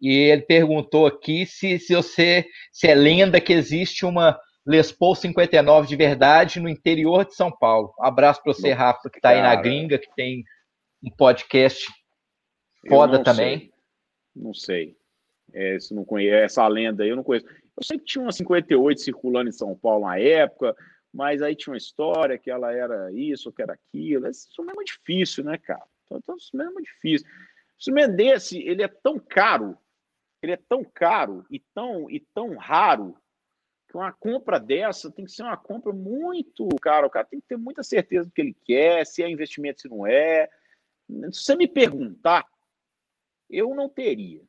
e 0.00 0.12
ele 0.12 0.42
perguntou 0.42 1.06
aqui 1.06 1.44
se, 1.44 1.78
se 1.80 1.94
você 1.94 2.46
se 2.70 2.86
é 2.86 2.94
lenda 2.94 3.40
que 3.40 3.52
existe 3.52 4.06
uma 4.06 4.38
Les 4.64 4.92
Paul 4.92 5.16
59 5.16 5.88
de 5.88 5.96
verdade 5.96 6.60
no 6.60 6.68
interior 6.68 7.24
de 7.24 7.34
São 7.34 7.50
Paulo. 7.50 7.92
Abraço 7.98 8.40
para 8.42 8.52
você, 8.52 8.72
Rafa, 8.72 9.10
que 9.10 9.18
está 9.18 9.30
aí 9.30 9.42
na 9.42 9.56
gringa, 9.56 9.98
que 9.98 10.08
tem 10.14 10.44
um 11.02 11.10
podcast 11.10 11.84
foda 12.88 13.22
também. 13.22 13.58
Sei. 13.58 13.70
Não 14.36 14.54
sei. 14.54 14.96
É, 15.52 15.78
não 15.90 16.04
conhece 16.04 16.44
essa 16.44 16.68
lenda 16.68 17.02
aí, 17.02 17.10
eu 17.10 17.16
não 17.16 17.24
conheço. 17.24 17.46
Eu 17.46 17.82
sei 17.82 17.98
que 17.98 18.04
tinha 18.04 18.22
uma 18.22 18.32
58 18.32 19.00
circulando 19.00 19.48
em 19.48 19.52
São 19.52 19.76
Paulo 19.76 20.06
na 20.06 20.18
época, 20.18 20.76
mas 21.12 21.42
aí 21.42 21.54
tinha 21.54 21.72
uma 21.72 21.78
história 21.78 22.38
que 22.38 22.50
ela 22.50 22.72
era 22.72 23.12
isso, 23.12 23.52
que 23.52 23.62
era 23.62 23.74
aquilo. 23.74 24.28
Isso 24.28 24.62
mesmo 24.62 24.80
é 24.80 24.84
difícil, 24.84 25.44
né, 25.44 25.58
cara? 25.58 25.86
Então, 26.04 26.18
então 26.18 26.36
isso 26.36 26.56
mesmo 26.56 26.78
é 26.78 26.82
difícil. 26.82 27.26
Se 27.78 27.90
desse, 28.08 28.58
ele 28.58 28.82
é 28.82 28.88
tão 28.88 29.18
caro, 29.18 29.76
ele 30.42 30.52
é 30.52 30.56
tão 30.56 30.84
caro 30.84 31.44
e 31.50 31.58
tão, 31.58 32.10
e 32.10 32.20
tão 32.20 32.56
raro 32.56 33.16
uma 33.96 34.12
compra 34.12 34.60
dessa 34.60 35.10
tem 35.10 35.24
que 35.24 35.32
ser 35.32 35.42
uma 35.42 35.56
compra 35.56 35.92
muito 35.92 36.68
cara. 36.80 37.06
O 37.06 37.10
cara 37.10 37.26
tem 37.26 37.40
que 37.40 37.46
ter 37.46 37.56
muita 37.56 37.82
certeza 37.82 38.26
do 38.26 38.32
que 38.32 38.40
ele 38.40 38.56
quer, 38.64 39.04
se 39.06 39.22
é 39.22 39.28
investimento, 39.28 39.80
se 39.80 39.88
não 39.88 40.06
é. 40.06 40.48
Se 41.32 41.42
você 41.42 41.56
me 41.56 41.66
perguntar, 41.66 42.46
eu 43.48 43.74
não 43.74 43.88
teria. 43.88 44.42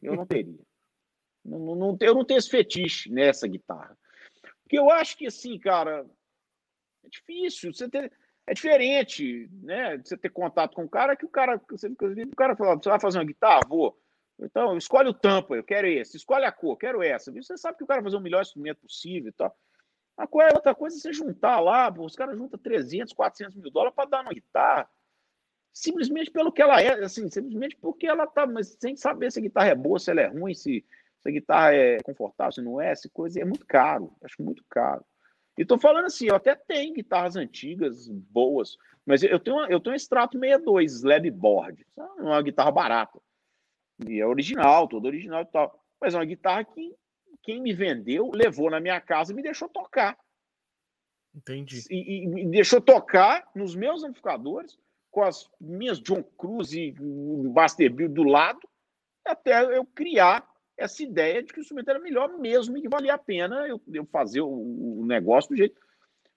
Eu 0.00 0.14
não 0.14 0.26
teria. 0.26 0.60
eu 1.44 2.14
não 2.14 2.24
tenho 2.24 2.38
esse 2.38 2.50
fetiche 2.50 3.10
nessa 3.10 3.46
guitarra. 3.46 3.98
Porque 4.68 4.78
eu 4.78 4.90
acho 4.90 5.16
que, 5.16 5.26
assim, 5.26 5.58
cara, 5.58 6.04
é 7.02 7.08
difícil. 7.08 7.72
Você 7.72 7.88
ter, 7.88 8.12
é 8.46 8.52
diferente, 8.52 9.48
né? 9.62 9.96
Você 9.96 10.14
ter 10.14 10.28
contato 10.28 10.74
com 10.74 10.84
o 10.84 10.88
cara 10.88 11.16
que 11.16 11.24
o 11.24 11.28
cara. 11.28 11.58
Você, 11.70 11.88
o 11.88 12.36
cara 12.36 12.54
fala, 12.54 12.76
você 12.76 12.90
vai 12.90 13.00
fazer 13.00 13.16
uma 13.16 13.24
guitarra? 13.24 13.62
Vou. 13.66 13.98
Então, 14.38 14.76
escolhe 14.76 15.08
o 15.08 15.14
tampa, 15.14 15.56
eu 15.56 15.64
quero 15.64 15.86
esse. 15.86 16.18
Escolhe 16.18 16.44
a 16.44 16.52
cor, 16.52 16.76
quero 16.76 17.02
essa. 17.02 17.32
Você 17.32 17.56
sabe 17.56 17.78
que 17.78 17.84
o 17.84 17.86
cara 17.86 18.02
vai 18.02 18.10
fazer 18.10 18.18
o 18.18 18.22
melhor 18.22 18.42
instrumento 18.42 18.82
possível 18.82 19.30
e 19.30 19.32
tal. 19.32 19.56
A 20.18 20.26
cor 20.26 20.42
é 20.42 20.52
outra 20.52 20.74
coisa, 20.74 20.98
você 20.98 21.14
juntar 21.14 21.60
lá, 21.60 21.90
os 21.98 22.14
caras 22.14 22.36
juntam 22.36 22.58
300, 22.58 23.14
400 23.14 23.56
mil 23.56 23.70
dólares 23.70 23.94
para 23.96 24.10
dar 24.10 24.20
uma 24.20 24.34
guitarra, 24.34 24.90
simplesmente 25.72 26.30
pelo 26.30 26.52
que 26.52 26.60
ela 26.60 26.82
é, 26.82 27.04
assim, 27.04 27.30
simplesmente 27.30 27.76
porque 27.76 28.06
ela 28.06 28.26
tá, 28.26 28.46
mas 28.46 28.76
sem 28.80 28.96
saber 28.96 29.32
se 29.32 29.38
a 29.38 29.42
guitarra 29.42 29.68
é 29.68 29.74
boa, 29.74 29.98
se 29.98 30.10
ela 30.10 30.20
é 30.20 30.26
ruim, 30.26 30.54
se, 30.54 30.84
se 31.20 31.28
a 31.28 31.32
guitarra 31.32 31.74
é 31.74 31.98
confortável, 32.02 32.52
se 32.52 32.62
não 32.62 32.80
é, 32.80 32.94
se 32.94 33.08
coisa, 33.08 33.40
é 33.40 33.44
muito 33.44 33.66
caro, 33.66 34.12
acho 34.22 34.40
muito 34.42 34.64
caro. 34.68 35.04
E 35.56 35.64
tô 35.64 35.78
falando 35.78 36.06
assim, 36.06 36.26
eu 36.28 36.36
até 36.36 36.54
tenho 36.54 36.94
guitarras 36.94 37.34
antigas, 37.34 38.08
boas, 38.08 38.76
mas 39.04 39.22
eu 39.22 39.40
tenho, 39.40 39.56
uma, 39.56 39.66
eu 39.68 39.80
tenho 39.80 39.94
um 39.94 39.96
extrato 39.96 40.38
62, 40.38 40.92
slab 40.92 41.30
board, 41.30 41.86
uma 42.18 42.40
guitarra 42.42 42.70
barata. 42.70 43.18
E 44.06 44.20
é 44.20 44.26
original, 44.26 44.86
todo 44.86 45.06
original 45.06 45.42
e 45.42 45.46
tal. 45.46 45.82
Mas 46.00 46.14
é 46.14 46.18
uma 46.18 46.24
guitarra 46.24 46.64
que 46.64 46.94
quem 47.42 47.60
me 47.60 47.72
vendeu 47.72 48.30
levou 48.32 48.70
na 48.70 48.78
minha 48.78 49.00
casa 49.00 49.32
e 49.32 49.34
me 49.34 49.42
deixou 49.42 49.68
tocar. 49.68 50.16
Entendi. 51.34 51.82
E, 51.90 52.22
e 52.22 52.26
me 52.26 52.46
deixou 52.50 52.80
tocar 52.80 53.50
nos 53.54 53.74
meus 53.74 54.04
amplificadores, 54.04 54.78
com 55.10 55.22
as 55.22 55.50
minhas 55.60 55.98
John 56.00 56.22
Cruise 56.22 56.78
e 56.78 56.94
Masterbuild 57.50 58.14
do 58.14 58.22
lado, 58.22 58.60
até 59.24 59.76
eu 59.76 59.84
criar 59.84 60.46
essa 60.78 61.02
ideia 61.02 61.42
de 61.42 61.52
que 61.52 61.58
o 61.58 61.60
instrumento 61.60 61.90
era 61.90 61.98
melhor 61.98 62.38
mesmo 62.38 62.78
e 62.78 62.80
que 62.80 62.88
valia 62.88 63.14
a 63.14 63.18
pena 63.18 63.66
eu, 63.66 63.80
eu 63.92 64.06
fazer 64.06 64.40
o, 64.40 64.48
o, 65.00 65.04
negócio 65.06 65.50
do 65.50 65.56
jeito. 65.56 65.78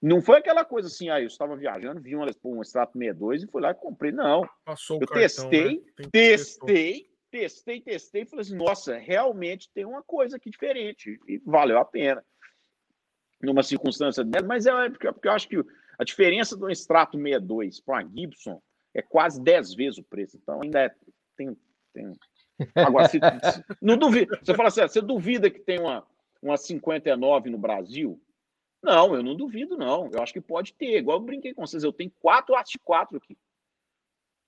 Não 0.00 0.20
foi 0.20 0.38
aquela 0.38 0.64
coisa 0.64 0.88
assim, 0.88 1.08
aí 1.08 1.22
ah, 1.22 1.24
eu 1.24 1.28
estava 1.28 1.56
viajando, 1.56 2.02
vi 2.02 2.16
uma, 2.16 2.26
um 2.44 2.60
extrato 2.60 2.98
62 2.98 3.44
e 3.44 3.46
fui 3.46 3.62
lá 3.62 3.70
e 3.70 3.74
comprei. 3.74 4.10
Não. 4.10 4.48
Passou 4.64 4.96
eu 5.00 5.06
cartão, 5.06 5.22
testei, 5.22 5.76
né? 5.76 6.08
testei, 6.10 7.08
testei, 7.30 7.80
testei, 7.80 8.26
falei 8.26 8.42
assim, 8.42 8.56
nossa, 8.56 8.96
realmente 8.96 9.70
tem 9.72 9.84
uma 9.84 10.02
coisa 10.02 10.36
aqui 10.36 10.50
diferente 10.50 11.20
e 11.28 11.40
valeu 11.46 11.78
a 11.78 11.84
pena. 11.84 12.22
Numa 13.40 13.62
circunstância 13.62 14.24
dessa, 14.24 14.46
mas 14.46 14.66
é 14.66 14.90
porque, 14.90 15.12
porque 15.12 15.28
eu 15.28 15.32
acho 15.32 15.48
que 15.48 15.64
a 15.98 16.04
diferença 16.04 16.56
do 16.56 16.68
extrato 16.68 17.16
62 17.16 17.80
para 17.80 17.98
a 17.98 18.04
Gibson 18.04 18.60
é 18.94 19.02
quase 19.02 19.40
10 19.40 19.74
vezes 19.74 19.98
o 19.98 20.04
preço. 20.04 20.36
Então 20.36 20.60
ainda 20.62 20.80
é, 20.80 20.94
tem, 21.36 21.56
tem... 21.92 22.12
Agora, 22.74 23.08
se, 23.08 23.18
se, 23.18 23.64
não 23.80 23.96
duvida, 23.96 24.38
você 24.42 24.54
fala 24.54 24.68
assim, 24.68 24.82
você 24.82 25.00
duvida 25.00 25.50
que 25.50 25.60
tem 25.60 25.80
uma, 25.80 26.06
uma 26.40 26.56
59 26.56 27.50
no 27.50 27.58
Brasil? 27.58 28.20
Não, 28.82 29.14
eu 29.14 29.22
não 29.22 29.36
duvido, 29.36 29.76
não. 29.76 30.10
Eu 30.12 30.22
acho 30.22 30.32
que 30.32 30.40
pode 30.40 30.74
ter. 30.74 30.98
Igual 30.98 31.18
eu 31.18 31.24
brinquei 31.24 31.54
com 31.54 31.64
vocês, 31.64 31.84
eu 31.84 31.92
tenho 31.92 32.12
quatro 32.20 32.54
art 32.54 32.74
4 32.84 33.16
aqui 33.16 33.36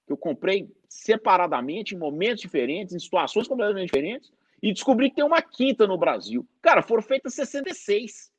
que 0.07 0.13
eu 0.13 0.17
comprei 0.17 0.71
separadamente, 0.89 1.95
em 1.95 1.99
momentos 1.99 2.43
diferentes, 2.43 2.95
em 2.95 2.99
situações 2.99 3.49
completamente 3.49 3.87
diferentes, 3.87 4.33
e 4.63 4.73
descobri 4.73 5.11
que 5.11 5.17
tem 5.17 5.25
uma 5.25 5.43
quinta 5.43 5.87
no 5.87 5.99
Brasil. 5.99 6.47
Cara, 6.61 6.83
foram 6.83 7.03
feitas 7.03 7.35
66. 7.35 8.33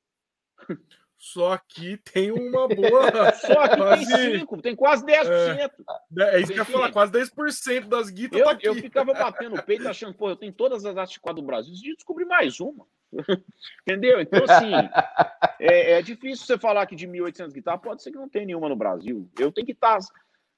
Só 1.17 1.57
que 1.57 1.97
tem 1.97 2.31
uma 2.31 2.67
boa. 2.67 3.31
Só 3.41 3.67
que 3.67 3.77
quase... 3.77 4.05
tem 4.05 4.39
5, 4.39 4.61
tem 4.61 4.75
quase 4.75 5.05
10%. 5.05 5.71
É, 6.17 6.35
é 6.35 6.39
isso 6.39 6.51
que 6.51 6.59
eu 6.59 6.63
ia 6.63 6.65
falar, 6.65 6.91
quase 6.91 7.11
10% 7.11 7.87
das 7.87 8.09
guitas 8.09 8.39
eu, 8.39 8.45
tá 8.45 8.57
eu 8.61 8.75
ficava 8.75 9.13
batendo 9.13 9.55
o 9.55 9.63
peito 9.63 9.87
achando, 9.87 10.13
pô, 10.13 10.29
eu 10.29 10.35
tenho 10.35 10.53
todas 10.53 10.85
as 10.85 10.97
artes 10.97 11.19
do 11.23 11.41
Brasil, 11.41 11.73
e 11.73 11.95
descobri 11.95 12.25
mais 12.25 12.59
uma. 12.59 12.85
Entendeu? 13.87 14.19
Então, 14.19 14.43
assim, 14.43 14.71
é, 15.59 15.93
é, 15.93 16.01
difícil 16.01 16.45
você 16.45 16.57
falar 16.57 16.85
que 16.85 16.95
de 16.95 17.07
1.800 17.07 17.53
guitarras, 17.53 17.81
pode 17.81 18.03
ser 18.03 18.11
que 18.11 18.17
não 18.17 18.29
tenha 18.29 18.45
nenhuma 18.45 18.67
no 18.67 18.75
Brasil. 18.75 19.29
Eu 19.39 19.51
tenho 19.51 19.67
guitarras 19.67 20.09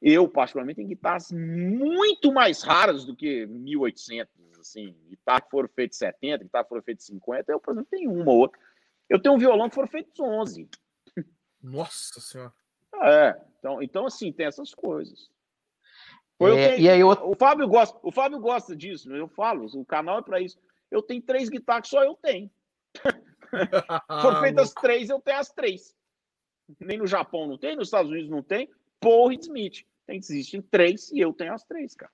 eu, 0.02 0.28
particularmente, 0.28 0.78
tenho 0.78 0.88
guitarras 0.88 1.32
muito 1.32 2.32
mais 2.32 2.62
raras 2.62 3.04
do 3.04 3.16
que 3.16 3.48
1800, 3.48 4.32
assim. 4.60 4.96
Guitarras 5.10 5.44
que 5.46 5.50
foram 5.50 5.70
feitas 5.70 5.98
70, 5.98 6.44
guitarras 6.44 6.66
que 6.66 6.70
foram 6.70 6.84
feitas 6.84 7.06
50. 7.06 7.52
Eu, 7.52 7.60
por 7.60 7.72
exemplo, 7.72 7.90
tenho 7.90 8.12
uma 8.12 8.32
ou 8.32 8.38
outra. 8.38 8.60
Eu 9.10 9.22
tenho 9.22 9.36
um 9.36 9.40
violão 9.40 9.70
que 9.70 9.76
foram 9.76 9.88
feitos 9.88 10.20
11. 10.20 10.70
Nossa 11.62 12.20
Senhora. 12.20 12.54
É, 13.02 13.42
então, 13.60 13.82
então 13.82 14.06
assim, 14.06 14.32
tem 14.32 14.46
essas 14.46 14.74
coisas. 14.74 15.30
É, 16.40 16.70
tenho, 16.70 16.80
e 16.80 16.90
aí 16.90 17.00
eu... 17.00 17.10
o, 17.10 17.36
Fábio 17.36 17.68
gosta, 17.68 17.98
o 18.04 18.12
Fábio 18.12 18.40
gosta 18.40 18.76
disso, 18.76 19.10
né? 19.10 19.20
eu 19.20 19.28
falo, 19.28 19.66
o 19.66 19.86
canal 19.86 20.20
é 20.20 20.22
para 20.22 20.40
isso. 20.40 20.60
Eu 20.90 21.02
tenho 21.02 21.22
três 21.22 21.50
guitarras 21.50 21.84
que 21.84 21.90
só 21.90 22.04
eu 22.04 22.16
tenho. 22.16 22.50
foram 24.22 24.42
feitas 24.42 24.74
três, 24.74 25.10
eu 25.10 25.20
tenho 25.20 25.40
as 25.40 25.50
três. 25.50 25.96
Nem 26.80 26.98
no 26.98 27.08
Japão 27.08 27.48
não 27.48 27.58
tem, 27.58 27.76
nos 27.76 27.88
Estados 27.88 28.12
Unidos 28.12 28.30
não 28.30 28.44
tem. 28.44 28.70
Paul 29.00 29.32
e 29.32 29.36
Smith. 29.36 29.86
Existem 30.08 30.62
três 30.62 31.12
e 31.12 31.20
eu 31.20 31.34
tenho 31.34 31.54
as 31.54 31.64
três, 31.64 31.94
cara. 31.96 32.12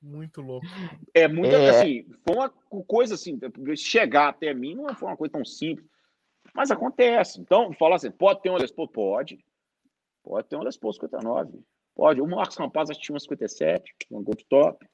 Muito 0.00 0.40
louco. 0.40 0.66
É 1.12 1.26
muito 1.26 1.54
é... 1.54 1.70
assim, 1.70 2.06
foi 2.24 2.36
uma 2.36 2.48
coisa 2.86 3.14
assim, 3.14 3.38
chegar 3.76 4.28
até 4.28 4.54
mim 4.54 4.74
não 4.74 4.94
foi 4.94 5.08
uma 5.08 5.16
coisa 5.16 5.32
tão 5.32 5.44
simples, 5.44 5.86
mas 6.58 6.72
acontece. 6.72 7.40
Então, 7.40 7.72
falar 7.74 7.94
assim, 7.94 8.10
pode 8.10 8.42
ter 8.42 8.50
uma 8.50 8.58
Paul? 8.74 8.88
Pode. 8.88 9.38
Pode 10.24 10.48
ter 10.48 10.56
uma 10.56 10.68
Paul 10.80 10.92
59. 10.92 11.60
Pode. 11.94 12.20
O 12.20 12.26
Marcos 12.26 12.56
Rampaz 12.56 12.88
tinha 12.98 13.14
uma 13.14 13.20
57, 13.20 13.94
uma 14.10 14.20
Gold 14.20 14.44
Top. 14.46 14.84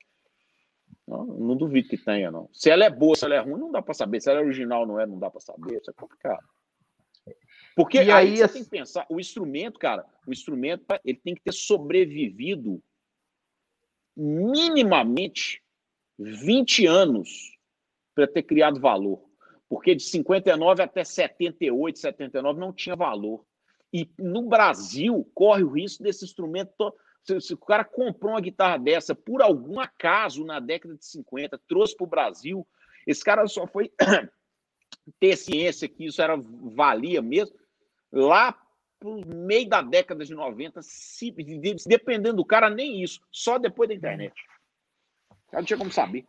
Não, 1.08 1.24
não 1.24 1.56
duvido 1.56 1.88
que 1.88 1.96
tenha, 1.96 2.30
não. 2.30 2.50
Se 2.52 2.68
ela 2.68 2.84
é 2.84 2.90
boa, 2.90 3.16
se 3.16 3.24
ela 3.24 3.36
é 3.36 3.38
ruim, 3.38 3.58
não 3.58 3.72
dá 3.72 3.80
para 3.80 3.94
saber. 3.94 4.20
Se 4.20 4.28
ela 4.28 4.40
é 4.40 4.42
original, 4.42 4.86
não 4.86 5.00
é, 5.00 5.06
não 5.06 5.18
dá 5.18 5.30
para 5.30 5.40
saber. 5.40 5.80
Isso 5.80 5.90
é 5.90 5.94
complicado. 5.94 6.46
Porque 7.74 7.96
e 7.96 8.12
aí, 8.12 8.12
aí 8.12 8.36
você 8.36 8.48
tem 8.48 8.64
que 8.64 8.68
pensar, 8.68 9.06
o 9.08 9.18
instrumento, 9.18 9.78
cara, 9.78 10.04
o 10.26 10.32
instrumento 10.32 10.84
ele 11.02 11.18
tem 11.18 11.34
que 11.34 11.40
ter 11.40 11.52
sobrevivido 11.52 12.82
minimamente 14.14 15.62
20 16.18 16.86
anos 16.86 17.56
para 18.14 18.26
ter 18.26 18.42
criado 18.42 18.78
valor. 18.78 19.23
Porque 19.74 19.96
de 19.96 20.04
59 20.04 20.84
até 20.84 21.02
78, 21.02 21.98
79 21.98 22.60
não 22.60 22.72
tinha 22.72 22.94
valor. 22.94 23.44
E 23.92 24.08
no 24.16 24.42
Brasil 24.42 25.28
corre 25.34 25.64
o 25.64 25.72
risco 25.72 26.00
desse 26.00 26.24
instrumento 26.24 26.72
Se, 27.24 27.40
se, 27.40 27.54
o 27.54 27.58
cara 27.58 27.84
comprou 27.84 28.34
uma 28.34 28.40
guitarra 28.40 28.78
dessa 28.78 29.16
por 29.16 29.42
algum 29.42 29.80
acaso 29.80 30.44
na 30.44 30.60
década 30.60 30.94
de 30.94 31.04
50, 31.04 31.60
trouxe 31.66 31.96
para 31.96 32.04
o 32.04 32.08
Brasil, 32.08 32.64
esse 33.04 33.24
cara 33.24 33.48
só 33.48 33.66
foi 33.66 33.90
ter 35.18 35.36
ciência 35.36 35.88
que 35.88 36.06
isso 36.06 36.22
era 36.22 36.36
valia 36.36 37.20
mesmo 37.20 37.58
lá 38.12 38.56
pro 39.00 39.26
meio 39.26 39.68
da 39.68 39.82
década 39.82 40.24
de 40.24 40.32
90, 40.32 40.82
se, 40.82 41.34
dependendo 41.84 42.36
do 42.36 42.44
cara, 42.44 42.70
nem 42.70 43.02
isso, 43.02 43.20
só 43.32 43.58
depois 43.58 43.88
da 43.88 43.94
internet. 43.96 44.34
Eu 45.50 45.58
não 45.58 45.64
tinha 45.64 45.78
como 45.78 45.90
saber. 45.90 46.24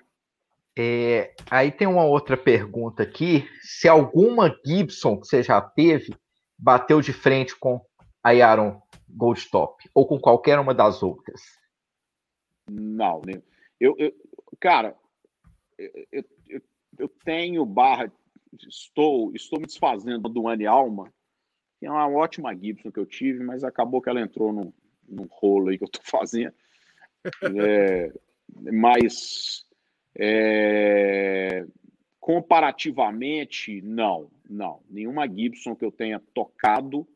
É, 0.77 1.33
aí 1.49 1.71
tem 1.71 1.87
uma 1.87 2.03
outra 2.03 2.35
pergunta 2.35 3.03
aqui: 3.03 3.47
se 3.61 3.87
alguma 3.87 4.53
Gibson 4.65 5.19
que 5.19 5.27
você 5.27 5.41
já 5.41 5.61
teve 5.61 6.13
bateu 6.57 7.01
de 7.01 7.13
frente 7.13 7.55
com 7.55 7.81
a 8.21 8.31
Yaron 8.31 8.81
Goldtop 9.09 9.89
ou 9.93 10.05
com 10.05 10.19
qualquer 10.19 10.59
uma 10.59 10.73
das 10.73 11.01
outras? 11.01 11.41
Não? 12.69 13.21
Eu, 13.79 13.95
eu 13.97 14.13
cara, 14.59 14.97
eu, 15.77 16.23
eu, 16.49 16.61
eu, 16.97 17.09
tenho 17.23 17.65
barra, 17.65 18.11
estou, 18.67 19.33
estou 19.33 19.59
me 19.59 19.65
desfazendo 19.65 20.27
do 20.27 20.47
Anne 20.47 20.65
Alma, 20.65 21.13
que 21.79 21.85
é 21.85 21.91
uma 21.91 22.07
ótima 22.09 22.55
Gibson 22.55 22.91
que 22.91 22.99
eu 22.99 23.05
tive, 23.05 23.43
mas 23.43 23.63
acabou 23.63 24.01
que 24.01 24.09
ela 24.09 24.21
entrou 24.21 24.51
num, 24.51 24.73
num 25.07 25.27
rolo 25.29 25.69
aí 25.69 25.77
que 25.77 25.83
eu 25.83 25.89
estou 25.91 26.03
fazendo. 26.19 26.53
É, 27.59 28.13
mas 28.71 29.64
é, 30.17 31.65
comparativamente, 32.19 33.81
não, 33.81 34.29
não. 34.49 34.81
Nenhuma 34.89 35.27
Gibson 35.27 35.75
que 35.75 35.85
eu 35.85 35.91
tenha 35.91 36.21
tocado. 36.33 37.07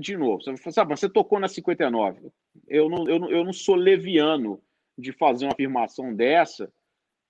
De 0.00 0.16
novo, 0.16 0.42
você, 0.42 0.72
sabe, 0.72 0.96
você 0.96 1.08
tocou 1.08 1.38
na 1.38 1.48
59. 1.48 2.30
Eu 2.66 2.88
não, 2.88 3.08
eu, 3.08 3.18
não, 3.18 3.30
eu 3.30 3.44
não 3.44 3.52
sou 3.52 3.74
leviano 3.74 4.60
de 4.96 5.12
fazer 5.12 5.44
uma 5.44 5.52
afirmação 5.52 6.14
dessa 6.14 6.72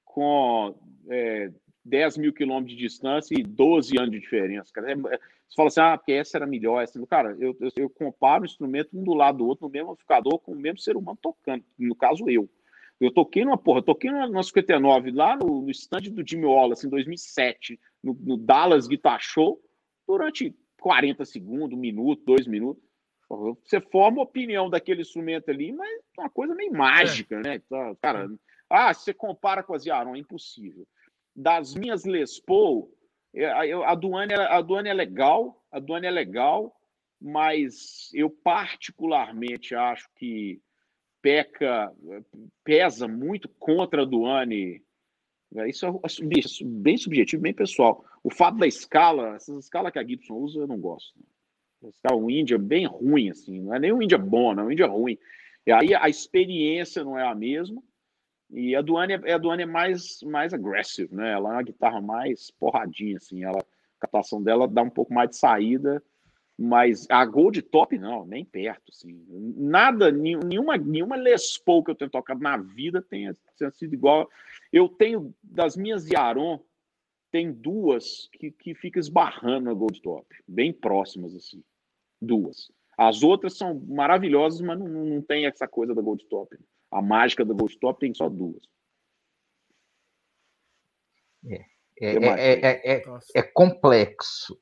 com 0.04 0.72
é, 1.08 1.50
10 1.84 2.18
mil 2.18 2.32
quilômetros 2.32 2.76
de 2.76 2.82
distância 2.82 3.34
e 3.34 3.42
12 3.42 3.98
anos 3.98 4.12
de 4.12 4.20
diferença. 4.20 4.70
Cara. 4.72 4.92
É, 4.92 4.94
você 4.96 5.56
fala 5.56 5.68
assim, 5.68 5.80
ah, 5.80 5.98
porque 5.98 6.12
essa 6.12 6.38
era 6.38 6.46
melhor. 6.46 6.82
Essa... 6.82 7.04
Cara, 7.06 7.36
eu, 7.38 7.56
eu, 7.60 7.70
eu 7.76 7.90
comparo 7.90 8.42
o 8.42 8.46
instrumento 8.46 8.96
um 8.96 9.04
do 9.04 9.14
lado 9.14 9.38
do 9.38 9.46
outro, 9.46 9.66
no 9.66 9.72
mesmo 9.72 9.90
amplificador, 9.90 10.38
com 10.38 10.52
o 10.52 10.56
mesmo 10.56 10.78
ser 10.78 10.96
humano 10.96 11.18
tocando. 11.20 11.64
No 11.78 11.94
caso, 11.94 12.28
eu. 12.28 12.48
Eu 13.04 13.12
toquei 13.12 13.44
numa 13.44 13.58
porra, 13.58 13.82
toquei 13.82 14.10
numa 14.10 14.42
59 14.42 15.10
lá 15.10 15.36
no, 15.36 15.62
no 15.62 15.70
stand 15.70 16.02
do 16.10 16.26
Jimmy 16.26 16.46
Wallace 16.46 16.86
em 16.86 16.90
2007, 16.90 17.78
no, 18.02 18.16
no, 18.20 18.36
Dallas 18.36 18.86
Guitar 18.86 19.20
Show, 19.20 19.60
durante 20.06 20.54
40 20.80 21.24
segundos, 21.24 21.76
um 21.76 21.80
minuto, 21.80 22.24
dois 22.24 22.46
minutos. 22.46 22.82
Você 23.64 23.80
forma 23.80 24.22
opinião 24.22 24.70
daquele 24.70 25.00
instrumento 25.00 25.50
ali, 25.50 25.72
mas 25.72 25.90
é 26.18 26.20
uma 26.20 26.30
coisa 26.30 26.54
meio 26.54 26.72
mágica, 26.72 27.36
é. 27.36 27.42
né? 27.42 27.54
Então, 27.56 27.96
cara, 28.00 28.30
ah, 28.70 28.92
se 28.92 29.04
você 29.04 29.14
compara 29.14 29.62
com 29.62 29.74
as 29.74 29.84
Yaron, 29.84 30.14
é 30.14 30.18
impossível. 30.18 30.86
Das 31.34 31.74
minhas 31.74 32.04
Les 32.04 32.38
Paul, 32.38 32.90
é, 33.34 33.72
a 33.72 33.94
Duane, 33.94 34.34
a 34.34 34.60
Duane 34.60 34.88
é 34.88 34.94
legal, 34.94 35.62
a 35.70 35.80
Duane 35.80 36.06
é 36.06 36.10
legal, 36.10 36.74
mas 37.20 38.10
eu 38.12 38.30
particularmente 38.30 39.74
acho 39.74 40.08
que 40.14 40.60
peca, 41.24 41.90
pesa 42.62 43.08
muito 43.08 43.48
contra 43.48 44.02
a 44.02 44.04
Duane. 44.04 44.82
É, 45.56 45.70
isso 45.70 45.86
é, 45.86 45.88
é 45.88 46.62
bem 46.62 46.98
subjetivo, 46.98 47.42
bem 47.42 47.54
pessoal. 47.54 48.04
O 48.22 48.30
fato 48.30 48.58
da 48.58 48.66
escala, 48.66 49.36
essa 49.36 49.58
escala 49.58 49.90
que 49.90 49.98
a 49.98 50.04
Gibson 50.04 50.34
usa, 50.34 50.60
eu 50.60 50.66
não 50.66 50.78
gosto. 50.78 51.18
A 51.82 51.88
escala, 51.88 52.20
um 52.20 52.28
Índia 52.28 52.58
bem 52.58 52.84
ruim, 52.84 53.30
assim, 53.30 53.58
não 53.62 53.74
é 53.74 53.78
nem 53.78 53.90
um 53.90 54.02
Índia 54.02 54.18
bom, 54.18 54.54
não 54.54 54.64
é 54.64 54.66
um 54.66 54.70
Índia 54.72 54.86
ruim. 54.86 55.18
E 55.66 55.72
aí 55.72 55.94
a 55.94 56.10
experiência 56.10 57.02
não 57.02 57.18
é 57.18 57.26
a 57.26 57.34
mesma. 57.34 57.82
E 58.50 58.76
a 58.76 58.82
Duane, 58.82 59.14
a 59.14 59.38
Duane 59.38 59.62
é 59.62 59.66
mais, 59.66 60.20
mais 60.24 60.52
agressiva, 60.52 61.16
né? 61.16 61.32
Ela 61.32 61.48
é 61.48 61.52
uma 61.54 61.62
guitarra 61.62 62.02
mais 62.02 62.50
porradinha, 62.50 63.16
assim. 63.16 63.42
Ela, 63.42 63.60
a 63.60 64.00
captação 64.00 64.42
dela 64.42 64.68
dá 64.68 64.82
um 64.82 64.90
pouco 64.90 65.14
mais 65.14 65.30
de 65.30 65.38
saída 65.38 66.02
mas 66.58 67.06
a 67.10 67.24
Gold 67.24 67.60
Top, 67.62 67.98
não, 67.98 68.24
nem 68.24 68.44
perto. 68.44 68.90
Assim. 68.90 69.24
Nada, 69.56 70.10
nenhuma, 70.12 70.76
nenhuma 70.76 71.16
Les 71.16 71.58
Paul 71.58 71.82
que 71.82 71.90
eu 71.90 71.94
tenho 71.94 72.10
tocado 72.10 72.40
na 72.40 72.56
vida 72.56 73.02
tenha, 73.02 73.34
tenha 73.58 73.70
sido 73.72 73.94
igual. 73.94 74.28
Eu 74.72 74.88
tenho, 74.88 75.34
das 75.42 75.76
minhas 75.76 76.08
Yaron, 76.08 76.60
tem 77.30 77.52
duas 77.52 78.28
que, 78.32 78.52
que 78.52 78.74
fica 78.74 79.00
esbarrando 79.00 79.66
na 79.66 79.74
Gold 79.74 80.00
Top, 80.00 80.26
bem 80.46 80.72
próximas, 80.72 81.34
assim. 81.34 81.62
Duas. 82.22 82.70
As 82.96 83.24
outras 83.24 83.56
são 83.56 83.80
maravilhosas, 83.88 84.60
mas 84.60 84.78
não, 84.78 84.86
não 84.86 85.20
tem 85.20 85.46
essa 85.46 85.66
coisa 85.66 85.94
da 85.94 86.00
Gold 86.00 86.24
Top. 86.26 86.56
A 86.90 87.02
mágica 87.02 87.44
da 87.44 87.52
Gold 87.52 87.76
Top 87.78 87.98
tem 87.98 88.14
só 88.14 88.28
duas. 88.28 88.62
É, 91.46 91.64
é, 92.00 92.16
é, 92.16 92.94
é, 92.94 93.04
é 93.34 93.42
complexo. 93.42 94.58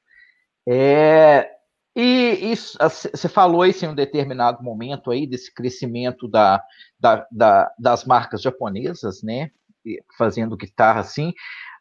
É, 0.66 1.50
e 1.94 2.54
você 2.56 3.28
falou 3.28 3.66
isso 3.66 3.84
em 3.84 3.88
um 3.88 3.94
determinado 3.94 4.62
momento 4.62 5.10
aí 5.10 5.26
desse 5.26 5.52
crescimento 5.52 6.26
da, 6.26 6.62
da, 6.98 7.26
da, 7.30 7.74
das 7.78 8.04
marcas 8.04 8.40
japonesas, 8.40 9.22
né? 9.22 9.50
Fazendo 10.16 10.56
guitarra 10.56 11.00
assim. 11.00 11.32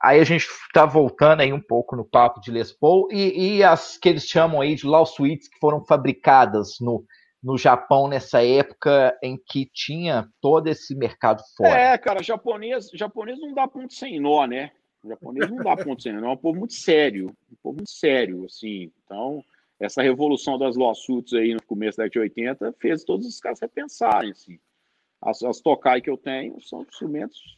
Aí 0.01 0.19
a 0.19 0.23
gente 0.23 0.47
está 0.47 0.85
voltando 0.85 1.41
aí 1.41 1.53
um 1.53 1.61
pouco 1.61 1.95
no 1.95 2.03
papo 2.03 2.41
de 2.41 2.51
Les 2.51 2.71
Paul 2.71 3.07
e, 3.11 3.57
e, 3.57 3.63
as 3.63 3.97
que 3.97 4.09
eles 4.09 4.25
chamam 4.25 4.59
aí 4.59 4.75
de 4.75 4.85
Law 4.85 5.05
Suites 5.05 5.47
que 5.47 5.59
foram 5.59 5.85
fabricadas 5.85 6.77
no, 6.81 7.05
no 7.41 7.57
Japão 7.57 8.07
nessa 8.07 8.43
época 8.43 9.17
em 9.21 9.37
que 9.37 9.69
tinha 9.71 10.27
todo 10.41 10.67
esse 10.67 10.95
mercado 10.95 11.41
fora. 11.55 11.69
É, 11.69 11.97
cara, 11.97 12.21
japonês, 12.23 12.89
japonês 12.93 13.39
não 13.39 13.53
dá 13.53 13.67
ponto 13.67 13.93
sem 13.93 14.19
nó, 14.19 14.45
né? 14.45 14.71
O 15.03 15.09
japonês 15.09 15.49
não 15.49 15.57
dá 15.57 15.77
ponto 15.77 16.01
sem 16.01 16.13
nó, 16.13 16.29
é 16.29 16.33
um 16.33 16.37
povo 16.37 16.59
muito 16.59 16.73
sério, 16.73 17.27
um 17.51 17.55
povo 17.61 17.77
muito 17.77 17.91
sério, 17.91 18.43
assim. 18.45 18.91
Então, 19.05 19.43
essa 19.81 20.01
revolução 20.03 20.59
das 20.59 20.75
lawsuits 20.75 21.33
aí 21.33 21.55
no 21.55 21.63
começo 21.63 21.97
da 21.97 22.03
década 22.03 22.27
de 22.29 22.39
80 22.39 22.73
fez 22.73 23.03
todos 23.03 23.25
os 23.25 23.39
caras 23.39 23.59
repensarem. 23.59 24.31
Assim. 24.31 24.59
As, 25.19 25.41
as 25.41 25.59
Tokai 25.59 26.01
que 26.01 26.09
eu 26.09 26.17
tenho 26.17 26.61
são 26.61 26.83
instrumentos 26.83 27.57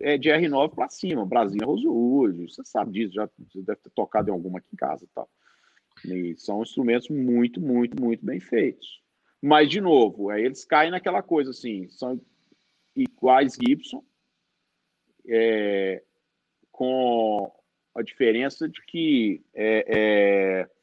é, 0.00 0.18
de 0.18 0.28
R9 0.28 0.74
para 0.74 0.90
cima, 0.90 1.24
Brasília 1.24 1.66
Rosewood, 1.66 2.46
você 2.46 2.62
sabe 2.62 2.92
disso, 2.92 3.14
já 3.14 3.28
deve 3.54 3.80
ter 3.80 3.90
tocado 3.90 4.28
em 4.28 4.32
alguma 4.32 4.58
aqui 4.58 4.68
em 4.72 4.76
casa 4.76 5.08
tal. 5.14 5.28
E 6.04 6.36
são 6.36 6.62
instrumentos 6.62 7.08
muito, 7.08 7.58
muito, 7.58 8.00
muito 8.00 8.24
bem 8.24 8.38
feitos. 8.38 9.00
Mas, 9.40 9.70
de 9.70 9.80
novo, 9.80 10.28
aí 10.28 10.44
eles 10.44 10.64
caem 10.64 10.90
naquela 10.90 11.22
coisa 11.22 11.50
assim, 11.50 11.88
são 11.88 12.20
iguais 12.94 13.54
Gibson, 13.54 14.04
é, 15.26 16.02
com 16.70 17.50
a 17.94 18.02
diferença 18.02 18.68
de 18.68 18.82
que 18.84 19.42
é, 19.54 19.86
é, 19.88 20.75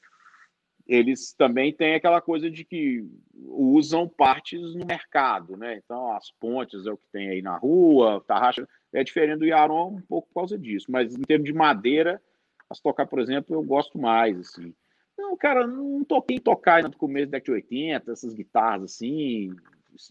eles 0.85 1.33
também 1.33 1.73
têm 1.73 1.95
aquela 1.95 2.21
coisa 2.21 2.49
de 2.51 2.65
que 2.65 3.05
usam 3.47 4.07
partes 4.07 4.75
no 4.75 4.85
mercado, 4.85 5.55
né? 5.55 5.77
Então, 5.83 6.11
as 6.11 6.29
pontes 6.31 6.85
é 6.85 6.91
o 6.91 6.97
que 6.97 7.07
tem 7.07 7.29
aí 7.29 7.41
na 7.41 7.57
rua, 7.57 8.23
tarraxa 8.27 8.67
é 8.91 9.03
diferente 9.03 9.39
do 9.39 9.45
Yaron 9.45 9.95
um 9.95 10.01
pouco 10.01 10.27
por 10.27 10.41
causa 10.41 10.57
disso, 10.57 10.87
mas 10.89 11.15
em 11.15 11.21
termos 11.21 11.45
de 11.45 11.53
madeira, 11.53 12.21
as 12.69 12.79
tocar, 12.79 13.07
por 13.07 13.19
exemplo, 13.19 13.55
eu 13.55 13.63
gosto 13.63 13.97
mais, 13.97 14.37
assim. 14.39 14.73
Não, 15.17 15.35
cara, 15.37 15.65
não 15.65 16.03
toquei 16.03 16.39
tocar 16.39 16.83
no 16.83 16.95
começo 16.95 17.27
da 17.27 17.37
década 17.37 17.59
de 17.59 17.65
80, 17.73 18.11
essas 18.11 18.33
guitarras 18.33 18.83
assim, 18.83 19.51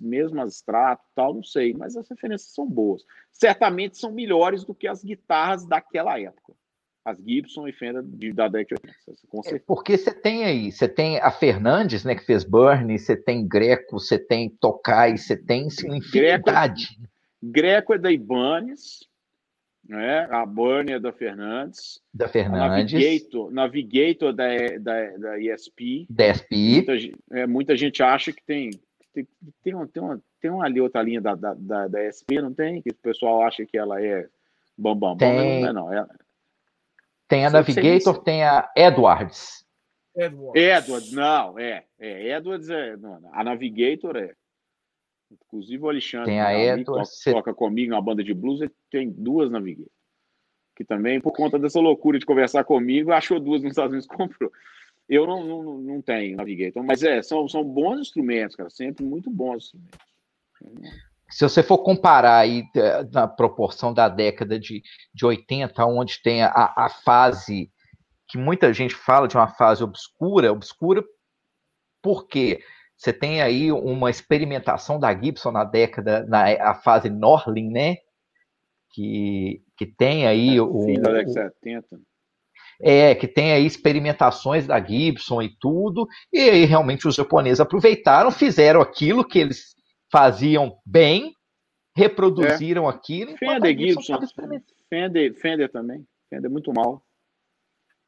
mesmo 0.00 0.40
as 0.40 0.54
extrato 0.54 1.04
tal, 1.14 1.34
não 1.34 1.42
sei, 1.42 1.74
mas 1.74 1.96
as 1.96 2.08
referências 2.08 2.54
são 2.54 2.66
boas. 2.66 3.04
Certamente 3.30 3.98
são 3.98 4.12
melhores 4.12 4.64
do 4.64 4.74
que 4.74 4.86
as 4.86 5.02
guitarras 5.02 5.66
daquela 5.66 6.18
época 6.18 6.54
as 7.04 7.18
Gibson 7.18 7.66
e 7.66 7.72
Fender 7.72 8.02
de, 8.02 8.32
da 8.32 8.48
década 8.48 8.80
de 8.82 9.16
80. 9.32 9.56
É 9.56 9.58
porque 9.66 9.96
você 9.96 10.12
tem 10.12 10.44
aí, 10.44 10.70
você 10.70 10.88
tem 10.88 11.18
a 11.18 11.30
Fernandes, 11.30 12.04
né, 12.04 12.14
que 12.14 12.24
fez 12.24 12.44
Burn, 12.44 12.96
você 12.98 13.16
tem 13.16 13.46
Greco, 13.46 13.98
você 13.98 14.18
tem 14.18 14.48
Tokai, 14.48 15.16
você 15.16 15.36
tem 15.36 15.66
uma 15.84 15.96
infinidade. 15.96 16.88
Greco, 17.42 17.92
Greco 17.92 17.94
é 17.94 17.98
da 17.98 18.12
Ibanez, 18.12 19.00
né? 19.88 20.28
a 20.30 20.46
Burn 20.46 20.92
é 20.92 21.00
da 21.00 21.12
Fernandes. 21.12 22.00
Da 22.14 22.28
Fernandes. 22.28 22.92
Navigator, 22.92 23.50
Navigator 23.50 24.32
da, 24.32 24.46
da, 24.78 25.16
da 25.16 25.38
ESP. 25.40 26.06
Da 26.08 26.28
ESP. 26.28 26.54
Muita, 26.54 26.92
é, 27.32 27.46
muita 27.46 27.76
gente 27.76 28.02
acha 28.02 28.32
que 28.32 28.44
tem 28.44 28.70
tem, 29.12 29.28
tem, 29.62 29.74
uma, 29.74 29.86
tem, 29.86 30.02
uma, 30.02 30.22
tem 30.40 30.50
uma 30.50 30.64
ali 30.64 30.80
outra 30.80 31.02
linha 31.02 31.20
da, 31.20 31.34
da, 31.34 31.54
da, 31.54 31.88
da 31.88 32.08
ESP, 32.08 32.40
não 32.40 32.52
tem? 32.52 32.80
Que 32.80 32.90
o 32.90 32.94
pessoal 32.94 33.42
acha 33.42 33.64
que 33.66 33.76
ela 33.76 34.02
é 34.02 34.26
bambam, 34.76 35.16
bam, 35.16 35.34
bam, 35.34 35.60
não 35.60 35.68
é 35.68 35.72
não. 35.72 35.92
É, 35.92 36.06
tem 37.32 37.46
a 37.46 37.50
Navigator, 37.50 38.18
tem 38.22 38.44
a 38.44 38.70
Edwards. 38.76 39.64
Edwards. 40.14 40.62
Edwards, 40.62 41.12
não, 41.12 41.58
é. 41.58 41.82
é 41.98 42.36
Edwards 42.36 42.68
é. 42.68 42.94
Não, 42.98 43.20
a 43.32 43.42
Navigator 43.42 44.16
é. 44.18 44.34
Inclusive 45.30 45.82
o 45.82 45.88
Alexandre, 45.88 46.26
tem 46.26 46.40
a 46.42 46.52
Edwards, 46.52 47.22
toca, 47.24 47.36
toca 47.36 47.54
comigo 47.54 47.94
uma 47.94 48.02
banda 48.02 48.22
de 48.22 48.34
blues, 48.34 48.60
tem 48.90 49.10
duas 49.10 49.50
Navigator. 49.50 49.90
Que 50.76 50.84
também, 50.84 51.22
por 51.22 51.32
conta 51.32 51.58
dessa 51.58 51.80
loucura 51.80 52.18
de 52.18 52.26
conversar 52.26 52.64
comigo, 52.64 53.12
achou 53.12 53.40
duas 53.40 53.62
nos 53.62 53.70
Estados 53.70 53.92
Unidos 53.92 54.06
comprou. 54.06 54.52
Eu 55.08 55.26
não, 55.26 55.42
não, 55.42 55.78
não 55.78 56.02
tenho 56.02 56.36
Navigator, 56.36 56.84
mas 56.84 57.02
é, 57.02 57.22
são, 57.22 57.48
são 57.48 57.64
bons 57.64 58.00
instrumentos, 58.00 58.54
cara, 58.54 58.68
sempre 58.68 59.06
muito 59.06 59.30
bons 59.30 59.72
instrumentos. 60.60 61.11
Se 61.32 61.42
você 61.44 61.62
for 61.62 61.78
comparar 61.78 62.38
aí 62.38 62.64
é, 62.76 63.04
na 63.04 63.26
proporção 63.26 63.92
da 63.92 64.08
década 64.08 64.60
de, 64.60 64.82
de 65.14 65.24
80, 65.24 65.84
onde 65.86 66.20
tem 66.22 66.42
a, 66.42 66.50
a 66.76 66.88
fase 66.88 67.70
que 68.28 68.38
muita 68.38 68.72
gente 68.72 68.94
fala 68.94 69.26
de 69.26 69.36
uma 69.36 69.48
fase 69.48 69.82
obscura, 69.82 70.52
obscura 70.52 71.02
porque 72.02 72.60
você 72.96 73.12
tem 73.12 73.42
aí 73.42 73.72
uma 73.72 74.10
experimentação 74.10 74.98
da 74.98 75.14
Gibson 75.14 75.50
na 75.50 75.64
década, 75.64 76.24
na 76.26 76.44
a 76.70 76.74
fase 76.74 77.08
Norlin, 77.08 77.70
né? 77.70 77.96
Que, 78.92 79.62
que 79.76 79.86
tem 79.86 80.26
aí 80.26 80.56
é, 80.56 80.62
o. 80.62 80.84
Fim 80.84 81.00
da 81.00 81.12
década 81.12 81.24
de 81.24 81.32
70. 81.32 82.00
É, 82.80 83.14
que 83.14 83.28
tem 83.28 83.52
aí 83.52 83.64
experimentações 83.64 84.66
da 84.66 84.80
Gibson 84.80 85.40
e 85.40 85.56
tudo, 85.58 86.06
e 86.32 86.40
aí 86.40 86.64
realmente 86.64 87.06
os 87.06 87.14
japoneses 87.14 87.60
aproveitaram, 87.60 88.30
fizeram 88.30 88.80
aquilo 88.80 89.24
que 89.26 89.38
eles 89.38 89.74
faziam 90.12 90.78
bem, 90.84 91.34
reproduziram 91.96 92.86
é. 92.86 92.90
aquilo. 92.90 93.36
Fender 93.38 93.76
Gibson, 93.76 94.18
Fender, 94.90 95.34
Fender 95.34 95.72
também, 95.72 96.06
Fender 96.28 96.50
muito 96.50 96.70
mal. 96.72 97.02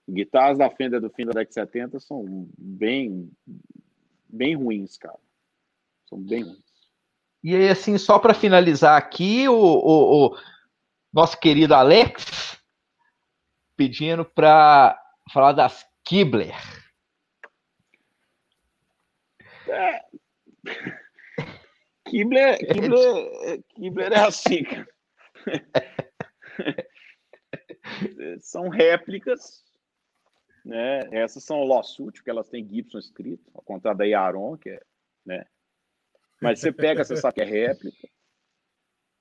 Guitarras 0.09 0.59
da 0.59 0.69
Fender 0.69 1.01
do 1.01 1.09
fim 1.09 1.25
da 1.25 1.33
década 1.33 1.49
de 1.49 1.55
70 1.55 2.01
são 2.01 2.47
bem, 2.59 3.33
bem 4.29 4.55
ruins, 4.55 4.99
cara. 4.99 5.19
São 6.07 6.21
bem 6.21 6.43
ruins. 6.43 6.63
E 7.43 7.57
aí, 7.57 7.69
assim, 7.71 7.97
só 7.97 8.19
para 8.19 8.35
finalizar 8.35 8.99
aqui, 8.99 9.49
o, 9.49 9.55
o, 9.55 10.27
o, 10.27 10.39
nosso 11.13 11.39
querido 11.41 11.75
Alex 11.75 12.59
pedindo 13.77 14.25
para 14.25 14.99
falar 15.33 15.53
das 15.53 15.87
Kibler. 16.05 16.55
É. 19.69 20.05
Kibler, 22.05 22.59
Kibler, 22.67 23.63
Kibler 23.75 24.13
é 24.13 24.21
assim, 24.21 24.65
cara. 24.65 24.89
São 28.41 28.69
réplicas, 28.69 29.65
né? 30.65 31.01
Essas 31.13 31.45
são 31.45 31.65
lawsuit, 31.65 32.19
porque 32.19 32.31
elas 32.31 32.49
têm 32.49 32.67
Gibson 32.67 32.99
escrito, 32.99 33.51
ao 33.55 33.63
contrário 33.63 33.99
da 33.99 34.05
Yaron, 34.05 34.57
que 34.57 34.71
é, 34.71 34.83
né? 35.25 35.45
Mas 36.41 36.61
você 36.61 36.73
pega, 36.73 37.05
você 37.05 37.17
sabe 37.17 37.35
que 37.35 37.43
é 37.43 37.45
réplica. 37.45 38.09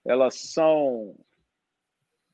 Elas 0.06 0.36
são 0.36 1.16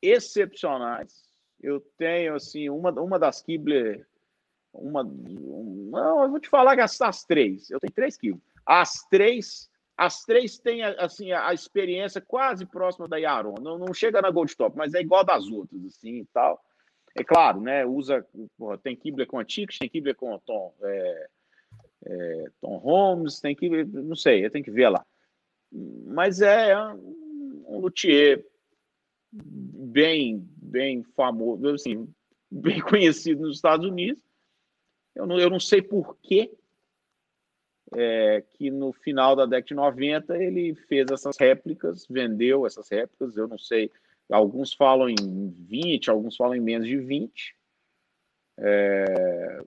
excepcionais. 0.01 1.27
Eu 1.61 1.81
tenho, 1.97 2.35
assim, 2.35 2.69
uma, 2.69 2.91
uma 2.91 3.19
das 3.19 3.41
Kibler, 3.41 4.07
uma, 4.73 5.03
um, 5.03 5.89
não, 5.91 6.23
eu 6.23 6.29
vou 6.29 6.39
te 6.39 6.47
falar 6.47 6.75
que 6.75 6.81
as, 6.81 6.99
as 7.01 7.23
três, 7.23 7.69
eu 7.69 7.79
tenho 7.79 7.93
três 7.93 8.17
Kibler. 8.17 8.41
As 8.65 9.03
três, 9.09 9.68
as 9.99 10.23
três 10.23 10.57
têm, 10.57 10.81
assim, 10.81 11.33
a, 11.33 11.53
experiência 11.53 12.21
quase 12.21 12.65
próxima 12.65 13.05
da 13.05 13.17
Yaron. 13.17 13.55
Não, 13.61 13.77
não 13.77 13.93
chega 13.93 14.21
na 14.21 14.31
Gold 14.31 14.55
Top, 14.55 14.77
mas 14.77 14.93
é 14.93 15.01
igual 15.01 15.25
das 15.25 15.45
outras, 15.49 15.83
assim, 15.83 16.19
e 16.19 16.25
tal. 16.27 16.63
É 17.17 17.21
claro, 17.21 17.59
né, 17.59 17.85
usa, 17.85 18.25
tem 18.81 18.95
Kibler 18.95 19.27
com 19.27 19.37
a 19.37 19.43
Tix, 19.43 19.77
tem 19.77 19.89
Kibler 19.89 20.15
com 20.15 20.33
o 20.33 20.39
Tom, 20.39 20.73
é, 20.81 21.27
é, 22.05 22.45
Tom 22.61 22.77
Holmes, 22.77 23.41
tem 23.41 23.53
que, 23.53 23.83
não 23.83 24.15
sei, 24.15 24.49
tenho 24.49 24.63
que 24.63 24.71
ver 24.71 24.87
lá. 24.87 25.05
Mas 25.69 26.39
é 26.39 26.77
um, 26.93 27.65
um 27.67 27.79
luthier 27.79 28.45
bem, 29.33 30.47
bem 30.55 31.03
famoso, 31.03 31.67
assim, 31.71 32.07
bem 32.49 32.79
conhecido 32.79 33.41
nos 33.41 33.57
Estados 33.57 33.85
Unidos. 33.85 34.23
Eu 35.13 35.27
não, 35.27 35.37
eu 35.37 35.49
não 35.49 35.59
sei 35.59 35.81
por 35.81 36.15
que 36.21 36.57
é, 37.95 38.43
que 38.53 38.69
no 38.69 38.91
final 38.91 39.35
da 39.35 39.45
década 39.45 39.67
de 39.67 39.73
90 39.73 40.37
ele 40.37 40.75
fez 40.75 41.09
essas 41.11 41.37
réplicas, 41.37 42.05
vendeu 42.09 42.65
essas 42.65 42.89
réplicas, 42.89 43.35
eu 43.35 43.47
não 43.47 43.57
sei, 43.57 43.91
alguns 44.29 44.73
falam 44.73 45.09
em 45.09 45.49
20, 45.49 46.09
alguns 46.09 46.35
falam 46.35 46.55
em 46.55 46.61
menos 46.61 46.87
de 46.87 46.97
20. 46.97 47.55
É, 48.61 49.61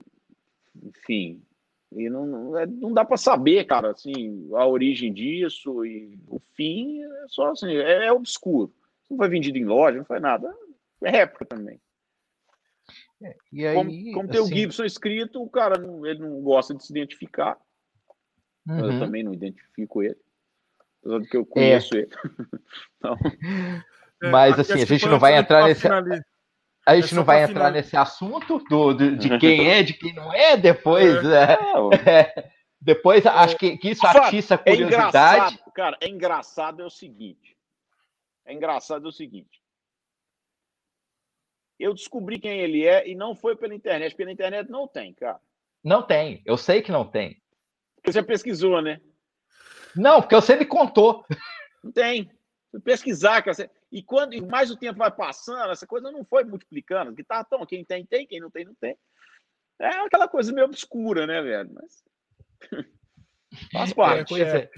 enfim, 0.83 1.41
e 1.91 2.09
não, 2.09 2.25
não, 2.25 2.57
é, 2.57 2.65
dá 2.93 3.03
para 3.03 3.17
saber, 3.17 3.65
cara, 3.65 3.91
assim, 3.91 4.47
a 4.53 4.65
origem 4.67 5.11
disso 5.11 5.85
e 5.85 6.17
o 6.27 6.39
fim 6.55 7.01
é 7.01 7.25
só 7.27 7.51
assim, 7.51 7.71
é, 7.75 8.05
é 8.05 8.11
obscuro 8.11 8.73
não 9.13 9.17
foi 9.17 9.29
vendido 9.29 9.57
em 9.57 9.65
loja, 9.65 9.97
não 9.97 10.05
foi 10.05 10.19
nada. 10.19 10.53
É 11.01 11.09
réplica 11.09 11.45
também. 11.45 11.79
É, 13.21 13.35
e 13.51 13.65
aí, 13.65 13.75
como, 13.75 14.13
como 14.13 14.29
tem 14.29 14.39
o 14.39 14.43
assim 14.43 14.55
Gibson 14.55 14.83
escrito, 14.83 15.41
o 15.41 15.49
cara 15.49 15.79
não, 15.79 16.05
ele 16.05 16.19
não 16.19 16.41
gosta 16.41 16.73
de 16.73 16.83
se 16.83 16.91
identificar. 16.91 17.57
Uhum. 18.67 18.91
Eu 18.91 18.99
também 18.99 19.23
não 19.23 19.33
identifico 19.33 20.01
ele. 20.01 20.17
Apesar 21.01 21.19
do 21.19 21.25
que 21.25 21.37
eu 21.37 21.45
conheço 21.45 21.95
é. 21.95 21.99
ele. 21.99 22.09
então... 22.97 23.17
É, 24.23 24.29
Mas 24.29 24.57
assim, 24.57 24.81
a 24.81 24.85
gente 24.85 25.05
não 25.07 25.19
vai 25.19 25.37
entrar 25.37 25.65
nesse. 25.65 25.87
A 26.85 26.99
gente 26.99 27.15
não 27.15 27.23
vai 27.23 27.43
entrar 27.43 27.71
nesse 27.71 27.95
assunto 27.95 28.59
do, 28.69 28.93
do, 28.93 29.17
de 29.17 29.37
quem 29.39 29.69
é, 29.69 29.83
de 29.83 29.93
quem 29.93 30.13
não 30.13 30.33
é, 30.33 30.57
depois. 30.57 31.23
É. 31.25 31.57
É, 32.05 32.51
depois 32.81 33.25
acho 33.25 33.57
que, 33.57 33.77
que 33.77 33.91
isso 33.91 34.05
atiça 34.05 34.55
a 34.55 34.57
curiosidade. 34.57 35.57
cara, 35.73 35.97
é 36.01 36.09
engraçado 36.09 36.81
é 36.81 36.85
o 36.85 36.89
seguinte 36.89 37.53
é 38.45 38.53
engraçado 38.53 39.05
é 39.05 39.09
o 39.09 39.11
seguinte. 39.11 39.61
Eu 41.79 41.93
descobri 41.93 42.39
quem 42.39 42.59
ele 42.59 42.85
é 42.85 43.07
e 43.07 43.15
não 43.15 43.35
foi 43.35 43.55
pela 43.55 43.73
internet. 43.73 44.15
Pela 44.15 44.31
internet 44.31 44.69
não 44.69 44.87
tem, 44.87 45.13
cara. 45.13 45.39
Não 45.83 46.01
tem. 46.01 46.41
Eu 46.45 46.57
sei 46.57 46.81
que 46.81 46.91
não 46.91 47.05
tem. 47.05 47.41
Você 48.05 48.21
pesquisou, 48.21 48.81
né? 48.81 48.99
Não, 49.95 50.21
porque 50.21 50.35
você 50.35 50.55
me 50.55 50.65
contou. 50.65 51.25
Não 51.83 51.91
tem. 51.91 52.29
Pesquisar, 52.83 53.41
cara. 53.41 53.69
E 53.91 54.01
quando 54.01 54.33
e 54.33 54.41
mais 54.41 54.71
o 54.71 54.77
tempo 54.77 54.97
vai 54.97 55.11
passando, 55.11 55.71
essa 55.71 55.85
coisa 55.85 56.11
não 56.11 56.25
foi 56.25 56.43
multiplicando. 56.43 57.13
Que 57.13 57.23
tá 57.23 57.43
tão, 57.43 57.65
quem 57.65 57.85
tem, 57.85 58.05
tem, 58.05 58.25
quem 58.25 58.39
não 58.39 58.49
tem, 58.49 58.65
não 58.65 58.73
tem. 58.75 58.97
É 59.79 59.87
aquela 59.87 60.27
coisa 60.27 60.51
meio 60.51 60.65
obscura, 60.65 61.27
né, 61.27 61.41
velho? 61.41 61.69
Mas. 61.73 62.03
Faz 63.71 63.91
é, 63.91 63.93
parte. 63.93 64.41
É, 64.41 64.69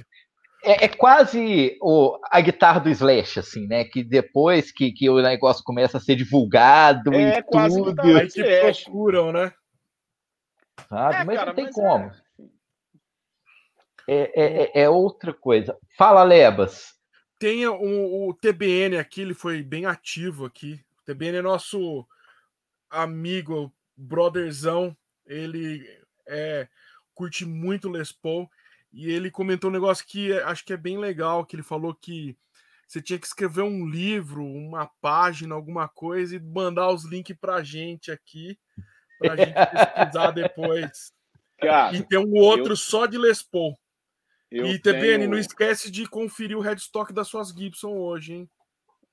é, 0.63 0.85
é, 0.85 0.87
quase 0.89 1.77
o, 1.81 2.19
a 2.29 2.41
guitarra 2.41 2.79
do 2.79 2.89
Slash, 2.89 3.39
assim, 3.39 3.67
né? 3.67 3.85
Que 3.85 4.03
depois 4.03 4.71
que, 4.71 4.91
que 4.91 5.09
o 5.09 5.21
negócio 5.21 5.63
começa 5.63 5.97
a 5.97 6.01
ser 6.01 6.15
divulgado 6.15 7.13
é, 7.13 7.37
e 7.37 7.43
quase 7.43 7.81
tudo... 7.81 8.01
Aí 8.01 8.27
que 8.27 8.43
procuram, 8.43 9.31
né? 9.31 9.53
Sabe? 10.89 11.15
É, 11.15 11.23
mas 11.23 11.37
cara, 11.37 11.49
não 11.49 11.55
tem 11.55 11.65
mas 11.65 11.75
como. 11.75 12.05
É. 12.05 12.24
é... 14.07 14.81
É, 14.83 14.89
outra 14.89 15.33
coisa. 15.33 15.77
Fala, 15.97 16.23
Lebas. 16.23 16.95
Tem 17.39 17.67
o, 17.67 18.29
o 18.29 18.33
TBN 18.33 18.97
aqui, 18.97 19.21
ele 19.21 19.33
foi 19.33 19.61
bem 19.61 19.85
ativo 19.85 20.45
aqui. 20.45 20.79
O 21.01 21.05
TBN 21.05 21.37
é 21.37 21.41
nosso 21.41 22.07
amigo, 22.89 23.73
brotherzão. 23.95 24.95
Ele 25.25 25.85
é, 26.27 26.67
curte 27.13 27.45
muito 27.45 27.89
Les 27.89 28.11
Paul. 28.11 28.49
E 28.91 29.11
ele 29.11 29.29
comentou 29.29 29.69
um 29.69 29.73
negócio 29.73 30.05
que 30.07 30.31
acho 30.39 30.63
que 30.63 30.71
é 30.71 30.77
bem 30.77 30.97
legal, 30.97 31.45
que 31.45 31.55
ele 31.55 31.63
falou 31.63 31.93
que 31.93 32.37
você 32.87 33.01
tinha 33.01 33.19
que 33.19 33.25
escrever 33.25 33.63
um 33.63 33.85
livro, 33.85 34.45
uma 34.45 34.89
página, 35.01 35.55
alguma 35.55 35.87
coisa 35.87 36.35
e 36.35 36.39
mandar 36.39 36.89
os 36.89 37.03
links 37.03 37.35
pra 37.39 37.63
gente 37.63 38.11
aqui, 38.11 38.57
pra 39.17 39.35
gente 39.35 39.53
pesquisar 39.53 40.31
depois. 40.31 41.11
Cara, 41.59 41.95
e 41.95 42.03
tem 42.03 42.19
um 42.19 42.35
outro 42.35 42.73
eu, 42.73 42.77
só 42.77 43.05
de 43.05 43.17
Les 43.17 43.41
Paul. 43.41 43.77
E 44.51 44.79
TBN, 44.79 45.17
tenho... 45.17 45.29
não 45.29 45.37
esquece 45.37 45.91
de 45.91 46.07
conferir 46.07 46.57
o 46.57 46.61
headstock 46.61 47.11
das 47.11 47.27
suas 47.27 47.49
Gibson 47.49 47.97
hoje, 47.97 48.33
hein? 48.33 48.49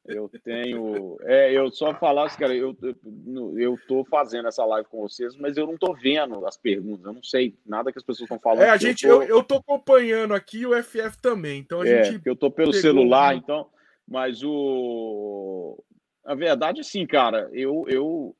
Eu 0.04 0.28
tenho. 0.42 1.16
É, 1.22 1.52
eu 1.52 1.70
só 1.70 1.94
falar, 1.94 2.28
cara, 2.36 2.52
eu, 2.54 2.76
eu, 2.82 3.58
eu 3.58 3.78
tô 3.86 4.04
fazendo 4.04 4.48
essa 4.48 4.64
live 4.64 4.88
com 4.88 5.00
vocês, 5.00 5.36
mas 5.36 5.56
eu 5.56 5.64
não 5.64 5.78
tô 5.78 5.94
vendo 5.94 6.44
as 6.44 6.56
perguntas, 6.56 7.06
eu 7.06 7.12
não 7.12 7.22
sei 7.22 7.56
nada 7.64 7.92
que 7.92 7.98
as 7.98 8.04
pessoas 8.04 8.24
estão 8.24 8.38
falando. 8.38 8.64
É, 8.64 8.70
a 8.70 8.76
gente, 8.76 9.06
eu 9.06 9.18
tô... 9.18 9.22
Eu, 9.22 9.28
eu 9.28 9.44
tô 9.44 9.54
acompanhando 9.56 10.34
aqui 10.34 10.66
o 10.66 10.82
FF 10.82 11.16
também, 11.22 11.60
então 11.60 11.82
a 11.82 11.88
é, 11.88 12.02
gente. 12.02 12.20
Eu 12.24 12.34
tô 12.34 12.50
pelo 12.50 12.72
celular, 12.72 13.36
então, 13.36 13.70
mas 14.06 14.42
o. 14.42 15.82
A 16.24 16.34
verdade, 16.34 16.82
sim, 16.82 17.06
cara, 17.06 17.48
eu, 17.52 17.84
eu. 17.88 18.36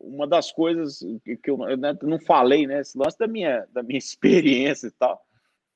Uma 0.00 0.26
das 0.26 0.50
coisas 0.50 1.00
que 1.42 1.50
eu 1.50 1.58
né, 1.58 1.94
não 2.02 2.18
falei, 2.20 2.66
né? 2.66 2.80
Esse 2.80 2.96
lance 2.96 3.18
da 3.18 3.26
minha, 3.26 3.66
da 3.70 3.82
minha 3.82 3.98
experiência 3.98 4.86
e 4.86 4.92
tal, 4.92 5.20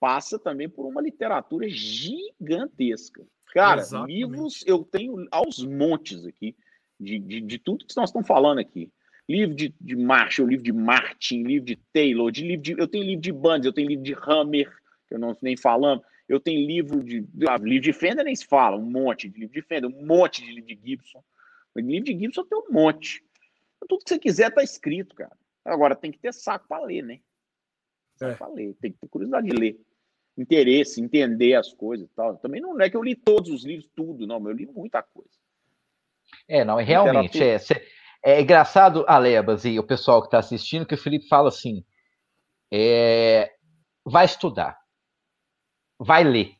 passa 0.05 0.39
também 0.39 0.69
por 0.69 0.85
uma 0.85 1.01
literatura 1.01 1.67
gigantesca 1.67 3.27
Cara, 3.55 3.81
Exatamente. 3.81 4.17
livros 4.19 4.65
eu 4.67 4.83
tenho 4.83 5.27
aos 5.31 5.65
montes 5.65 6.27
aqui, 6.27 6.57
de, 6.99 7.21
de, 7.21 7.41
de, 7.41 7.59
tudo 7.59 7.87
que 7.87 7.97
nós 7.97 8.11
estamos 8.11 8.27
falando 8.27 8.59
aqui. 8.59 8.91
Livro 9.29 9.55
de, 9.55 9.73
de 9.81 9.95
Marshall, 9.95 10.49
livro 10.49 10.65
de 10.65 10.73
Martin, 10.73 11.45
livro 11.45 11.65
de 11.65 11.77
Taylor, 11.93 12.33
de 12.33 12.43
livro 12.43 12.63
de, 12.63 12.73
eu 12.73 12.89
tenho 12.89 13.05
livro 13.05 13.23
de 13.23 13.33
Bands, 13.33 13.65
eu 13.65 13.73
tenho 13.73 13.89
livro 13.89 14.05
de 14.05 14.13
Hammer, 14.13 14.69
que 15.07 15.15
eu 15.15 15.21
não 15.21 15.37
nem 15.41 15.57
falando, 15.57 16.03
eu 16.29 16.41
tenho 16.41 16.67
livro 16.67 17.03
de. 17.03 17.25
Ah, 17.49 17.57
livro 17.57 17.85
de 17.85 17.93
Fender 17.93 18.25
nem 18.25 18.35
se 18.35 18.45
fala, 18.45 18.77
um 18.77 18.91
monte 18.91 19.29
de 19.29 19.39
livro 19.39 19.55
de 19.55 19.63
Fender, 19.63 19.89
um 19.89 20.05
monte 20.05 20.45
de 20.45 20.51
livro 20.51 20.67
de 20.67 20.81
Gibson. 20.85 21.23
Mas 21.73 21.87
livro 21.87 22.05
de 22.07 22.19
Gibson 22.19 22.45
tem 22.45 22.59
um 22.59 22.73
monte. 22.73 23.25
Tudo 23.89 24.03
que 24.03 24.09
você 24.09 24.19
quiser 24.19 24.53
tá 24.53 24.65
escrito, 24.65 25.15
cara. 25.15 25.37
Agora 25.65 25.95
tem 25.95 26.11
que 26.11 26.19
ter 26.19 26.35
saco 26.35 26.67
para 26.67 26.85
ler, 26.85 27.03
né? 27.03 27.21
Saco 28.17 28.33
é. 28.33 28.37
para 28.37 28.49
ler, 28.49 28.75
tem 28.81 28.91
que 28.91 28.99
ter 28.99 29.09
curiosidade 29.09 29.49
de 29.49 29.57
ler. 29.57 29.81
Interesse, 30.37 31.01
entender 31.01 31.55
as 31.55 31.73
coisas 31.73 32.07
e 32.07 32.15
tal. 32.15 32.37
Também 32.39 32.61
não 32.61 32.81
é 32.81 32.91
que 32.91 32.97
eu 32.97 33.03
li 33.03 33.15
todos 33.15 33.51
os 33.51 33.65
livros, 33.65 33.89
tudo, 33.95 34.27
não, 34.27 34.41
mas 34.41 34.51
eu 34.51 34.57
li 34.57 34.67
muita 34.67 35.03
coisa. 35.03 35.31
É, 36.49 36.65
não, 36.65 36.77
realmente. 36.77 37.43
É, 37.43 37.59
é 38.25 38.41
engraçado, 38.41 39.05
Alebas 39.07 39.65
e 39.65 39.79
o 39.79 39.87
pessoal 39.87 40.21
que 40.21 40.29
está 40.29 40.39
assistindo, 40.39 40.87
que 40.87 40.95
o 40.95 40.99
Felipe 40.99 41.29
fala 41.29 41.49
assim: 41.49 41.85
é, 42.73 43.53
vai 44.05 44.25
estudar, 44.25 44.79
vai 45.99 46.25
ler. 46.25 46.53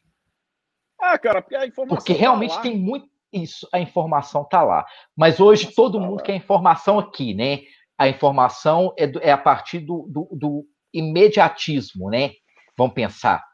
Ah, 1.01 1.19
cara, 1.19 1.43
porque 1.43 1.57
a 1.57 1.67
informação. 1.67 1.97
Porque 1.97 2.15
tá 2.15 2.21
realmente 2.21 2.55
tá 2.55 2.63
tem 2.63 2.79
muito. 2.79 3.09
Isso, 3.33 3.69
a 3.73 3.81
informação 3.81 4.43
está 4.43 4.63
lá. 4.63 4.87
Mas 5.17 5.41
hoje 5.41 5.75
todo 5.75 5.99
tá 5.99 6.07
mundo 6.07 6.19
lá. 6.19 6.23
quer 6.23 6.37
informação 6.37 6.99
aqui, 7.01 7.35
né? 7.35 7.63
A 7.99 8.09
informação 8.09 8.95
é, 8.97 9.07
do, 9.07 9.21
é 9.21 9.33
a 9.33 9.39
partir 9.39 9.81
do, 9.81 10.07
do, 10.09 10.29
do, 10.33 10.67
imediatismo, 10.93 12.09
né? 12.09 12.31
Vamos 12.79 12.95
pensar. 12.95 13.45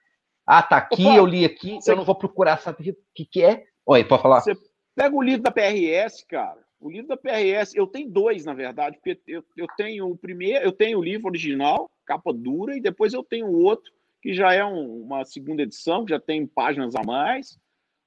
Ah, 0.53 0.65
tá 0.65 0.79
aqui, 0.79 1.07
Opa, 1.07 1.15
eu 1.15 1.25
li 1.25 1.45
aqui, 1.45 1.77
você... 1.77 1.93
eu 1.93 1.97
não 1.97 2.05
vou 2.05 2.17
procurar 2.17 2.57
saber 2.57 2.91
o 2.91 2.97
que, 3.15 3.25
que 3.25 3.41
é. 3.41 3.63
Oi, 3.87 4.03
pode 4.03 4.21
falar. 4.21 4.41
Você 4.41 4.57
pega 4.97 5.15
o 5.15 5.23
livro 5.23 5.43
da 5.43 5.53
PRS, 5.53 6.25
cara. 6.29 6.59
O 6.81 6.91
livro 6.91 7.07
da 7.07 7.17
PRS, 7.17 7.73
eu 7.77 7.87
tenho 7.87 8.11
dois, 8.11 8.45
na 8.45 8.53
verdade, 8.53 8.97
porque 8.97 9.21
eu, 9.29 9.45
eu 9.57 9.69
tenho 9.77 10.11
o 10.11 10.17
primeiro, 10.17 10.65
eu 10.65 10.73
tenho 10.73 10.99
o 10.99 11.03
livro 11.05 11.29
original, 11.29 11.89
capa 12.05 12.33
dura, 12.33 12.77
e 12.77 12.81
depois 12.81 13.13
eu 13.13 13.23
tenho 13.23 13.47
o 13.47 13.63
outro, 13.63 13.93
que 14.21 14.35
já 14.35 14.53
é 14.53 14.65
um, 14.65 15.03
uma 15.03 15.25
segunda 15.25 15.63
edição, 15.63 16.05
que 16.05 16.11
já 16.11 16.19
tem 16.19 16.45
páginas 16.45 16.97
a 16.97 17.05
mais. 17.05 17.57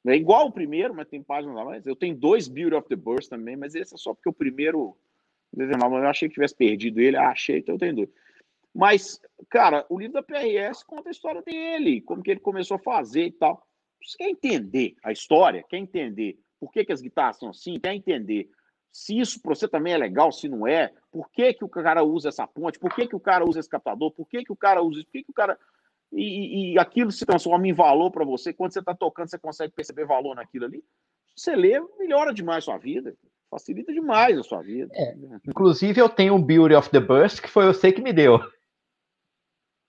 É 0.05 0.13
igual 0.13 0.47
o 0.47 0.51
primeiro, 0.51 0.93
mas 0.93 1.07
tem 1.07 1.23
páginas 1.23 1.55
a 1.55 1.63
mais. 1.63 1.87
Eu 1.87 1.95
tenho 1.95 2.13
dois 2.13 2.49
Beauty 2.49 2.75
of 2.75 2.89
the 2.89 2.95
Burst 2.97 3.29
também, 3.29 3.55
mas 3.55 3.73
esse 3.73 3.95
é 3.95 3.97
só 3.97 4.13
porque 4.13 4.27
o 4.27 4.33
primeiro. 4.33 4.97
Eu 5.55 6.07
achei 6.09 6.27
que 6.27 6.33
tivesse 6.33 6.57
perdido 6.57 6.99
ele, 6.99 7.15
ah, 7.15 7.29
achei, 7.29 7.59
então 7.59 7.75
eu 7.75 7.79
tenho 7.79 7.95
dois. 7.95 8.09
Mas, 8.73 9.19
cara, 9.49 9.85
o 9.89 9.99
livro 9.99 10.13
da 10.13 10.23
PRS 10.23 10.83
conta 10.83 11.09
a 11.09 11.11
história 11.11 11.41
dele, 11.41 12.01
como 12.01 12.23
que 12.23 12.31
ele 12.31 12.39
começou 12.39 12.75
a 12.75 12.79
fazer 12.79 13.25
e 13.25 13.31
tal. 13.31 13.65
Você 14.01 14.17
quer 14.17 14.29
entender 14.29 14.95
a 15.03 15.11
história, 15.11 15.63
quer 15.69 15.77
entender 15.77 16.37
por 16.59 16.71
que, 16.71 16.83
que 16.83 16.93
as 16.93 17.01
guitarras 17.01 17.37
são 17.37 17.49
assim, 17.49 17.79
quer 17.79 17.93
entender 17.93 18.49
se 18.91 19.17
isso 19.17 19.41
para 19.41 19.55
você 19.55 19.67
também 19.67 19.93
é 19.93 19.97
legal, 19.97 20.31
se 20.31 20.47
não 20.47 20.67
é, 20.67 20.93
por 21.11 21.29
que, 21.31 21.53
que 21.53 21.65
o 21.65 21.69
cara 21.69 22.03
usa 22.03 22.29
essa 22.29 22.45
ponte, 22.45 22.77
por 22.77 22.93
que, 22.93 23.07
que 23.07 23.15
o 23.15 23.19
cara 23.19 23.43
usa 23.43 23.59
esse 23.59 23.69
captador, 23.69 24.11
por 24.11 24.27
que, 24.27 24.43
que 24.43 24.51
o 24.51 24.55
cara 24.55 24.83
usa 24.83 24.99
isso, 24.99 25.07
por 25.07 25.11
que, 25.13 25.23
que 25.23 25.31
o 25.31 25.33
cara 25.33 25.57
e, 26.15 26.73
e 26.73 26.79
aquilo 26.79 27.11
se 27.11 27.25
transforma 27.25 27.67
em 27.67 27.73
valor 27.73 28.11
para 28.11 28.23
você. 28.23 28.53
Quando 28.53 28.71
você 28.71 28.79
está 28.79 28.93
tocando, 28.93 29.29
você 29.29 29.39
consegue 29.39 29.73
perceber 29.73 30.05
valor 30.05 30.35
naquilo 30.35 30.65
ali. 30.65 30.83
Você 31.35 31.55
lê, 31.55 31.81
melhora 31.97 32.33
demais 32.33 32.63
a 32.63 32.65
sua 32.65 32.77
vida. 32.77 33.15
Facilita 33.49 33.91
demais 33.91 34.37
a 34.37 34.43
sua 34.43 34.61
vida. 34.61 34.91
É, 34.93 35.15
inclusive, 35.47 35.99
eu 35.99 36.09
tenho 36.09 36.35
um 36.35 36.41
Beauty 36.41 36.75
of 36.75 36.89
the 36.89 36.99
Burst 36.99 37.41
que 37.41 37.49
foi 37.49 37.65
você 37.65 37.91
que 37.91 38.01
me 38.01 38.13
deu. 38.13 38.39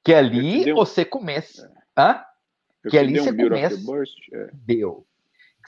Que 0.05 0.13
ali 0.13 0.73
você 0.73 1.05
começa. 1.05 1.73
É. 1.97 2.01
Hã? 2.01 2.25
que 2.91 2.99
ali 2.99 3.21
um 3.21 3.25
você 3.25 3.35
começa. 3.35 3.95
É. 4.33 4.51
Deu. 4.53 5.07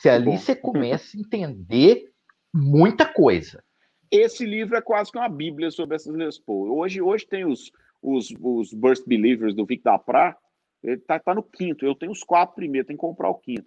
Que 0.01 0.09
ali 0.09 0.27
Bom. 0.27 0.37
você 0.37 0.55
começa 0.55 1.17
a 1.17 1.21
entender 1.21 2.13
muita 2.53 3.07
coisa. 3.07 3.65
Esse 4.11 4.45
livro 4.45 4.77
é 4.77 4.83
quase 4.83 5.11
que 5.11 5.19
uma 5.19 5.29
bíblia 5.29 5.71
sobre 5.71 5.97
essas 5.97 6.39
Paul. 6.39 6.77
Hoje, 6.77 7.01
hoje 7.01 7.27
tem 7.27 7.45
os, 7.45 7.73
os, 8.03 8.33
os 8.41 8.73
Burst 8.73 9.05
Believers 9.07 9.55
do 9.55 9.65
Vic 9.65 9.83
da 9.83 9.99
Pra, 9.99 10.37
ele 10.83 10.99
tá, 10.99 11.19
tá 11.19 11.35
no 11.35 11.43
quinto. 11.43 11.85
Eu 11.85 11.95
tenho 11.95 12.13
os 12.13 12.23
quatro 12.23 12.55
primeiros, 12.55 12.87
tem 12.87 12.97
que 12.97 13.01
comprar 13.01 13.31
o 13.31 13.39
quinto. 13.39 13.67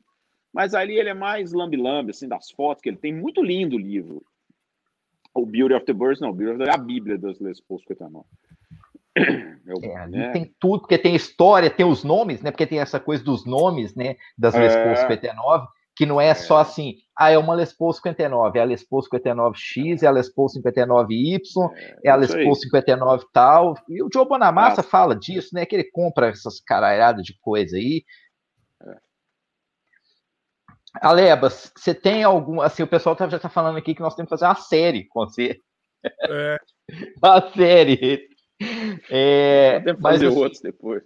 Mas 0.54 0.74
ali 0.74 0.98
ele 0.98 1.10
é 1.10 1.14
mais 1.14 1.52
lambe-lambe, 1.52 2.12
assim, 2.12 2.28
das 2.28 2.50
fotos 2.52 2.82
que 2.82 2.90
ele 2.90 2.98
tem. 2.98 3.14
Muito 3.14 3.44
lindo 3.44 3.76
o 3.76 3.80
livro. 3.80 4.24
O 5.34 5.46
Beauty 5.46 5.74
of 5.74 5.86
the 5.86 5.94
Birds, 5.94 6.20
não. 6.20 6.30
O 6.30 6.34
Beauty 6.34 6.54
of 6.54 6.64
the, 6.64 6.70
é 6.70 6.74
a 6.74 6.78
Bíblia 6.78 7.18
das 7.18 7.40
Les 7.40 7.60
Paul 7.60 7.80
59. 9.70 9.88
É, 9.88 9.98
ali 9.98 10.18
né? 10.18 10.32
tem 10.32 10.56
tudo, 10.60 10.82
porque 10.82 10.98
tem 10.98 11.16
história, 11.16 11.70
tem 11.70 11.86
os 11.86 12.04
nomes, 12.04 12.42
né? 12.42 12.52
Porque 12.52 12.66
tem 12.66 12.80
essa 12.80 13.00
coisa 13.00 13.24
dos 13.24 13.46
nomes, 13.46 13.96
né? 13.96 14.16
Das 14.38 14.56
Les 14.56 14.76
Paul 14.76 14.96
59 14.96 15.68
que 16.00 16.06
não 16.06 16.22
é, 16.22 16.28
é, 16.28 16.34
só 16.34 16.60
assim, 16.60 16.96
ah, 17.14 17.30
é 17.30 17.38
uma 17.38 17.54
Les 17.54 17.74
Paul 17.74 17.92
59, 17.92 18.58
é 18.58 18.62
a 18.62 18.66
Les 18.66 18.88
Paul 18.88 19.02
59X, 19.02 20.02
é 20.02 20.08
a 20.08 20.12
Les 20.12 20.34
Paul 20.34 20.48
59Y, 20.48 21.42
é, 21.76 22.00
é 22.06 22.10
a 22.10 22.16
Les 22.16 22.34
Paul 22.34 22.56
59 22.56 23.26
tal. 23.34 23.76
E 23.90 24.02
o 24.02 24.08
Joe 24.12 24.26
Bonamassa 24.26 24.80
ah. 24.80 24.84
fala 24.84 25.14
disso, 25.14 25.50
né? 25.54 25.66
Que 25.66 25.76
ele 25.76 25.92
compra 25.92 26.30
essas 26.30 26.62
caralhadas 26.62 27.22
de 27.26 27.38
coisa 27.42 27.76
aí. 27.76 28.06
É. 28.82 28.96
Alebas, 31.02 31.70
você 31.76 31.94
tem 31.94 32.24
algum. 32.24 32.62
Assim, 32.62 32.82
o 32.82 32.88
pessoal 32.88 33.14
tá, 33.14 33.28
já 33.28 33.36
está 33.36 33.50
falando 33.50 33.78
aqui 33.78 33.94
que 33.94 34.02
nós 34.02 34.16
temos 34.16 34.30
que 34.30 34.38
fazer 34.38 34.46
uma 34.46 34.56
série 34.56 35.06
com 35.10 35.26
você. 35.26 35.60
É. 36.30 36.58
uma 37.22 37.52
série. 37.52 38.29
É, 39.10 39.80
Podemos 39.80 40.02
fazer 40.02 40.26
mas, 40.26 40.34
assim, 40.34 40.42
outros 40.42 40.62
depois. 40.62 41.04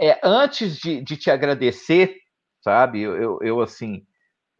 É, 0.00 0.20
antes 0.22 0.76
de, 0.78 1.00
de 1.00 1.16
te 1.16 1.30
agradecer, 1.30 2.16
sabe, 2.62 3.02
eu, 3.02 3.16
eu, 3.16 3.38
eu 3.42 3.60
assim 3.60 4.06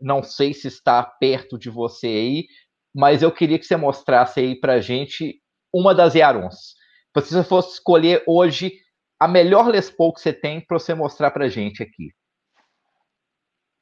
não 0.01 0.23
sei 0.23 0.53
se 0.53 0.69
está 0.69 1.03
perto 1.03 1.59
de 1.59 1.71
você 1.71 2.07
aí, 2.07 2.47
mas 2.95 3.23
eu 3.23 3.33
queria 3.33 3.59
que 3.59 3.65
você 3.65 3.77
mostrasse 3.77 4.41
aí 4.41 4.59
para 4.59 4.81
gente 4.81 5.43
uma 5.73 5.95
das 5.95 6.15
Yarons. 6.15 6.75
Se 7.19 7.35
você 7.35 7.45
fosse 7.45 7.75
escolher 7.75 8.23
hoje 8.27 8.79
a 9.19 9.27
melhor 9.27 9.69
Les 9.69 9.91
Paul 9.91 10.13
que 10.13 10.21
você 10.21 10.33
tem 10.33 10.61
para 10.61 10.79
você 10.79 10.95
mostrar 10.95 11.31
para 11.31 11.49
gente 11.49 11.83
aqui. 11.83 12.13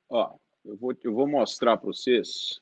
Ó, 0.08 0.36
eu 0.64 0.76
vou, 0.76 0.94
eu 1.02 1.12
vou 1.12 1.26
mostrar 1.26 1.76
para 1.76 1.86
vocês. 1.86 2.60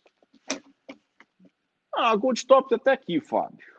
Ah, 1.95 2.11
a 2.11 2.17
Gold 2.17 2.47
Top 2.47 2.71
tá 2.71 2.77
até 2.77 2.93
aqui, 2.93 3.21
Fábio. 3.21 3.72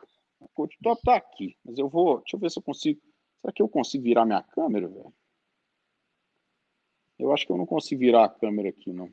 A 0.44 0.48
Gold 0.54 0.76
Top 0.82 1.02
tá 1.02 1.16
aqui, 1.16 1.56
mas 1.64 1.78
eu 1.78 1.88
vou. 1.88 2.18
Deixa 2.18 2.36
eu 2.36 2.40
ver 2.40 2.50
se 2.50 2.58
eu 2.58 2.62
consigo. 2.62 3.00
Será 3.40 3.52
que 3.52 3.62
eu 3.62 3.68
consigo 3.68 4.04
virar 4.04 4.26
minha 4.26 4.42
câmera, 4.42 4.88
velho? 4.88 5.14
Eu 7.18 7.32
acho 7.32 7.46
que 7.46 7.52
eu 7.52 7.56
não 7.56 7.66
consigo 7.66 8.00
virar 8.00 8.24
a 8.24 8.28
câmera 8.28 8.68
aqui, 8.68 8.92
não. 8.92 9.12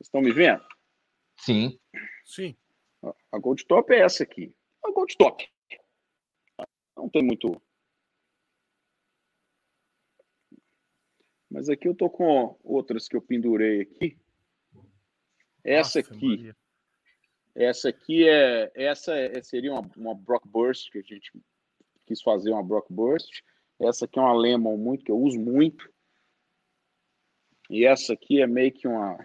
Estão 0.00 0.20
me 0.20 0.32
vendo? 0.32 0.64
Sim. 1.38 1.78
Sim. 2.24 2.56
A 3.32 3.38
Gold 3.38 3.64
Top 3.66 3.92
é 3.92 4.00
essa 4.00 4.22
aqui. 4.22 4.54
A 4.82 4.90
Gold 4.90 5.16
Top. 5.16 5.48
Não 6.96 7.08
tem 7.08 7.22
muito. 7.22 7.60
Mas 11.50 11.68
aqui 11.68 11.88
eu 11.88 11.94
tô 11.94 12.10
com 12.10 12.58
outras 12.62 13.06
que 13.06 13.16
eu 13.16 13.22
pendurei 13.22 13.82
aqui. 13.82 14.18
Essa 15.62 16.00
Nossa, 16.00 16.14
aqui. 16.14 16.26
Maria. 16.26 16.56
Essa 17.54 17.88
aqui 17.90 18.28
é. 18.28 18.70
Essa 18.74 19.14
é, 19.16 19.42
seria 19.42 19.72
uma, 19.72 19.88
uma 19.96 20.14
Brock 20.14 20.46
Burst, 20.46 20.90
que 20.90 20.98
a 20.98 21.02
gente 21.02 21.30
quis 22.06 22.20
fazer 22.22 22.50
uma 22.50 22.62
Brock 22.62 22.86
Burst. 22.90 23.42
Essa 23.80 24.04
aqui 24.04 24.18
é 24.18 24.22
uma 24.22 24.34
Lemon 24.34 24.76
muito, 24.76 25.04
que 25.04 25.10
eu 25.10 25.18
uso 25.18 25.38
muito. 25.38 25.92
E 27.70 27.84
essa 27.84 28.12
aqui 28.12 28.40
é 28.40 28.46
meio 28.46 28.72
que 28.72 28.86
uma 28.86 29.18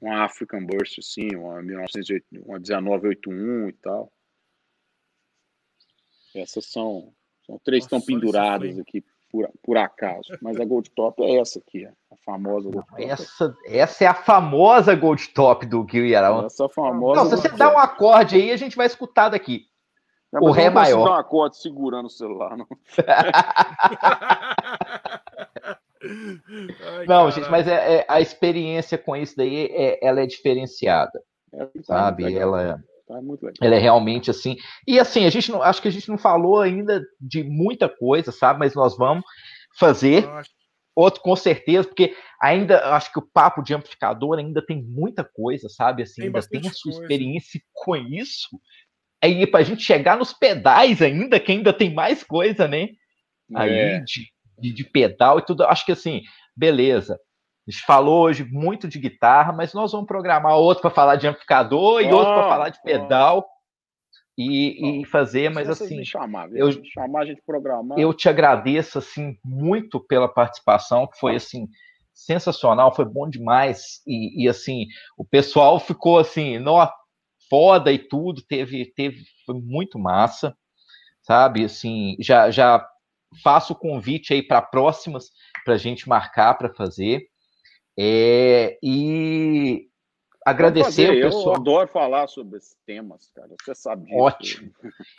uma 0.00 0.24
African 0.24 0.64
Burst, 0.64 0.98
assim, 0.98 1.28
uma, 1.36 1.62
1908, 1.62 2.26
uma 2.46 2.58
1981 2.58 3.68
e 3.68 3.72
tal. 3.74 4.12
Essas 6.34 6.66
são, 6.66 7.14
são 7.44 7.58
três 7.58 7.84
Nossa, 7.84 7.96
estão 7.96 8.14
penduradas 8.14 8.78
aqui 8.78 9.04
por, 9.30 9.48
por 9.62 9.76
acaso, 9.76 10.36
mas 10.42 10.60
a 10.60 10.64
Gold 10.64 10.90
Top 10.90 11.22
é 11.22 11.38
essa 11.38 11.58
aqui, 11.58 11.86
a 11.86 12.16
famosa 12.24 12.70
Gold 12.70 12.86
Top. 12.88 13.04
Essa, 13.04 13.54
essa 13.66 14.04
é 14.04 14.06
a 14.06 14.14
famosa 14.14 14.94
Gold 14.94 15.28
Top 15.28 15.64
do 15.64 15.86
Gil 15.88 16.16
Arão. 16.16 16.46
Essa 16.46 16.68
famosa. 16.68 17.22
Não, 17.22 17.30
se 17.30 17.36
você 17.36 17.48
dá 17.50 17.72
um 17.72 17.78
acorde 17.78 18.36
aí, 18.36 18.50
a 18.50 18.56
gente 18.56 18.76
vai 18.76 18.86
escutar 18.86 19.28
daqui. 19.28 19.66
Não, 20.32 20.42
o 20.42 20.50
Ré 20.50 20.70
maior. 20.70 21.04
Não 21.04 21.12
um 21.12 21.16
acorde 21.16 21.56
segurando 21.56 22.06
o 22.06 22.10
celular, 22.10 22.56
não. 22.56 22.66
Ai, 26.02 27.06
não, 27.06 27.30
gente, 27.30 27.50
mas 27.50 27.68
é, 27.68 27.98
é, 27.98 28.06
a 28.08 28.20
experiência 28.20 28.96
com 28.96 29.14
isso 29.14 29.36
daí 29.36 29.66
é, 29.66 30.04
ela 30.04 30.20
é 30.20 30.26
diferenciada, 30.26 31.22
é, 31.52 31.68
sabe? 31.82 32.34
ela, 32.34 32.82
é, 33.16 33.52
tá 33.52 33.66
ela 33.66 33.74
é 33.74 33.78
realmente 33.78 34.30
assim. 34.30 34.56
E 34.86 34.98
assim, 34.98 35.24
a 35.24 35.30
gente 35.30 35.50
não, 35.50 35.62
acho 35.62 35.80
que 35.80 35.88
a 35.88 35.92
gente 35.92 36.08
não 36.08 36.18
falou 36.18 36.60
ainda 36.60 37.02
de 37.20 37.42
muita 37.42 37.88
coisa, 37.88 38.32
sabe? 38.32 38.58
Mas 38.58 38.74
nós 38.74 38.96
vamos 38.96 39.24
fazer 39.78 40.28
outro 40.94 41.22
com 41.22 41.34
certeza, 41.36 41.86
porque 41.88 42.14
ainda 42.40 42.94
acho 42.94 43.12
que 43.12 43.18
o 43.18 43.28
papo 43.32 43.62
de 43.62 43.72
amplificador 43.72 44.38
ainda 44.38 44.64
tem 44.64 44.82
muita 44.82 45.24
coisa, 45.24 45.68
sabe? 45.68 46.02
Assim, 46.02 46.22
tem 46.22 46.26
ainda 46.26 46.40
tem 46.42 46.60
a 46.60 46.72
sua 46.72 46.92
coisa. 46.92 47.02
experiência 47.02 47.60
com 47.72 47.96
isso. 47.96 48.48
Aí 49.22 49.46
para 49.46 49.60
a 49.60 49.64
gente 49.64 49.82
chegar 49.82 50.16
nos 50.16 50.32
pedais 50.32 51.00
ainda, 51.00 51.38
que 51.38 51.52
ainda 51.52 51.72
tem 51.72 51.92
mais 51.92 52.24
coisa, 52.24 52.66
né? 52.66 52.88
Aí 53.54 53.72
é. 53.72 54.00
de 54.00 54.30
de, 54.60 54.72
de 54.72 54.84
pedal 54.84 55.38
e 55.38 55.44
tudo. 55.44 55.64
Acho 55.64 55.84
que 55.84 55.92
assim, 55.92 56.22
beleza. 56.54 57.18
A 57.70 57.72
gente 57.72 57.86
falou 57.86 58.24
hoje 58.24 58.42
muito 58.42 58.88
de 58.88 58.98
guitarra, 58.98 59.52
mas 59.52 59.72
nós 59.72 59.92
vamos 59.92 60.08
programar 60.08 60.56
outro 60.56 60.82
para 60.82 60.90
falar 60.90 61.14
de 61.14 61.28
amplificador 61.28 62.02
e 62.02 62.12
outro 62.12 62.34
para 62.34 62.48
falar 62.48 62.68
de 62.70 62.82
pedal 62.82 63.48
e, 64.36 65.02
e 65.02 65.04
fazer, 65.04 65.50
mas 65.50 65.70
assim, 65.70 66.04
chamar, 66.04 66.50
eu 66.52 66.72
chamar 66.84 67.22
a 67.22 67.26
gente 67.26 67.40
programar. 67.46 67.96
Eu 67.96 68.12
te 68.12 68.28
agradeço 68.28 68.98
assim 68.98 69.38
muito 69.44 70.00
pela 70.00 70.26
participação, 70.26 71.06
que 71.06 71.16
foi 71.16 71.36
assim 71.36 71.68
sensacional, 72.12 72.92
foi 72.92 73.04
bom 73.04 73.30
demais 73.30 74.02
e, 74.04 74.42
e 74.42 74.48
assim 74.48 74.86
o 75.16 75.24
pessoal 75.24 75.78
ficou 75.78 76.18
assim, 76.18 76.58
nó, 76.58 76.90
foda 77.48 77.92
e 77.92 78.00
tudo, 78.00 78.42
teve, 78.42 78.92
teve, 78.96 79.22
foi 79.46 79.54
muito 79.60 79.96
massa, 79.96 80.56
sabe? 81.22 81.64
Assim, 81.64 82.16
já, 82.18 82.50
já 82.50 82.84
faço 83.44 83.74
o 83.74 83.76
convite 83.76 84.34
aí 84.34 84.42
para 84.42 84.60
próximas, 84.60 85.26
para 85.64 85.74
a 85.74 85.78
gente 85.78 86.08
marcar 86.08 86.54
para 86.54 86.74
fazer. 86.74 87.30
É, 88.02 88.78
e 88.82 89.90
agradecer 90.46 91.10
o 91.10 91.20
pessoal. 91.20 91.54
Eu 91.54 91.60
adoro 91.60 91.88
falar 91.88 92.28
sobre 92.28 92.56
esses 92.56 92.74
temas, 92.86 93.30
cara. 93.34 93.50
Você 93.62 93.74
sabe 93.74 94.06
disso. 94.06 94.16
Ótimo. 94.16 94.72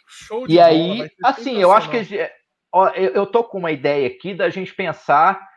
Show 0.08 0.48
de 0.48 0.54
e 0.54 0.58
bola, 0.58 0.68
aí, 0.68 1.12
assim, 1.24 1.58
eu 1.58 1.72
acho 1.72 1.92
que 1.92 1.98
ó, 2.72 2.88
eu, 2.90 3.12
eu 3.12 3.28
tô 3.28 3.44
com 3.44 3.60
uma 3.60 3.72
ideia 3.72 4.08
aqui 4.08 4.34
da 4.34 4.50
gente 4.50 4.74
pensar 4.74 5.48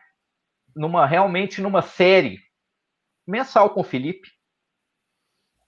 numa 0.75 1.07
realmente 1.07 1.61
numa 1.61 1.81
série 1.81 2.37
mensal 3.25 3.71
com 3.71 3.81
o 3.81 3.83
Felipe. 3.83 4.29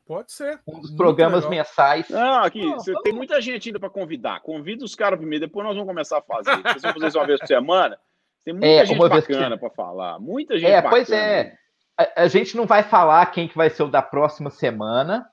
Pode 0.05 0.31
ser. 0.31 0.61
Um 0.67 0.79
dos 0.79 0.91
programas 0.91 1.43
legal. 1.43 1.57
mensais. 1.57 2.07
Não, 2.09 2.43
aqui, 2.43 2.69
você 2.69 2.93
tem 3.01 3.13
muita 3.13 3.41
gente 3.41 3.69
ainda 3.69 3.79
para 3.79 3.89
convidar. 3.89 4.41
Convida 4.41 4.85
os 4.85 4.93
caras 4.93 5.17
primeiro, 5.17 5.47
depois 5.47 5.65
nós 5.65 5.75
vamos 5.75 5.89
começar 5.89 6.19
a 6.19 6.21
fazer. 6.21 6.55
Vocês 6.61 6.83
vão 6.83 6.93
fazer 6.93 7.07
isso 7.07 7.17
uma 7.17 7.25
vez 7.25 7.39
por 7.39 7.47
semana. 7.49 7.99
Tem 8.47 8.53
muita 8.53 8.65
é, 8.65 8.85
gente 8.85 8.97
bacana 8.97 9.57
para 9.57 9.69
falar. 9.71 10.19
Muita 10.19 10.57
gente 10.57 10.71
é, 10.71 10.81
bacana. 10.81 10.89
Pois 10.89 11.09
é. 11.09 11.53
A, 11.99 12.21
a, 12.21 12.27
gente 12.29 12.55
não 12.55 12.65
vai 12.65 12.81
falar 12.81 13.25
quem 13.25 13.45
que 13.45 13.57
vai 13.57 13.69
ser 13.69 13.83
o 13.83 13.89
da 13.89 14.01
próxima 14.01 14.49
semana, 14.49 15.29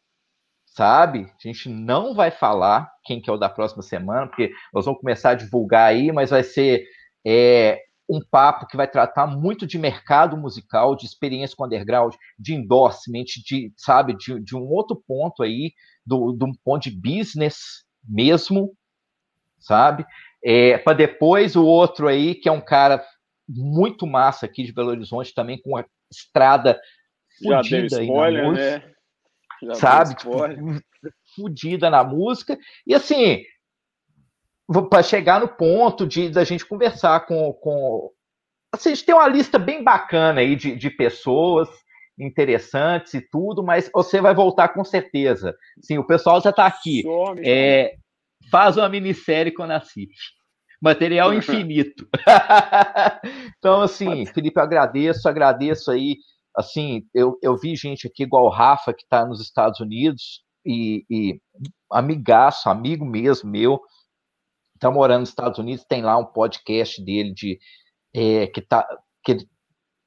sabe? 0.67 1.31
A 1.33 1.47
gente 1.47 1.69
não 1.69 2.13
vai 2.13 2.33
falar 2.33 2.91
quem 3.05 3.21
que 3.21 3.31
é 3.31 3.33
o 3.33 3.37
da 3.37 3.49
próxima 3.49 3.85
semana, 3.85 4.27
porque 4.27 4.51
nós 4.73 4.85
vamos 4.85 5.01
começar 5.01 5.31
a 5.31 5.35
divulgar 5.37 5.91
aí, 5.91 6.11
mas 6.11 6.31
vai 6.31 6.43
ser 6.43 6.89
é, 7.25 7.81
um 8.09 8.19
papo 8.21 8.67
que 8.67 8.77
vai 8.77 8.89
tratar 8.89 9.29
muito 9.29 9.65
de 9.65 9.79
mercado 9.79 10.37
musical, 10.37 10.97
de 10.97 11.07
experiência 11.07 11.57
com 11.57 11.67
underground, 11.67 12.17
de 12.37 12.53
endorsement, 12.53 13.27
de, 13.47 13.73
sabe, 13.77 14.17
de, 14.17 14.41
de 14.41 14.57
um 14.57 14.65
outro 14.65 15.01
ponto 15.07 15.45
aí, 15.45 15.73
do, 16.05 16.33
de 16.33 16.45
um 16.45 16.53
ponto 16.65 16.91
de 16.91 16.91
business 16.91 17.85
mesmo, 18.03 18.75
sabe? 19.61 20.05
É, 20.45 20.77
para 20.79 20.97
depois 20.97 21.57
o 21.57 21.65
outro 21.65 22.07
aí, 22.07 22.35
que 22.35 22.49
é 22.49 22.53
um 22.53 22.61
cara 22.61 23.03
muito 23.49 24.07
massa 24.07 24.47
aqui 24.47 24.63
de 24.63 24.73
Belo 24.73 24.91
Horizonte, 24.91 25.35
também 25.35 25.61
com 25.61 25.77
a 25.77 25.85
estrada 26.11 26.79
fudida 27.43 27.99
aí 27.99 28.07
na 28.07 28.43
música, 28.45 28.79
né? 28.79 28.95
Já 29.63 29.75
sabe? 29.75 30.15
Tipo, 30.17 30.33
fudida 31.35 31.91
na 31.91 32.05
música. 32.05 32.59
E 32.87 32.95
assim, 32.95 33.43
para 34.91 35.03
chegar 35.03 35.41
no 35.41 35.49
ponto 35.49 36.07
de 36.07 36.29
da 36.29 36.45
gente 36.45 36.67
conversar 36.67 37.27
com, 37.27 37.53
com 37.55 38.11
assim, 38.73 38.91
a 38.91 38.95
gente 38.95 39.07
tem 39.07 39.15
uma 39.15 39.29
lista 39.29 39.59
bem 39.59 39.83
bacana 39.83 40.41
aí 40.41 40.57
de, 40.57 40.77
de 40.77 40.91
pessoas 40.91 41.69
interessantes 42.19 43.15
e 43.15 43.21
tudo, 43.21 43.63
mas 43.63 43.91
você 43.93 44.21
vai 44.21 44.35
voltar 44.35 44.69
com 44.69 44.85
certeza. 44.85 45.55
Sim, 45.83 45.99
o 45.99 46.07
pessoal 46.07 46.41
já 46.41 46.51
está 46.51 46.67
aqui. 46.67 47.03
é, 47.45 47.97
faz 48.51 48.77
uma 48.77 48.89
minissérie 48.89 49.53
com 49.53 49.63
a. 49.63 49.83
Material 50.81 51.33
infinito. 51.35 52.09
então, 53.59 53.81
assim, 53.81 54.27
Felipe, 54.27 54.59
eu 54.59 54.63
agradeço, 54.63 55.29
agradeço 55.29 55.91
aí. 55.91 56.17
Assim, 56.57 57.03
eu, 57.13 57.37
eu 57.43 57.57
vi 57.57 57.75
gente 57.75 58.07
aqui 58.07 58.23
igual 58.23 58.45
o 58.45 58.51
Rafa, 58.51 58.93
que 58.93 59.03
está 59.03 59.25
nos 59.27 59.41
Estados 59.41 59.81
Unidos, 59.81 60.45
e, 60.65 61.05
e 61.11 61.41
amigaço, 61.91 62.69
amigo 62.69 63.05
mesmo 63.05 63.51
meu, 63.51 63.81
está 64.75 64.91
morando 64.91 65.21
nos 65.21 65.29
Estados 65.31 65.59
Unidos, 65.59 65.85
tem 65.85 66.03
lá 66.03 66.17
um 66.17 66.25
podcast 66.25 67.03
dele 67.05 67.33
de 67.33 67.59
é, 68.15 68.47
que 68.47 68.61
tá 68.61 68.87
que 69.25 69.39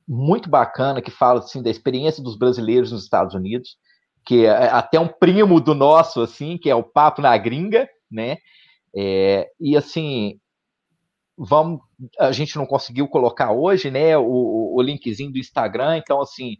muito 0.07 0.49
bacana 0.49 1.01
que 1.01 1.11
fala 1.11 1.39
assim 1.39 1.61
da 1.61 1.69
experiência 1.69 2.23
dos 2.23 2.37
brasileiros 2.37 2.91
nos 2.91 3.03
Estados 3.03 3.35
Unidos, 3.35 3.77
que 4.25 4.45
é 4.45 4.69
até 4.69 4.99
um 4.99 5.07
primo 5.07 5.59
do 5.59 5.75
nosso 5.75 6.21
assim, 6.21 6.57
que 6.57 6.69
é 6.69 6.75
o 6.75 6.83
Papo 6.83 7.21
na 7.21 7.37
Gringa, 7.37 7.87
né? 8.09 8.37
É, 8.95 9.49
e 9.59 9.77
assim, 9.77 10.39
vamos, 11.37 11.81
a 12.19 12.31
gente 12.31 12.55
não 12.55 12.65
conseguiu 12.65 13.07
colocar 13.07 13.51
hoje, 13.51 13.91
né? 13.91 14.17
O, 14.17 14.75
o 14.75 14.81
linkzinho 14.81 15.31
do 15.31 15.37
Instagram, 15.37 15.97
então 15.97 16.21
assim, 16.21 16.55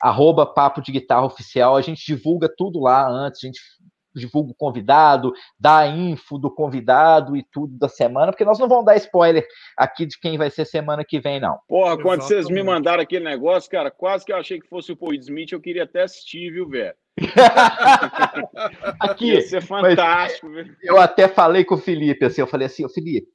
arroba 0.00 0.46
Papo 0.46 0.80
de 0.80 0.92
Guitarra 0.92 1.26
Oficial, 1.26 1.76
a 1.76 1.82
gente 1.82 2.04
divulga 2.06 2.48
tudo 2.56 2.80
lá 2.80 3.08
antes, 3.08 3.42
a 3.42 3.46
gente 3.46 3.60
divulga 4.14 4.50
o 4.50 4.54
convidado, 4.54 5.32
dá 5.58 5.78
a 5.78 5.86
info 5.86 6.38
do 6.38 6.52
convidado 6.52 7.36
e 7.36 7.44
tudo 7.44 7.78
da 7.78 7.88
semana, 7.88 8.32
porque 8.32 8.44
nós 8.44 8.58
não 8.58 8.68
vamos 8.68 8.84
dar 8.84 8.96
spoiler 8.96 9.46
aqui 9.76 10.06
de 10.06 10.18
quem 10.18 10.36
vai 10.36 10.50
ser 10.50 10.64
semana 10.64 11.04
que 11.04 11.20
vem, 11.20 11.40
não. 11.40 11.58
Porra, 11.68 12.00
quando 12.00 12.22
vocês 12.22 12.46
me 12.48 12.62
mandaram 12.62 13.02
aquele 13.02 13.24
negócio, 13.24 13.70
cara, 13.70 13.90
quase 13.90 14.24
que 14.24 14.32
eu 14.32 14.36
achei 14.36 14.60
que 14.60 14.68
fosse 14.68 14.92
o 14.92 14.96
Paul 14.96 15.14
Smith, 15.14 15.52
eu 15.52 15.60
queria 15.60 15.84
até 15.84 16.02
assistir, 16.02 16.50
viu, 16.50 16.68
velho? 16.68 16.94
aqui, 19.00 19.32
Ia 19.32 19.42
ser 19.42 19.62
fantástico. 19.62 20.48
Eu 20.82 20.98
até 20.98 21.28
falei 21.28 21.64
com 21.64 21.74
o 21.74 21.78
Felipe, 21.78 22.24
assim, 22.24 22.40
eu 22.40 22.46
falei 22.46 22.66
assim, 22.66 22.84
ô 22.84 22.88
Felipe, 22.88 23.28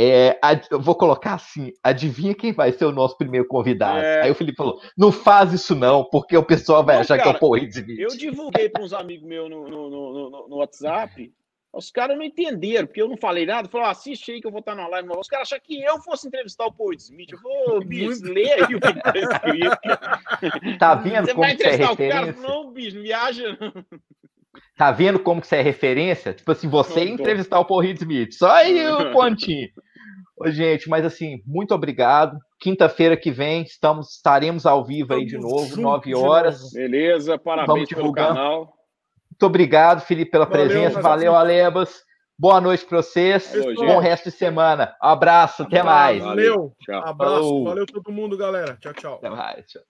é, 0.00 0.38
eu 0.70 0.80
vou 0.80 0.94
colocar 0.94 1.34
assim: 1.34 1.72
adivinha 1.82 2.32
quem 2.32 2.52
vai 2.52 2.70
ser 2.70 2.84
o 2.84 2.92
nosso 2.92 3.18
primeiro 3.18 3.48
convidado? 3.48 3.98
É... 3.98 4.22
Aí 4.22 4.30
o 4.30 4.34
Felipe 4.34 4.56
falou: 4.56 4.80
não 4.96 5.10
faz 5.10 5.52
isso 5.52 5.74
não, 5.74 6.04
porque 6.04 6.36
o 6.36 6.44
pessoal 6.44 6.84
vai 6.84 6.94
não, 6.94 7.00
achar 7.00 7.18
cara, 7.18 7.30
que 7.30 7.34
é 7.34 7.36
o 7.36 7.40
Paul. 7.40 7.56
Eu 7.56 8.16
divulguei 8.16 8.68
para 8.68 8.84
uns 8.84 8.92
amigos 8.92 9.26
meus 9.26 9.50
no, 9.50 9.68
no, 9.68 9.90
no, 9.90 10.48
no 10.48 10.56
WhatsApp. 10.58 11.32
Os 11.72 11.90
caras 11.90 12.16
não 12.16 12.24
entenderam, 12.24 12.86
porque 12.86 13.02
eu 13.02 13.08
não 13.08 13.16
falei 13.16 13.44
nada. 13.44 13.68
Falaram, 13.68 13.90
assiste 13.90 14.32
aí 14.32 14.40
que 14.40 14.46
eu 14.46 14.50
vou 14.50 14.60
estar 14.60 14.74
na 14.74 14.88
live. 14.88 15.08
Os 15.16 15.28
caras 15.28 15.48
acharam 15.48 15.62
que 15.64 15.82
eu 15.82 16.00
fosse 16.00 16.26
entrevistar 16.26 16.66
o 16.66 16.72
Paul 16.72 16.94
Smith. 16.94 17.32
Eu 17.32 17.40
vou, 17.40 17.84
bicho, 17.84 18.24
lê 18.24 18.52
aí 18.52 18.74
o 18.74 18.80
que 18.80 19.00
tá 19.00 19.12
escrito. 19.14 19.78
Tá 20.78 20.94
vendo 20.94 21.26
você 21.26 21.34
como 21.34 21.44
vai 21.44 21.52
entrevistar 21.52 21.84
é 21.84 21.88
referência? 21.88 22.30
o 22.30 22.34
cara? 22.34 22.48
Não, 22.48 22.72
bicho, 22.72 23.02
viaja. 23.02 23.58
Tá 24.76 24.90
vendo 24.90 25.18
como 25.18 25.40
que 25.40 25.46
você 25.46 25.56
é 25.56 25.62
referência? 25.62 26.32
Tipo 26.32 26.52
assim, 26.52 26.68
você 26.68 27.04
não, 27.04 27.12
entrevistar 27.12 27.60
o 27.60 27.64
Paul 27.64 27.84
Smith. 27.84 28.32
Só 28.32 28.50
aí 28.50 28.88
o 28.88 29.10
pontinho. 29.12 29.68
Ô, 30.36 30.48
gente, 30.50 30.88
mas 30.88 31.04
assim, 31.04 31.42
muito 31.44 31.74
obrigado. 31.74 32.38
Quinta-feira 32.60 33.16
que 33.16 33.30
vem 33.30 33.62
estamos, 33.62 34.14
estaremos 34.16 34.64
ao 34.66 34.84
vivo 34.84 35.14
aí 35.14 35.26
de 35.26 35.36
novo, 35.36 35.80
nove 35.80 36.14
horas. 36.14 36.72
Beleza, 36.72 37.36
parabéns 37.36 37.88
pelo 37.88 38.12
canal. 38.12 38.72
Muito 39.40 39.50
obrigado, 39.50 40.00
Felipe, 40.00 40.32
pela 40.32 40.46
Valeu, 40.46 40.66
presença. 40.66 41.00
Valeu, 41.00 41.32
Alebas. 41.32 42.02
Boa 42.36 42.60
noite 42.60 42.84
para 42.84 43.00
vocês. 43.00 43.52
Valeu, 43.54 43.74
Bom 43.76 44.00
resto 44.00 44.24
de 44.24 44.36
semana. 44.36 44.96
Um 45.00 45.06
abraço, 45.06 45.62
até 45.62 45.80
mais. 45.80 46.20
Valeu. 46.20 46.74
Tchau. 46.80 47.06
Abraço. 47.06 47.64
Valeu 47.64 47.86
todo 47.86 48.10
mundo, 48.10 48.36
galera. 48.36 48.76
Tchau, 48.80 48.92
tchau. 48.94 49.14
Até 49.14 49.30
mais. 49.30 49.64
Tchau. 49.66 49.82